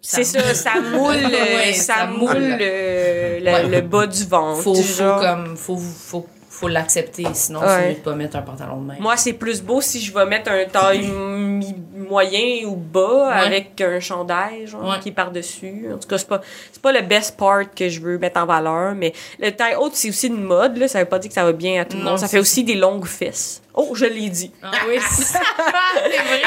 C'est 0.00 0.22
ça, 0.22 0.54
ça 0.54 0.74
moule, 0.92 1.16
Ouais, 1.16 1.72
ça, 1.72 1.94
ça 1.94 2.06
moule 2.06 2.28
moule. 2.28 2.58
euh, 2.60 3.40
le, 3.40 3.44
Ouais. 3.50 3.62
le 3.66 3.80
bas 3.80 4.06
du 4.06 4.24
ventre. 4.24 4.62
Faut, 4.62 4.74
faut 4.76 5.02
comme. 5.20 5.56
Faut, 5.56 5.76
faut, 5.76 6.26
faut 6.58 6.68
l'accepter, 6.68 7.24
sinon 7.34 7.60
Ouais. 7.60 7.66
c'est 7.68 7.88
mieux 7.88 7.94
de 7.96 8.00
pas 8.00 8.14
mettre 8.14 8.36
un 8.36 8.42
pantalon 8.42 8.80
de 8.80 8.86
même. 8.86 8.96
Moi, 9.00 9.16
c'est 9.16 9.34
plus 9.34 9.62
beau 9.62 9.80
si 9.80 10.00
je 10.00 10.12
vais 10.14 10.24
mettre 10.24 10.50
un 10.50 10.64
taille 10.64 11.06
mi- 11.06 11.76
moyen 12.08 12.66
ou 12.66 12.76
bas 12.76 13.28
Ouais. 13.28 13.46
avec 13.46 13.80
un 13.80 14.00
chandail, 14.00 14.66
genre, 14.66 14.82
Ouais. 14.88 14.98
qui 15.02 15.10
est 15.10 15.12
par-dessus. 15.12 15.86
En 15.92 15.98
tout 15.98 16.08
cas, 16.08 16.16
c'est 16.18 16.28
pas, 16.28 16.40
c'est 16.72 16.80
pas 16.80 16.92
le 16.92 17.02
best 17.02 17.36
part 17.36 17.70
que 17.74 17.88
je 17.88 18.00
veux 18.00 18.16
mettre 18.18 18.40
en 18.40 18.46
valeur, 18.46 18.94
mais 18.94 19.12
le 19.38 19.50
taille 19.50 19.74
haute, 19.76 19.94
c'est 19.94 20.08
aussi 20.08 20.28
une 20.28 20.42
mode, 20.42 20.76
là. 20.78 20.88
Ça 20.88 21.00
veut 21.00 21.04
pas 21.04 21.18
dire 21.18 21.28
que 21.28 21.34
ça 21.34 21.44
va 21.44 21.52
bien 21.52 21.82
à 21.82 21.84
tout 21.84 21.96
le 21.98 22.02
Non, 22.04 22.10
monde. 22.10 22.18
Ça 22.18 22.28
fait 22.28 22.38
aussi 22.38 22.64
des 22.64 22.74
longues 22.74 23.04
fesses. 23.06 23.60
Oh, 23.74 23.90
je 23.94 24.06
l'ai 24.06 24.30
dit. 24.30 24.50
Ah 24.62 24.70
oui, 24.88 24.96
c'est 25.10 25.24
c'est 25.24 25.38
vrai. 25.38 26.42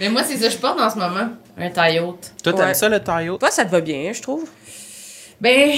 Mais 0.00 0.08
moi, 0.10 0.22
c'est 0.24 0.36
ça 0.36 0.48
que 0.48 0.52
je 0.52 0.58
porte 0.58 0.78
en 0.78 0.90
ce 0.90 0.96
moment. 0.98 1.28
Un 1.56 1.70
taille 1.70 2.00
haute. 2.00 2.32
Toi, 2.42 2.52
t'aimes 2.52 2.66
Ouais. 2.66 2.74
ça, 2.74 2.88
le 2.88 3.00
taille 3.02 3.30
haute? 3.30 3.40
Toi, 3.40 3.50
ça 3.50 3.64
te 3.64 3.70
va 3.70 3.80
bien, 3.80 4.12
je 4.12 4.20
trouve. 4.20 4.44
Ben, 5.40 5.70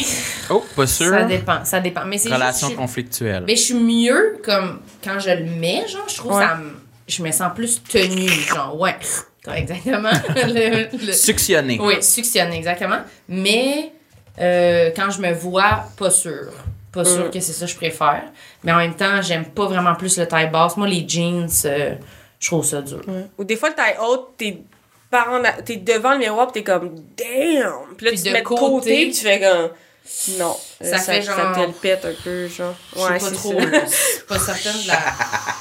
Oh, 0.48 0.64
pas 0.74 0.86
sûr. 0.86 1.10
ça 1.10 1.24
dépend. 1.24 1.64
Ça 1.64 1.80
dépend. 1.80 2.04
Mais 2.06 2.16
c'est 2.18 2.32
Relation 2.32 2.68
juste- 2.68 2.78
conflictuelle. 2.78 3.44
Mais 3.46 3.56
je 3.56 3.62
suis 3.62 3.74
mieux 3.74 4.38
comme 4.44 4.80
quand 5.04 5.18
je 5.18 5.30
le 5.30 5.44
mets, 5.44 5.86
genre, 5.86 6.08
je 6.08 6.16
trouve 6.16 6.32
Ouais. 6.36 6.42
ça 6.42 6.56
me. 6.56 6.72
Je 7.08 7.22
me 7.24 7.30
sens 7.32 7.50
plus 7.54 7.82
tenue, 7.82 8.28
genre, 8.28 8.78
ouais. 8.78 8.96
Exactement. 9.54 10.10
Le- 10.36 11.06
le- 11.06 11.12
Suctionné. 11.12 11.78
Oui, 11.80 12.02
suctionne, 12.02 12.52
exactement. 12.52 13.00
Mais 13.28 13.92
euh, 14.38 14.90
quand 14.94 15.10
je 15.10 15.20
me 15.20 15.32
vois, 15.32 15.84
pas 15.98 16.10
sûre. 16.10 16.52
Pas 16.92 17.04
sûre 17.04 17.26
Mm. 17.26 17.30
que 17.30 17.40
c'est 17.40 17.52
ça 17.52 17.66
que 17.66 17.70
je 17.72 17.76
préfère. 17.76 18.24
Mais 18.64 18.72
en 18.72 18.76
même 18.78 18.94
temps, 18.94 19.20
j'aime 19.22 19.44
pas 19.46 19.66
vraiment 19.66 19.94
plus 19.94 20.18
le 20.18 20.26
taille 20.26 20.50
basse. 20.50 20.76
Moi, 20.76 20.86
les 20.88 21.04
jeans, 21.08 21.48
euh, 21.64 21.94
je 22.38 22.46
trouve 22.48 22.64
ça 22.64 22.80
dur. 22.82 23.00
Ou 23.38 23.44
des 23.44 23.56
fois, 23.56 23.68
le 23.70 23.74
taille 23.74 23.96
haute, 24.02 24.30
t'es 24.36 24.58
par 25.10 25.28
en 25.32 25.42
t'es 25.64 25.76
devant 25.76 26.12
le 26.12 26.18
miroir 26.18 26.46
pis 26.48 26.52
t'es 26.54 26.64
comme 26.64 26.94
damn 27.16 27.72
puis 27.96 28.06
là 28.06 28.12
Puis 28.12 28.16
tu 28.22 28.22
te 28.24 28.28
mets 28.30 28.40
de 28.40 28.44
côté, 28.44 28.60
côté 28.60 29.06
pis 29.06 29.12
tu 29.12 29.22
fais 29.24 29.40
comme 29.40 29.70
non 30.38 30.56
Ça 30.80 30.96
Euh, 30.96 30.98
fait 30.98 31.22
ça 31.22 31.36
genre- 31.36 31.54
te 31.56 31.60
le 31.60 31.72
pète 31.72 32.04
un 32.04 32.12
peu 32.24 32.48
genre 32.48 32.74
Je 32.96 33.00
ouais 33.00 33.08
pas 33.10 33.18
c'est 33.20 33.32
trop. 33.32 33.52
ça. 33.60 33.66
là. 33.66 33.80
Je 33.84 33.90
suis 33.94 34.24
pas 34.28 34.38
certaine 34.38 34.82
de 34.82 34.88
la. 34.88 34.98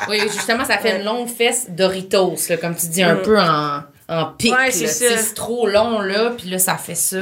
Oui, 0.10 0.20
justement, 0.22 0.66
ça 0.66 0.78
fait 0.80 0.97
une 0.97 1.04
longue 1.06 1.28
fesse 1.28 1.68
Doritos, 1.70 2.36
là, 2.50 2.58
comme 2.58 2.76
tu 2.76 2.88
dis, 2.88 3.04
un 3.04 3.16
Mm. 3.16 3.22
peu 3.22 3.39
en, 3.39 3.82
en 4.08 4.26
pic. 4.38 4.54
Ouais, 4.56 4.72
ça. 4.72 4.88
C'est 4.88 5.34
trop 5.36 5.68
long, 5.68 6.00
là, 6.00 6.32
puis 6.38 6.50
là, 6.50 6.58
ça 6.58 6.78
fait 6.78 6.95
ça. 6.95 7.18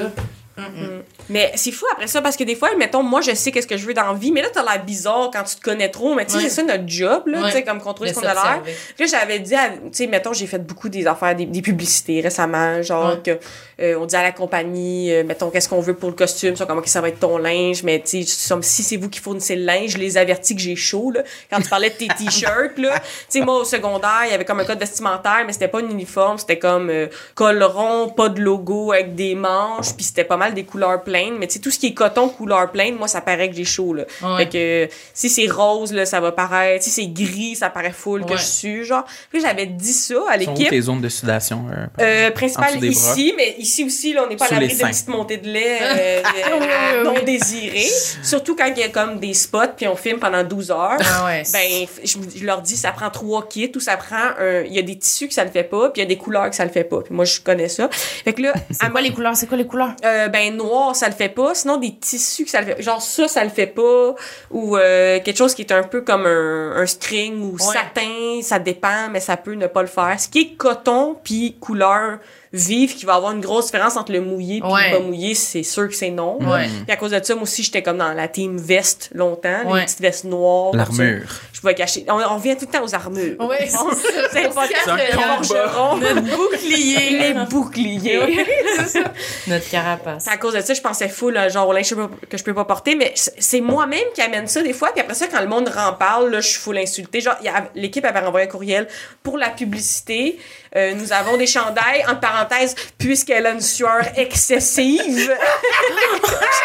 Mais 1.29 1.51
c'est 1.55 1.71
fou 1.71 1.85
après 1.91 2.07
ça 2.07 2.21
parce 2.21 2.35
que 2.37 2.43
des 2.43 2.55
fois 2.55 2.69
mettons 2.77 3.03
moi 3.03 3.21
je 3.21 3.33
sais 3.35 3.51
qu'est-ce 3.51 3.67
que 3.67 3.77
je 3.77 3.85
veux 3.85 3.93
dans 3.93 4.07
la 4.07 4.13
vie 4.13 4.31
mais 4.31 4.41
là 4.41 4.47
t'as 4.53 4.63
l'air 4.63 4.83
bizarre 4.83 5.29
quand 5.31 5.43
tu 5.43 5.55
te 5.55 5.61
connais 5.61 5.89
trop 5.89 6.15
mais 6.15 6.25
tu 6.25 6.31
sais 6.31 6.37
Ouais. 6.37 6.43
c'est 6.43 6.49
ça 6.49 6.63
notre 6.63 6.87
job 6.87 7.23
là 7.27 7.41
Ouais. 7.41 7.45
tu 7.51 7.57
sais 7.57 7.63
comme 7.63 7.79
contrôler 7.81 8.11
ce 8.13 8.19
qu'on 8.19 8.25
a 8.27 8.33
l'air 8.33 8.61
là, 8.99 9.05
j'avais 9.05 9.39
dit, 9.39 9.53
tu 9.53 9.89
sais, 9.91 10.07
mettons, 10.07 10.33
j'ai 10.33 10.47
fait 10.47 10.59
beaucoup 10.65 10.89
des 10.89 11.05
affaires, 11.07 11.35
des, 11.35 11.45
des 11.45 11.61
publicités 11.61 12.21
récemment, 12.21 12.81
genre 12.81 13.11
Ouais. 13.15 13.21
que 13.23 13.39
euh, 13.79 13.95
on 13.99 14.05
dit 14.05 14.15
à 14.15 14.23
la 14.23 14.31
compagnie, 14.31 15.11
euh, 15.13 15.23
mettons, 15.23 15.49
qu'est-ce 15.49 15.69
qu'on 15.69 15.81
veut 15.81 15.93
pour 15.93 16.09
le 16.09 16.15
costume, 16.15 16.55
ça, 16.55 16.65
comment 16.65 16.81
que 16.81 16.89
ça 16.89 17.01
va 17.01 17.09
être 17.09 17.19
ton 17.19 17.37
linge, 17.37 17.83
mais 17.83 17.99
tu 18.03 18.23
si 18.23 18.83
c'est 18.83 18.97
vous 18.97 19.09
qui 19.09 19.19
fournissez 19.19 19.55
le 19.55 19.63
linge, 19.65 19.91
je 19.91 19.97
les 19.97 20.17
avertis 20.17 20.55
que 20.55 20.61
j'ai 20.61 20.75
chaud, 20.75 21.11
là. 21.11 21.21
Quand 21.51 21.61
tu 21.61 21.69
parlais 21.69 21.89
de 21.89 21.95
tes 21.95 22.07
t-shirts, 22.07 22.77
là, 22.77 22.99
tu 22.99 23.05
sais, 23.29 23.41
moi, 23.41 23.55
au 23.59 23.63
secondaire, 23.65 24.23
il 24.25 24.31
y 24.31 24.33
avait 24.33 24.45
comme 24.45 24.59
un 24.59 24.65
code 24.65 24.79
vestimentaire, 24.79 25.43
mais 25.45 25.53
c'était 25.53 25.67
pas 25.67 25.79
un 25.79 25.89
uniforme, 25.89 26.37
c'était 26.37 26.57
comme 26.59 26.89
euh, 26.89 27.07
col 27.35 27.61
rond, 27.63 28.09
pas 28.09 28.29
de 28.29 28.41
logo, 28.41 28.91
avec 28.91 29.15
des 29.15 29.35
manches, 29.35 29.93
puis 29.95 30.05
c'était 30.05 30.23
pas 30.23 30.37
mal 30.37 30.53
des 30.53 30.63
couleurs 30.63 31.03
pleines, 31.03 31.37
mais 31.37 31.47
tu 31.47 31.53
sais, 31.55 31.59
tout 31.59 31.71
ce 31.71 31.79
qui 31.79 31.87
est 31.87 31.93
coton, 31.93 32.29
couleur 32.29 32.71
pleine, 32.71 32.95
moi, 32.95 33.07
ça 33.07 33.21
paraît 33.21 33.49
que 33.49 33.55
j'ai 33.55 33.63
chaud, 33.65 33.93
là. 33.93 34.03
Ouais. 34.23 34.37
Fait 34.45 34.49
que 34.49 34.93
si 35.13 35.29
c'est 35.29 35.47
rose, 35.47 35.93
là, 35.93 36.05
ça 36.05 36.19
va 36.19 36.31
paraître, 36.31 36.83
si 36.83 36.89
c'est 36.89 37.07
gris, 37.07 37.55
ça 37.55 37.69
paraît 37.69 37.91
full 37.91 38.25
que 38.25 38.35
je 38.37 38.43
suis, 38.43 38.83
genre. 38.85 39.03
Puis 39.31 39.41
j'avais 39.41 39.65
dit 39.67 39.93
ça 39.93 40.15
à 40.29 40.39
Sont 40.39 40.51
où 40.51 40.55
l'équipe. 40.55 40.69
tes 40.69 40.81
zones 40.81 41.01
de 41.01 41.09
sudation? 41.09 41.65
euh, 41.71 41.85
Euh, 42.01 42.29
En 42.29 42.31
principal 42.31 42.69
dessous 42.71 42.79
des 42.79 42.89
bras? 42.89 43.11
ici, 43.13 43.33
mais 43.37 43.55
ici 43.57 43.66
aussi, 43.83 44.13
là, 44.13 44.23
on 44.25 44.27
n'est 44.29 44.35
pas 44.35 44.45
à 44.45 44.47
Sous 44.47 44.53
l'abri 44.55 44.69
les 44.69 44.75
de 44.75 44.87
petites 44.87 45.07
montées 45.07 45.37
de 45.37 45.47
lait 45.47 45.79
euh, 45.81 46.21
euh, 46.61 47.03
non 47.03 47.15
désirées. 47.25 47.89
Surtout 48.23 48.55
quand 48.55 48.67
il 48.67 48.77
y 48.77 48.83
a 48.83 48.89
comme 48.89 49.19
des 49.19 49.33
spots, 49.33 49.73
puis 49.75 49.87
on 49.87 49.95
filme 49.95 50.19
pendant 50.19 50.43
12 50.43 50.71
heures. 50.71 50.97
Ah 50.99 51.25
ouais. 51.25 51.43
Ben, 51.53 51.87
je, 52.03 52.17
je 52.39 52.45
leur 52.45 52.61
dis, 52.61 52.75
ça 52.77 52.91
prend 52.91 53.09
trois 53.09 53.47
kits 53.47 53.71
ou 53.75 53.79
ça 53.79 53.97
prend 53.97 54.15
un. 54.39 54.61
Il 54.61 54.73
y 54.73 54.79
a 54.79 54.83
des 54.83 54.97
tissus 54.97 55.27
que 55.27 55.33
ça 55.33 55.45
ne 55.45 55.49
fait 55.49 55.63
pas, 55.63 55.89
puis 55.89 56.01
il 56.01 56.03
y 56.03 56.05
a 56.05 56.07
des 56.07 56.17
couleurs 56.17 56.49
que 56.49 56.55
ça 56.55 56.65
le 56.65 56.71
fait 56.71 56.83
pas. 56.83 57.01
Puis 57.01 57.13
moi, 57.13 57.25
je 57.25 57.39
connais 57.39 57.69
ça. 57.69 57.89
Fait 57.91 58.33
que 58.33 58.41
là, 58.41 58.53
C'est 58.71 58.89
quoi 58.89 59.01
les 59.01 59.11
couleurs? 59.11 59.35
C'est 59.35 59.47
quoi 59.47 59.57
les 59.57 59.65
couleurs? 59.65 59.95
euh, 60.03 60.27
ben 60.27 60.55
noir 60.55 60.95
ça 60.95 61.07
le 61.07 61.13
fait 61.13 61.29
pas 61.29 61.53
sinon 61.55 61.77
des 61.77 61.95
tissus 61.95 62.45
que 62.45 62.49
ça 62.51 62.61
le 62.61 62.67
fait 62.67 62.81
genre 62.81 63.01
ça 63.01 63.27
ça 63.27 63.43
le 63.43 63.49
fait 63.49 63.67
pas 63.67 64.15
ou 64.51 64.77
euh, 64.77 65.19
quelque 65.21 65.37
chose 65.37 65.53
qui 65.53 65.61
est 65.61 65.71
un 65.71 65.83
peu 65.83 66.01
comme 66.01 66.25
un, 66.25 66.75
un 66.75 66.85
string 66.85 67.41
ou 67.41 67.57
satin 67.57 68.39
ça 68.41 68.59
dépend 68.59 69.09
mais 69.11 69.19
ça 69.19 69.37
peut 69.37 69.53
ne 69.53 69.67
pas 69.67 69.81
le 69.81 69.87
faire 69.87 70.19
ce 70.19 70.27
qui 70.27 70.39
est 70.39 70.55
coton 70.55 71.17
puis 71.23 71.55
couleur 71.59 72.19
vive 72.53 72.95
qui 72.95 73.05
va 73.05 73.15
avoir 73.15 73.31
une 73.33 73.41
grosse 73.41 73.65
différence 73.65 73.97
entre 73.97 74.11
le 74.11 74.21
mouillé 74.21 74.61
puis 74.61 74.71
Ouais. 74.71 74.91
le 74.91 74.97
pas 74.97 75.03
mouillé 75.03 75.35
c'est 75.35 75.63
sûr 75.63 75.87
que 75.87 75.95
c'est 75.95 76.09
non. 76.11 76.37
Ouais. 76.41 76.67
puis 76.85 76.91
à 76.91 76.95
cause 76.97 77.11
de 77.11 77.21
ça 77.23 77.33
moi 77.35 77.43
aussi 77.43 77.63
j'étais 77.63 77.81
comme 77.83 77.97
dans 77.97 78.13
la 78.13 78.27
team 78.27 78.57
veste 78.57 79.09
longtemps 79.13 79.63
Ouais. 79.69 79.79
les 79.81 79.85
petites 79.85 80.01
vestes 80.01 80.23
noires 80.25 80.71
ça. 80.71 80.77
L'armure. 80.77 81.27
je 81.53 81.59
pouvais 81.59 81.75
cacher 81.75 82.05
on, 82.07 82.13
on 82.13 82.35
revient 82.37 82.55
tout 82.57 82.65
le 82.71 82.77
temps 82.77 82.83
aux 82.85 82.95
armures 82.95 83.35
Ouais, 83.39 83.57
c'est 83.67 83.71
ça. 83.71 84.93
un 84.93 84.97
le- 84.97 85.99
Notre 85.99 86.21
bouclier. 86.21 87.09
les 87.19 87.33
boucliers 87.45 88.45
Notre 89.47 89.69
carapace. 89.69 90.23
C'est 90.25 90.29
à 90.31 90.37
cause 90.37 90.53
de 90.53 90.61
ça, 90.61 90.73
je 90.73 90.81
pensais 90.81 91.09
full, 91.09 91.33
là, 91.33 91.49
genre, 91.49 91.67
au 91.67 91.73
linge 91.73 91.93
que 92.29 92.37
je 92.37 92.43
peux 92.43 92.53
pas- 92.53 92.65
porter, 92.65 92.95
mais 92.95 93.11
c'est 93.15 93.33
c'est 93.39 93.61
moi-même 93.61 94.03
qui 94.13 94.21
amène 94.21 94.47
ça 94.47 94.61
des 94.61 94.73
fois, 94.73 94.91
puis 94.91 95.01
après 95.01 95.13
ça, 95.13 95.27
quand 95.27 95.39
le 95.41 95.47
monde 95.47 95.71
en 95.77 95.93
parle, 95.93 96.29
là, 96.31 96.41
je 96.41 96.49
suis 96.49 96.59
full 96.59 96.77
insultée. 96.77 97.21
Genre, 97.21 97.35
il 97.41 97.45
y 97.45 97.49
a- 97.49 97.69
l'équipe 97.75 98.03
avait 98.03 98.19
renvoyé 98.19 98.45
un 98.47 98.49
courriel 98.49 98.87
pour 99.23 99.37
la 99.37 99.49
publicité. 99.49 100.37
Euh, 100.77 100.93
nous 100.93 101.11
avons 101.11 101.37
des 101.37 101.47
chandails, 101.47 102.03
entre 102.07 102.19
parenthèses, 102.19 102.75
puisqu'elle 102.99 103.47
a 103.47 103.51
une 103.51 103.61
sueur 103.61 104.01
excessive. 104.15 105.01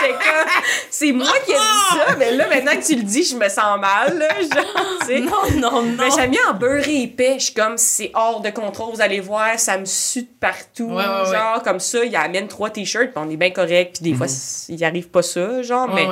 J'étais 0.01 0.13
comme, 0.13 0.49
c'est 0.91 1.13
moi 1.13 1.33
qui 1.47 1.53
ai 1.53 1.55
dit 1.55 1.97
ça, 1.97 2.17
mais 2.19 2.33
là, 2.33 2.47
maintenant 2.49 2.73
que 2.73 2.85
tu 2.85 2.97
le 2.97 3.03
dis, 3.03 3.25
je 3.25 3.37
me 3.37 3.49
sens 3.49 3.81
mal, 3.81 4.19
là, 4.19 4.29
genre. 4.41 5.21
Non, 5.23 5.61
non, 5.61 5.83
non. 5.83 5.97
Mais 5.99 6.11
j'aime 6.15 6.31
bien 6.31 6.43
en 6.51 6.55
beurré 6.55 7.03
épais. 7.03 7.37
Je 7.39 7.45
suis 7.45 7.55
comme, 7.55 7.79
c'est 7.79 8.11
hors 8.15 8.41
de 8.41 8.51
contrôle. 8.51 8.95
Vous 8.95 9.01
allez 9.01 9.21
voir, 9.21 9.59
ça 9.59 9.79
me 9.79 9.87
sue 9.87 10.23
de 10.23 10.29
partout. 10.41 10.91
Ouais, 10.91 10.97
ouais, 10.97 11.29
ouais. 11.31 11.37
genre, 11.37 11.63
comme 11.63 11.81
ça, 11.81 12.05
il 12.05 12.15
amène 12.15 12.49
trois 12.49 12.69
t-shirts, 12.69 13.13
puis 13.13 13.25
on 13.25 13.31
est 13.31 13.37
bien 13.37 13.51
correct. 13.51 14.01
Puis 14.01 14.11
des 14.11 14.17
fois, 14.17 14.27
il 14.69 14.77
n'y 14.77 14.85
arrive 14.85 15.09
pas 15.09 15.23
ça, 15.23 15.63
genre. 15.63 15.89
Mais 15.89 16.07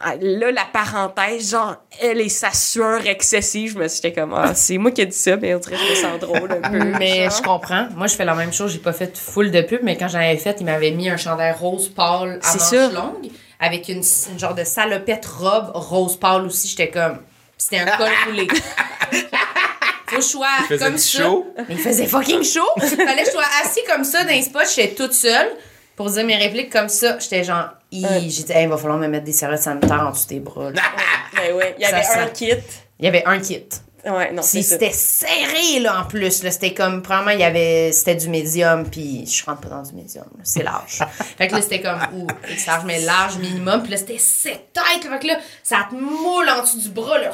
là, 0.00 0.50
la 0.50 0.64
parenthèse, 0.72 1.50
genre, 1.50 1.76
elle 2.00 2.20
et 2.20 2.28
sa 2.28 2.52
sueur 2.52 3.06
excessive, 3.06 3.72
je 3.74 3.78
me 3.78 3.88
suis 3.88 4.00
dit 4.00 4.12
comme, 4.12 4.32
ah, 4.34 4.54
c'est 4.54 4.78
moi 4.78 4.90
qui 4.90 5.02
ai 5.02 5.06
dit 5.06 5.16
ça, 5.16 5.36
mais 5.36 5.54
on 5.54 5.58
dirait 5.58 5.76
que 5.76 5.82
je 5.82 5.90
me 5.90 5.94
sens 5.94 6.18
drôle 6.20 6.50
un 6.52 6.70
peu. 6.70 6.84
Mais 6.98 7.24
genre. 7.24 7.36
je 7.36 7.42
comprends. 7.42 7.88
Moi, 7.96 8.06
je 8.06 8.14
fais 8.14 8.24
la 8.24 8.34
même 8.34 8.52
chose. 8.52 8.72
J'ai 8.72 8.78
pas 8.78 8.92
fait 8.92 9.16
full 9.16 9.50
de 9.50 9.60
pub, 9.62 9.80
mais 9.82 9.96
quand 9.96 10.08
j'en 10.08 10.18
avais 10.18 10.36
fait, 10.38 10.56
il 10.60 10.66
m'avait 10.66 10.90
mis 10.90 11.10
un 11.10 11.16
chandail 11.16 11.52
rose 11.52 11.88
pâle 11.88 12.40
à 12.42 12.52
manches 12.56 12.92
longues 12.94 13.30
avec 13.60 13.88
une, 13.88 14.02
une 14.32 14.38
genre 14.38 14.54
de 14.54 14.64
salopette 14.64 15.26
robe 15.26 15.70
rose 15.74 16.16
pâle 16.16 16.46
aussi. 16.46 16.68
J'étais 16.68 16.88
comme. 16.90 17.18
C'était 17.58 17.80
un 17.80 17.96
col 17.96 18.08
roulé. 18.26 18.48
Faut 20.06 20.16
que 20.16 20.22
je 20.22 20.26
sois 20.26 20.46
Il 20.60 20.66
faisait 20.66 20.84
comme 20.84 20.98
ça. 20.98 21.18
chaud? 21.22 21.46
Mais 21.68 21.74
il 21.74 21.78
faisait 21.78 22.06
fucking 22.06 22.42
chaud. 22.42 22.62
Fallait 22.78 23.22
que 23.22 23.26
je 23.26 23.32
sois 23.32 23.44
assis 23.62 23.80
comme 23.86 24.02
ça 24.04 24.24
dans 24.24 24.30
les 24.30 24.42
spots. 24.42 24.60
J'étais 24.74 24.94
toute 24.94 25.12
seule 25.12 25.48
pour 26.00 26.08
dire 26.08 26.24
mes 26.24 26.36
répliques 26.36 26.72
comme 26.72 26.88
ça. 26.88 27.18
J'étais 27.18 27.44
genre, 27.44 27.74
Hi. 27.92 28.02
Ouais. 28.02 28.20
j'ai 28.30 28.44
dit, 28.44 28.52
il 28.58 28.68
va 28.68 28.78
falloir 28.78 28.98
me 28.98 29.06
mettre 29.06 29.26
des 29.26 29.34
serviettes 29.34 29.60
sanitaires 29.60 30.06
en 30.06 30.12
dessous 30.12 30.28
des 30.28 30.40
bras. 30.40 30.70
là. 30.70 30.80
Ben 31.36 31.54
ouais, 31.54 31.74
il 31.78 31.82
y 31.82 31.84
avait 31.84 32.06
un 32.06 32.26
kit. 32.28 32.54
Il 32.98 33.04
y 33.04 33.08
avait 33.08 33.22
un 33.26 33.38
kit. 33.38 33.66
Ouais, 34.06 34.32
non, 34.32 34.40
c'est 34.40 34.62
c'était 34.62 34.92
serré, 34.92 35.78
là, 35.80 36.00
en 36.00 36.04
plus. 36.06 36.42
Là, 36.42 36.50
c'était 36.50 36.72
comme, 36.72 37.02
probablement, 37.02 37.32
il 37.32 37.40
y 37.40 37.44
avait, 37.44 37.92
c'était 37.92 38.14
du 38.14 38.30
médium, 38.30 38.88
puis 38.88 39.26
je 39.26 39.44
rentre 39.44 39.60
pas 39.60 39.68
dans 39.68 39.82
du 39.82 39.92
médium. 39.92 40.24
là, 40.24 40.42
C'est 40.42 40.62
large. 40.62 41.00
fait 41.36 41.48
que 41.48 41.54
là, 41.56 41.60
c'était 41.60 41.82
comme, 41.82 42.00
ou, 42.14 42.26
c'est 42.48 42.66
large, 42.66 42.84
mais 42.86 43.00
large 43.00 43.36
minimum. 43.36 43.82
Puis 43.82 43.90
là, 43.90 43.98
c'était 43.98 44.16
cette 44.18 44.72
tête. 44.72 45.02
Fait 45.02 45.18
que 45.18 45.26
là, 45.26 45.38
ça 45.62 45.86
te 45.90 45.94
moule 45.94 46.48
en 46.48 46.62
dessous 46.62 46.80
du 46.80 46.88
bras, 46.88 47.18
là. 47.18 47.30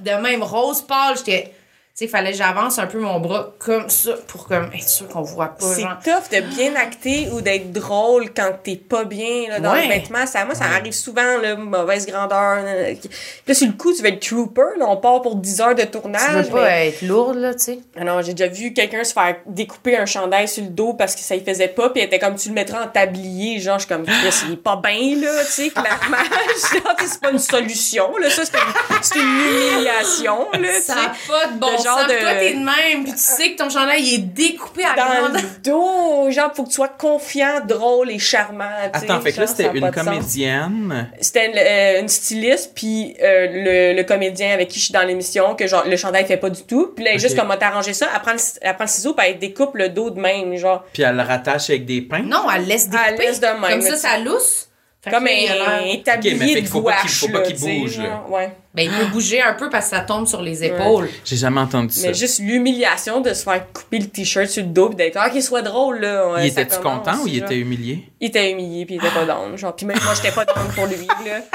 De 0.00 0.10
même, 0.22 0.42
rose 0.42 0.82
pâle. 0.82 1.16
J'étais, 1.16 1.54
sais, 1.94 2.08
fallait 2.08 2.32
que 2.32 2.36
j'avance 2.38 2.78
un 2.78 2.86
peu 2.86 2.98
mon 2.98 3.20
bras 3.20 3.52
comme 3.58 3.88
ça 3.88 4.12
pour 4.26 4.46
comme 4.48 4.70
être 4.74 4.88
sûr 4.88 5.06
qu'on 5.08 5.22
voit 5.22 5.48
pas. 5.48 5.66
C'est 5.66 5.82
genre. 5.82 5.98
tough 6.02 6.30
de 6.32 6.40
bien 6.40 6.74
acter 6.74 7.28
ou 7.32 7.40
d'être 7.40 7.70
drôle 7.72 8.32
quand 8.34 8.50
t'es 8.62 8.76
pas 8.76 9.04
bien 9.04 9.48
là, 9.48 9.60
dans 9.60 9.72
Ouais. 9.72 9.82
le 9.82 9.88
vêtement. 9.88 10.26
Ça, 10.26 10.44
moi, 10.44 10.54
ça 10.54 10.64
arrive 10.64 10.92
souvent, 10.92 11.38
là, 11.40 11.54
mauvaise 11.56 12.06
grandeur. 12.06 12.56
là. 12.64 12.72
Puis 13.00 13.08
là, 13.46 13.54
sur 13.54 13.66
le 13.68 13.74
coup, 13.74 13.92
tu 13.94 14.02
vas 14.02 14.08
être 14.08 14.26
trooper. 14.26 14.76
Là, 14.78 14.86
on 14.88 14.96
part 14.96 15.22
pour 15.22 15.36
10 15.36 15.60
heures 15.60 15.74
de 15.74 15.82
Tu 15.82 15.90
tournage. 15.92 16.46
veux 16.46 16.50
pas 16.50 16.64
mais- 16.64 16.88
être 16.88 17.02
lourde, 17.02 17.36
là, 17.36 17.54
tu 17.54 17.60
sais. 17.64 17.78
Ah 17.96 18.04
non, 18.04 18.20
j'ai 18.22 18.34
déjà 18.34 18.50
vu 18.50 18.72
quelqu'un 18.72 19.04
se 19.04 19.12
faire 19.12 19.36
découper 19.46 19.96
un 19.96 20.06
chandail 20.06 20.48
sur 20.48 20.64
le 20.64 20.70
dos 20.70 20.94
parce 20.94 21.14
que 21.14 21.20
ça 21.20 21.36
y 21.36 21.44
faisait 21.44 21.68
pas, 21.68 21.90
puis 21.90 22.00
elle 22.00 22.06
était 22.08 22.18
comme 22.18 22.34
tu 22.34 22.48
le 22.48 22.54
mettras 22.54 22.84
en 22.84 22.88
tablier, 22.88 23.60
genre 23.60 23.78
je 23.78 23.84
suis 23.86 23.94
comme 23.94 24.04
Chris, 24.04 24.34
il 24.48 24.54
est 24.54 24.56
pas 24.56 24.80
bien 24.82 25.16
là, 25.20 25.44
tu 25.44 25.50
sais, 25.52 25.70
clairement. 25.70 26.16
Tu 26.98 27.06
c'est 27.10 27.20
pas 27.20 27.30
une 27.30 27.38
solution 27.38 28.16
là, 28.18 28.30
ça 28.30 28.42
c'est 28.44 28.56
une, 28.56 29.02
c'est 29.02 29.18
une 29.18 29.74
humiliation 29.74 30.48
là, 30.52 30.58
tu 30.76 30.80
Ça 30.82 30.94
sais. 30.94 31.00
a 31.00 31.12
pas 31.28 31.46
de 31.52 31.58
bon 31.58 31.66
genre 31.84 32.06
de... 32.06 32.12
toi, 32.20 32.34
t'es 32.34 32.52
de 32.54 32.58
même, 32.58 33.04
puis 33.04 33.12
tu 33.12 33.18
sais 33.18 33.52
que 33.52 33.56
ton 33.62 33.68
chandail, 33.70 34.02
il 34.02 34.14
est 34.14 34.18
découpé 34.18 34.82
à 34.84 34.94
dans 34.96 35.28
grande... 35.28 35.34
le 35.42 35.62
dos, 35.62 36.30
genre, 36.30 36.50
faut 36.54 36.64
que 36.64 36.68
tu 36.68 36.74
sois 36.74 36.88
confiant, 36.88 37.60
drôle 37.66 38.10
et 38.10 38.18
charmant, 38.18 38.64
Attends, 38.92 39.20
fait 39.20 39.32
que 39.32 39.40
là, 39.40 39.46
c'était 39.46 39.70
une 39.72 39.90
comédienne. 39.90 41.10
C'était 41.20 41.46
une, 41.46 41.58
euh, 41.58 42.00
une 42.00 42.08
styliste, 42.08 42.72
puis 42.74 43.16
euh, 43.22 43.46
le, 43.92 43.96
le 43.96 44.02
comédien 44.04 44.52
avec 44.52 44.68
qui 44.68 44.78
je 44.78 44.84
suis 44.86 44.92
dans 44.92 45.02
l'émission, 45.02 45.54
que 45.54 45.66
genre, 45.66 45.84
le 45.86 45.96
chandail 45.96 46.26
fait 46.26 46.36
pas 46.36 46.50
du 46.50 46.62
tout. 46.64 46.92
Puis 46.94 47.04
là, 47.04 47.10
elle 47.10 47.16
est 47.16 47.20
Ok. 47.20 47.28
juste 47.28 47.38
comme, 47.38 47.50
on 47.50 47.56
t'a 47.56 47.68
arrangé 47.68 47.92
ça, 47.92 48.08
elle 48.14 48.20
prend, 48.22 48.32
le, 48.32 48.38
elle 48.60 48.74
prend 48.74 48.84
le 48.84 48.90
ciseau, 48.90 49.14
puis 49.14 49.26
elle 49.28 49.38
découpe 49.38 49.74
le 49.74 49.88
dos 49.88 50.10
de 50.10 50.20
même, 50.20 50.56
genre. 50.56 50.84
Puis 50.92 51.02
elle 51.02 51.16
le 51.16 51.22
rattache 51.22 51.70
avec 51.70 51.84
des 51.86 52.02
pins? 52.02 52.22
Non, 52.22 52.46
elle 52.54 52.66
laisse 52.66 52.88
découper. 52.88 53.10
Elle 53.18 53.26
laisse 53.26 53.40
de 53.40 53.46
même, 53.46 53.60
Comme 53.70 53.82
ça, 53.82 53.96
ça 53.96 54.18
lousse. 54.18 54.68
Fait 55.02 55.10
Comme 55.10 55.24
un 55.26 55.30
l'air- 55.30 55.82
établi 55.92 56.32
Ok, 56.32 56.36
mais 56.40 56.54
fait 56.54 56.60
de 56.62 56.66
faut 56.66 56.80
pas 56.80 56.96
qu'il- 57.02 57.10
faut 57.10 57.28
qu'il 57.42 57.58
bouge, 57.58 57.98
là. 57.98 58.24
Ouais. 58.28 58.50
Ben, 58.74 58.82
il 58.82 58.90
peut 58.90 59.06
bouger 59.12 59.40
un 59.40 59.54
peu 59.54 59.70
parce 59.70 59.84
que 59.90 59.96
ça 59.96 60.00
tombe 60.02 60.26
sur 60.26 60.42
les 60.42 60.64
épaules. 60.64 61.08
J'ai 61.24 61.36
jamais 61.36 61.60
entendu 61.60 61.94
ça. 61.94 62.08
Mais 62.08 62.14
juste 62.14 62.40
l'humiliation 62.40 63.20
de 63.20 63.32
se 63.32 63.44
faire 63.44 63.64
couper 63.72 64.00
le 64.00 64.06
t-shirt 64.08 64.48
sur 64.48 64.64
le 64.64 64.70
dos, 64.70 64.88
puis 64.88 64.96
d'être, 64.96 65.16
ah, 65.20 65.30
qu'il 65.30 65.42
soit 65.44 65.62
drôle, 65.62 66.00
là. 66.00 66.32
ouais, 66.32 66.46
il 66.48 66.50
était-tu 66.50 66.78
commence, 66.80 67.04
content 67.06 67.22
ou 67.22 67.28
il 67.28 67.38
genre. 67.38 67.44
était 67.46 67.58
humilié? 67.60 68.10
Il 68.20 68.28
était 68.28 68.50
humilié, 68.50 68.84
puis 68.84 68.96
il 68.96 68.98
était 68.98 69.14
pas 69.14 69.24
down, 69.26 69.56
genre. 69.56 69.76
Puis 69.76 69.86
même 69.86 69.98
moi, 70.04 70.12
j'étais 70.16 70.32
pas 70.34 70.44
down 70.44 70.66
pour 70.74 70.86
lui, 70.86 71.06
là. 71.24 71.40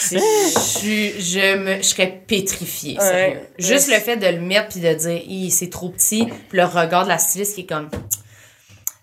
Je, 0.00 1.56
me, 1.56 1.76
je 1.78 1.82
serais 1.82 2.22
pétrifiée, 2.26 2.98
Ouais. 3.00 3.42
Juste 3.58 3.88
Ouais. 3.88 3.94
le 3.96 4.00
fait 4.00 4.16
de 4.16 4.26
le 4.26 4.40
mettre 4.40 4.68
puis 4.68 4.80
de 4.80 4.92
dire, 4.94 5.50
c'est 5.50 5.70
trop 5.70 5.88
petit, 5.88 6.24
puis 6.48 6.58
le 6.58 6.64
regard 6.64 7.04
de 7.04 7.08
la 7.08 7.18
styliste 7.18 7.54
qui 7.54 7.62
est 7.62 7.66
comme, 7.66 7.88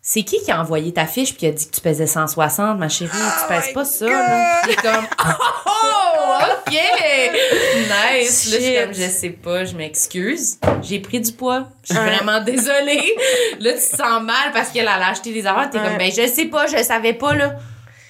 c'est 0.07 0.21
qui 0.21 0.39
qui 0.43 0.51
a 0.51 0.61
envoyé 0.61 0.93
ta 0.93 1.07
fiche 1.07 1.29
puis 1.29 1.37
qui 1.39 1.47
a 1.47 1.51
dit 1.51 1.65
que 1.67 1.73
tu 1.73 1.81
pesais 1.81 2.05
160, 2.05 2.77
ma 2.77 2.89
chérie, 2.89 3.09
tu 3.11 3.47
pèses 3.47 3.67
my 3.69 3.73
pas 3.73 3.85
ça, 3.85 4.05
là. 4.05 4.59
Puis 4.61 4.71
il 4.71 4.79
est 4.79 4.81
comme, 4.81 5.07
oh, 5.65 6.29
ok, 6.67 6.73
nice. 6.73 8.51
Là, 8.51 8.57
je 8.59 8.63
suis 8.63 8.75
comme, 8.75 8.93
je 8.93 9.09
sais 9.09 9.29
pas, 9.31 9.65
je 9.65 9.75
m'excuse. 9.75 10.57
J'ai 10.83 10.99
pris 10.99 11.19
du 11.21 11.31
poids. 11.31 11.69
Je 11.89 11.93
suis 11.95 12.03
vraiment 12.03 12.39
désolée. 12.41 13.15
Là, 13.59 13.71
tu 13.73 13.79
te 13.79 13.95
sens 13.97 14.21
mal 14.21 14.51
parce 14.53 14.69
qu'elle 14.69 14.87
a 14.87 15.07
acheté 15.07 15.33
des 15.33 15.45
affaires. 15.47 15.69
T'es 15.71 15.79
Ouais. 15.79 15.85
comme, 15.87 15.97
ben, 15.97 16.11
je 16.11 16.27
sais 16.27 16.45
pas, 16.45 16.67
je 16.67 16.83
savais 16.83 17.13
pas, 17.13 17.33
là. 17.33 17.55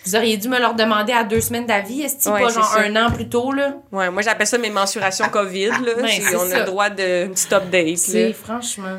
Vous 0.06 0.16
auriez 0.16 0.38
dû 0.38 0.50
me 0.50 0.60
leur 0.60 0.76
demander 0.76 1.14
à 1.14 1.24
deux 1.24 1.42
semaines 1.42 1.66
d'avis, 1.66 2.02
est-ce 2.04 2.30
Ouais, 2.30 2.42
pas 2.44 2.50
genre 2.50 2.64
ça. 2.64 2.80
un 2.82 2.96
an 2.96 3.10
plus 3.10 3.28
tôt, 3.28 3.52
là? 3.52 3.74
Ouais, 3.92 4.12
moi, 4.12 4.22
j'appelle 4.22 4.46
ça 4.46 4.58
mes 4.60 4.70
mensurations 4.70 5.28
COVID, 5.30 5.70
là. 5.70 5.78
Ben, 5.98 6.08
C'est- 6.08 6.22
c'est 6.22 6.36
on 6.36 6.52
a 6.52 6.60
le 6.60 6.66
droit 6.66 6.90
de 6.92 7.24
une 7.26 7.32
petite 7.32 7.54
update, 7.54 8.08
là. 8.14 8.34
franchement, 8.34 8.98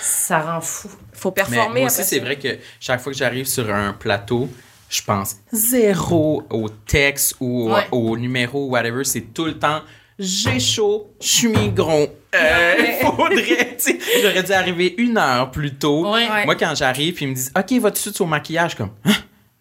ça 0.00 0.38
rend 0.40 0.60
fou. 0.60 0.88
Faut 1.18 1.32
Mais 1.36 1.42
performer 1.44 1.80
moi 1.80 1.86
aussi, 1.90 2.04
c'est 2.04 2.18
vrai 2.20 2.36
que 2.36 2.58
chaque 2.80 3.00
fois 3.00 3.12
que 3.12 3.18
j'arrive 3.18 3.46
sur 3.46 3.72
un 3.74 3.92
plateau, 3.92 4.48
je 4.88 5.02
pense 5.02 5.36
zéro 5.52 6.42
au 6.50 6.68
texte 6.68 7.36
ou 7.40 7.70
Ouais. 7.72 7.86
au 7.92 8.16
numéro, 8.16 8.68
whatever. 8.68 9.04
C'est 9.04 9.32
tout 9.34 9.44
le 9.44 9.58
temps 9.58 9.80
j'ai 10.20 10.58
chaud, 10.58 11.12
je 11.20 11.26
suis 11.28 11.48
migron. 11.48 12.08
Euh, 12.34 12.74
faudrait, 13.02 13.76
tu 13.78 13.92
sais, 13.92 13.98
j'aurais 14.20 14.42
dû 14.42 14.50
arriver 14.52 14.94
une 14.98 15.16
heure 15.16 15.48
plus 15.52 15.74
tôt. 15.76 16.12
Ouais. 16.12 16.28
Ouais. 16.28 16.44
Moi, 16.44 16.56
quand 16.56 16.74
j'arrive, 16.74 17.14
puis 17.14 17.24
ils 17.24 17.28
me 17.28 17.34
disent 17.34 17.52
OK, 17.56 17.70
va 17.80 17.90
tout 17.90 17.94
de 17.94 17.98
suite 17.98 18.20
au 18.20 18.26
maquillage, 18.26 18.74
comme 18.74 18.90
Hein? 19.04 19.12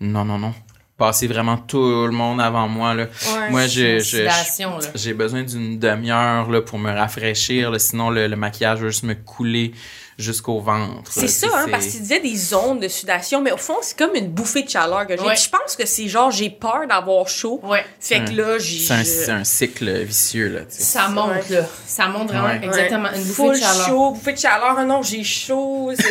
non, 0.01 0.25
non, 0.25 0.39
non. 0.39 0.53
Passez 0.97 1.27
vraiment 1.27 1.57
tout 1.57 2.07
le 2.07 2.11
monde 2.11 2.41
avant 2.41 2.67
moi. 2.67 2.95
Là. 2.95 3.03
Ouais. 3.03 3.51
Moi, 3.51 3.67
j'ai 3.67 5.13
besoin 5.13 5.43
d'une 5.43 5.77
demi-heure 5.77 6.49
là, 6.49 6.61
pour 6.61 6.79
me 6.79 6.91
rafraîchir. 6.91 7.69
là, 7.69 7.77
sinon, 7.77 8.09
le, 8.09 8.25
le 8.27 8.35
maquillage 8.35 8.79
va 8.79 8.87
juste 8.87 9.03
me 9.03 9.13
couler 9.13 9.73
jusqu'au 10.17 10.59
ventre. 10.59 11.11
C'est 11.11 11.27
ça, 11.27 11.47
hein, 11.55 11.65
parce 11.69 11.85
qu'il 11.85 12.01
disait 12.01 12.19
des 12.19 12.53
ondes 12.53 12.81
de 12.81 12.87
sudation, 12.87 13.41
mais 13.41 13.51
au 13.51 13.57
fond, 13.57 13.75
c'est 13.81 13.97
comme 13.97 14.15
une 14.15 14.29
bouffée 14.29 14.63
de 14.63 14.69
chaleur 14.69 15.05
que 15.05 15.15
j'ai. 15.15 15.23
Ouais. 15.23 15.35
Je 15.35 15.47
pense 15.49 15.75
que 15.75 15.85
c'est 15.85 16.07
genre, 16.07 16.31
j'ai 16.31 16.49
peur 16.49 16.81
d'avoir 16.89 17.27
chaud. 17.29 17.59
Ouais. 17.63 17.85
Fait 17.99 18.23
que 18.25 18.31
là, 18.31 18.57
j'ai. 18.57 18.79
C'est 19.05 19.29
un, 19.31 19.43
cycle 19.43 19.89
vicieux, 20.03 20.47
là, 20.49 20.61
tu 20.61 20.77
sais. 20.77 20.83
Ça 20.83 21.07
monte, 21.09 21.29
Ouais. 21.29 21.43
là. 21.57 21.65
Ça 21.85 22.07
monte 22.07 22.29
vraiment 22.29 22.47
Ouais. 22.47 22.59
exactement. 22.63 23.09
Une 23.13 23.21
bouffée 23.21 23.33
Full 23.33 23.55
de 23.55 23.59
chaleur. 23.61 23.87
chaud, 23.87 24.11
bouffée 24.11 24.33
de 24.33 24.39
chaleur. 24.39 24.75
Ah 24.79 24.85
non, 24.85 25.01
j'ai 25.03 25.23
chaud. 25.23 25.91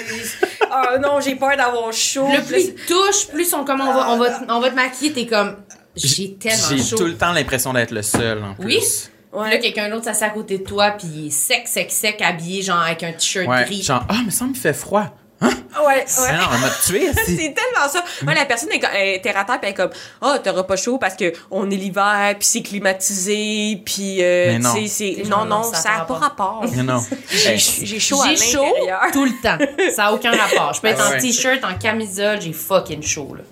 Ah 0.71 0.99
non, 0.99 1.21
j'ai 1.21 1.37
peur 1.37 1.57
d'avoir 1.57 1.93
chaud. 1.93 2.29
Le 2.31 2.43
plus 2.43 2.65
il 2.65 2.75
touche, 2.75 3.29
plus 3.33 3.53
on, 3.55 3.65
comme 3.65 3.81
on, 3.81 3.93
va, 3.95 4.11
on, 4.11 4.19
va, 4.19 4.31
te- 4.31 4.51
on 4.51 4.61
va 4.61 4.71
te 4.71 4.75
maquiller, 4.75 5.13
t'es 5.13 5.27
comme, 5.27 5.57
j'ai 5.95 6.35
tellement 6.35 6.59
J'ai 6.71 6.83
chaud. 6.83 6.97
tout 6.97 7.05
le 7.07 7.17
temps 7.17 7.33
l'impression 7.33 7.73
d'être 7.73 7.93
le 7.93 8.03
seul, 8.03 8.43
en 8.43 8.55
Oui. 8.63 8.81
Puis 9.33 9.41
là, 9.41 9.47
Ouais. 9.49 9.59
quelqu'un 9.59 9.91
d'autre 9.91 10.05
s'assied 10.05 10.27
à 10.27 10.31
côté 10.31 10.59
de 10.59 10.65
toi, 10.65 10.93
puis 10.93 11.09
il 11.15 11.27
est 11.27 11.31
sec, 11.31 11.63
sec, 11.67 11.91
sec, 11.91 12.23
habillé, 12.23 12.63
genre 12.63 12.79
avec 12.81 13.03
un 13.03 13.13
t-shirt 13.13 13.47
Ouais. 13.49 13.65
gris. 13.65 13.83
Genre, 13.83 14.05
ah, 14.09 14.17
mais 14.25 14.31
ça 14.31 14.45
me 14.47 14.55
fait 14.55 14.73
froid. 14.73 15.07
Ouais, 15.43 15.49
ouais. 15.49 16.05
Ah 16.19 16.33
non, 16.39 16.45
on 16.55 16.59
m'a 16.61 16.71
tué, 16.87 17.11
C'est 17.15 17.25
c'est. 17.37 17.37
tellement 17.55 17.87
ça. 17.93 18.03
Moi, 18.23 18.33
la 18.33 18.47
personne 18.47 18.71
est, 18.73 18.83
est 18.95 19.21
terre 19.23 19.37
à 19.37 19.45
terre, 19.45 19.61
puis 19.61 19.69
elle 19.69 19.71
est 19.73 19.75
comme, 19.75 19.91
ah, 20.23 20.39
t'auras 20.43 20.63
pas 20.63 20.77
chaud 20.77 20.97
parce 20.97 21.15
que 21.15 21.31
on 21.51 21.71
est 21.71 21.77
l'hiver, 21.77 22.35
puis 22.39 22.49
c'est 22.49 22.63
climatisé, 22.63 23.83
puis 23.85 24.23
euh, 24.23 24.53
Mais 24.53 24.59
non. 24.59 24.73
c'est 24.89 25.17
non, 25.27 25.45
non, 25.45 25.57
non, 25.59 25.63
ça 25.65 25.75
ça 25.75 25.89
a 25.91 25.97
a 25.97 26.05
pas 26.07 26.15
pas 26.15 26.21
rapport. 26.21 26.65
Non, 26.77 26.83
non. 26.95 27.05
J'ai 27.31 27.59
chaud 28.01 28.23
à 28.23 28.29
J'ai 28.31 28.37
chaud 28.39 28.65
tout 29.13 29.27
le 29.27 29.33
temps. 29.43 29.59
Ça 29.95 30.05
n'a 30.05 30.15
aucun 30.15 30.31
rapport. 30.31 30.73
Je 30.73 30.81
peux 30.81 30.89
être 30.89 31.03
Ah 31.05 31.09
en 31.09 31.13
ouais. 31.13 31.21
t-shirt, 31.21 31.63
en 31.65 31.77
camisole, 31.79 32.41
j'ai 32.41 32.53
fucking 32.55 33.03
chaud, 33.03 33.35
là. 33.37 33.43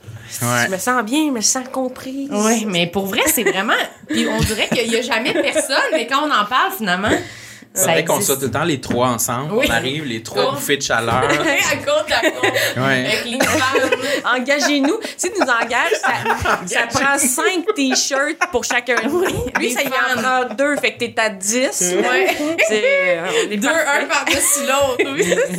Ouais. 0.43 0.67
Je 0.67 0.71
me 0.71 0.79
sens 0.79 1.05
bien, 1.05 1.27
je 1.27 1.33
me 1.33 1.41
sens 1.41 1.67
comprise. 1.73 2.29
Oui, 2.31 2.65
mais 2.67 2.87
pour 2.87 3.07
vrai, 3.07 3.23
c'est 3.27 3.45
vraiment. 3.45 3.73
Puis 4.09 4.27
on 4.29 4.39
dirait 4.41 4.69
qu'il 4.69 4.89
n'y 4.89 4.97
a 4.97 5.03
jamais 5.03 5.33
personne, 5.33 5.77
mais 5.93 6.07
quand 6.07 6.23
on 6.23 6.31
en 6.31 6.45
parle, 6.45 6.73
finalement, 6.77 7.11
C'est 7.77 7.87
ça 7.87 7.91
vrai 7.91 8.05
qu'on 8.05 8.21
soit 8.21 8.37
tout 8.37 8.43
le 8.43 8.51
temps 8.53 8.63
les 8.63 8.81
trois 8.81 9.09
ensemble. 9.09 9.53
Oui. 9.55 9.67
On 9.69 9.73
arrive, 9.73 10.05
les 10.05 10.23
trois 10.23 10.53
bouffées 10.53 10.77
de 10.79 10.83
chaleur. 10.83 11.25
à 11.25 11.77
côte 11.79 12.07
à. 12.13 12.81
Ouais. 12.81 13.05
Avec 13.07 13.25
les 13.25 13.39
femmes. 13.41 13.91
Engagez-nous. 14.37 15.01
Si 15.17 15.33
tu 15.33 15.41
nous 15.41 15.47
engages, 15.47 15.93
ça, 16.01 16.59
ça 16.67 16.87
prend 16.87 17.19
5 17.19 17.65
t-shirts 17.75 18.39
pour 18.53 18.63
chacun. 18.63 18.95
de 18.95 19.09
nous. 19.09 19.25
Lui, 19.59 19.73
ça 19.73 19.83
y 19.83 19.89
en 19.89 20.23
prend 20.23 20.55
deux, 20.55 20.77
fait 20.77 20.93
que 20.95 20.99
t'es 21.01 21.15
à 21.19 21.31
10. 21.31 21.95
Ouais. 21.97 22.37
C'est, 22.69 23.19
euh, 23.19 23.57
Deux, 23.57 23.61
parfait. 23.69 24.03
un 24.03 24.07
par-dessus 24.07 24.61
l'autre. 24.69 25.13
Oui, 25.13 25.25
c'est 25.25 25.57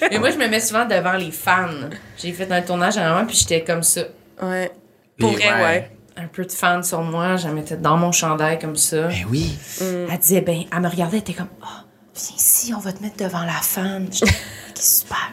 ça. 0.00 0.06
Mais 0.10 0.18
moi, 0.18 0.30
je 0.32 0.36
me 0.38 0.48
mets 0.48 0.60
souvent 0.60 0.84
devant 0.86 1.12
les 1.12 1.30
fans. 1.30 1.68
J'ai 2.20 2.32
fait 2.32 2.50
un 2.50 2.62
tournage 2.62 2.96
à 2.98 3.06
un 3.06 3.14
moment, 3.14 3.26
puis 3.26 3.36
j'étais 3.36 3.62
comme 3.62 3.84
ça. 3.84 4.00
Ouais. 4.42 4.70
Pour 5.18 5.30
vrai, 5.32 5.52
ouais. 5.62 5.90
Un 6.20 6.26
peu 6.26 6.44
de 6.44 6.50
fans 6.52 6.82
sur 6.82 7.00
moi. 7.02 7.36
Je 7.36 7.46
la 7.46 7.52
mettais 7.52 7.76
dans 7.76 7.96
mon 7.96 8.10
chandail 8.12 8.58
comme 8.58 8.76
ça. 8.76 9.08
Ben 9.08 9.24
oui. 9.30 9.56
Elle 9.80 10.18
disait, 10.18 10.40
ben, 10.40 10.64
elle 10.72 10.80
me 10.80 10.88
regardait, 10.88 11.18
elle 11.18 11.22
était 11.22 11.32
comme, 11.34 11.48
oh, 11.62 11.66
viens 12.14 12.36
ici, 12.36 12.74
on 12.74 12.80
va 12.80 12.92
te 12.92 13.02
mettre 13.02 13.16
devant 13.16 13.44
la 13.44 13.52
fan. 13.52 14.08
J'étais, 14.10 14.26
ok, 14.70 14.76
super. 14.78 15.32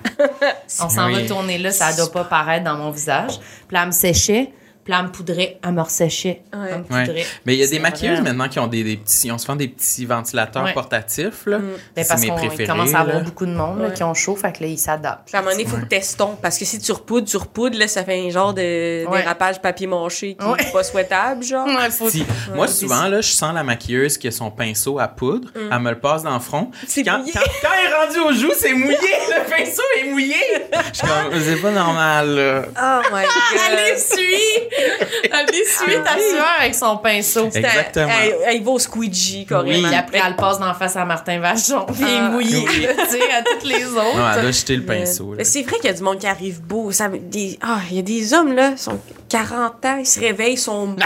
on 0.81 0.89
s'en 0.89 1.09
va 1.09 1.17
Oui. 1.17 1.25
tourner 1.25 1.57
là, 1.57 1.71
ça 1.71 1.91
doit 1.93 2.11
pas 2.11 2.23
paraître 2.23 2.63
dans 2.65 2.75
mon 2.77 2.91
visage. 2.91 3.39
Puis 3.67 3.73
là, 3.75 3.81
elle 3.81 3.87
me 3.87 3.91
séchait, 3.91 4.53
puis 4.85 4.91
là, 4.93 4.99
elle 4.99 5.07
me 5.07 5.11
poudrait, 5.11 5.57
elle 5.63 5.71
me 5.73 5.81
resséchait. 5.81 6.43
Ouais. 6.53 6.59
Elle 6.71 6.77
me 6.77 6.83
Ouais. 6.95 7.05
poudrait. 7.05 7.25
Mais 7.45 7.55
il 7.55 7.59
y 7.59 7.63
a 7.63 7.67
des 7.67 7.79
maquilleuses 7.79 8.21
maintenant 8.21 8.47
qui 8.47 8.59
ont 8.59 8.67
des, 8.67 8.83
des 8.83 8.95
petits. 8.97 9.31
On 9.31 9.37
se 9.37 9.45
vend 9.47 9.55
des 9.57 9.67
petits 9.67 10.05
ventilateurs 10.05 10.63
Ouais. 10.63 10.73
portatifs, 10.73 11.45
là. 11.47 11.57
Ben, 11.57 11.73
C'est 12.03 12.07
parce 12.07 12.21
mes 12.21 12.27
qu'on 12.29 12.65
commence 12.67 12.93
à 12.93 12.99
avoir 12.99 13.21
beaucoup 13.21 13.45
de 13.47 13.51
monde 13.53 13.81
là, 13.81 13.89
qui 13.89 14.03
ont 14.03 14.13
chaud, 14.13 14.35
fait 14.37 14.53
que 14.55 14.61
là, 14.63 14.67
ils 14.69 14.77
s'adaptent. 14.77 15.33
À 15.33 15.39
un 15.39 15.41
moment 15.41 15.51
donné, 15.51 15.63
il 15.63 15.69
faut 15.69 15.77
que 15.77 15.85
t'estompes. 15.85 16.39
Parce 16.41 16.57
que 16.57 16.65
si 16.65 16.79
tu 16.79 16.91
repoudres, 16.91 17.27
tu 17.27 17.35
repoudres, 17.37 17.77
là, 17.77 17.87
ça 17.87 18.03
fait 18.05 18.25
un 18.25 18.29
genre 18.29 18.53
de 18.53 19.05
Ouais. 19.07 19.17
dérapage 19.21 19.59
papier 19.61 19.87
mâché 19.87 20.35
qui 20.39 20.45
Ouais. 20.45 20.61
est 20.61 20.71
pas 20.71 20.83
souhaitable, 20.83 21.43
genre. 21.43 21.65
Ouais, 21.67 21.89
faut... 21.89 22.09
Si- 22.09 22.25
moi, 22.53 22.67
souvent, 22.67 23.07
là, 23.07 23.21
je 23.21 23.31
sens 23.31 23.53
la 23.53 23.63
maquilleuse 23.63 24.17
qui 24.19 24.27
a 24.27 24.31
son 24.31 24.51
pinceau 24.51 24.99
à 24.99 25.07
poudre, 25.07 25.49
elle 25.55 25.79
me 25.79 25.89
le 25.89 25.99
passe 25.99 26.21
dans 26.23 26.33
le 26.35 26.39
front. 26.39 26.69
C'est 26.87 27.03
Quand, 27.03 27.23
quand, 27.33 27.39
quand 27.61 27.69
elle 27.83 27.89
est 27.91 27.95
rendue 28.21 28.29
aux 28.29 28.39
joues, 28.39 28.53
c'est 28.55 28.73
mouillé! 28.73 28.95
Le 29.27 29.49
pinceau 29.49 29.81
est 29.99 30.09
mouillé! 30.11 30.35
Je 30.93 30.97
suis 30.99 31.07
comme, 31.07 31.39
c'est 31.41 31.61
pas 31.61 31.71
normal, 31.71 32.29
là. 32.35 32.65
Oh 32.77 33.01
my 33.13 33.23
Elle 33.69 33.75
god. 33.75 33.95
essuie! 33.97 34.74
Elle 34.77 35.55
essuie 35.55 35.95
ta 36.03 36.13
sueur 36.19 36.45
avec 36.59 36.75
son 36.75 36.97
pinceau. 36.97 37.45
Exactement. 37.53 38.07
Elle, 38.23 38.35
elle 38.55 38.63
va 38.63 38.71
au 38.71 38.79
squeegee, 38.79 39.45
carrément. 39.47 39.87
Oui. 39.89 39.95
après, 39.95 40.21
elle 40.25 40.35
passe 40.35 40.59
d'en 40.59 40.73
face 40.73 40.95
à 40.95 41.05
Martin 41.05 41.39
Vachon, 41.39 41.85
puis 41.93 41.95
il 42.01 42.07
est 42.07 42.17
Ah. 42.19 42.29
mouillé, 42.29 42.57
Oui. 42.67 42.87
tu 42.97 43.09
sais, 43.17 43.31
à 43.31 43.41
toutes 43.43 43.63
les 43.69 43.85
autres. 43.85 44.17
Non, 44.17 44.25
elle 44.39 44.45
a 44.47 44.51
jeté 44.51 44.75
le 44.75 44.83
pinceau, 44.83 45.31
là. 45.31 45.35
Mais 45.39 45.43
c'est 45.43 45.63
vrai 45.63 45.75
qu'il 45.77 45.85
y 45.85 45.89
a 45.89 45.93
du 45.93 46.03
monde 46.03 46.19
qui 46.19 46.27
arrive 46.27 46.61
beau. 46.61 46.91
Ça, 46.91 47.09
me- 47.09 47.17
des, 47.19 47.57
ah, 47.61 47.79
il 47.89 47.95
y 47.97 47.99
a 47.99 48.03
des 48.03 48.33
hommes, 48.33 48.53
là, 48.53 48.71
ils 48.71 48.77
sont 48.77 48.99
40 49.35 49.85
ans, 49.85 49.97
ils 49.99 50.05
se 50.05 50.19
réveillent, 50.19 50.53
ils 50.53 50.57
sont 50.57 50.87
bas, 50.87 51.05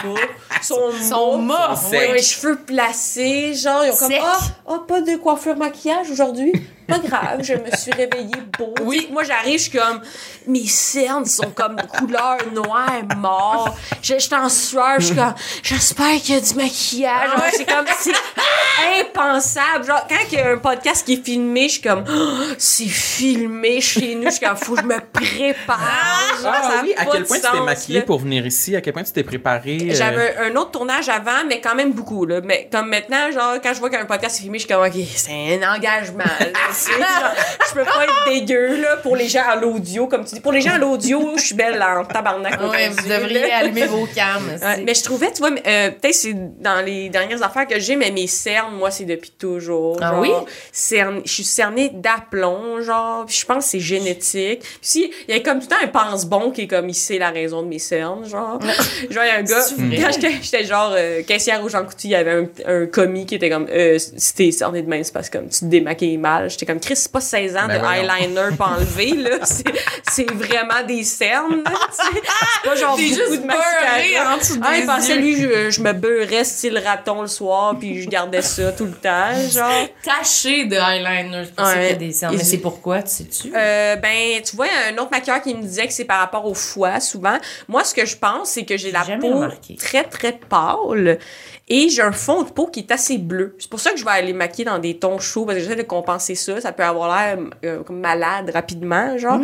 sont 0.61 0.91
Sont 1.01 1.37
mous, 1.37 1.45
morts, 1.47 1.79
ouais, 1.91 1.97
secs. 1.99 2.11
ouais, 2.11 2.21
cheveux 2.21 2.57
placés, 2.57 3.53
genre, 3.55 3.83
ils 3.85 3.91
ont 3.91 3.95
comme, 3.97 4.13
ah, 4.21 4.39
ah, 4.67 4.79
pas 4.87 5.01
de 5.01 5.15
coiffure 5.15 5.55
maquillage 5.57 6.11
aujourd'hui. 6.11 6.51
Pas 6.87 6.97
grave, 6.97 7.41
je 7.43 7.53
me 7.53 7.69
suis 7.77 7.91
réveillée 7.91 8.41
beau. 8.57 8.73
Oui. 8.81 9.07
Moi, 9.11 9.23
j'arrive, 9.23 9.59
je 9.59 9.69
suis 9.69 9.77
comme, 9.77 10.01
mes 10.47 10.65
cernes 10.65 11.25
sont 11.25 11.51
comme 11.53 11.75
couleur 11.75 12.37
noire, 12.51 12.89
mort. 13.17 13.75
Je, 14.01 14.15
je 14.15 14.19
suis 14.19 14.33
en 14.33 14.49
sueur, 14.49 14.95
je 14.99 15.05
suis 15.05 15.15
comme, 15.15 15.35
j'espère 15.61 16.15
qu'il 16.19 16.33
y 16.33 16.37
a 16.39 16.41
du 16.41 16.55
maquillage. 16.55 17.29
Genre, 17.29 17.43
C'est 17.53 17.65
comme, 17.65 17.85
c'est 17.99 18.11
impensable. 19.01 19.85
Genre, 19.85 20.07
quand 20.09 20.15
il 20.31 20.37
y 20.39 20.41
a 20.41 20.51
un 20.53 20.57
podcast 20.57 21.05
qui 21.05 21.13
est 21.13 21.23
filmé, 21.23 21.67
je 21.67 21.73
suis 21.73 21.81
comme, 21.81 22.03
Oh, 22.09 22.53
c'est 22.57 22.85
filmé 22.87 23.81
chez 23.81 24.15
nous. 24.15 24.25
Je 24.25 24.31
suis 24.37 24.45
comme, 24.45 24.57
faut 24.57 24.73
que 24.73 24.81
je 24.81 24.85
me 24.87 24.99
prépare. 24.99 25.77
Genre, 26.41 26.53
ça 26.55 26.71
Ah 26.71 26.81
oui, 26.83 26.93
à 26.97 27.05
quel 27.05 27.23
point 27.25 27.37
tu 27.37 27.43
t'es 27.51 27.61
maquillée 27.61 27.99
là. 27.99 28.05
Pour 28.19 28.25
venir 28.25 28.45
ici? 28.45 28.75
À 28.75 28.81
quel 28.81 28.93
point 28.93 29.03
tu 29.03 29.11
t'es 29.13 29.23
préparée? 29.23 29.77
euh, 29.89 29.93
J'avais 29.95 30.35
un 30.37 30.55
autre 30.57 30.71
tournage 30.71 31.07
avant, 31.09 31.45
mais 31.47 31.61
quand 31.61 31.75
même 31.75 31.93
beaucoup, 31.93 32.25
là. 32.25 32.41
Mais 32.43 32.67
comme 32.71 32.89
maintenant, 32.89 33.31
genre, 33.31 33.55
quand 33.63 33.73
je 33.73 33.79
vois 33.79 33.89
qu'un 33.89 34.05
podcast 34.05 34.37
est 34.37 34.41
filmé, 34.41 34.59
je 34.59 34.65
suis 34.65 34.73
comme, 34.73 34.85
OK, 34.85 34.93
c'est 35.15 35.31
un 35.61 35.73
engagement, 35.75 36.17
là. 36.25 36.45
sais. 36.73 36.91
Genre, 36.91 37.31
je 37.69 37.73
peux 37.73 37.85
pas 37.85 38.03
être 38.03 38.25
dégueu, 38.27 38.81
là, 38.81 38.97
pour 38.97 39.15
les 39.15 39.27
gens 39.29 39.43
à 39.47 39.55
l'audio, 39.55 40.07
comme 40.07 40.25
tu 40.25 40.35
dis. 40.35 40.41
Pour 40.41 40.51
les 40.51 40.61
gens 40.61 40.73
à 40.73 40.77
l'audio, 40.77 41.33
je 41.37 41.41
suis 41.43 41.55
belle 41.55 41.81
en 41.81 42.03
tabarnak. 42.03 42.59
Ouais, 42.69 42.89
vous 42.89 43.07
devriez 43.07 43.47
là. 43.47 43.57
allumer 43.59 43.85
vos 43.85 44.05
cams. 44.13 44.43
Ouais, 44.61 44.83
mais 44.85 44.93
je 44.93 45.03
trouvais, 45.03 45.31
tu 45.31 45.39
vois, 45.39 45.51
euh, 45.51 45.91
peut-être 45.91 46.13
c'est 46.15 46.33
dans 46.61 46.83
les 46.85 47.09
dernières 47.09 47.41
affaires 47.41 47.67
que 47.67 47.79
j'ai, 47.79 47.95
mais 47.95 48.11
mes 48.11 48.27
cernes, 48.27 48.75
moi, 48.75 48.91
c'est 48.91 49.05
depuis 49.05 49.31
toujours. 49.31 49.97
Ah 50.01 50.11
genre, 50.11 50.19
oui? 50.21 50.31
cerne- 50.73 51.21
je 51.25 51.31
suis 51.31 51.43
cernée 51.43 51.89
d'aplomb, 51.93 52.81
genre, 52.81 53.25
puis 53.25 53.37
je 53.39 53.45
pense 53.45 53.65
que 53.65 53.71
c'est 53.71 53.79
génétique. 53.79 54.59
Puis 54.61 54.77
si, 54.81 55.13
il 55.27 55.35
y 55.35 55.37
a 55.37 55.41
comme 55.41 55.59
tout 55.59 55.67
le 55.69 55.75
temps 55.75 55.83
un 55.83 55.87
pense-bon 55.87 56.51
qui 56.51 56.61
est 56.63 56.67
comme, 56.67 56.89
il 56.89 56.95
sait 56.95 57.17
la 57.17 57.29
raison 57.29 57.61
de 57.61 57.67
mes 57.67 57.79
cernes, 57.79 57.98
genre. 58.23 58.59
genre, 59.09 59.23
il 59.23 59.27
y 59.27 59.29
a 59.29 59.35
un 59.37 59.41
gars, 59.43 59.65
quand 60.03 60.11
j'étais- 60.41 60.63
genre 60.65 60.93
euh, 60.95 61.21
caissière 61.23 61.63
au 61.63 61.69
Jean 61.69 61.83
Coutu, 61.83 62.07
il 62.07 62.11
y 62.11 62.15
avait 62.15 62.31
un, 62.31 62.45
un 62.65 62.85
commis 62.85 63.25
qui 63.25 63.35
était 63.35 63.49
comme, 63.49 63.67
euh, 63.71 63.97
si 63.99 64.33
t'es 64.35 64.51
cerné 64.51 64.81
de 64.81 64.89
main, 64.89 65.01
c'est 65.03 65.13
parce 65.13 65.29
que 65.29 65.37
comme 65.37 65.49
tu 65.49 65.59
te 65.59 65.65
démaquilles 65.65 66.17
mal. 66.17 66.49
J'étais 66.49 66.65
comme, 66.65 66.79
Chris, 66.79 66.95
c'est 66.95 67.11
pas 67.11 67.21
16 67.21 67.55
ans 67.55 67.67
Ben 67.67 67.75
de 67.75 67.79
voyons. 67.79 68.03
eyeliner 68.13 68.57
pas 68.57 68.75
enlevé, 68.77 69.11
là. 69.15 69.37
C'est- 69.43 69.63
C'est 70.11 70.31
vraiment 70.31 70.85
des 70.87 71.03
cernes, 71.03 71.63
là, 71.63 71.71
tu 71.89 71.95
sais. 71.95 72.21
C'est 72.63 72.69
pas 72.69 72.75
genre 72.75 72.97
beaucoup 72.97 73.01
juste 73.07 73.41
de 73.41 73.45
mascara. 73.45 73.95
beurré 73.97 74.19
en 74.19 74.37
dessous 74.37 74.59
Ah, 74.61 74.77
il 74.77 74.85
pensait, 74.85 75.15
lui, 75.17 75.35
je, 75.39 75.69
je 75.69 75.81
me 75.81 75.93
beurrais 75.93 76.43
style 76.43 76.77
raton 76.79 77.21
le 77.21 77.27
soir, 77.27 77.75
puis 77.79 78.01
je 78.01 78.09
gardais 78.09 78.41
ça 78.41 78.71
tout 78.71 78.85
le 78.85 78.91
temps, 78.93 79.33
genre. 79.51 79.87
Taché 80.03 80.65
de 80.65 80.75
eyeliner. 80.75 81.43
C'est 81.45 81.55
pour 81.55 81.65
ça 81.65 81.73
Ouais. 81.73 81.79
qu'il 81.81 81.89
y 81.89 81.91
a 81.91 81.95
des 82.07 82.11
cernes. 82.11 82.33
Mais 82.35 82.43
je- 82.43 82.49
c'est 82.49 82.57
pourquoi, 82.57 83.03
tu 83.03 83.09
sais-tu? 83.11 83.51
Euh, 83.55 83.95
ben, 83.97 84.41
tu 84.43 84.55
vois, 84.55 84.65
il 84.67 84.71
y 84.73 84.89
a 84.91 84.93
un 84.95 84.97
autre 85.03 85.11
maquilleur 85.11 85.41
qui 85.41 85.53
me 85.53 85.61
disait 85.61 85.85
que 85.87 85.93
c'est 85.93 86.05
par 86.05 86.19
rapport 86.19 86.45
au 86.45 86.53
foie, 86.53 86.99
souvent. 86.99 87.37
Moi, 87.67 87.83
ce 87.89 87.93
que 87.93 88.05
je 88.05 88.17
pense, 88.17 88.51
c'est 88.51 88.65
que 88.65 88.77
j'ai 88.77 88.91
la 88.91 89.03
peau 89.19 89.35
remarqué. 89.35 89.75
très, 89.75 90.03
très 90.03 90.33
pâle 90.33 91.19
et 91.69 91.89
j'ai 91.89 92.01
un 92.01 92.11
fond 92.11 92.41
de 92.41 92.49
peau 92.49 92.65
qui 92.65 92.79
est 92.79 92.91
assez 92.91 93.19
bleu. 93.19 93.55
C'est 93.59 93.69
pour 93.69 93.79
ça 93.79 93.91
que 93.91 93.97
je 93.97 94.03
vais 94.03 94.11
aller 94.11 94.33
maquiller 94.33 94.65
dans 94.65 94.79
des 94.79 94.97
tons 94.97 95.19
chauds, 95.19 95.45
parce 95.45 95.57
que 95.57 95.63
j'essaie 95.63 95.75
de 95.75 95.83
compenser 95.83 96.33
ça. 96.33 96.59
Ça 96.59 96.71
peut 96.71 96.83
avoir 96.83 97.15
l'air 97.15 97.37
euh, 97.63 97.83
malade 97.91 98.49
rapidement, 98.51 99.17
genre. 99.19 99.39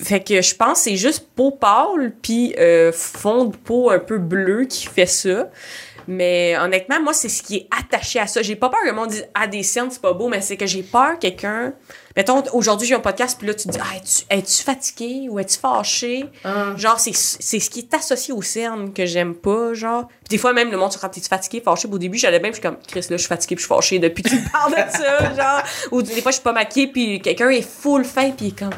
Fait 0.00 0.20
que 0.20 0.40
je 0.40 0.54
pense 0.54 0.78
que 0.78 0.90
c'est 0.90 0.96
juste 0.96 1.26
peau 1.34 1.50
pâle, 1.50 2.12
puis 2.22 2.54
euh, 2.58 2.92
fond 2.92 3.46
de 3.46 3.56
peau 3.56 3.90
un 3.90 3.98
peu 3.98 4.18
bleu 4.18 4.64
qui 4.64 4.86
fait 4.86 5.06
ça. 5.06 5.50
Mais 6.06 6.56
honnêtement, 6.58 7.00
moi, 7.00 7.12
c'est 7.12 7.28
ce 7.28 7.42
qui 7.42 7.56
est 7.56 7.68
attaché 7.76 8.20
à 8.20 8.26
ça. 8.26 8.42
J'ai 8.42 8.56
pas 8.56 8.68
peur 8.68 8.80
que 8.82 8.88
le 8.88 8.94
monde 8.94 9.10
dise 9.10 9.28
Ah, 9.34 9.48
des 9.48 9.64
cernes, 9.64 9.90
c'est 9.90 10.02
pas 10.02 10.12
beau, 10.12 10.28
mais 10.28 10.40
c'est 10.40 10.56
que 10.56 10.66
j'ai 10.66 10.82
peur 10.82 11.14
que 11.14 11.22
quelqu'un. 11.22 11.72
Mettons, 12.16 12.42
aujourd'hui, 12.52 12.88
j'ai 12.88 12.94
un 12.94 13.00
podcast, 13.00 13.38
puis 13.38 13.46
là, 13.46 13.54
tu 13.54 13.68
te 13.68 13.72
dis 13.72 13.78
Ah, 13.80 13.96
es-tu, 13.96 14.24
es-tu 14.28 14.62
fatigué 14.62 15.28
ou 15.30 15.38
es-tu 15.38 15.58
fâché? 15.58 16.24
Hum. 16.44 16.76
Genre, 16.76 16.98
c'est, 16.98 17.14
c'est 17.14 17.60
ce 17.60 17.70
qui 17.70 17.80
est 17.80 17.94
associé 17.94 18.34
aux 18.34 18.42
cernes 18.42 18.92
que 18.92 19.06
j'aime 19.06 19.34
pas, 19.34 19.74
genre. 19.74 20.08
Puis 20.08 20.30
des 20.30 20.38
fois, 20.38 20.52
même, 20.52 20.70
le 20.70 20.76
monde 20.76 20.92
se 20.92 20.98
dit 20.98 21.06
T'es-tu 21.10 21.28
fatigué, 21.28 21.60
fâché? 21.60 21.86
Puis 21.86 21.94
au 21.94 21.98
début, 21.98 22.18
j'allais 22.18 22.40
bien, 22.40 22.50
puis 22.50 22.60
je 22.60 22.66
suis 22.66 22.76
comme 22.76 22.82
Chris, 22.86 23.00
là, 23.00 23.16
je 23.16 23.16
suis 23.16 23.28
fatigué, 23.28 23.54
puis 23.54 23.62
je 23.62 23.66
suis 23.66 23.74
fâché 23.74 23.98
depuis 23.98 24.22
que 24.22 24.28
tu 24.28 24.36
me 24.36 24.50
parles 24.50 24.72
de 24.72 24.90
ça, 24.90 25.34
genre. 25.36 25.62
Ou 25.92 26.02
des 26.02 26.20
fois, 26.20 26.32
je 26.32 26.36
suis 26.36 26.44
pas 26.44 26.52
maquillée, 26.52 26.88
puis 26.88 27.20
quelqu'un 27.20 27.50
est 27.50 27.62
full 27.62 28.04
fin, 28.04 28.30
puis 28.30 28.46
il 28.46 28.48
est 28.48 28.58
comme 28.58 28.70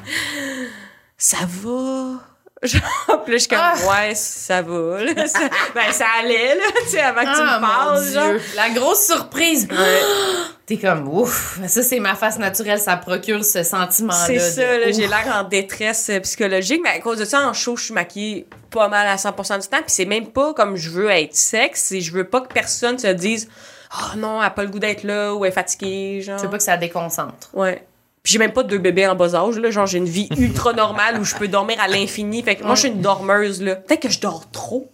Ça 1.16 1.38
va 1.46 2.31
Genre, 2.62 2.80
puis 3.24 3.32
là, 3.32 3.38
je 3.38 3.38
suis 3.38 3.48
comme, 3.48 3.58
Ah. 3.60 3.74
ouais, 4.06 4.14
ça 4.14 4.62
va, 4.62 5.02
là. 5.02 5.26
Ça- 5.26 5.38
ben, 5.74 5.90
ça 5.92 6.06
allait, 6.20 6.54
là, 6.54 6.62
tu 6.84 6.90
sais, 6.90 7.00
avant 7.00 7.20
que 7.22 7.26
tu 7.34 7.40
Ah, 7.40 7.58
me 7.58 7.66
parles, 7.66 8.04
mon 8.04 8.12
genre. 8.12 8.40
La 8.54 8.70
grosse 8.70 9.04
surprise. 9.06 9.66
T'es 10.66 10.76
comme, 10.76 11.08
ouf. 11.08 11.58
Ça, 11.66 11.82
c'est 11.82 11.98
ma 11.98 12.14
face 12.14 12.38
naturelle. 12.38 12.78
Ça 12.78 12.96
procure 12.96 13.44
ce 13.44 13.62
sentiment-là. 13.64 14.26
C'est 14.26 14.38
ça, 14.38 14.78
là, 14.78 14.92
j'ai 14.92 15.08
l'air 15.08 15.26
en 15.34 15.42
détresse 15.42 16.08
euh, 16.10 16.20
psychologique, 16.20 16.80
mais 16.84 16.90
à 16.90 17.00
cause 17.00 17.18
de 17.18 17.24
ça, 17.24 17.40
en 17.48 17.52
show, 17.52 17.76
je 17.76 17.84
suis 17.86 17.94
maquillée 17.94 18.46
pas 18.70 18.86
mal 18.88 19.06
à 19.08 19.16
100% 19.16 19.58
du 19.60 19.66
temps, 19.68 19.78
puis 19.78 19.86
c'est 19.88 20.04
même 20.06 20.28
pas 20.28 20.54
comme 20.54 20.76
je 20.76 20.88
veux 20.90 21.10
être 21.10 21.34
sexe, 21.34 21.82
c'est 21.88 22.00
je 22.00 22.12
veux 22.12 22.24
pas 22.24 22.40
que 22.40 22.52
personne 22.52 22.98
se 22.98 23.08
dise 23.08 23.48
«Oh 23.94 24.16
non, 24.16 24.40
elle 24.40 24.46
a 24.46 24.50
pas 24.50 24.62
le 24.62 24.68
goût 24.70 24.78
d'être 24.78 25.02
là, 25.02 25.34
ou 25.34 25.44
elle 25.44 25.50
est 25.50 25.54
fatiguée, 25.54 26.22
genre. 26.22 26.36
Tu 26.38 26.44
veux 26.44 26.50
pas 26.50 26.56
que 26.58 26.62
ça 26.62 26.76
déconcentre. 26.78 27.48
Ouais. 27.52 27.84
Puis 28.22 28.32
j'ai 28.34 28.38
même 28.38 28.52
pas 28.52 28.62
deux 28.62 28.78
bébés 28.78 29.06
en 29.06 29.14
bas 29.16 29.34
âge, 29.34 29.56
là. 29.58 29.70
Genre, 29.70 29.86
j'ai 29.86 29.98
une 29.98 30.04
vie 30.08 30.28
ultra 30.38 30.72
normale 30.72 31.18
où 31.20 31.24
je 31.24 31.34
peux 31.34 31.48
dormir 31.48 31.78
à 31.80 31.88
l'infini. 31.88 32.42
Fait 32.42 32.54
que 32.56 32.62
moi, 32.64 32.74
je 32.76 32.80
suis 32.80 32.88
une 32.88 33.00
dormeuse, 33.00 33.60
là. 33.62 33.76
Peut-être 33.76 34.02
que 34.02 34.08
je 34.10 34.20
dors 34.20 34.48
trop. 34.50 34.88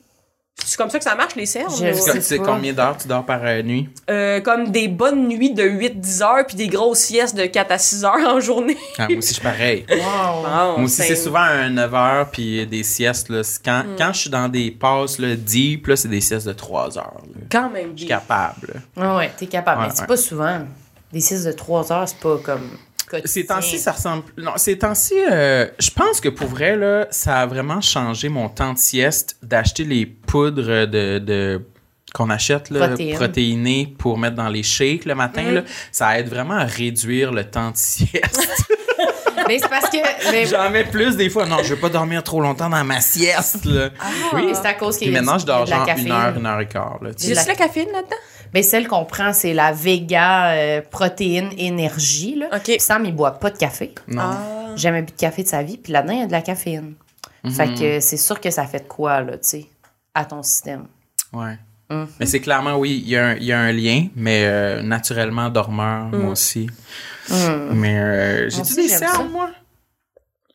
C'est 0.65 0.77
comme 0.77 0.91
ça 0.91 0.99
que 0.99 1.05
ça 1.05 1.15
marche, 1.15 1.37
les 1.37 1.47
cernes? 1.47 1.71
Je 1.71 1.93
ou- 1.93 1.95
sais 1.95 2.13
Tu 2.15 2.21
sais 2.21 2.39
pas. 2.39 2.45
combien 2.47 2.73
d'heures 2.73 2.97
tu 2.97 3.07
dors 3.07 3.25
par 3.25 3.41
euh, 3.45 3.63
nuit? 3.63 3.89
Euh, 4.11 4.41
comme 4.41 4.71
des 4.73 4.89
bonnes 4.89 5.29
nuits 5.29 5.53
de 5.55 5.63
8-10 5.63 6.23
heures, 6.23 6.47
puis 6.47 6.57
des 6.57 6.67
grosses 6.67 6.99
siestes 6.99 7.37
de 7.37 7.47
4 7.47 7.71
à 7.71 7.79
6 7.79 8.05
heures 8.05 8.27
en 8.27 8.41
journée. 8.41 8.77
Ah, 8.99 9.07
moi 9.09 9.19
aussi, 9.19 9.29
je 9.29 9.35
suis 9.35 9.43
pareil. 9.43 9.87
Wow. 9.91 10.43
Moi 10.79 10.85
aussi, 10.85 11.03
c'est 11.03 11.15
souvent 11.15 11.39
un 11.43 11.71
9 11.71 11.95
heures 11.95 12.31
puis 12.31 12.67
des 12.67 12.83
siestes. 12.83 13.29
Là. 13.29 13.45
C'est 13.45 13.63
Quand, 13.65 13.85
Hmm. 13.85 13.97
quand 13.97 14.13
je 14.13 14.19
suis 14.21 14.31
dans 14.31 14.49
des 14.49 14.71
passes 14.73 15.19
là, 15.21 15.37
deep, 15.37 15.87
là, 15.87 15.95
c'est 15.97 16.09
des 16.09 16.21
siestes 16.21 16.49
de 16.49 16.53
3 16.55 16.99
heures. 16.99 17.21
là. 17.35 17.41
Quand 17.53 17.71
même 17.71 17.93
Je 17.95 17.99
suis 18.01 18.09
capable. 18.09 18.83
Ah 19.01 19.17
ouais, 19.17 19.31
t'es 19.37 19.47
capable. 19.47 19.83
Ouais, 19.83 19.87
mais 19.89 19.93
c'est 19.95 20.01
ouais. 20.03 20.07
pas 20.09 20.17
souvent. 20.17 20.59
Des 21.13 21.21
6 21.21 21.45
de 21.45 21.53
3 21.53 21.93
heures, 21.93 22.09
c'est 22.09 22.19
pas 22.19 22.37
comme. 22.43 22.69
Ces 23.11 23.23
quotidien. 23.45 23.55
temps-ci, 23.57 23.79
ça 23.79 23.93
ressemble. 23.93 24.23
Non, 24.37 24.53
ces 24.57 24.79
temps-ci, 24.79 25.15
euh, 25.31 25.67
je 25.79 25.91
pense 25.91 26.21
que 26.21 26.29
pour 26.29 26.49
vrai, 26.49 26.77
là, 26.77 27.07
ça 27.11 27.39
a 27.41 27.47
vraiment 27.47 27.81
changé 27.81 28.29
mon 28.29 28.49
temps 28.49 28.73
de 28.75 28.79
sieste 28.79 29.37
d'acheter 29.43 29.85
les 29.85 30.07
poudres 30.07 30.87
de. 30.87 31.19
de 31.19 31.63
qu'on 32.15 32.31
achète 32.31 32.71
là, 32.71 32.89
Protéines. 32.89 33.17
protéinées 33.17 33.95
pour 33.99 34.17
mettre 34.17 34.35
dans 34.37 34.49
les 34.49 34.63
shakes 34.63 35.05
le 35.05 35.15
matin, 35.15 35.43
Mm. 35.51 35.55
là, 35.57 35.63
ça 35.93 36.19
aide 36.19 36.29
vraiment 36.29 36.55
à 36.55 36.65
réduire 36.65 37.33
le 37.33 37.45
temps 37.45 37.71
de 37.71 37.77
sieste. 37.77 38.65
Mais 39.47 39.59
c'est 39.59 39.69
parce 39.69 39.89
que. 39.89 39.97
mais- 40.33 40.47
J'en 40.47 40.69
mets 40.71 40.85
plus 40.85 41.17
des 41.17 41.31
fois. 41.31 41.47
Non, 41.47 41.59
je 41.63 41.75
veux 41.75 41.81
pas 41.81 41.89
dormir 41.89 42.23
trop 42.23 42.41
longtemps 42.41 42.69
dans 42.69 42.83
ma 42.85 43.01
sieste. 43.01 43.65
Là. 43.67 43.91
oui, 44.35 44.51
c'est 44.55 44.67
à 44.67 44.75
cause 44.75 44.97
qu'il 44.99 45.11
y 45.13 45.17
a 45.17 45.21
maintenant, 45.21 45.39
je 45.39 45.47
dors 45.47 45.65
genre 45.67 45.87
une 45.97 46.11
heure, 46.11 46.37
une 46.37 46.47
heure 46.47 46.61
et 46.61 46.67
quart. 46.67 46.99
Là, 47.03 47.15
tu 47.15 47.25
sais. 47.25 47.31
de 47.31 47.35
la- 47.35 47.41
Juste 47.45 47.49
la 47.49 47.55
caféine 47.67 47.89
là-dedans? 47.93 48.17
Mais 48.55 48.63
celle 48.63 48.89
qu'on 48.89 49.05
prend, 49.05 49.33
c'est 49.33 49.55
la 49.55 49.73
Vega 49.73 50.51
euh, 50.53 50.81
protéine 50.91 51.51
énergie. 51.59 52.37
Là. 52.37 52.59
Puis 52.63 52.77
Sam, 52.81 53.05
il 53.05 53.15
boit 53.15 53.33
pas 53.39 53.51
de 53.51 53.59
café. 53.59 53.95
Non. 54.07 54.23
Ah. 54.23 54.39
Jamais 54.77 55.03
bu 55.03 55.13
de 55.13 55.17
café 55.19 55.43
de 55.43 55.49
sa 55.49 55.63
vie. 55.63 55.77
Puis 55.77 55.93
là-dedans, 55.93 56.13
il 56.15 56.21
y 56.21 56.23
a 56.23 56.27
de 56.27 56.33
la 56.33 56.43
caféine. 56.43 56.95
Mhm. 57.45 57.51
Fait 57.53 57.75
que 57.75 58.01
c'est 58.01 58.17
sûr 58.17 58.41
que 58.41 58.51
ça 58.51 58.65
fait 58.67 58.81
de 58.81 58.89
quoi, 58.89 59.21
là, 59.21 59.33
tu 59.33 59.39
sais, 59.43 59.67
à 60.15 60.25
ton 60.25 60.43
système. 60.43 60.85
Ouais. 61.33 61.57
Mhm. 61.91 62.07
Mais 62.21 62.27
c'est 62.27 62.41
clairement, 62.41 62.77
oui, 62.77 63.01
il 63.05 63.09
y, 63.11 63.17
a 63.17 63.29
un- 63.29 63.35
il 63.37 63.45
y 63.45 63.53
a 63.53 63.59
un 63.61 63.73
lien, 63.73 64.07
mais 64.15 64.45
euh, 64.45 64.83
naturellement, 64.83 65.49
dormeur, 65.49 66.07
moi 66.07 66.31
aussi. 66.33 66.69
Mais 67.73 67.99
euh, 67.99 68.49
j'ai-tu 68.51 68.75
des 68.75 68.89
cernes, 68.89 69.29
moi? 69.31 69.51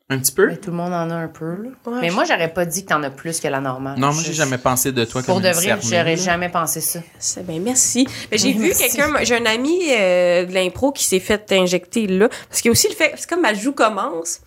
Un 0.09 0.19
petit 0.19 0.33
peu? 0.33 0.47
Mais 0.47 0.57
tout 0.57 0.69
le 0.69 0.75
monde 0.75 0.91
en 0.93 1.09
a 1.09 1.15
un 1.15 1.27
peu, 1.29 1.45
là. 1.63 1.69
Ouais, 1.85 2.01
mais 2.01 2.09
je- 2.09 2.13
moi, 2.13 2.25
j'aurais 2.25 2.53
pas 2.53 2.65
dit 2.65 2.83
que 2.83 2.89
t'en 2.89 3.01
as 3.03 3.09
plus 3.09 3.39
que 3.39 3.47
la 3.47 3.61
normale. 3.61 3.97
Non, 3.97 4.11
moi, 4.11 4.21
Je- 4.21 4.27
j'ai 4.27 4.33
jamais 4.33 4.57
pensé 4.57 4.91
de 4.91 5.05
toi 5.05 5.21
Pour 5.23 5.35
comme 5.35 5.43
de 5.43 5.47
une 5.47 5.53
vrai, 5.53 5.77
j'aurais 5.81 6.17
jamais 6.17 6.49
pensé 6.49 6.81
ça. 6.81 6.99
C'est 7.19 7.45
bien, 7.47 7.59
merci. 7.61 8.05
Mais 8.29 8.37
j'ai 8.37 8.49
Oui, 8.49 8.53
vu 8.57 8.73
quelqu'un, 8.77 9.09
j'ai 9.23 9.37
un 9.37 9.45
ami 9.45 9.79
euh, 9.91 10.45
de 10.45 10.53
l'impro 10.53 10.91
qui 10.91 11.05
s'est 11.05 11.21
fait 11.21 11.49
injecter 11.53 12.05
là. 12.07 12.27
Parce 12.49 12.61
qu'il 12.61 12.67
y 12.67 12.71
a 12.71 12.73
aussi 12.73 12.89
le 12.89 12.95
fait, 12.95 13.13
c'est 13.15 13.29
comme 13.29 13.41
ma 13.41 13.53
joue 13.53 13.71
commence. 13.71 14.41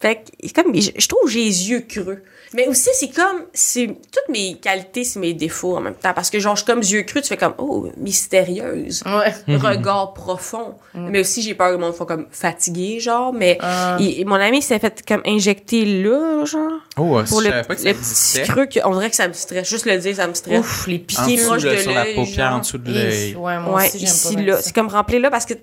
Fait 0.00 0.16
que, 0.16 0.20
c'est 0.42 0.54
comme, 0.54 0.74
je, 0.74 0.90
je 0.96 1.06
trouve 1.08 1.24
que 1.24 1.30
j'ai 1.30 1.44
les 1.44 1.70
yeux 1.70 1.80
creux. 1.86 2.22
Mais 2.54 2.66
aussi, 2.66 2.88
c'est 2.94 3.10
comme, 3.10 3.44
c'est, 3.52 3.86
toutes 3.86 4.28
mes 4.28 4.54
qualités, 4.58 5.04
c'est 5.04 5.20
mes 5.20 5.34
défauts 5.34 5.76
en 5.76 5.80
même 5.80 5.94
temps. 5.94 6.12
Parce 6.14 6.30
que 6.30 6.40
genre, 6.40 6.56
je 6.56 6.62
suis 6.64 6.66
comme 6.72 6.80
yeux 6.82 7.02
creux, 7.02 7.20
tu 7.20 7.28
fais 7.28 7.36
comme, 7.36 7.54
oh, 7.58 7.86
mystérieuse. 7.96 9.02
Ouais. 9.06 9.56
Regard 9.56 10.14
profond. 10.14 10.74
Mais 10.94 11.20
aussi, 11.20 11.42
j'ai 11.42 11.54
peur 11.54 11.68
que 11.68 11.72
le 11.74 11.78
monde 11.78 11.94
soit 11.94 12.06
comme 12.06 12.26
fatigué, 12.30 12.98
genre. 12.98 13.32
Mais 13.32 13.58
Ah. 13.60 13.96
il- 14.00 14.24
mon 14.26 14.34
ami 14.36 14.62
s'est 14.62 14.78
fait 14.78 15.04
comme 15.06 15.22
injecter 15.26 15.84
là, 16.02 16.44
genre. 16.44 16.72
Oh, 16.96 17.20
Pour 17.28 17.40
je 17.40 17.46
le, 17.46 17.50
savais 17.50 17.62
pas 17.64 17.74
que 17.74 17.80
ça 17.82 17.88
le 17.90 17.94
petit 17.94 18.42
creux, 18.50 18.66
que- 18.66 18.80
on 18.86 18.94
dirait 18.94 19.10
que 19.10 19.16
ça 19.16 19.28
me 19.28 19.32
stresse. 19.32 19.68
Juste 19.68 19.86
le 19.86 19.98
dire, 19.98 20.16
ça 20.16 20.26
me 20.26 20.34
stresse. 20.34 20.58
Ouf, 20.60 20.86
les 20.86 20.98
pieds 20.98 21.36
dessous, 21.36 21.46
proche 21.46 21.64
là, 21.64 21.72
de 21.74 21.78
sur 21.80 21.92
la 21.92 22.04
paupière, 22.06 22.26
genre. 22.48 22.54
en 22.54 22.58
dessous 22.60 22.78
de 22.78 22.92
l'œil. 22.92 23.34
Ouais, 23.36 23.58
moi 23.60 23.74
Ouais, 23.76 23.86
aussi, 23.86 23.98
ici, 23.98 24.34
pas 24.34 24.40
là. 24.42 24.60
C'est 24.62 24.74
comme 24.74 24.88
rempli 24.88 25.18
là 25.20 25.30
parce 25.30 25.46
que 25.46 25.54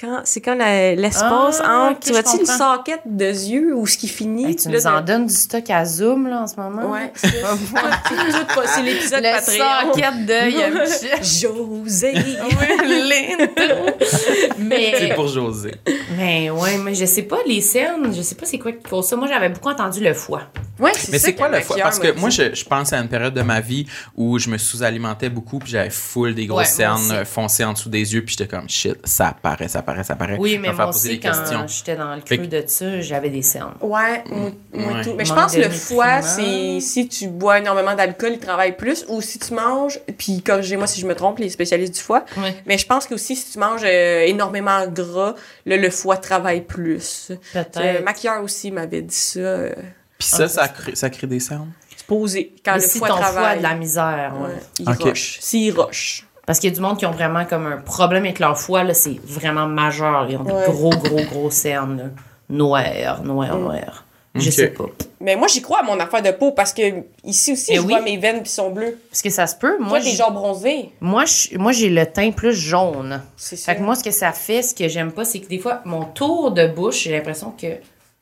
quand, 0.00 0.20
c'est 0.24 0.40
quand 0.40 0.54
l'espace 0.54 1.60
Ah, 1.64 1.88
entre, 1.90 1.98
tu 2.00 2.12
vois-tu, 2.12 2.38
une 2.38 2.46
soquette 2.46 3.00
de 3.04 3.24
yeux 3.24 3.74
où 3.74 3.84
ce 3.84 3.98
qui 3.98 4.06
finit. 4.06 4.46
Hey, 4.46 4.54
tu 4.56 4.68
là, 4.70 4.78
nous 4.78 4.86
en 4.86 5.00
de- 5.00 5.06
donnes 5.06 5.26
du 5.26 5.34
stock 5.34 5.68
à 5.70 5.84
Zoom, 5.84 6.28
là, 6.28 6.42
en 6.42 6.46
ce 6.46 6.54
moment? 6.54 6.88
Ouais, 6.92 7.10
c'est 7.16 7.28
c'est 8.74 8.82
l'épisode 8.82 9.22
Le 9.24 9.32
Patreon. 9.32 10.04
à 10.04 10.70
Michel. 10.70 11.18
José. 11.22 12.12
Oui, 12.14 13.08
l'intro. 13.08 13.86
C'est 14.00 14.58
Mais, 14.58 15.12
pour 15.16 15.26
José. 15.26 15.74
mais 16.16 16.48
ouais, 16.50 16.78
mais 16.78 16.94
je 16.94 17.04
sais 17.04 17.22
pas, 17.22 17.38
les 17.44 17.60
cernes, 17.60 18.12
je 18.14 18.22
sais 18.22 18.36
pas 18.36 18.46
c'est 18.46 18.58
quoi 18.60 18.70
qui 18.70 18.82
cause 18.88 19.06
ça. 19.08 19.16
Moi, 19.16 19.26
j'avais 19.26 19.48
beaucoup 19.48 19.70
entendu 19.70 19.98
le 20.00 20.14
foie. 20.14 20.42
Ouais, 20.78 20.92
Mais 21.10 21.18
ça 21.18 21.26
c'est 21.26 21.34
quoi 21.34 21.48
le 21.48 21.56
le 21.58 21.62
foie? 21.64 21.76
Parce 21.82 21.98
que 21.98 22.12
moi, 22.12 22.30
je, 22.30 22.54
je 22.54 22.64
pense 22.64 22.92
à 22.92 22.98
une 22.98 23.08
période 23.08 23.34
de 23.34 23.42
ma 23.42 23.58
vie 23.60 23.84
où 24.16 24.38
je 24.38 24.48
me 24.48 24.58
sous-alimentais 24.58 25.28
beaucoup, 25.28 25.58
puis 25.58 25.72
j'avais 25.72 25.90
full 25.90 26.36
des 26.36 26.46
grosses 26.46 26.58
Ouais, 26.68 26.72
cernes 26.72 27.24
foncées 27.24 27.64
en 27.64 27.72
dessous 27.72 27.88
des 27.88 28.14
yeux, 28.14 28.24
puis 28.24 28.36
j'étais 28.38 28.46
comme 28.56 28.68
shit, 28.68 28.96
ça 29.04 29.28
apparaît, 29.30 29.66
ça 29.66 29.80
apparaît, 29.80 29.87
ça 30.04 30.12
apparaît. 30.14 30.36
Oui, 30.38 30.58
mais 30.58 30.72
moi 30.72 30.88
aussi, 30.88 31.08
des 31.08 31.20
quand 31.20 31.28
questions. 31.30 31.66
j'étais 31.66 31.96
dans 31.96 32.14
le 32.14 32.20
creux 32.22 32.36
de 32.46 32.64
ça, 32.66 33.00
j'avais 33.00 33.30
des 33.30 33.42
cernes. 33.42 33.74
Ouais, 33.80 34.22
moi, 34.30 34.50
moi 34.72 34.92
Ouais. 34.94 35.02
tout. 35.04 35.14
Mais 35.16 35.24
je 35.24 35.32
pense 35.34 35.52
de 35.52 35.58
que 35.60 35.64
le 35.64 35.70
foie, 35.70 36.22
c'est 36.22 36.80
si 36.80 37.08
tu 37.08 37.28
bois 37.28 37.58
énormément 37.58 37.94
d'alcool, 37.94 38.32
il 38.32 38.38
travaille 38.38 38.76
plus, 38.76 39.04
ou 39.08 39.20
si 39.20 39.38
tu 39.38 39.54
manges, 39.54 39.98
puis 40.18 40.42
corrigez-moi 40.42 40.86
si 40.86 41.00
je 41.00 41.06
me 41.06 41.14
trompe, 41.14 41.38
les 41.38 41.50
spécialistes 41.50 41.94
du 41.94 42.00
foie, 42.00 42.24
mais 42.66 42.78
je 42.78 42.86
pense 42.86 43.06
que 43.06 43.14
aussi 43.14 43.34
si 43.36 43.52
tu 43.52 43.58
manges 43.58 43.82
euh, 43.84 44.20
énormément 44.26 44.86
gras, 44.86 45.34
là, 45.66 45.76
le 45.76 45.90
foie 45.90 46.16
travaille 46.16 46.62
plus. 46.62 47.32
Peut-être. 47.52 48.04
maquilleur 48.04 48.42
aussi 48.42 48.70
m'avait 48.70 49.02
dit 49.02 49.14
ça. 49.14 49.38
euh, 49.40 49.72
Puis 50.18 50.28
ça, 50.28 50.48
ça 50.48 50.68
crée, 50.68 50.94
ça 50.96 51.10
crée 51.10 51.26
des 51.26 51.40
cernes? 51.40 51.70
poser 52.06 52.54
quand 52.64 52.72
Mais 52.76 52.80
le 52.80 52.88
si 52.88 52.98
foie 52.98 53.08
ton 53.08 53.16
foie 53.16 53.26
a 53.26 53.30
travaille. 53.32 53.58
de 53.58 53.62
la 53.64 53.74
misère, 53.74 54.34
ouais. 54.40 54.48
Ouais, 54.86 54.94
il 54.98 55.04
roche. 55.04 55.38
S'il 55.42 55.74
roche. 55.78 56.26
Parce 56.48 56.60
qu'il 56.60 56.70
y 56.70 56.72
a 56.72 56.74
du 56.76 56.80
monde 56.80 56.96
qui 56.96 57.04
ont 57.04 57.10
vraiment 57.10 57.44
comme 57.44 57.66
un 57.66 57.76
problème 57.76 58.24
avec 58.24 58.38
leur 58.38 58.58
foie, 58.58 58.82
là, 58.82 58.94
c'est 58.94 59.20
vraiment 59.22 59.66
majeur. 59.66 60.26
Ils 60.30 60.38
ont 60.38 60.44
des 60.44 60.52
gros, 60.64 60.88
gros, 60.88 61.20
gros 61.30 61.50
cernes, 61.50 61.98
là. 61.98 62.04
Noirs, 62.48 63.22
noirs, 63.22 63.58
noirs. 63.58 64.04
Je 64.34 64.48
sais 64.50 64.68
pas. 64.68 64.84
Mais 65.20 65.36
moi, 65.36 65.46
j'y 65.48 65.60
crois 65.60 65.80
à 65.80 65.82
mon 65.82 66.00
affaire 66.00 66.22
de 66.22 66.30
peau 66.30 66.52
parce 66.52 66.72
que 66.72 66.80
ici 67.22 67.52
aussi, 67.52 67.74
je 67.74 67.80
oui. 67.80 67.88
vois 67.88 68.00
mes 68.00 68.16
veines 68.16 68.42
qui 68.42 68.50
sont 68.50 68.70
bleues. 68.70 68.96
Parce 69.10 69.20
que 69.20 69.28
ça 69.28 69.46
se 69.46 69.56
peut. 69.56 69.76
Moi, 69.78 70.00
j'ai- 70.00 70.12
genre 70.12 70.32
bronzé. 70.32 70.90
moi, 71.02 71.26
je- 71.26 71.58
moi, 71.58 71.72
j'ai 71.72 71.90
le 71.90 72.06
teint 72.06 72.30
plus 72.30 72.54
jaune. 72.54 73.20
C'est 73.36 73.56
ça. 73.56 73.72
Fait 73.72 73.78
que 73.78 73.84
moi, 73.84 73.94
ce 73.94 74.02
que 74.02 74.10
ça 74.10 74.32
fait, 74.32 74.62
ce 74.62 74.74
que 74.74 74.88
j'aime 74.88 75.12
pas, 75.12 75.26
c'est 75.26 75.40
que 75.40 75.48
des 75.48 75.58
fois, 75.58 75.82
mon 75.84 76.04
tour 76.04 76.52
de 76.52 76.66
bouche, 76.66 77.02
j'ai 77.02 77.12
l'impression 77.12 77.50
que 77.60 77.66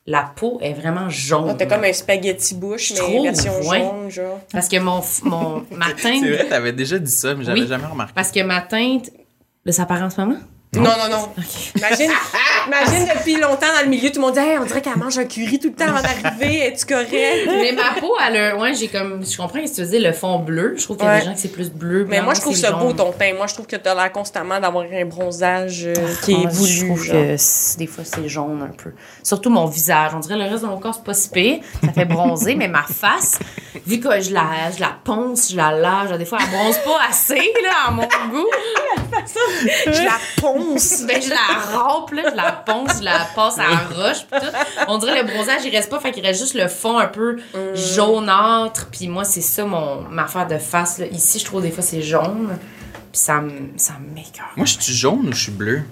la 0.09 0.23
peau 0.35 0.57
est 0.61 0.73
vraiment 0.73 1.09
jaune. 1.09 1.49
Ah, 1.49 1.55
T'as 1.57 1.65
comme 1.65 1.83
un 1.83 1.91
spaghetti 1.93 2.55
bouche, 2.55 2.91
mais 2.93 2.97
trouve, 2.99 3.23
version 3.23 3.59
ouais. 3.69 3.79
jaune, 3.79 4.09
genre. 4.09 4.39
Parce 4.51 4.69
que 4.69 4.79
mon, 4.79 4.99
f- 5.01 5.19
mon, 5.23 5.65
ma 5.71 5.87
teinte. 5.91 6.21
C'est 6.23 6.31
vrai, 6.31 6.45
t'avais 6.47 6.71
déjà 6.73 6.97
dit 6.97 7.11
ça, 7.11 7.35
mais 7.35 7.43
j'avais 7.43 7.61
Oui. 7.61 7.67
jamais 7.67 7.85
remarqué. 7.85 8.13
Parce 8.15 8.31
que 8.31 8.41
ma 8.41 8.61
teinte. 8.61 9.11
Là, 9.65 9.73
ça 9.73 9.85
paraît 9.85 10.03
en 10.03 10.09
ce 10.09 10.21
moment? 10.21 10.39
Non, 10.77 10.83
non, 10.97 11.09
non. 11.09 11.29
Imagine, 11.75 12.11
imagine 12.67 13.07
depuis 13.15 13.35
longtemps 13.35 13.67
dans 13.75 13.83
le 13.83 13.89
milieu, 13.89 14.09
tout 14.09 14.19
le 14.19 14.21
monde 14.27 14.33
dit 14.33 14.39
hey, 14.39 14.57
on 14.57 14.65
dirait 14.65 14.81
qu'elle 14.81 14.97
mange 14.97 15.17
un 15.17 15.25
curry 15.25 15.59
tout 15.59 15.67
le 15.69 15.73
temps 15.73 15.85
avant 15.93 16.01
d'arriver. 16.01 16.67
Es-tu 16.67 16.85
correct? 16.85 17.11
Mais 17.47 17.71
ma 17.73 17.99
peau, 17.99 18.13
elle 18.25 18.37
a. 18.37 18.55
Ouais, 18.57 18.73
j'ai 18.73 18.87
comme. 18.87 19.25
Je 19.25 19.35
comprends 19.37 19.59
que 19.59 19.67
tu 19.67 19.75
faisais 19.75 19.99
le 19.99 20.11
fond 20.13 20.39
bleu. 20.39 20.75
Je 20.77 20.83
trouve 20.83 20.97
qu'il 20.97 21.05
y 21.05 21.09
a 21.09 21.13
Ouais. 21.13 21.19
des 21.19 21.25
gens 21.25 21.33
qui 21.33 21.39
c'est 21.41 21.47
plus 21.51 21.69
bleu. 21.71 22.05
Mais 22.09 22.21
moi, 22.21 22.33
je 22.33 22.41
trouve 22.41 22.55
c'est 22.55 22.61
ça 22.67 22.71
beau 22.73 22.93
ton 22.93 23.11
teint. 23.11 23.33
Moi, 23.35 23.47
je 23.47 23.53
trouve 23.53 23.67
que 23.67 23.75
t'as 23.75 23.93
l'air 23.95 24.11
constamment 24.11 24.59
d'avoir 24.59 24.85
un 24.91 25.05
bronzage 25.05 25.85
euh, 25.85 25.93
qui 26.23 26.35
Moi, 26.35 26.43
est 26.49 26.53
voulu. 26.53 26.71
Je 26.71 26.85
trouve 26.85 27.03
genre. 27.03 27.15
que 27.15 27.77
des 27.77 27.87
fois, 27.87 28.03
c'est 28.03 28.27
jaune 28.29 28.61
un 28.61 28.73
peu. 28.83 28.91
Surtout 29.23 29.49
mon 29.49 29.65
visage. 29.65 30.11
On 30.15 30.19
dirait 30.19 30.37
le 30.37 30.43
reste 30.49 30.63
de 30.63 30.67
mon 30.69 30.77
corps, 30.79 30.95
c'est 30.95 31.03
pas 31.03 31.13
si 31.13 31.29
pire. 31.29 31.59
Ça 31.83 31.91
fait 31.93 32.05
bronzer, 32.05 32.55
mais 32.55 32.67
ma 32.67 32.83
face, 32.83 33.39
vu 33.85 33.99
que 33.99 34.19
je 34.21 34.33
la, 34.33 34.45
je 34.75 34.79
la 34.81 34.95
ponce, 35.03 35.51
je 35.51 35.57
la 35.57 35.71
lave, 35.71 36.17
des 36.17 36.25
fois, 36.25 36.39
elle 36.41 36.49
bronze 36.49 36.77
pas 36.79 36.99
assez, 37.09 37.35
là, 37.63 37.87
à 37.87 37.91
mon 37.91 38.03
goût. 38.03 38.47
Je 39.85 40.03
la 40.03 40.17
ponce. 40.41 40.66
Ben, 41.07 41.21
je 41.21 41.29
la 41.29 41.77
rampe, 41.77 42.11
là, 42.11 42.23
je 42.31 42.35
la 42.35 42.51
ponce, 42.51 42.97
je 42.99 43.03
la 43.03 43.27
passe 43.35 43.57
à 43.59 43.63
la 43.63 43.77
roche, 43.95 44.25
pis 44.31 44.39
tout. 44.39 44.83
On 44.87 44.97
dirait 44.97 45.21
le 45.21 45.27
bronzage, 45.27 45.61
il 45.65 45.75
reste 45.75 45.89
pas, 45.89 45.99
fait 45.99 46.11
qu'il 46.11 46.25
reste 46.25 46.39
juste 46.41 46.55
le 46.55 46.67
fond 46.67 46.97
un 46.97 47.07
peu 47.07 47.37
jaunâtre. 47.73 48.87
Puis 48.91 49.07
moi, 49.07 49.23
c'est 49.23 49.41
ça, 49.41 49.65
mon, 49.65 50.01
ma 50.09 50.23
affaire 50.23 50.47
de 50.47 50.57
face, 50.57 50.99
là. 50.99 51.05
Ici, 51.07 51.39
je 51.39 51.45
trouve 51.45 51.61
des 51.61 51.71
fois, 51.71 51.83
c'est 51.83 52.01
jaune. 52.01 52.57
Puis 53.11 53.21
ça 53.21 53.39
me, 53.41 53.77
ça 53.77 53.93
m'écoeure. 54.13 54.51
Moi, 54.55 54.65
je 54.65 54.79
suis 54.79 54.93
jaune 54.93 55.29
ou 55.29 55.33
je 55.33 55.43
suis 55.43 55.51
bleu? 55.51 55.83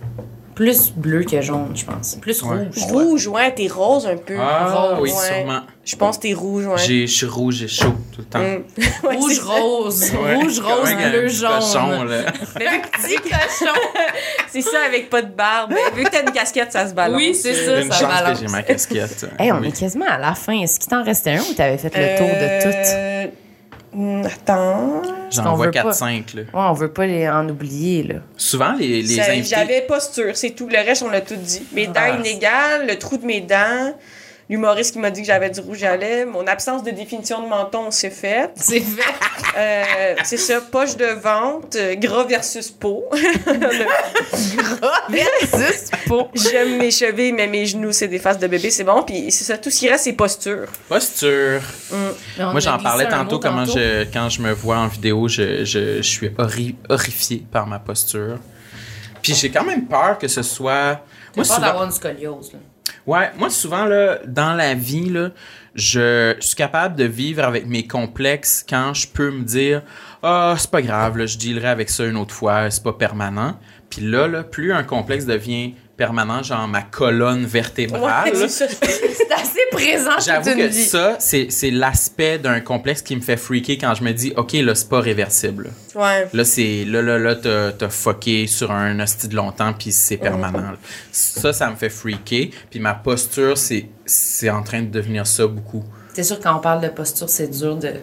Plus 0.55 0.93
bleu 0.95 1.23
que 1.23 1.41
jaune, 1.41 1.71
je 1.75 1.83
pense. 1.83 2.15
Plus 2.15 2.41
Ouais. 2.43 2.67
rouge. 2.73 2.83
Rouge, 2.91 3.27
ouais, 3.27 3.53
t'es 3.53 3.67
rose 3.67 4.07
un 4.07 4.15
peu. 4.15 4.37
Ah, 4.39 4.67
Rose, 4.95 4.99
oui, 5.01 5.11
ouais. 5.11 5.15
sûrement. 5.37 5.59
Je 5.83 5.95
pense 5.97 6.17
que 6.17 6.21
t'es 6.23 6.33
rouge, 6.33 6.65
ouais. 6.65 6.77
J'ai- 6.77 7.07
Je 7.07 7.13
suis 7.13 7.25
rouge 7.25 7.61
et 7.61 7.67
chaud 7.67 7.93
tout 8.13 8.21
le 8.21 8.23
temps. 8.23 8.39
Mm. 8.39 8.63
Ouais, 9.07 9.15
Rouge, 9.17 9.39
rose. 9.41 10.11
Ouais, 10.13 10.35
Rouge, 10.35 10.59
rose, 10.61 10.89
un 10.89 11.09
bleu, 11.09 11.25
petit 11.25 11.35
jaune. 11.35 11.49
cochon, 11.59 12.03
là. 12.05 12.21
Mais 12.57 12.65
que- 12.65 13.01
Petit 13.03 13.15
cochon. 13.17 13.73
C'est 14.49 14.61
ça 14.61 14.77
avec 14.87 15.09
pas 15.09 15.21
de 15.21 15.31
barbe. 15.31 15.73
Mais 15.73 15.91
vu 15.95 16.05
que 16.05 16.09
t'as 16.09 16.21
une 16.23 16.31
casquette, 16.31 16.71
ça 16.71 16.87
se 16.87 16.93
balance. 16.93 17.17
Oui, 17.21 17.35
c'est 17.35 17.53
ça, 17.53 17.81
Une 17.81 17.91
ça 17.91 17.99
chance 17.99 18.13
balance. 18.21 18.39
que 18.39 18.45
j'ai 18.47 18.51
ma 18.51 18.63
casquette. 18.63 19.25
Hey, 19.37 19.51
on 19.51 19.59
Oui. 19.59 19.67
est 19.67 19.77
quasiment 19.77 20.05
à 20.09 20.17
la 20.17 20.33
fin. 20.35 20.53
Est-ce 20.61 20.79
qu'il 20.79 20.89
t'en 20.89 21.03
restait 21.03 21.31
un 21.31 21.41
ou 21.41 21.53
t'avais 21.53 21.77
fait 21.77 21.91
le 21.93 22.17
tour 22.17 22.27
de 22.27 23.27
tout? 23.27 23.35
Hmm, 23.95 24.23
Attends. 24.25 25.01
J'en 25.31 25.55
vois 25.55 25.67
veut 25.67 25.71
pas. 25.71 25.91
4-5, 25.91 26.35
là. 26.35 26.41
Ouais, 26.41 26.47
on 26.53 26.73
veut 26.73 26.91
pas 26.91 27.05
les 27.05 27.29
en 27.29 27.47
oublier, 27.47 28.03
là. 28.03 28.15
Souvent, 28.35 28.73
les, 28.73 29.01
les 29.01 29.19
invités... 29.21 29.43
J'avais 29.55 29.81
posture, 29.81 30.35
c'est 30.35 30.49
tout. 30.51 30.67
Le 30.67 30.75
reste, 30.77 31.01
on 31.03 31.09
l'a 31.09 31.21
tout 31.21 31.35
dit. 31.37 31.63
Mes 31.71 31.87
dents 31.87 31.93
Ah. 31.95 32.17
inégales, 32.19 32.87
le 32.87 32.97
trou 32.97 33.15
de 33.17 33.25
mes 33.25 33.39
dents, 33.41 33.93
l'humoriste 34.49 34.93
qui 34.93 34.99
m'a 34.99 35.09
dit 35.11 35.21
que 35.21 35.27
j'avais 35.27 35.49
du 35.49 35.59
rouge 35.59 35.83
à 35.83 35.97
lèvres, 35.97 36.31
mon 36.31 36.45
absence 36.47 36.83
de 36.83 36.91
définition 36.91 37.41
de 37.41 37.47
menton, 37.47 37.89
c'est 37.91 38.09
fait. 38.11 38.51
C'est 38.55 38.79
fait. 38.79 39.13
Euh, 39.57 40.15
c'est 40.23 40.37
ça, 40.37 40.61
poche 40.61 40.95
de 40.97 41.05
ventre, 41.05 41.77
euh, 41.77 41.95
gras 41.95 42.23
versus 42.25 42.69
peau. 42.69 43.05
Versus 45.09 45.89
peau. 46.07 46.27
J'aime 46.33 46.77
mes 46.77 46.91
chevilles, 46.91 47.31
mais 47.31 47.47
mes 47.47 47.65
genoux, 47.65 47.91
c'est 47.91 48.07
des 48.07 48.19
faces 48.19 48.37
de 48.39 48.47
bébé, 48.47 48.69
c'est 48.69 48.83
bon. 48.83 49.03
Puis 49.03 49.31
c'est 49.31 49.43
ça, 49.43 49.57
tout 49.57 49.69
ce 49.69 49.79
qui 49.79 49.89
reste, 49.89 50.03
c'est 50.05 50.13
posture. 50.13 50.67
Posture. 50.87 51.61
On 52.39 52.51
Moi, 52.51 52.59
j'en 52.59 52.77
parlais 52.77 53.07
tantôt, 53.07 53.39
comment 53.39 53.65
tantôt. 53.65 53.79
je, 53.79 54.03
quand 54.11 54.29
je 54.29 54.41
me 54.41 54.51
vois 54.51 54.77
en 54.77 54.87
vidéo, 54.87 55.27
je, 55.27 55.63
je, 55.65 55.97
je 55.97 56.01
suis 56.01 56.27
horri- 56.29 56.75
horrifié 56.89 57.43
par 57.51 57.67
ma 57.67 57.79
posture. 57.79 58.37
Puis 59.21 59.33
j'ai 59.33 59.49
quand 59.49 59.63
même 59.63 59.85
peur 59.87 60.17
que 60.19 60.27
ce 60.27 60.43
soit... 60.43 61.01
Moi, 61.35 61.43
Moi, 61.43 61.45
souvent, 61.45 61.59
d'avoir 61.59 61.83
une 61.85 61.91
scoliose, 61.91 62.53
là. 62.53 62.59
Ouais, 63.05 63.31
moi, 63.37 63.49
souvent, 63.49 63.85
là, 63.85 64.19
dans 64.25 64.53
la 64.53 64.73
vie, 64.73 65.09
là, 65.09 65.31
je, 65.75 66.35
suis 66.39 66.55
capable 66.55 66.95
de 66.95 67.03
vivre 67.03 67.43
avec 67.43 67.67
mes 67.67 67.87
complexes 67.87 68.65
quand 68.67 68.93
je 68.93 69.07
peux 69.07 69.31
me 69.31 69.43
dire 69.43 69.81
«Ah, 70.23 70.55
c'est 70.57 70.71
pas 70.71 70.81
grave, 70.81 71.17
là, 71.17 71.25
je 71.25 71.37
dealerai 71.37 71.67
avec 71.67 71.89
ça 71.89 72.05
une 72.05 72.17
autre 72.17 72.33
fois, 72.33 72.69
c'est 72.71 72.83
pas 72.83 72.93
permanent.» 72.93 73.59
Puis 73.89 74.01
là, 74.01 74.27
là, 74.27 74.43
plus 74.43 74.73
un 74.73 74.83
complexe 74.83 75.25
devient 75.25 75.73
permanent, 75.97 76.43
genre 76.43 76.67
ma 76.67 76.81
colonne 76.81 77.45
vertébrale, 77.45 78.35
Ouais, 78.35 78.47
c'est 78.47 78.65
assez 79.31 79.59
présent 79.71 80.11
J'avoue 80.23 80.55
que 80.55 80.71
ça, 80.71 81.15
c'est 81.19 81.47
c'est 81.49 81.71
l'aspect 81.71 82.37
d'un 82.37 82.59
complexe 82.59 83.01
qui 83.01 83.15
me 83.15 83.21
fait 83.21 83.37
freaker 83.37 83.77
quand 83.79 83.95
je 83.95 84.03
me 84.03 84.11
dis, 84.11 84.33
OK, 84.35 84.53
là, 84.53 84.75
c'est 84.75 84.89
pas 84.89 84.99
réversible. 84.99 85.71
Ouais. 85.95 86.27
Là, 86.33 86.43
c'est, 86.43 86.85
là, 86.85 87.01
là, 87.01 87.17
là, 87.17 87.35
t'as 87.35 87.71
t'as 87.71 87.89
fucké 87.89 88.47
sur 88.47 88.71
un 88.71 88.99
hostie 88.99 89.27
de 89.27 89.35
longtemps, 89.35 89.73
puis 89.73 89.91
c'est 89.91 90.17
permanent. 90.17 90.73
Ça, 91.11 91.53
ça 91.53 91.69
me 91.69 91.75
fait 91.75 91.89
freaker. 91.89 92.49
Puis 92.69 92.79
ma 92.79 92.93
posture, 92.93 93.57
c'est 93.57 93.89
c'est 94.05 94.49
en 94.49 94.61
train 94.61 94.81
de 94.81 94.89
devenir 94.89 95.25
ça 95.25 95.47
beaucoup. 95.47 95.83
C'est 96.15 96.23
sûr, 96.23 96.39
quand 96.39 96.55
on 96.55 96.59
parle 96.59 96.79
de 96.79 96.87
posture, 96.87 97.27
c'est 97.27 97.49
dur 97.49 97.75
de. 97.75 97.93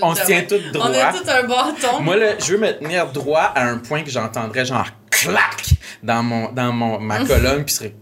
On 0.00 0.14
se 0.14 0.24
tient 0.24 0.44
tous 0.48 0.60
droit. 0.72 0.88
On 0.88 0.94
a 0.94 1.12
tout 1.12 1.28
un 1.28 1.42
bâton. 1.42 2.00
Moi, 2.00 2.16
là, 2.16 2.38
je 2.38 2.52
veux 2.52 2.58
me 2.58 2.70
tenir 2.70 3.10
droit 3.10 3.52
à 3.54 3.66
un 3.66 3.78
point 3.78 4.04
que 4.04 4.10
j'entendrais 4.10 4.64
genre 4.64 4.86
clac 5.20 5.64
dans 6.02 6.22
mon 6.22 6.52
dans 6.52 6.72
mon 6.72 6.98
ma 7.00 7.24
colonne, 7.24 7.64
puis 7.64 7.74
je 7.74 7.78
serais 7.78 7.92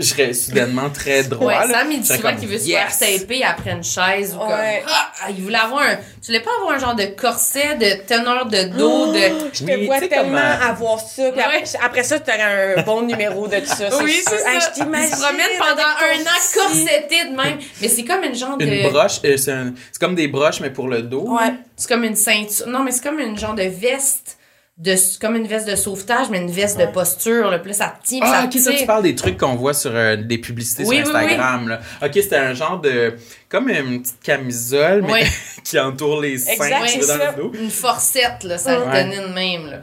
je 0.00 0.06
serais 0.06 0.32
soudainement 0.32 0.90
très 0.90 1.24
droit. 1.24 1.52
Ouais. 1.60 1.72
Sam, 1.72 1.90
il 1.90 1.98
dit 2.00 2.06
souvent 2.06 2.36
qu'il 2.36 2.46
veut 2.46 2.58
se 2.60 2.68
faire 2.70 2.96
taper 2.96 3.42
après 3.42 3.72
une 3.72 3.82
chaise 3.82 4.32
ou 4.32 4.38
Ouais. 4.44 4.82
comme. 4.86 4.92
Ah, 4.94 5.26
il 5.30 5.42
voulait 5.42 5.58
avoir 5.58 5.80
un. 5.82 5.96
Tu 5.96 6.26
voulais 6.28 6.38
pas 6.38 6.50
avoir 6.60 6.76
un 6.76 6.78
genre 6.78 6.94
de 6.94 7.06
corset, 7.06 7.74
de 7.74 8.06
teneur 8.06 8.46
de 8.46 8.62
dos, 8.78 9.12
de. 9.12 9.18
Je 9.52 9.64
te 9.64 9.72
Oui, 9.72 9.86
vois 9.86 9.98
tellement 9.98 10.38
comment- 10.38 10.70
avoir 10.70 11.00
ça. 11.00 11.32
Puis 11.32 11.40
Ouais. 11.40 11.42
après, 11.44 11.64
après 11.84 12.02
ça, 12.04 12.20
tu 12.20 12.30
aurais 12.30 12.74
un 12.76 12.82
bon 12.82 13.02
numéro 13.02 13.48
de 13.48 13.56
tout 13.58 13.66
ça. 13.66 13.88
Oui, 14.04 14.22
c'est 14.24 14.38
ça. 14.38 14.52
Hey, 14.54 14.60
je 14.60 14.80
t'imagine 14.80 15.16
se 15.16 15.20
promène 15.20 15.58
pendant 15.58 15.82
un 15.82 16.22
an 16.22 16.40
corseté 16.54 17.24
de 17.32 17.36
même. 17.36 17.58
Mais 17.82 17.88
c'est 17.88 18.04
comme 18.04 18.22
une 18.22 18.36
genre 18.36 18.56
de. 18.56 18.66
Une 18.66 18.88
broche, 18.90 19.18
euh, 19.24 19.36
c'est 19.36 19.50
un- 19.50 19.74
c'est 19.90 19.98
comme 20.00 20.14
des 20.14 20.28
broches, 20.28 20.60
mais 20.60 20.70
pour 20.70 20.86
le 20.86 21.02
dos. 21.02 21.26
Ouais. 21.36 21.54
C'est 21.76 21.88
comme 21.88 22.04
une 22.04 22.14
ceinture. 22.14 22.68
Non, 22.68 22.84
mais 22.84 22.92
c'est 22.92 23.02
comme 23.02 23.18
une 23.18 23.36
genre 23.36 23.54
de 23.56 23.64
veste. 23.64 24.37
De, 24.78 24.94
comme 25.20 25.34
une 25.34 25.48
veste 25.48 25.68
de 25.68 25.74
sauvetage, 25.74 26.28
mais 26.30 26.38
une 26.40 26.52
veste 26.52 26.78
de 26.78 26.86
posture. 26.86 27.50
Là. 27.50 27.60
Là, 27.64 27.72
ça 27.72 27.94
tient, 28.04 28.20
Ah, 28.22 28.42
ça 28.42 28.44
ok, 28.44 28.52
ça, 28.62 28.72
tu 28.72 28.86
parles 28.86 29.02
des 29.02 29.16
trucs 29.16 29.36
qu'on 29.36 29.56
voit 29.56 29.74
sur 29.74 29.90
euh, 29.92 30.14
des 30.14 30.38
publicités 30.38 30.84
Oui, 30.84 30.98
sur 31.04 31.08
oui, 31.08 31.14
Instagram. 31.16 31.66
Là. 31.68 31.80
Ok, 32.00 32.12
c'était 32.14 32.36
un 32.36 32.54
genre 32.54 32.80
de. 32.80 33.14
Comme 33.48 33.68
une 33.70 34.02
petite 34.02 34.20
camisole, 34.22 35.02
mais 35.02 35.26
qui 35.64 35.80
entoure 35.80 36.20
les 36.20 36.38
seins 36.38 36.52
Exact, 36.52 37.06
dans 37.08 37.14
le 37.36 37.42
dos. 37.42 37.52
Une 37.60 37.70
forcette, 37.70 38.44
là, 38.44 38.56
ça 38.56 38.76
le 38.78 38.84
Ouais. 38.84 39.02
donnait 39.04 39.28
de 39.28 39.34
même. 39.34 39.66
Là. 39.68 39.78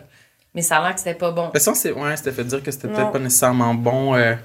Mais 0.54 0.62
ça 0.62 0.78
a 0.78 0.84
l'air 0.84 0.94
que 0.94 1.00
c'était 1.02 1.14
pas 1.16 1.32
bon. 1.32 1.42
De 1.42 1.46
toute 1.48 1.56
façon, 1.56 1.74
c'est. 1.74 1.92
Ouais, 1.92 2.16
c'était 2.16 2.32
fait 2.32 2.46
dire 2.46 2.64
que 2.64 2.72
c'était 2.72 2.88
peut-être 2.88 3.12
pas 3.12 3.20
nécessairement 3.20 3.74
bon. 3.74 4.16
euh, 4.16 4.36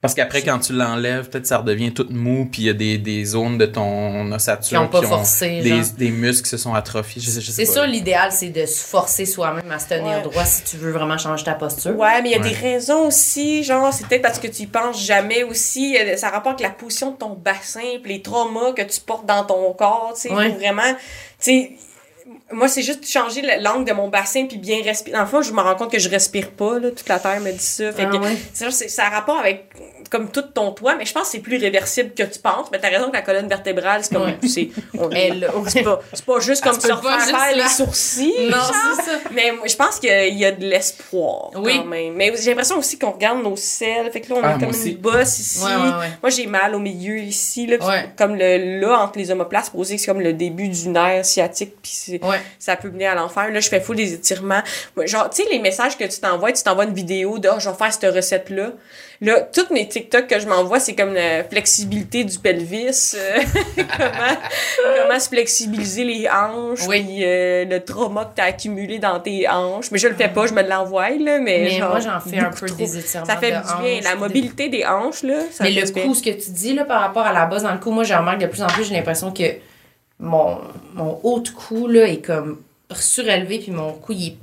parce 0.00 0.14
qu'après, 0.14 0.42
quand 0.42 0.58
tu 0.58 0.72
l'enlèves, 0.72 1.28
peut-être 1.28 1.46
ça 1.46 1.58
redevient 1.58 1.92
tout 1.92 2.06
mou, 2.10 2.48
puis 2.50 2.62
il 2.62 2.66
y 2.66 2.70
a 2.70 2.72
des, 2.72 2.96
des 2.96 3.24
zones 3.24 3.58
de 3.58 3.66
ton 3.66 4.32
ossature 4.32 4.68
Qui 4.68 4.76
ont 4.76 4.88
pas 4.88 5.02
forcé, 5.02 5.60
des, 5.60 5.68
genre. 5.82 5.84
des 5.98 6.10
muscles 6.10 6.44
qui 6.44 6.48
se 6.50 6.56
sont 6.56 6.72
atrophiés. 6.74 7.20
Je, 7.20 7.30
sais- 7.30 7.40
je 7.42 7.50
sais 7.50 7.66
C'est 7.66 7.72
ça, 7.72 7.86
l'idéal, 7.86 8.32
c'est 8.32 8.48
de 8.48 8.64
se 8.64 8.82
forcer 8.82 9.26
soi-même 9.26 9.70
à 9.70 9.78
se 9.78 9.88
tenir 9.88 10.16
Ouais. 10.16 10.22
droit 10.22 10.44
si 10.46 10.64
tu 10.64 10.76
veux 10.78 10.90
vraiment 10.92 11.18
changer 11.18 11.44
ta 11.44 11.54
posture. 11.54 11.96
Ouais, 11.98 12.22
mais 12.22 12.30
il 12.30 12.32
y 12.32 12.34
a 12.34 12.40
Ouais. 12.40 12.48
des 12.48 12.54
raisons 12.56 13.08
aussi, 13.08 13.62
genre, 13.62 13.92
c'est 13.92 14.06
peut-être 14.06 14.22
parce 14.22 14.38
que 14.38 14.46
tu 14.46 14.62
y 14.62 14.66
penses 14.66 15.04
jamais 15.04 15.42
aussi. 15.44 15.96
euh, 15.98 16.16
Ça 16.16 16.30
rapporte 16.30 16.60
avec 16.60 16.72
la 16.72 16.74
position 16.74 17.10
de 17.10 17.16
ton 17.16 17.34
bassin, 17.34 17.80
puis 18.02 18.14
les 18.14 18.22
traumas 18.22 18.72
que 18.72 18.82
tu 18.82 19.00
portes 19.00 19.26
dans 19.26 19.44
ton 19.44 19.72
corps, 19.74 20.12
tu 20.14 20.28
sais, 20.28 20.34
Ouais. 20.34 20.48
vraiment, 20.48 20.94
tu 20.94 20.96
sais, 21.38 21.70
moi, 22.52 22.68
c'est 22.68 22.82
juste 22.82 23.06
changer 23.08 23.42
le- 23.42 23.62
l'angle 23.62 23.84
de 23.84 23.92
mon 23.92 24.08
bassin 24.08 24.46
puis 24.46 24.58
bien 24.58 24.82
respirer. 24.82 25.16
Dans 25.16 25.22
le 25.22 25.26
fond, 25.28 25.42
je 25.42 25.52
me 25.52 25.60
rends 25.60 25.74
compte 25.76 25.92
que 25.92 25.98
je 25.98 26.08
respire 26.08 26.50
pas, 26.50 26.78
là, 26.78 26.90
toute 26.90 27.08
la 27.08 27.18
terre 27.18 27.40
me 27.40 27.52
dit 27.52 27.58
ça. 27.58 27.92
Fait 27.92 28.06
Ah 28.06 28.10
que, 28.10 28.16
ouais. 28.16 28.36
c'est 28.52 28.88
ça 28.88 29.06
a 29.06 29.10
rapport 29.10 29.38
avec, 29.38 29.66
comme 30.10 30.30
tout 30.30 30.42
ton 30.42 30.72
toit, 30.72 30.96
mais 30.96 31.04
je 31.04 31.12
pense 31.12 31.24
que 31.24 31.28
c'est 31.30 31.38
plus 31.38 31.58
réversible 31.58 32.12
que 32.14 32.22
tu 32.24 32.38
penses. 32.40 32.66
Mais 32.72 32.78
t'as 32.78 32.88
raison 32.88 33.08
que 33.10 33.16
la 33.16 33.22
colonne 33.22 33.48
vertébrale, 33.48 34.02
c'est 34.02 34.14
comme, 34.14 34.24
Ouais. 34.24 34.38
c'est, 34.48 34.70
Elle, 35.12 35.48
c'est 35.68 35.82
pas, 35.82 36.00
c'est 36.12 36.24
pas 36.24 36.40
juste 36.40 36.62
comme 36.64 36.80
se 36.80 36.90
refaire 36.92 37.20
juste 37.20 37.30
faire 37.30 37.56
la- 37.56 37.62
les 37.64 37.68
sourcils. 37.68 38.48
Non, 38.50 38.56
c'est 38.96 39.02
ça. 39.02 39.18
Mais 39.32 39.52
moi, 39.52 39.66
je 39.66 39.76
pense 39.76 39.98
qu'il 40.00 40.38
y 40.38 40.44
a 40.44 40.50
de 40.52 40.64
l'espoir 40.64 41.50
Oui. 41.56 41.76
quand 41.78 41.84
même. 41.84 42.14
Mais 42.14 42.32
j'ai 42.36 42.50
l'impression 42.50 42.78
aussi 42.78 42.98
qu'on 42.98 43.12
regarde 43.12 43.42
nos 43.42 43.56
selles. 43.56 44.10
Fait 44.10 44.20
que 44.20 44.30
là, 44.32 44.40
on 44.40 44.44
Ah, 44.44 44.54
a 44.54 44.58
comme 44.58 44.70
aussi. 44.70 44.90
une 44.92 44.96
bosse 44.98 45.38
ici. 45.38 45.64
Ouais, 45.64 45.74
ouais, 45.74 45.98
ouais. 45.98 46.10
Moi, 46.22 46.30
j'ai 46.30 46.46
mal 46.46 46.74
au 46.74 46.78
milieu 46.80 47.18
ici. 47.18 47.66
Là. 47.66 47.76
Comme 48.16 48.34
le 48.36 48.80
là, 48.80 48.98
entre 49.00 49.18
les 49.18 49.30
omoplates, 49.30 49.70
c'est 49.84 50.06
comme 50.06 50.20
le 50.20 50.32
début 50.32 50.68
du 50.68 50.88
nerf 50.88 51.24
sciatique. 51.24 51.74
Puis 51.82 51.92
c'est- 51.94 52.24
Ouais. 52.24 52.39
Ça 52.58 52.76
peut 52.76 52.90
mener 52.90 53.06
à 53.06 53.14
l'enfer. 53.14 53.50
Là, 53.50 53.60
je 53.60 53.68
fais 53.68 53.80
full 53.80 53.96
des 53.96 54.12
étirements. 54.14 54.62
Genre, 55.04 55.28
tu 55.30 55.42
sais, 55.42 55.48
les 55.50 55.58
messages 55.58 55.96
que 55.96 56.04
tu 56.04 56.20
t'envoies, 56.20 56.52
tu 56.52 56.62
t'envoies 56.62 56.84
une 56.84 56.94
vidéo 56.94 57.38
de, 57.38 57.48
oh, 57.48 57.58
je 57.58 57.68
vais 57.68 57.76
faire 57.76 57.92
cette 57.92 58.14
recette-là. 58.14 58.70
Là, 59.22 59.40
toutes 59.52 59.70
mes 59.70 59.86
TikTok 59.86 60.26
que 60.28 60.40
je 60.40 60.46
m'envoie, 60.46 60.80
c'est 60.80 60.94
comme 60.94 61.12
la 61.12 61.44
flexibilité 61.44 62.24
du 62.24 62.38
pelvis, 62.38 63.12
euh, 63.16 63.40
comment, 63.76 64.36
comment 65.02 65.20
se 65.20 65.28
flexibiliser 65.28 66.04
les 66.04 66.26
hanches, 66.26 66.86
Oui. 66.88 67.02
puis 67.04 67.24
euh, 67.24 67.66
le 67.66 67.84
trauma 67.84 68.24
que 68.24 68.36
t'as 68.36 68.44
accumulé 68.44 68.98
dans 68.98 69.20
tes 69.20 69.46
hanches. 69.46 69.90
Mais 69.90 69.98
je 69.98 70.08
le 70.08 70.14
fais 70.14 70.28
pas, 70.28 70.46
je 70.46 70.54
me 70.54 70.62
l'envoie, 70.62 71.10
là, 71.10 71.38
mais, 71.38 71.42
Mais 71.64 71.70
genre, 71.70 71.90
moi, 71.90 72.00
j'en 72.00 72.18
fais 72.18 72.38
un 72.38 72.50
peu 72.50 72.64
trop. 72.66 72.76
des 72.76 72.96
étirements. 72.98 73.26
Ça 73.26 73.36
fait 73.36 73.50
de 73.52 73.56
du 73.56 73.82
bien. 73.82 74.00
La 74.02 74.14
mobilité 74.16 74.70
des 74.70 74.86
hanches, 74.86 75.22
là, 75.22 75.40
ça 75.50 75.64
Mais 75.64 75.70
le 75.72 75.82
coup, 75.90 76.14
ce 76.14 76.22
que 76.22 76.30
tu 76.30 76.50
dis 76.50 76.72
là, 76.72 76.84
par 76.86 77.02
rapport 77.02 77.26
à 77.26 77.32
la 77.34 77.44
base 77.44 77.62
dans 77.62 77.72
le 77.72 77.78
cou, 77.78 77.90
moi, 77.90 78.04
je 78.04 78.14
remarque 78.14 78.40
de 78.40 78.46
plus 78.46 78.62
en 78.62 78.68
plus, 78.68 78.84
j'ai 78.84 78.94
l'impression 78.94 79.30
que 79.32 79.42
mon, 80.20 80.58
mon 80.94 81.18
haut 81.22 81.40
de 81.40 81.48
cou 81.50 81.86
là, 81.88 82.06
est 82.06 82.20
comme 82.24 82.58
surélevé, 82.92 83.58
puis 83.58 83.70
mon 83.72 83.92
cou, 83.92 84.12
il 84.12 84.26
est- 84.28 84.36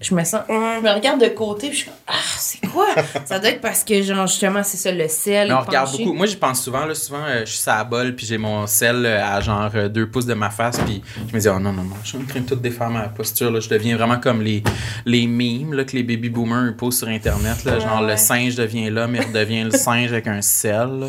Je 0.00 0.14
me 0.14 0.22
sens. 0.24 0.42
Je 0.48 0.52
me 0.82 0.92
regarde 0.92 1.20
de 1.20 1.28
côté, 1.28 1.68
puis 1.68 1.76
je 1.78 1.82
suis 1.82 1.90
comme, 1.90 1.98
ah, 2.08 2.12
c'est 2.36 2.66
quoi? 2.66 2.86
ça 3.24 3.38
doit 3.38 3.48
être 3.50 3.60
parce 3.62 3.84
que, 3.84 4.02
genre, 4.02 4.26
justement, 4.26 4.62
c'est 4.62 4.76
ça, 4.76 4.92
le 4.92 5.08
sel. 5.08 5.50
On 5.52 5.60
regarde 5.60 5.90
beaucoup. 5.92 6.12
Moi, 6.12 6.26
j'y 6.26 6.36
pense 6.36 6.62
souvent. 6.62 6.84
Là, 6.84 6.94
souvent, 6.94 7.24
euh, 7.26 7.42
je 7.46 7.52
suis 7.52 7.70
à 7.70 7.76
la 7.78 7.84
bol, 7.84 8.14
puis 8.14 8.26
j'ai 8.26 8.36
mon 8.36 8.66
sel 8.66 9.06
euh, 9.06 9.24
à 9.24 9.40
genre 9.40 9.70
euh, 9.74 9.88
deux 9.88 10.06
pouces 10.10 10.26
de 10.26 10.34
ma 10.34 10.50
face, 10.50 10.78
puis 10.80 11.00
je 11.28 11.34
me 11.34 11.40
dis, 11.40 11.48
oh 11.48 11.58
non, 11.58 11.72
non, 11.72 11.84
non, 11.84 11.94
je 12.02 12.08
suis 12.08 12.18
en 12.18 12.24
train 12.26 12.40
de 12.40 12.46
tout 12.46 12.56
défaire 12.56 12.90
ma 12.90 13.08
posture. 13.08 13.50
Là. 13.50 13.60
Je 13.60 13.68
deviens 13.68 13.96
vraiment 13.96 14.18
comme 14.20 14.42
les, 14.42 14.62
les 15.06 15.26
memes 15.26 15.72
là, 15.72 15.84
que 15.84 15.96
les 15.96 16.02
baby 16.02 16.28
boomers 16.28 16.74
posent 16.76 16.98
sur 16.98 17.08
Internet. 17.08 17.64
Là, 17.64 17.78
genre, 17.78 18.02
le 18.02 18.16
singe 18.18 18.56
devient 18.56 18.90
l'homme, 18.90 19.14
il 19.14 19.22
redevient 19.22 19.64
le 19.64 19.70
singe 19.78 20.12
avec 20.12 20.26
un 20.26 20.42
sel. 20.42 21.08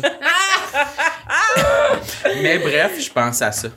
Mais 2.42 2.58
bref, 2.58 2.92
je 3.00 3.10
pense 3.10 3.42
à 3.42 3.52
ça. 3.52 3.68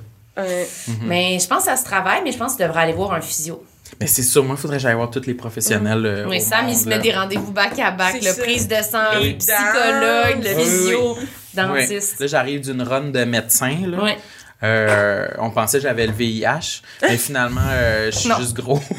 Ouais. 0.41 0.67
Mais 1.03 1.37
je 1.39 1.47
pense 1.47 1.59
que 1.65 1.69
ça 1.71 1.77
se 1.77 1.83
travaille, 1.83 2.21
mais 2.23 2.31
je 2.31 2.37
pense 2.37 2.53
que 2.53 2.57
tu 2.57 2.63
devrais 2.63 2.81
aller 2.83 2.93
voir 2.93 3.13
un 3.13 3.21
physio. 3.21 3.63
Mais 3.99 4.07
c'est 4.07 4.21
sûr, 4.23 4.43
moi, 4.43 4.55
il 4.57 4.61
faudrait 4.61 4.77
que 4.77 4.83
j'aille 4.83 4.93
voir 4.95 5.09
tous 5.09 5.25
les 5.25 5.33
professionnels. 5.33 6.05
euh, 6.05 6.25
Oui, 6.27 6.37
au 6.37 6.39
Sam, 6.41 6.65
il 6.67 6.73
monde, 6.73 6.83
se 6.83 6.89
là. 6.89 6.95
met 6.97 7.01
des 7.01 7.11
rendez-vous 7.11 7.51
back 7.51 7.77
à 7.79 7.91
back, 7.91 8.17
C'est 8.21 8.29
le 8.37 8.41
prise 8.43 8.67
de 8.67 8.75
sang, 8.75 9.15
le 9.15 9.37
psychologue, 9.37 10.43
le 10.43 10.59
physio, 10.63 11.17
dentiste. 11.55 12.19
Là, 12.19 12.27
j'arrive 12.27 12.61
d'une 12.61 12.81
run 12.83 13.09
de 13.09 13.23
médecin. 13.23 13.75
Là. 13.87 14.13
Euh, 14.61 15.27
on 15.39 15.49
pensait 15.51 15.77
que 15.77 15.83
j'avais 15.83 16.05
le 16.05 16.13
VIH, 16.13 16.81
mais 17.01 17.17
finalement, 17.25 17.61
euh, 17.71 18.11
je 18.11 18.17
suis 18.17 18.29
juste 18.39 18.53
gros. 18.55 18.79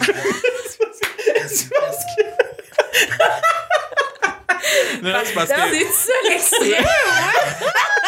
c'est 1.47 1.69
parce 1.71 2.05
que. 2.17 2.23
non, 5.03 5.13
c'est 5.25 5.35
parce 5.35 5.51
que. 5.51 5.55
C'est 5.55 5.85
ça 5.93 6.13
l'extrait, 6.29 6.69
ouais? 6.71 6.77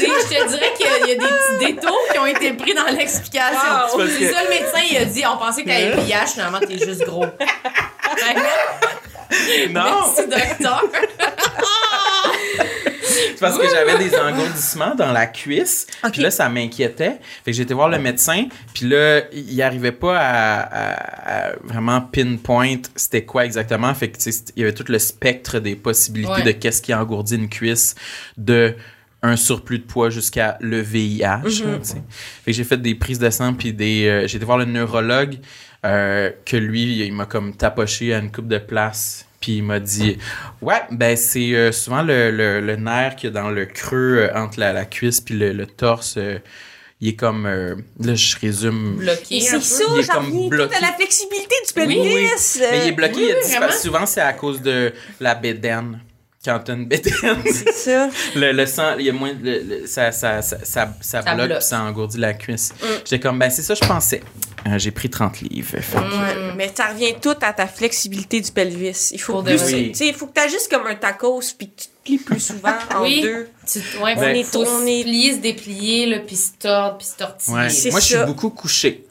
Je 0.00 0.28
te 0.28 0.48
dirais 0.48 0.72
qu'il 0.76 0.86
y, 0.86 1.10
y 1.10 1.12
a 1.12 1.14
des 1.14 1.26
petits 1.26 1.74
détours 1.74 1.98
qui 2.12 2.18
ont 2.18 2.26
été 2.26 2.52
pris 2.52 2.74
dans 2.74 2.86
l'explication. 2.86 3.58
Wow. 3.94 4.00
C'est 4.06 4.18
que- 4.26 4.32
ça, 4.32 4.42
le 4.44 4.48
médecin, 4.50 4.80
il 4.90 4.96
a 4.98 5.04
dit, 5.04 5.22
on 5.26 5.36
pensait 5.38 5.62
que 5.62 5.68
t'avais 5.68 5.94
le 5.94 6.02
VIH, 6.02 6.26
finalement, 6.34 6.60
t'es 6.60 6.78
juste 6.78 7.04
gros. 7.04 7.24
Non, 9.70 9.82
Merci, 9.82 10.28
docteur. 10.28 10.84
c'est 13.02 13.40
parce 13.40 13.58
que 13.58 13.68
j'avais 13.68 13.98
des 13.98 14.14
engourdissements 14.16 14.94
dans 14.94 15.12
la 15.12 15.26
cuisse. 15.26 15.86
Puis 16.12 16.22
là, 16.22 16.30
ça 16.30 16.48
m'inquiétait. 16.48 17.18
Fait 17.44 17.50
que 17.50 17.52
j'ai 17.52 17.62
été 17.64 17.74
voir 17.74 17.88
le 17.88 17.98
médecin. 17.98 18.46
Puis 18.72 18.86
là, 18.86 19.22
il 19.32 19.60
arrivait 19.62 19.92
pas 19.92 20.16
à, 20.18 20.60
à- 20.60 21.48
à 21.48 21.52
vraiment 21.64 22.00
pinpoint 22.00 22.76
c'était 22.94 23.24
quoi 23.24 23.44
exactement. 23.44 23.92
Fait 23.94 24.10
que 24.10 24.18
tu 24.18 24.30
sais, 24.32 24.44
il 24.56 24.60
y 24.60 24.62
avait 24.64 24.74
tout 24.74 24.84
le 24.88 24.98
spectre 24.98 25.58
des 25.58 25.74
possibilités 25.76 26.30
Ouais. 26.32 26.42
de 26.42 26.52
qu'est-ce 26.52 26.80
qui 26.82 26.94
engourdit 26.94 27.34
une 27.36 27.48
cuisse 27.48 27.94
de 28.36 28.74
un 29.22 29.36
surplus 29.36 29.78
de 29.80 29.84
poids 29.84 30.10
jusqu'à 30.10 30.56
le 30.60 30.80
VIH. 30.80 31.20
là, 31.22 31.40
tu 31.44 31.50
sais. 31.82 31.94
Fait 32.44 32.50
que 32.50 32.52
j'ai 32.52 32.64
fait 32.64 32.76
des 32.76 32.94
prises 32.94 33.18
de 33.18 33.30
sang 33.30 33.54
puis 33.54 33.72
des 33.72 34.06
euh, 34.06 34.26
j'ai 34.28 34.36
été 34.36 34.44
voir 34.44 34.58
le 34.58 34.66
neurologue 34.66 35.38
euh, 35.84 36.30
que 36.44 36.56
lui 36.56 37.04
il 37.06 37.12
m'a 37.12 37.26
comme 37.26 37.54
tapoché 37.56 38.14
à 38.14 38.18
une 38.18 38.30
coupe 38.30 38.48
de 38.48 38.58
place 38.58 39.26
puis 39.40 39.56
il 39.58 39.62
m'a 39.62 39.80
dit 39.80 40.18
ouais 40.62 40.80
ben 40.90 41.16
c'est 41.16 41.54
euh, 41.54 41.72
souvent 41.72 42.02
le, 42.02 42.30
le, 42.30 42.60
le 42.60 42.76
nerf 42.76 43.16
qu'il 43.16 43.30
y 43.30 43.36
a 43.36 43.40
dans 43.42 43.50
le 43.50 43.66
creux 43.66 44.18
euh, 44.18 44.34
entre 44.34 44.60
la, 44.60 44.72
la 44.72 44.84
cuisse 44.84 45.20
puis 45.20 45.34
le, 45.36 45.52
le 45.52 45.66
torse 45.66 46.14
euh, 46.18 46.38
il 47.00 47.08
est 47.08 47.14
comme 47.16 47.46
euh, 47.46 47.74
là 48.00 48.14
je 48.14 48.36
résume 48.38 48.96
Bloqué. 48.96 49.40
C'est 49.40 49.60
ça, 49.60 49.84
Il 49.94 50.00
est 50.00 50.10
comme 50.10 50.48
bloqué. 50.48 50.76
à 50.76 50.80
la 50.80 50.92
flexibilité 50.94 51.54
du 51.66 51.80
Oui, 51.80 51.86
pelvis. 51.86 52.14
oui. 52.14 52.28
Mais 52.70 52.78
il 52.84 52.88
est 52.88 52.92
bloqué, 52.92 53.14
Oui, 53.16 53.28
il 53.28 53.34
oui, 53.60 53.66
dit, 53.70 53.78
souvent 53.78 54.06
c'est 54.06 54.20
à 54.22 54.32
cause 54.32 54.62
de 54.62 54.92
la 55.20 55.34
bédaine. 55.34 56.00
C'est 57.52 57.72
ça. 57.72 58.08
le, 58.34 58.52
le 58.52 58.66
sang, 58.66 58.94
il 58.98 59.06
y 59.06 59.10
a 59.10 59.12
moins, 59.12 59.32
le- 59.42 59.60
le- 59.62 59.86
ça, 59.86 60.12
ça, 60.12 60.42
ça, 60.42 60.58
ça, 60.64 60.88
ça 61.00 61.22
Ça 61.22 61.34
bloque 61.34 61.46
bloque. 61.46 61.58
puis 61.58 61.66
ça 61.66 61.80
engourdit 61.82 62.18
la 62.18 62.34
cuisse. 62.34 62.72
Mm. 62.80 62.86
J'étais 63.04 63.20
comme, 63.20 63.38
ben 63.38 63.50
c'est 63.50 63.62
ça, 63.62 63.74
je 63.74 63.86
pensais. 63.86 64.22
Euh, 64.66 64.78
J'ai 64.78 64.90
pris 64.90 65.08
30 65.08 65.40
livres. 65.42 65.78
Fait 65.80 65.98
Mais 66.56 66.72
ça 66.74 66.86
revient 66.88 67.14
tout 67.22 67.34
à 67.40 67.52
ta 67.52 67.66
flexibilité 67.68 68.40
du 68.40 68.50
pelvis. 68.50 69.10
Il 69.12 69.20
faut 69.20 69.42
plus. 69.42 69.62
Oui. 69.66 69.88
tu 69.92 69.94
sais, 69.98 70.08
il 70.08 70.14
faut 70.14 70.26
que 70.26 70.40
tu 70.40 70.50
juste 70.50 70.68
comme 70.70 70.86
un 70.86 70.96
tacos 70.96 71.40
puis 71.56 71.68
que 71.68 71.80
tu 71.82 71.86
te 71.86 71.92
plies 72.04 72.18
plus 72.18 72.40
souvent 72.40 72.74
en 72.96 73.02
Oui. 73.02 73.20
deux. 73.22 73.48
Tu, 73.70 73.78
ouais, 74.02 74.16
Ben, 74.16 74.22
on 74.22 74.34
est, 74.40 74.42
faut- 74.42 74.64
on 74.66 74.86
est 74.86 75.02
se 75.34 75.38
déplier, 75.38 76.20
puis 76.26 76.34
se 76.36 76.50
tordre, 76.58 76.98
puis 76.98 77.06
se 77.06 77.16
tortiller. 77.16 77.56
Ouais. 77.56 77.90
Moi, 77.92 78.00
je 78.00 78.04
suis 78.04 78.24
beaucoup 78.26 78.50
couché. 78.50 79.05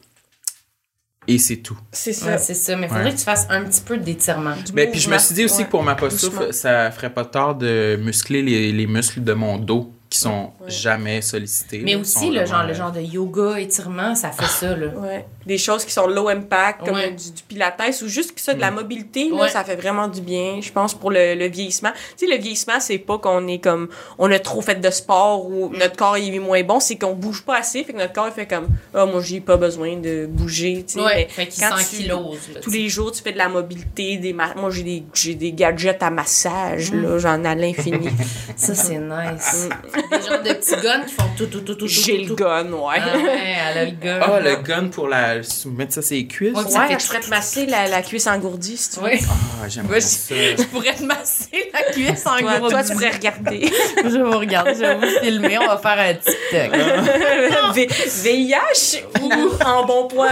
Et 1.28 1.38
c'est 1.40 1.58
tout. 1.58 1.78
C'est 1.92 2.14
ça. 2.14 2.28
Ouais, 2.28 2.38
c'est 2.38 2.54
ça, 2.54 2.76
mais 2.76 2.88
faudrait 2.88 3.06
Ouais. 3.06 3.12
que 3.14 3.18
tu 3.18 3.24
fasses 3.24 3.48
un 3.50 3.64
petit 3.64 3.82
peu 3.82 3.98
d'étirement. 3.98 4.54
Ben, 4.74 4.92
puis 4.92 5.00
je 5.00 5.10
me 5.10 5.18
suis 5.18 5.34
dit 5.34 5.46
aussi 5.46 5.60
Ouais. 5.60 5.66
que 5.66 5.72
pour 5.72 5.84
ma 5.84 5.96
posture, 5.96 6.54
ça 6.54 6.92
ferait 6.92 7.10
pas 7.14 7.26
tort 7.26 7.56
de 7.56 7.98
muscler 8.02 8.42
les, 8.44 8.72
les 8.72 8.86
muscles 8.88 9.24
de 9.24 9.34
mon 9.34 9.58
dos 9.58 9.92
qui 10.10 10.20
sont 10.20 10.52
jamais 10.68 11.22
sollicités. 11.22 11.82
Mais 11.84 11.96
aussi, 11.96 12.30
le 12.32 12.46
genre, 12.46 12.64
le 12.64 12.70
euh, 12.72 12.74
genre 12.76 12.92
de 12.92 13.02
yoga, 13.02 13.60
étirement, 13.60 14.16
ça 14.16 14.32
fait 14.32 14.46
ça, 14.46 14.76
là. 14.76 14.88
Ouais. 14.98 15.26
Des 15.46 15.58
choses 15.58 15.84
qui 15.86 15.92
sont 15.92 16.08
low 16.08 16.28
impact, 16.30 16.86
comme 16.86 16.96
Ouais. 16.96 17.12
du, 17.12 17.32
du 17.32 17.44
pilates 17.44 17.80
ou 18.02 18.08
juste 18.08 18.34
que 18.34 18.42
ça, 18.42 18.54
de 18.54 18.62
la 18.62 18.72
mobilité, 18.72 19.30
là, 19.30 19.36
Ouais. 19.44 19.50
ça 19.50 19.64
fait 19.64 19.76
vraiment 19.76 20.08
du 20.08 20.22
bien, 20.22 20.60
je 20.62 20.72
pense, 20.72 20.94
pour 20.94 21.12
le, 21.12 21.36
le 21.36 21.48
vieillissement. 21.48 21.92
Tu 22.18 22.26
sais, 22.28 22.32
le 22.36 22.40
vieillissement, 22.42 22.80
c'est 22.80 22.98
pas 22.98 23.18
qu'on 23.18 23.48
est 23.48 23.60
comme, 23.60 23.90
on 24.18 24.32
a 24.32 24.40
trop 24.40 24.62
fait 24.62 24.76
de 24.76 24.90
sport 24.90 25.46
ou 25.46 25.70
notre 25.70 25.96
corps 25.98 26.18
il 26.18 26.34
est 26.34 26.40
moins 26.40 26.64
bon, 26.64 26.80
c'est 26.80 26.96
qu'on 26.96 27.14
bouge 27.14 27.44
pas 27.44 27.58
assez, 27.58 27.84
fait 27.84 27.94
que 27.94 27.98
notre 28.00 28.14
corps 28.14 28.28
il 28.28 28.34
fait 28.34 28.48
comme, 28.48 28.68
ah, 28.94 29.06
moi, 29.06 29.22
j'ai 29.22 29.42
pas 29.42 29.58
besoin 29.58 29.98
de 29.98 30.26
bouger, 30.28 30.84
tu 30.88 31.00
sais. 31.00 31.06
Mais 31.06 31.28
fait 31.30 31.48
qu'il 31.48 31.64
quand 31.64 31.78
sent 31.78 31.86
tu- 31.90 31.96
qu'il 32.04 32.14
ose, 32.14 32.38
là, 32.54 32.60
Tous 32.62 32.72
les 32.72 32.90
jours, 32.90 33.12
tu 33.12 33.22
fais 33.22 33.32
de 33.34 33.38
la 33.38 33.50
mobilité, 33.50 34.18
des 34.18 34.34
ma- 34.34 34.56
moi, 34.56 34.70
j'ai 34.72 34.84
des, 34.84 35.04
j'ai 35.14 35.36
des 35.36 35.52
gadgets 35.52 36.02
à 36.02 36.10
massage, 36.10 36.92
Mm. 36.92 37.02
là, 37.04 37.18
j'en 37.20 37.44
ai 37.44 37.48
à 37.48 37.56
l'infini. 37.56 38.10
Ça, 38.56 38.74
c'est 38.74 38.98
nice. 38.98 39.70
Des 40.12 40.28
genres 40.28 40.42
de 40.44 40.54
petits 40.54 40.76
guns 40.82 41.02
qui 41.08 41.14
font 41.14 41.24
tout, 41.38 41.46
tout, 41.48 41.60
tout, 41.62 41.74
tout, 41.74 41.76
tout. 41.76 41.88
j'ai 41.88 42.24
tout, 42.26 42.30
le 42.30 42.36
gun, 42.36 42.72
ouais. 42.74 42.96
Ah 43.00 43.18
ouais, 43.18 43.56
elle 43.72 43.78
a 43.78 43.86
le 43.86 43.92
gun. 43.92 44.20
Ah, 44.22 44.40
le 44.40 44.56
gun 44.58 44.88
pour 44.90 45.08
la. 45.08 45.36
mettre 45.78 45.94
ça 45.94 46.02
sur 46.02 46.16
les 46.16 46.28
cuisses. 46.28 46.56
Ouais, 46.58 46.70
ça 46.70 46.82
Ouais, 46.82 46.88
fait 46.88 47.00
je 47.00 47.06
pourrais 47.08 47.20
te 47.22 47.30
masser 47.30 47.66
la, 47.66 47.88
la 47.88 48.02
cuisse 48.02 48.28
engourdie, 48.28 48.78
si 48.78 48.92
tu 48.92 49.00
veux. 49.00 49.10
Ah, 49.12 49.82
Moi, 49.84 50.00
ça. 50.02 50.36
je, 50.36 50.36
je 50.62 50.64
pourrais 50.68 50.94
te 50.94 51.04
masser 51.04 51.72
la 51.74 51.84
cuisse 51.92 52.26
en 52.26 52.38
Toi, 52.70 52.84
tu 52.84 52.94
pourrais 52.94 53.12
regarder. 53.12 53.72
Je 54.04 54.10
vais 54.10 54.24
vous 54.24 54.38
regarder, 54.40 54.74
je 54.74 54.80
vais 54.80 54.96
vous 54.96 55.20
filmer, 55.24 55.58
on 55.58 55.68
va 55.68 55.78
faire 55.78 56.00
un 56.00 56.14
TikTok. 56.14 56.72
VIH 58.24 59.04
ou 59.22 59.32
en 59.66 59.86
bon 59.86 60.08
point? 60.08 60.30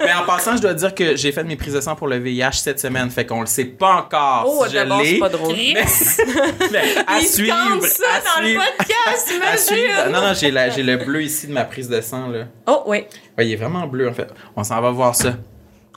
Mais 0.00 0.12
en 0.12 0.24
passant, 0.26 0.56
je 0.56 0.62
dois 0.62 0.74
dire 0.74 0.94
que 0.94 1.16
j'ai 1.16 1.32
fait 1.32 1.44
mes 1.44 1.56
prises 1.56 1.74
de 1.74 1.80
sang 1.80 1.94
pour 1.96 2.06
le 2.08 2.18
VIH 2.18 2.52
cette 2.52 2.80
semaine, 2.80 3.10
fait 3.10 3.26
qu'on 3.26 3.40
le 3.40 3.46
sait 3.46 3.64
pas 3.64 3.94
encore 3.94 4.44
Oh, 4.48 4.64
si 4.66 4.72
je 4.74 4.78
l'ai. 4.78 5.18
pas 5.18 5.28
drôle. 5.28 5.54
Chris, 5.54 5.74
Mais 6.72 6.82
à 7.06 7.18
il 7.20 7.26
suivre, 7.26 7.56
tente 7.56 7.82
ça 7.84 8.04
à 8.16 8.40
dans 8.40 8.46
le 8.46 8.54
podcast, 8.54 9.32
imagine! 9.34 10.12
Non, 10.12 10.20
non, 10.20 10.32
j'ai, 10.34 10.50
la- 10.50 10.70
j'ai 10.70 10.82
le 10.82 10.96
bleu 10.98 11.22
ici 11.22 11.46
de 11.46 11.52
ma 11.52 11.64
prise 11.64 11.88
de 11.88 12.00
sang, 12.00 12.28
là. 12.28 12.44
Oh, 12.66 12.82
oui. 12.86 13.04
Ouais, 13.38 13.46
il 13.46 13.52
est 13.52 13.56
vraiment 13.56 13.86
bleu, 13.86 14.08
en 14.08 14.14
fait. 14.14 14.28
On 14.56 14.64
s'en 14.64 14.80
va 14.80 14.90
voir 14.90 15.14
ça. 15.14 15.34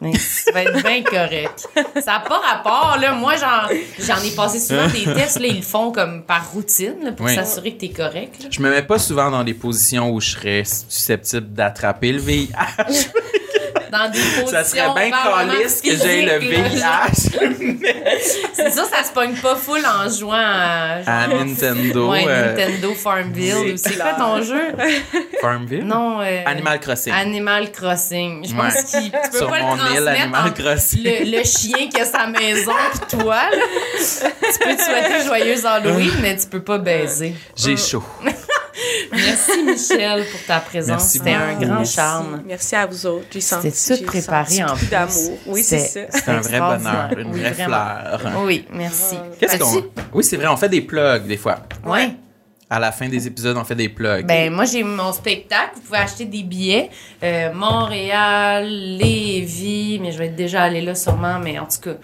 Mais 0.01 0.17
ça 0.17 0.53
va 0.53 0.63
être 0.63 0.81
bien 0.81 1.03
correct. 1.03 1.67
Ça 2.01 2.13
n'a 2.13 2.19
pas 2.21 2.39
rapport, 2.39 2.97
là. 3.01 3.11
Moi, 3.11 3.33
j'en, 3.35 3.67
j'en 3.99 4.21
ai 4.23 4.31
passé 4.31 4.57
souvent 4.57 4.87
des 4.87 5.03
tests, 5.13 5.39
là, 5.41 5.47
ils 5.47 5.57
le 5.57 5.61
font 5.61 5.91
comme 5.91 6.23
par 6.23 6.51
routine, 6.53 6.95
là, 7.03 7.11
pour 7.11 7.25
Oui. 7.25 7.35
s'assurer 7.35 7.73
que 7.73 7.81
t'es 7.81 7.89
correct. 7.89 8.41
là. 8.43 8.47
Je 8.49 8.61
me 8.61 8.69
mets 8.69 8.81
pas 8.83 8.97
souvent 8.97 9.29
dans 9.29 9.43
des 9.43 9.53
positions 9.53 10.09
où 10.11 10.21
je 10.21 10.29
serais 10.31 10.63
susceptible 10.63 11.47
d'attraper 11.51 12.13
le 12.13 12.19
VIH. 12.19 12.47
Dans 13.91 14.09
des 14.11 14.19
positions 14.19 14.47
Ça 14.47 14.63
serait 14.63 14.93
bien 14.95 15.11
caliste 15.11 15.83
que 15.83 15.95
j'ai 15.97 16.21
le. 16.23 16.37
VIH 16.39 17.79
C'est 18.53 18.69
ça, 18.71 18.83
ça 18.85 19.03
se 19.03 19.11
pogne 19.13 19.35
pas 19.35 19.55
full 19.55 19.81
en 19.85 20.09
jouant 20.09 20.33
à, 20.35 20.99
à 21.05 21.27
Nintendo. 21.27 22.09
ouais, 22.11 22.25
euh, 22.27 22.55
Nintendo 22.55 22.93
Farmville. 22.93 23.77
c'est 23.77 23.97
quoi 23.97 24.13
ton 24.13 24.41
jeu? 24.43 24.61
Farmville? 25.41 25.85
Non. 25.85 26.21
euh, 26.21 26.41
Animal 26.45 26.79
Crossing. 26.79 27.13
Animal 27.13 27.71
Crossing. 27.71 28.45
Je 28.47 28.53
Ouais. 28.53 28.69
pense 28.69 28.83
qu'il 28.91 29.03
tu 29.11 29.29
peux 29.31 29.37
Sur 29.37 29.49
pas 29.49 29.61
mon 29.61 29.75
le 29.75 29.79
île, 29.81 29.85
transmettre 29.87 30.21
Animal 30.21 30.53
Crossing. 30.53 31.03
Le, 31.03 31.37
le 31.37 31.43
chien 31.43 31.87
qui 31.89 32.01
a 32.01 32.05
sa 32.05 32.27
maison 32.27 32.71
pis 32.93 33.17
toi, 33.17 33.35
là. 33.35 33.49
Tu 33.99 34.59
peux 34.59 34.75
te 34.75 34.81
souhaiter 34.81 35.25
joyeux 35.25 35.65
Halloween, 35.65 36.11
mais 36.21 36.35
tu 36.35 36.47
peux 36.47 36.61
pas 36.61 36.77
baiser. 36.77 37.33
J'ai 37.55 37.77
chaud. 37.77 38.03
Merci 39.11 39.63
Michel 39.63 40.25
pour 40.31 40.43
ta 40.45 40.59
présence. 40.59 41.03
C'était 41.03 41.33
un 41.33 41.53
grand 41.59 41.75
Merci. 41.77 41.93
charme. 41.95 42.43
Merci 42.45 42.75
à 42.75 42.85
vous 42.85 43.05
autres. 43.05 43.25
J'ai 43.31 43.41
senti. 43.41 43.71
C'était 43.71 43.99
tout 44.01 44.05
préparé 44.07 44.63
en 44.63 44.75
plus? 44.75 44.87
d'amour. 44.89 45.37
Oui, 45.47 45.63
c'est 45.63 45.79
ça. 45.79 45.99
C'est 46.11 46.29
un 46.29 46.41
vrai 46.41 46.59
bonheur, 46.59 47.09
une 47.17 47.31
Oui, 47.31 47.39
vraie 47.39 47.51
vraiment. 47.51 47.75
fleur. 48.17 48.41
Oui, 48.43 48.65
merci. 48.73 49.15
Qu'est-ce 49.39 49.57
qu'on. 49.57 49.83
Oui, 50.13 50.23
c'est 50.23 50.37
vrai, 50.37 50.47
on 50.47 50.57
fait 50.57 50.69
des 50.69 50.81
plugs 50.81 51.25
des 51.27 51.37
fois. 51.37 51.59
Ouais. 51.85 52.11
À 52.71 52.77
la 52.79 52.91
fin 52.91 53.09
des 53.09 53.25
épisodes, 53.25 53.57
on 53.57 53.63
fait 53.63 53.73
des 53.73 53.89
plugs. 53.89 54.27
Ben, 54.27 54.53
moi, 54.53 54.63
j'ai 54.65 54.83
mon 54.83 55.11
spectacle. 55.11 55.71
Vous 55.75 55.81
pouvez 55.81 55.97
acheter 55.97 56.25
des 56.25 56.43
billets. 56.43 56.91
Euh, 57.23 57.51
Montréal, 57.51 58.67
Lévis, 58.69 59.97
mais 59.99 60.11
je 60.11 60.19
vais 60.19 60.27
être 60.27 60.35
déjà 60.35 60.63
allée 60.63 60.81
là 60.81 60.93
sûrement, 60.93 61.39
mais 61.39 61.57
en 61.57 61.65
tout 61.65 61.81
cas. 61.81 61.95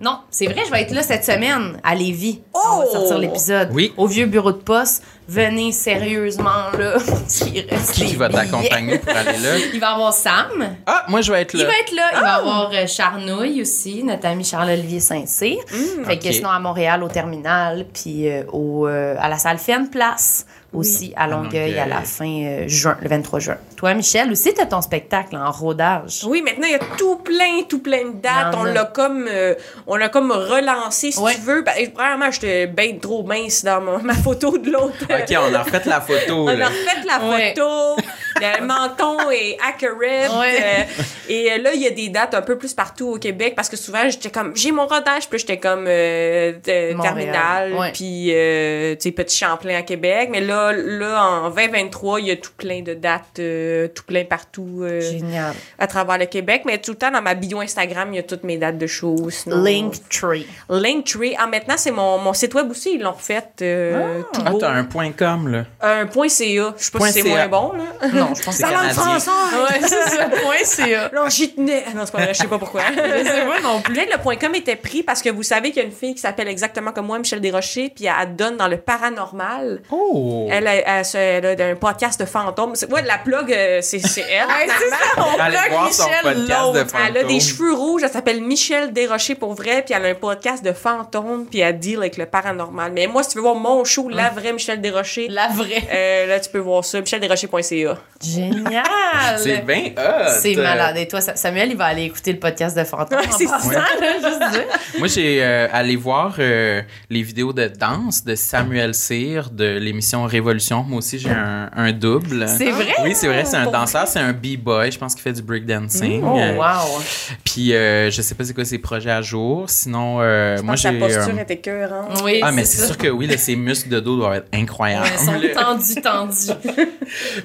Non, 0.00 0.18
c'est 0.30 0.46
vrai, 0.46 0.62
je 0.64 0.70
vais 0.70 0.82
être 0.82 0.92
là 0.92 1.02
cette 1.02 1.24
semaine 1.24 1.80
à 1.82 1.94
Lévis. 1.94 2.40
On 2.54 2.78
va 2.78 2.84
Oh! 2.88 2.92
sortir 2.92 3.18
l'épisode. 3.18 3.70
Oui. 3.72 3.92
Au 3.96 4.06
vieux 4.06 4.26
bureau 4.26 4.52
de 4.52 4.58
poste. 4.58 5.02
Venez 5.26 5.72
sérieusement 5.72 6.70
là. 6.78 6.94
Il 7.54 7.66
reste 7.68 7.92
qui 7.92 8.04
des 8.12 8.16
va 8.16 8.28
billets. 8.28 8.40
t'accompagner 8.44 8.98
pour 8.98 9.14
aller 9.14 9.38
là? 9.38 9.58
Il 9.74 9.80
va 9.80 9.90
y 9.90 9.92
avoir 9.92 10.12
Sam. 10.14 10.76
Ah, 10.86 11.04
moi, 11.08 11.20
je 11.20 11.32
vais 11.32 11.42
être 11.42 11.54
Il 11.54 11.60
là. 11.60 11.66
va 11.66 11.72
être 11.80 11.94
là. 11.94 12.02
Il 12.14 12.20
va 12.20 12.26
y 12.26 12.38
avoir 12.38 12.70
euh, 12.72 12.86
Charnouille 12.86 13.60
aussi, 13.60 14.02
notre 14.04 14.26
ami 14.26 14.44
Charles-Olivier 14.44 15.00
Saint-Cyr. 15.00 15.58
fait 16.06 16.18
que 16.18 16.32
sinon, 16.32 16.48
à 16.50 16.58
Montréal, 16.60 17.02
au 17.02 17.08
terminal, 17.08 17.84
puis 17.92 18.28
euh, 18.30 18.44
au, 18.52 18.86
euh, 18.86 19.16
à 19.18 19.28
la 19.28 19.36
salle 19.36 19.58
Fenne 19.58 19.90
Place 19.90 20.46
aussi, 20.72 21.12
à 21.16 21.26
Longueuil, 21.26 21.78
à 21.78 21.86
la 21.86 22.02
fin 22.02 22.28
euh, 22.44 22.68
juin, 22.68 22.96
le 23.00 23.08
23 23.08 23.38
juin. 23.40 23.56
Toi, 23.76 23.94
Michel, 23.94 24.30
aussi, 24.30 24.52
t'as 24.52 24.66
ton 24.66 24.82
spectacle 24.82 25.34
en 25.36 25.50
rodage. 25.50 26.22
Oui, 26.26 26.42
maintenant, 26.42 26.66
il 26.66 26.72
y 26.72 26.74
a 26.74 26.96
tout 26.98 27.16
plein, 27.16 27.62
tout 27.68 27.78
plein 27.80 28.04
de 28.06 28.16
dates. 28.20 28.54
On 28.56 28.64
l'a 28.64 28.84
comme, 28.84 29.26
euh, 29.30 29.54
on 29.86 29.96
l'a 29.96 30.08
comme 30.10 30.30
relancé, 30.30 31.10
si 31.12 31.18
Ouais. 31.20 31.34
tu 31.34 31.40
veux. 31.40 31.62
Ben, 31.62 31.72
vraiment, 31.94 32.30
j'étais 32.30 32.66
bien 32.66 32.96
trop 33.00 33.22
mince 33.22 33.64
dans 33.64 33.80
mon- 33.80 33.98
ma 34.02 34.14
photo 34.14 34.58
de 34.58 34.70
l'autre. 34.70 34.94
OK, 35.04 35.36
on 35.40 35.54
a 35.54 35.62
refait 35.62 35.82
la 35.86 36.00
photo, 36.00 36.34
On 36.48 36.48
a 36.60 36.66
refait 36.66 37.06
la 37.06 37.28
Ouais. 37.30 37.54
photo, 37.56 37.96
le 38.40 38.64
menton 38.66 39.30
est 39.30 39.56
accurate. 39.66 40.38
Ouais. 40.38 40.58
euh, 40.62 41.02
et 41.30 41.52
euh, 41.52 41.58
là, 41.62 41.70
il 41.74 41.80
y 41.80 41.86
a 41.86 41.90
des 41.90 42.08
dates 42.10 42.34
un 42.34 42.42
peu 42.42 42.58
plus 42.58 42.74
partout 42.74 43.08
au 43.14 43.18
Québec 43.18 43.54
parce 43.56 43.68
que 43.68 43.76
souvent, 43.76 44.08
j'étais 44.10 44.30
comme, 44.30 44.54
j'ai 44.54 44.72
mon 44.72 44.86
rodage, 44.86 45.28
puis 45.30 45.38
j'étais 45.38 45.58
comme 45.58 45.86
euh, 45.88 46.52
terminal, 46.62 47.72
Ouais. 47.74 47.92
puis 47.92 48.28
euh, 48.34 48.94
tu 48.96 49.02
sais, 49.08 49.12
Petit 49.12 49.36
Champlain 49.38 49.76
à 49.78 49.82
Québec. 49.82 50.28
Mais 50.30 50.40
là, 50.40 50.57
là, 50.72 51.22
en 51.24 51.50
2023, 51.50 52.20
il 52.20 52.26
y 52.26 52.30
a 52.30 52.36
tout 52.36 52.50
plein 52.56 52.82
de 52.82 52.94
dates, 52.94 53.38
euh, 53.38 53.88
tout 53.88 54.04
plein 54.04 54.24
partout 54.24 54.80
euh, 54.82 55.00
Génial. 55.00 55.54
à 55.78 55.86
travers 55.86 56.18
le 56.18 56.26
Québec. 56.26 56.62
Mais 56.66 56.78
tout 56.78 56.92
le 56.92 56.96
temps, 56.98 57.10
dans 57.10 57.22
ma 57.22 57.34
bio 57.34 57.60
Instagram, 57.60 58.08
il 58.12 58.16
y 58.16 58.18
a 58.18 58.22
toutes 58.22 58.44
mes 58.44 58.56
dates 58.56 58.78
de 58.78 58.86
shows. 58.86 59.28
Linktree. 59.46 60.46
Linktree. 60.68 61.34
Ah, 61.38 61.46
maintenant, 61.46 61.74
c'est 61.76 61.90
mon, 61.90 62.18
mon 62.18 62.32
site 62.32 62.54
web 62.54 62.70
aussi, 62.70 62.94
ils 62.94 63.02
l'ont 63.02 63.12
refait. 63.12 63.42
euh, 63.62 64.22
Ah, 64.44 64.50
beau. 64.50 64.58
t'as 64.58 64.70
un 64.70 64.84
point 64.84 65.12
.com, 65.12 65.48
là. 65.48 65.64
Un 65.80 66.06
point 66.06 66.28
.ca. 66.28 66.44
Je 66.76 66.82
sais 66.84 66.90
pas 66.90 66.98
Point 66.98 67.08
si 67.10 67.22
c'est 67.22 67.28
moins 67.28 67.48
bon, 67.48 67.72
là. 67.72 68.08
Non, 68.12 68.34
je 68.34 68.42
pense 68.42 68.46
que 68.46 68.52
C'est 68.52 68.62
canadien. 68.62 68.90
française. 68.92 69.30
Ouais, 69.54 69.80
c'est 69.88 70.16
ça. 70.16 70.28
Point 70.42 70.64
CA. 70.64 71.10
Non, 71.14 71.28
j'y 71.28 71.54
tenais. 71.54 71.84
Ah 71.86 71.90
Non, 71.94 72.02
c'est 72.06 72.12
pas 72.12 72.18
vrai, 72.22 72.34
je 72.34 72.38
sais 72.38 72.46
pas 72.48 72.58
pourquoi. 72.58 72.82
Je 72.96 73.24
sais 73.24 73.46
pas 73.46 73.60
non 73.62 73.80
plus. 73.80 73.94
Le 73.94 74.18
point 74.22 74.36
.com 74.36 74.54
était 74.54 74.76
pris 74.76 75.02
parce 75.02 75.22
que 75.22 75.28
vous 75.30 75.42
savez 75.42 75.70
qu'il 75.70 75.82
y 75.82 75.84
a 75.84 75.88
une 75.88 75.94
fille 75.94 76.14
qui 76.14 76.20
s'appelle 76.20 76.48
exactement 76.48 76.92
comme 76.92 77.06
moi, 77.06 77.18
Michel 77.18 77.40
Desrochers, 77.40 77.90
puis 77.94 78.06
elle 78.06 78.36
donne 78.36 78.56
dans 78.56 78.68
le 78.68 78.76
paranormal. 78.78 79.80
Oh! 79.90 80.47
Elle 80.50 80.66
a, 80.66 80.74
elle, 80.76 81.44
elle 81.44 81.62
a 81.62 81.66
un 81.66 81.74
podcast 81.76 82.18
de 82.20 82.24
fantômes. 82.26 82.74
C'est- 82.74 82.90
Ouais, 82.92 83.02
la 83.02 83.18
plug, 83.18 83.52
euh, 83.52 83.80
c'est 83.82 83.98
c'est 83.98 84.22
elle. 84.22 84.46
Ouais, 84.48 84.66
c'est 84.78 84.88
ça. 84.90 84.96
On 85.18 85.40
Allez 85.40 85.56
voir 85.70 85.84
Michel 85.86 86.46
de 86.46 86.84
fantômes. 86.84 87.00
Elle 87.08 87.16
a 87.18 87.24
des 87.24 87.40
cheveux 87.40 87.74
rouges, 87.74 88.02
elle 88.02 88.10
s'appelle 88.10 88.40
Michel 88.42 88.92
Desrochers 88.92 89.34
pour 89.34 89.54
vrai, 89.54 89.82
puis 89.84 89.94
elle 89.94 90.04
a 90.06 90.08
un 90.08 90.14
podcast 90.14 90.64
de 90.64 90.72
fantômes, 90.72 91.46
puis 91.50 91.60
elle 91.60 91.78
deal 91.78 91.98
avec 91.98 92.16
le 92.16 92.26
paranormal. 92.26 92.92
Mais 92.92 93.06
moi, 93.06 93.22
si 93.22 93.30
tu 93.30 93.36
veux 93.36 93.42
voir 93.42 93.54
mon 93.54 93.84
show, 93.84 94.08
la 94.08 94.30
vraie 94.30 94.52
Michel 94.52 94.80
Desrochers, 94.80 95.28
La 95.28 95.48
vraie. 95.48 95.82
euh, 95.92 96.26
là, 96.26 96.40
tu 96.40 96.48
peux 96.50 96.58
voir 96.58 96.84
ça, 96.84 97.00
micheldesrochers.ca. 97.00 97.98
Génial. 98.22 98.84
C'est 99.38 99.58
bien 99.64 99.92
hot! 99.96 100.28
C'est 100.40 100.54
malade. 100.56 100.96
Et 100.96 101.06
toi, 101.08 101.20
Sa- 101.20 101.36
Samuel, 101.36 101.70
il 101.70 101.76
va 101.76 101.86
aller 101.86 102.04
écouter 102.04 102.32
le 102.32 102.38
podcast 102.38 102.76
de 102.76 102.84
Fantôme. 102.84 103.18
Ouais, 103.20 103.26
en 103.28 103.32
c'est 103.36 103.46
passant, 103.46 103.70
ça. 103.70 103.78
là, 104.00 104.12
juste 104.20 104.52
dire. 104.52 104.64
Moi, 104.98 105.08
j'ai 105.08 105.42
euh, 105.42 105.68
allé 105.72 105.96
voir 105.96 106.34
euh, 106.38 106.82
les 107.10 107.22
vidéos 107.22 107.52
de 107.52 107.66
danse 107.68 108.24
de 108.24 108.34
Samuel 108.34 108.94
Cyr 108.94 109.50
de 109.50 109.78
l'émission 109.78 110.26
Révolution. 110.38 110.82
Moi 110.84 110.98
aussi, 110.98 111.18
j'ai 111.18 111.30
un, 111.30 111.68
un 111.74 111.92
double. 111.92 112.46
C'est 112.48 112.70
vrai? 112.70 112.94
Oui, 113.02 113.14
c'est 113.14 113.26
vrai. 113.28 113.44
C'est 113.44 113.56
un 113.56 113.70
danseur. 113.70 114.06
C'est 114.06 114.20
un 114.20 114.32
b-boy. 114.32 114.90
Je 114.92 114.98
pense 114.98 115.14
qu'il 115.14 115.22
fait 115.22 115.32
du 115.32 115.42
breakdancing. 115.42 116.22
Oh, 116.24 116.38
Euh, 116.38 116.54
wow. 116.56 117.00
Puis, 117.44 117.74
euh, 117.74 118.10
je 118.10 118.22
sais 118.22 118.34
pas 118.34 118.44
c'est 118.44 118.54
quoi 118.54 118.64
ses 118.64 118.78
projets 118.78 119.10
à 119.10 119.20
jour. 119.22 119.68
Sinon, 119.68 120.18
euh, 120.20 120.56
Je 120.58 120.62
moi, 120.62 120.74
pense 120.74 120.82
que 120.84 120.90
j'ai... 120.90 121.00
sa 121.00 121.06
posture 121.16 121.34
euh, 121.38 121.42
était 121.42 121.54
écœurante. 121.54 122.20
Oui, 122.24 122.40
ah, 122.42 122.52
mais 122.52 122.64
c'est 122.64 122.86
sûr 122.86 122.96
que 122.96 123.08
oui, 123.08 123.26
là, 123.26 123.36
ses 123.36 123.56
muscles 123.56 123.88
de 123.88 124.00
dos 124.00 124.16
doivent 124.16 124.34
être 124.34 124.48
incroyables. 124.54 125.04
Ouais, 125.06 125.12
ils 125.42 125.52
sont 125.54 125.60
tendus, 125.60 125.94
tendus. 126.02 126.86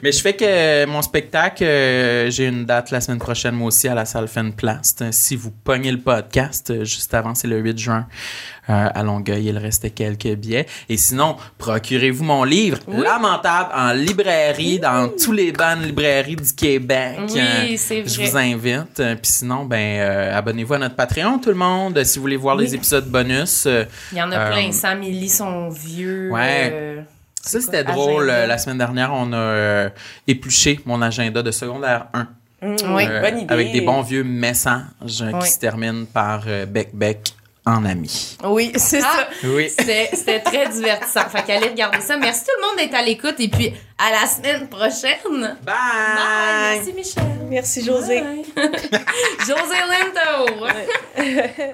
Mais 0.03 0.11
je 0.11 0.20
fais 0.22 0.34
que 0.34 0.86
mon 0.86 1.02
spectacle, 1.02 1.64
euh, 1.64 2.30
j'ai 2.30 2.48
une 2.48 2.65
date 2.65 2.91
la 2.91 2.99
semaine 3.02 3.20
prochaine, 3.20 3.56
moi 3.56 3.68
aussi, 3.70 3.88
à 3.88 3.95
la 3.95 4.06
salle 4.06 4.28
Fenplast. 4.28 5.06
Si 5.11 5.36
vous 5.36 5.52
pognez 5.52 5.91
le 5.91 5.99
podcast, 5.99 6.70
euh, 6.70 6.84
juste 6.84 7.14
avant, 7.14 7.34
c'est 7.34 7.48
le 7.48 7.57
8 7.60 7.78
juin 7.80 8.07
à 8.68 9.03
Longueuil. 9.03 9.45
Il 9.48 9.57
restait 9.57 9.90
quelques 9.90 10.34
billets. 10.35 10.65
Et 10.90 10.98
sinon, 10.98 11.35
procurez-vous 11.57 12.23
mon 12.23 12.44
livre, 12.44 12.80
Lamentable, 12.88 13.69
en 13.76 13.91
librairie, 13.94 14.80
dans 14.80 15.10
tous 15.10 15.31
les 15.31 15.52
bonnes 15.52 15.81
librairies 15.84 16.35
du 16.35 16.53
Québec. 16.53 17.19
Oui, 17.30 17.40
Euh, 17.40 17.73
c'est 17.77 18.07
Je 18.07 18.22
vrai. 18.22 18.30
vous 18.30 18.38
invite. 18.38 18.99
Euh, 18.99 19.15
Puis 19.15 19.31
sinon, 19.31 19.65
ben, 19.65 19.99
euh, 19.99 20.38
abonnez-vous 20.38 20.73
à 20.76 20.77
notre 20.80 20.95
Patreon, 20.95 21.40
tout 21.40 21.49
le 21.49 21.56
monde. 21.56 22.02
Si 22.03 22.18
vous 22.18 22.23
voulez 22.23 22.38
voir 22.38 22.56
les 22.56 22.69
Oui. 22.69 22.76
épisodes 22.76 23.07
bonus. 23.10 23.65
euh, 23.65 23.85
Il 24.11 24.18
y 24.18 24.22
en 24.22 24.31
a 24.31 24.38
Euh, 24.38 24.52
plein. 24.52 24.72
Sam, 24.72 25.03
il 25.03 25.19
lit 25.19 25.30
son 25.30 25.69
vieux. 25.69 26.30
Ouais. 26.31 26.69
euh, 26.73 27.02
ça, 27.41 27.60
c'était 27.60 27.84
drôle. 27.84 28.30
agenda? 28.30 28.44
Euh, 28.44 28.48
La 28.48 28.57
semaine 28.57 28.77
dernière, 28.77 29.11
on 29.14 29.34
a 29.34 29.38
euh, 29.38 29.90
épluché 30.27 30.80
mon 30.85 31.02
agenda 31.02 31.41
de 31.44 31.52
secondaire 31.52 32.06
1. 32.14 32.27
Oui. 32.61 33.06
Euh, 33.10 33.22
bonne 33.22 33.40
idée. 33.40 33.53
Avec 33.53 33.72
des 33.73 33.81
bons 33.81 34.02
vieux 34.02 34.23
messages 34.23 34.84
euh, 35.22 35.31
Oui. 35.34 35.40
qui 35.41 35.49
se 35.52 35.60
terminent 35.60 36.06
par 36.06 36.44
euh, 36.48 36.65
bec 36.65 36.91
bec 36.94 37.34
en 37.65 37.85
ami. 37.85 38.38
Oui, 38.44 38.72
c'est 38.76 39.02
Ah! 39.03 39.27
ça. 39.41 39.48
Oui. 39.48 39.69
C'était 39.69 40.40
très 40.41 40.68
divertissant. 40.69 41.30
Fait 41.30 41.44
qu'allez 41.44 41.69
regarder 41.69 42.02
ça. 42.02 42.18
Merci 42.18 42.41
tout 42.45 42.52
le 42.61 42.68
monde 42.68 42.77
d'être 42.77 42.95
à 42.95 43.02
l'écoute. 43.02 43.35
Et 43.40 43.48
puis, 43.48 43.73
à 43.98 44.11
la 44.11 44.27
semaine 44.27 44.68
prochaine. 44.68 45.57
Bye! 45.64 45.76
Bye. 46.15 46.76
Merci, 46.76 46.94
Michel. 46.94 47.23
Merci, 47.49 47.85
José. 47.85 48.22
Bye. 48.22 48.45
José 49.40 49.77
Lento. 49.90 51.72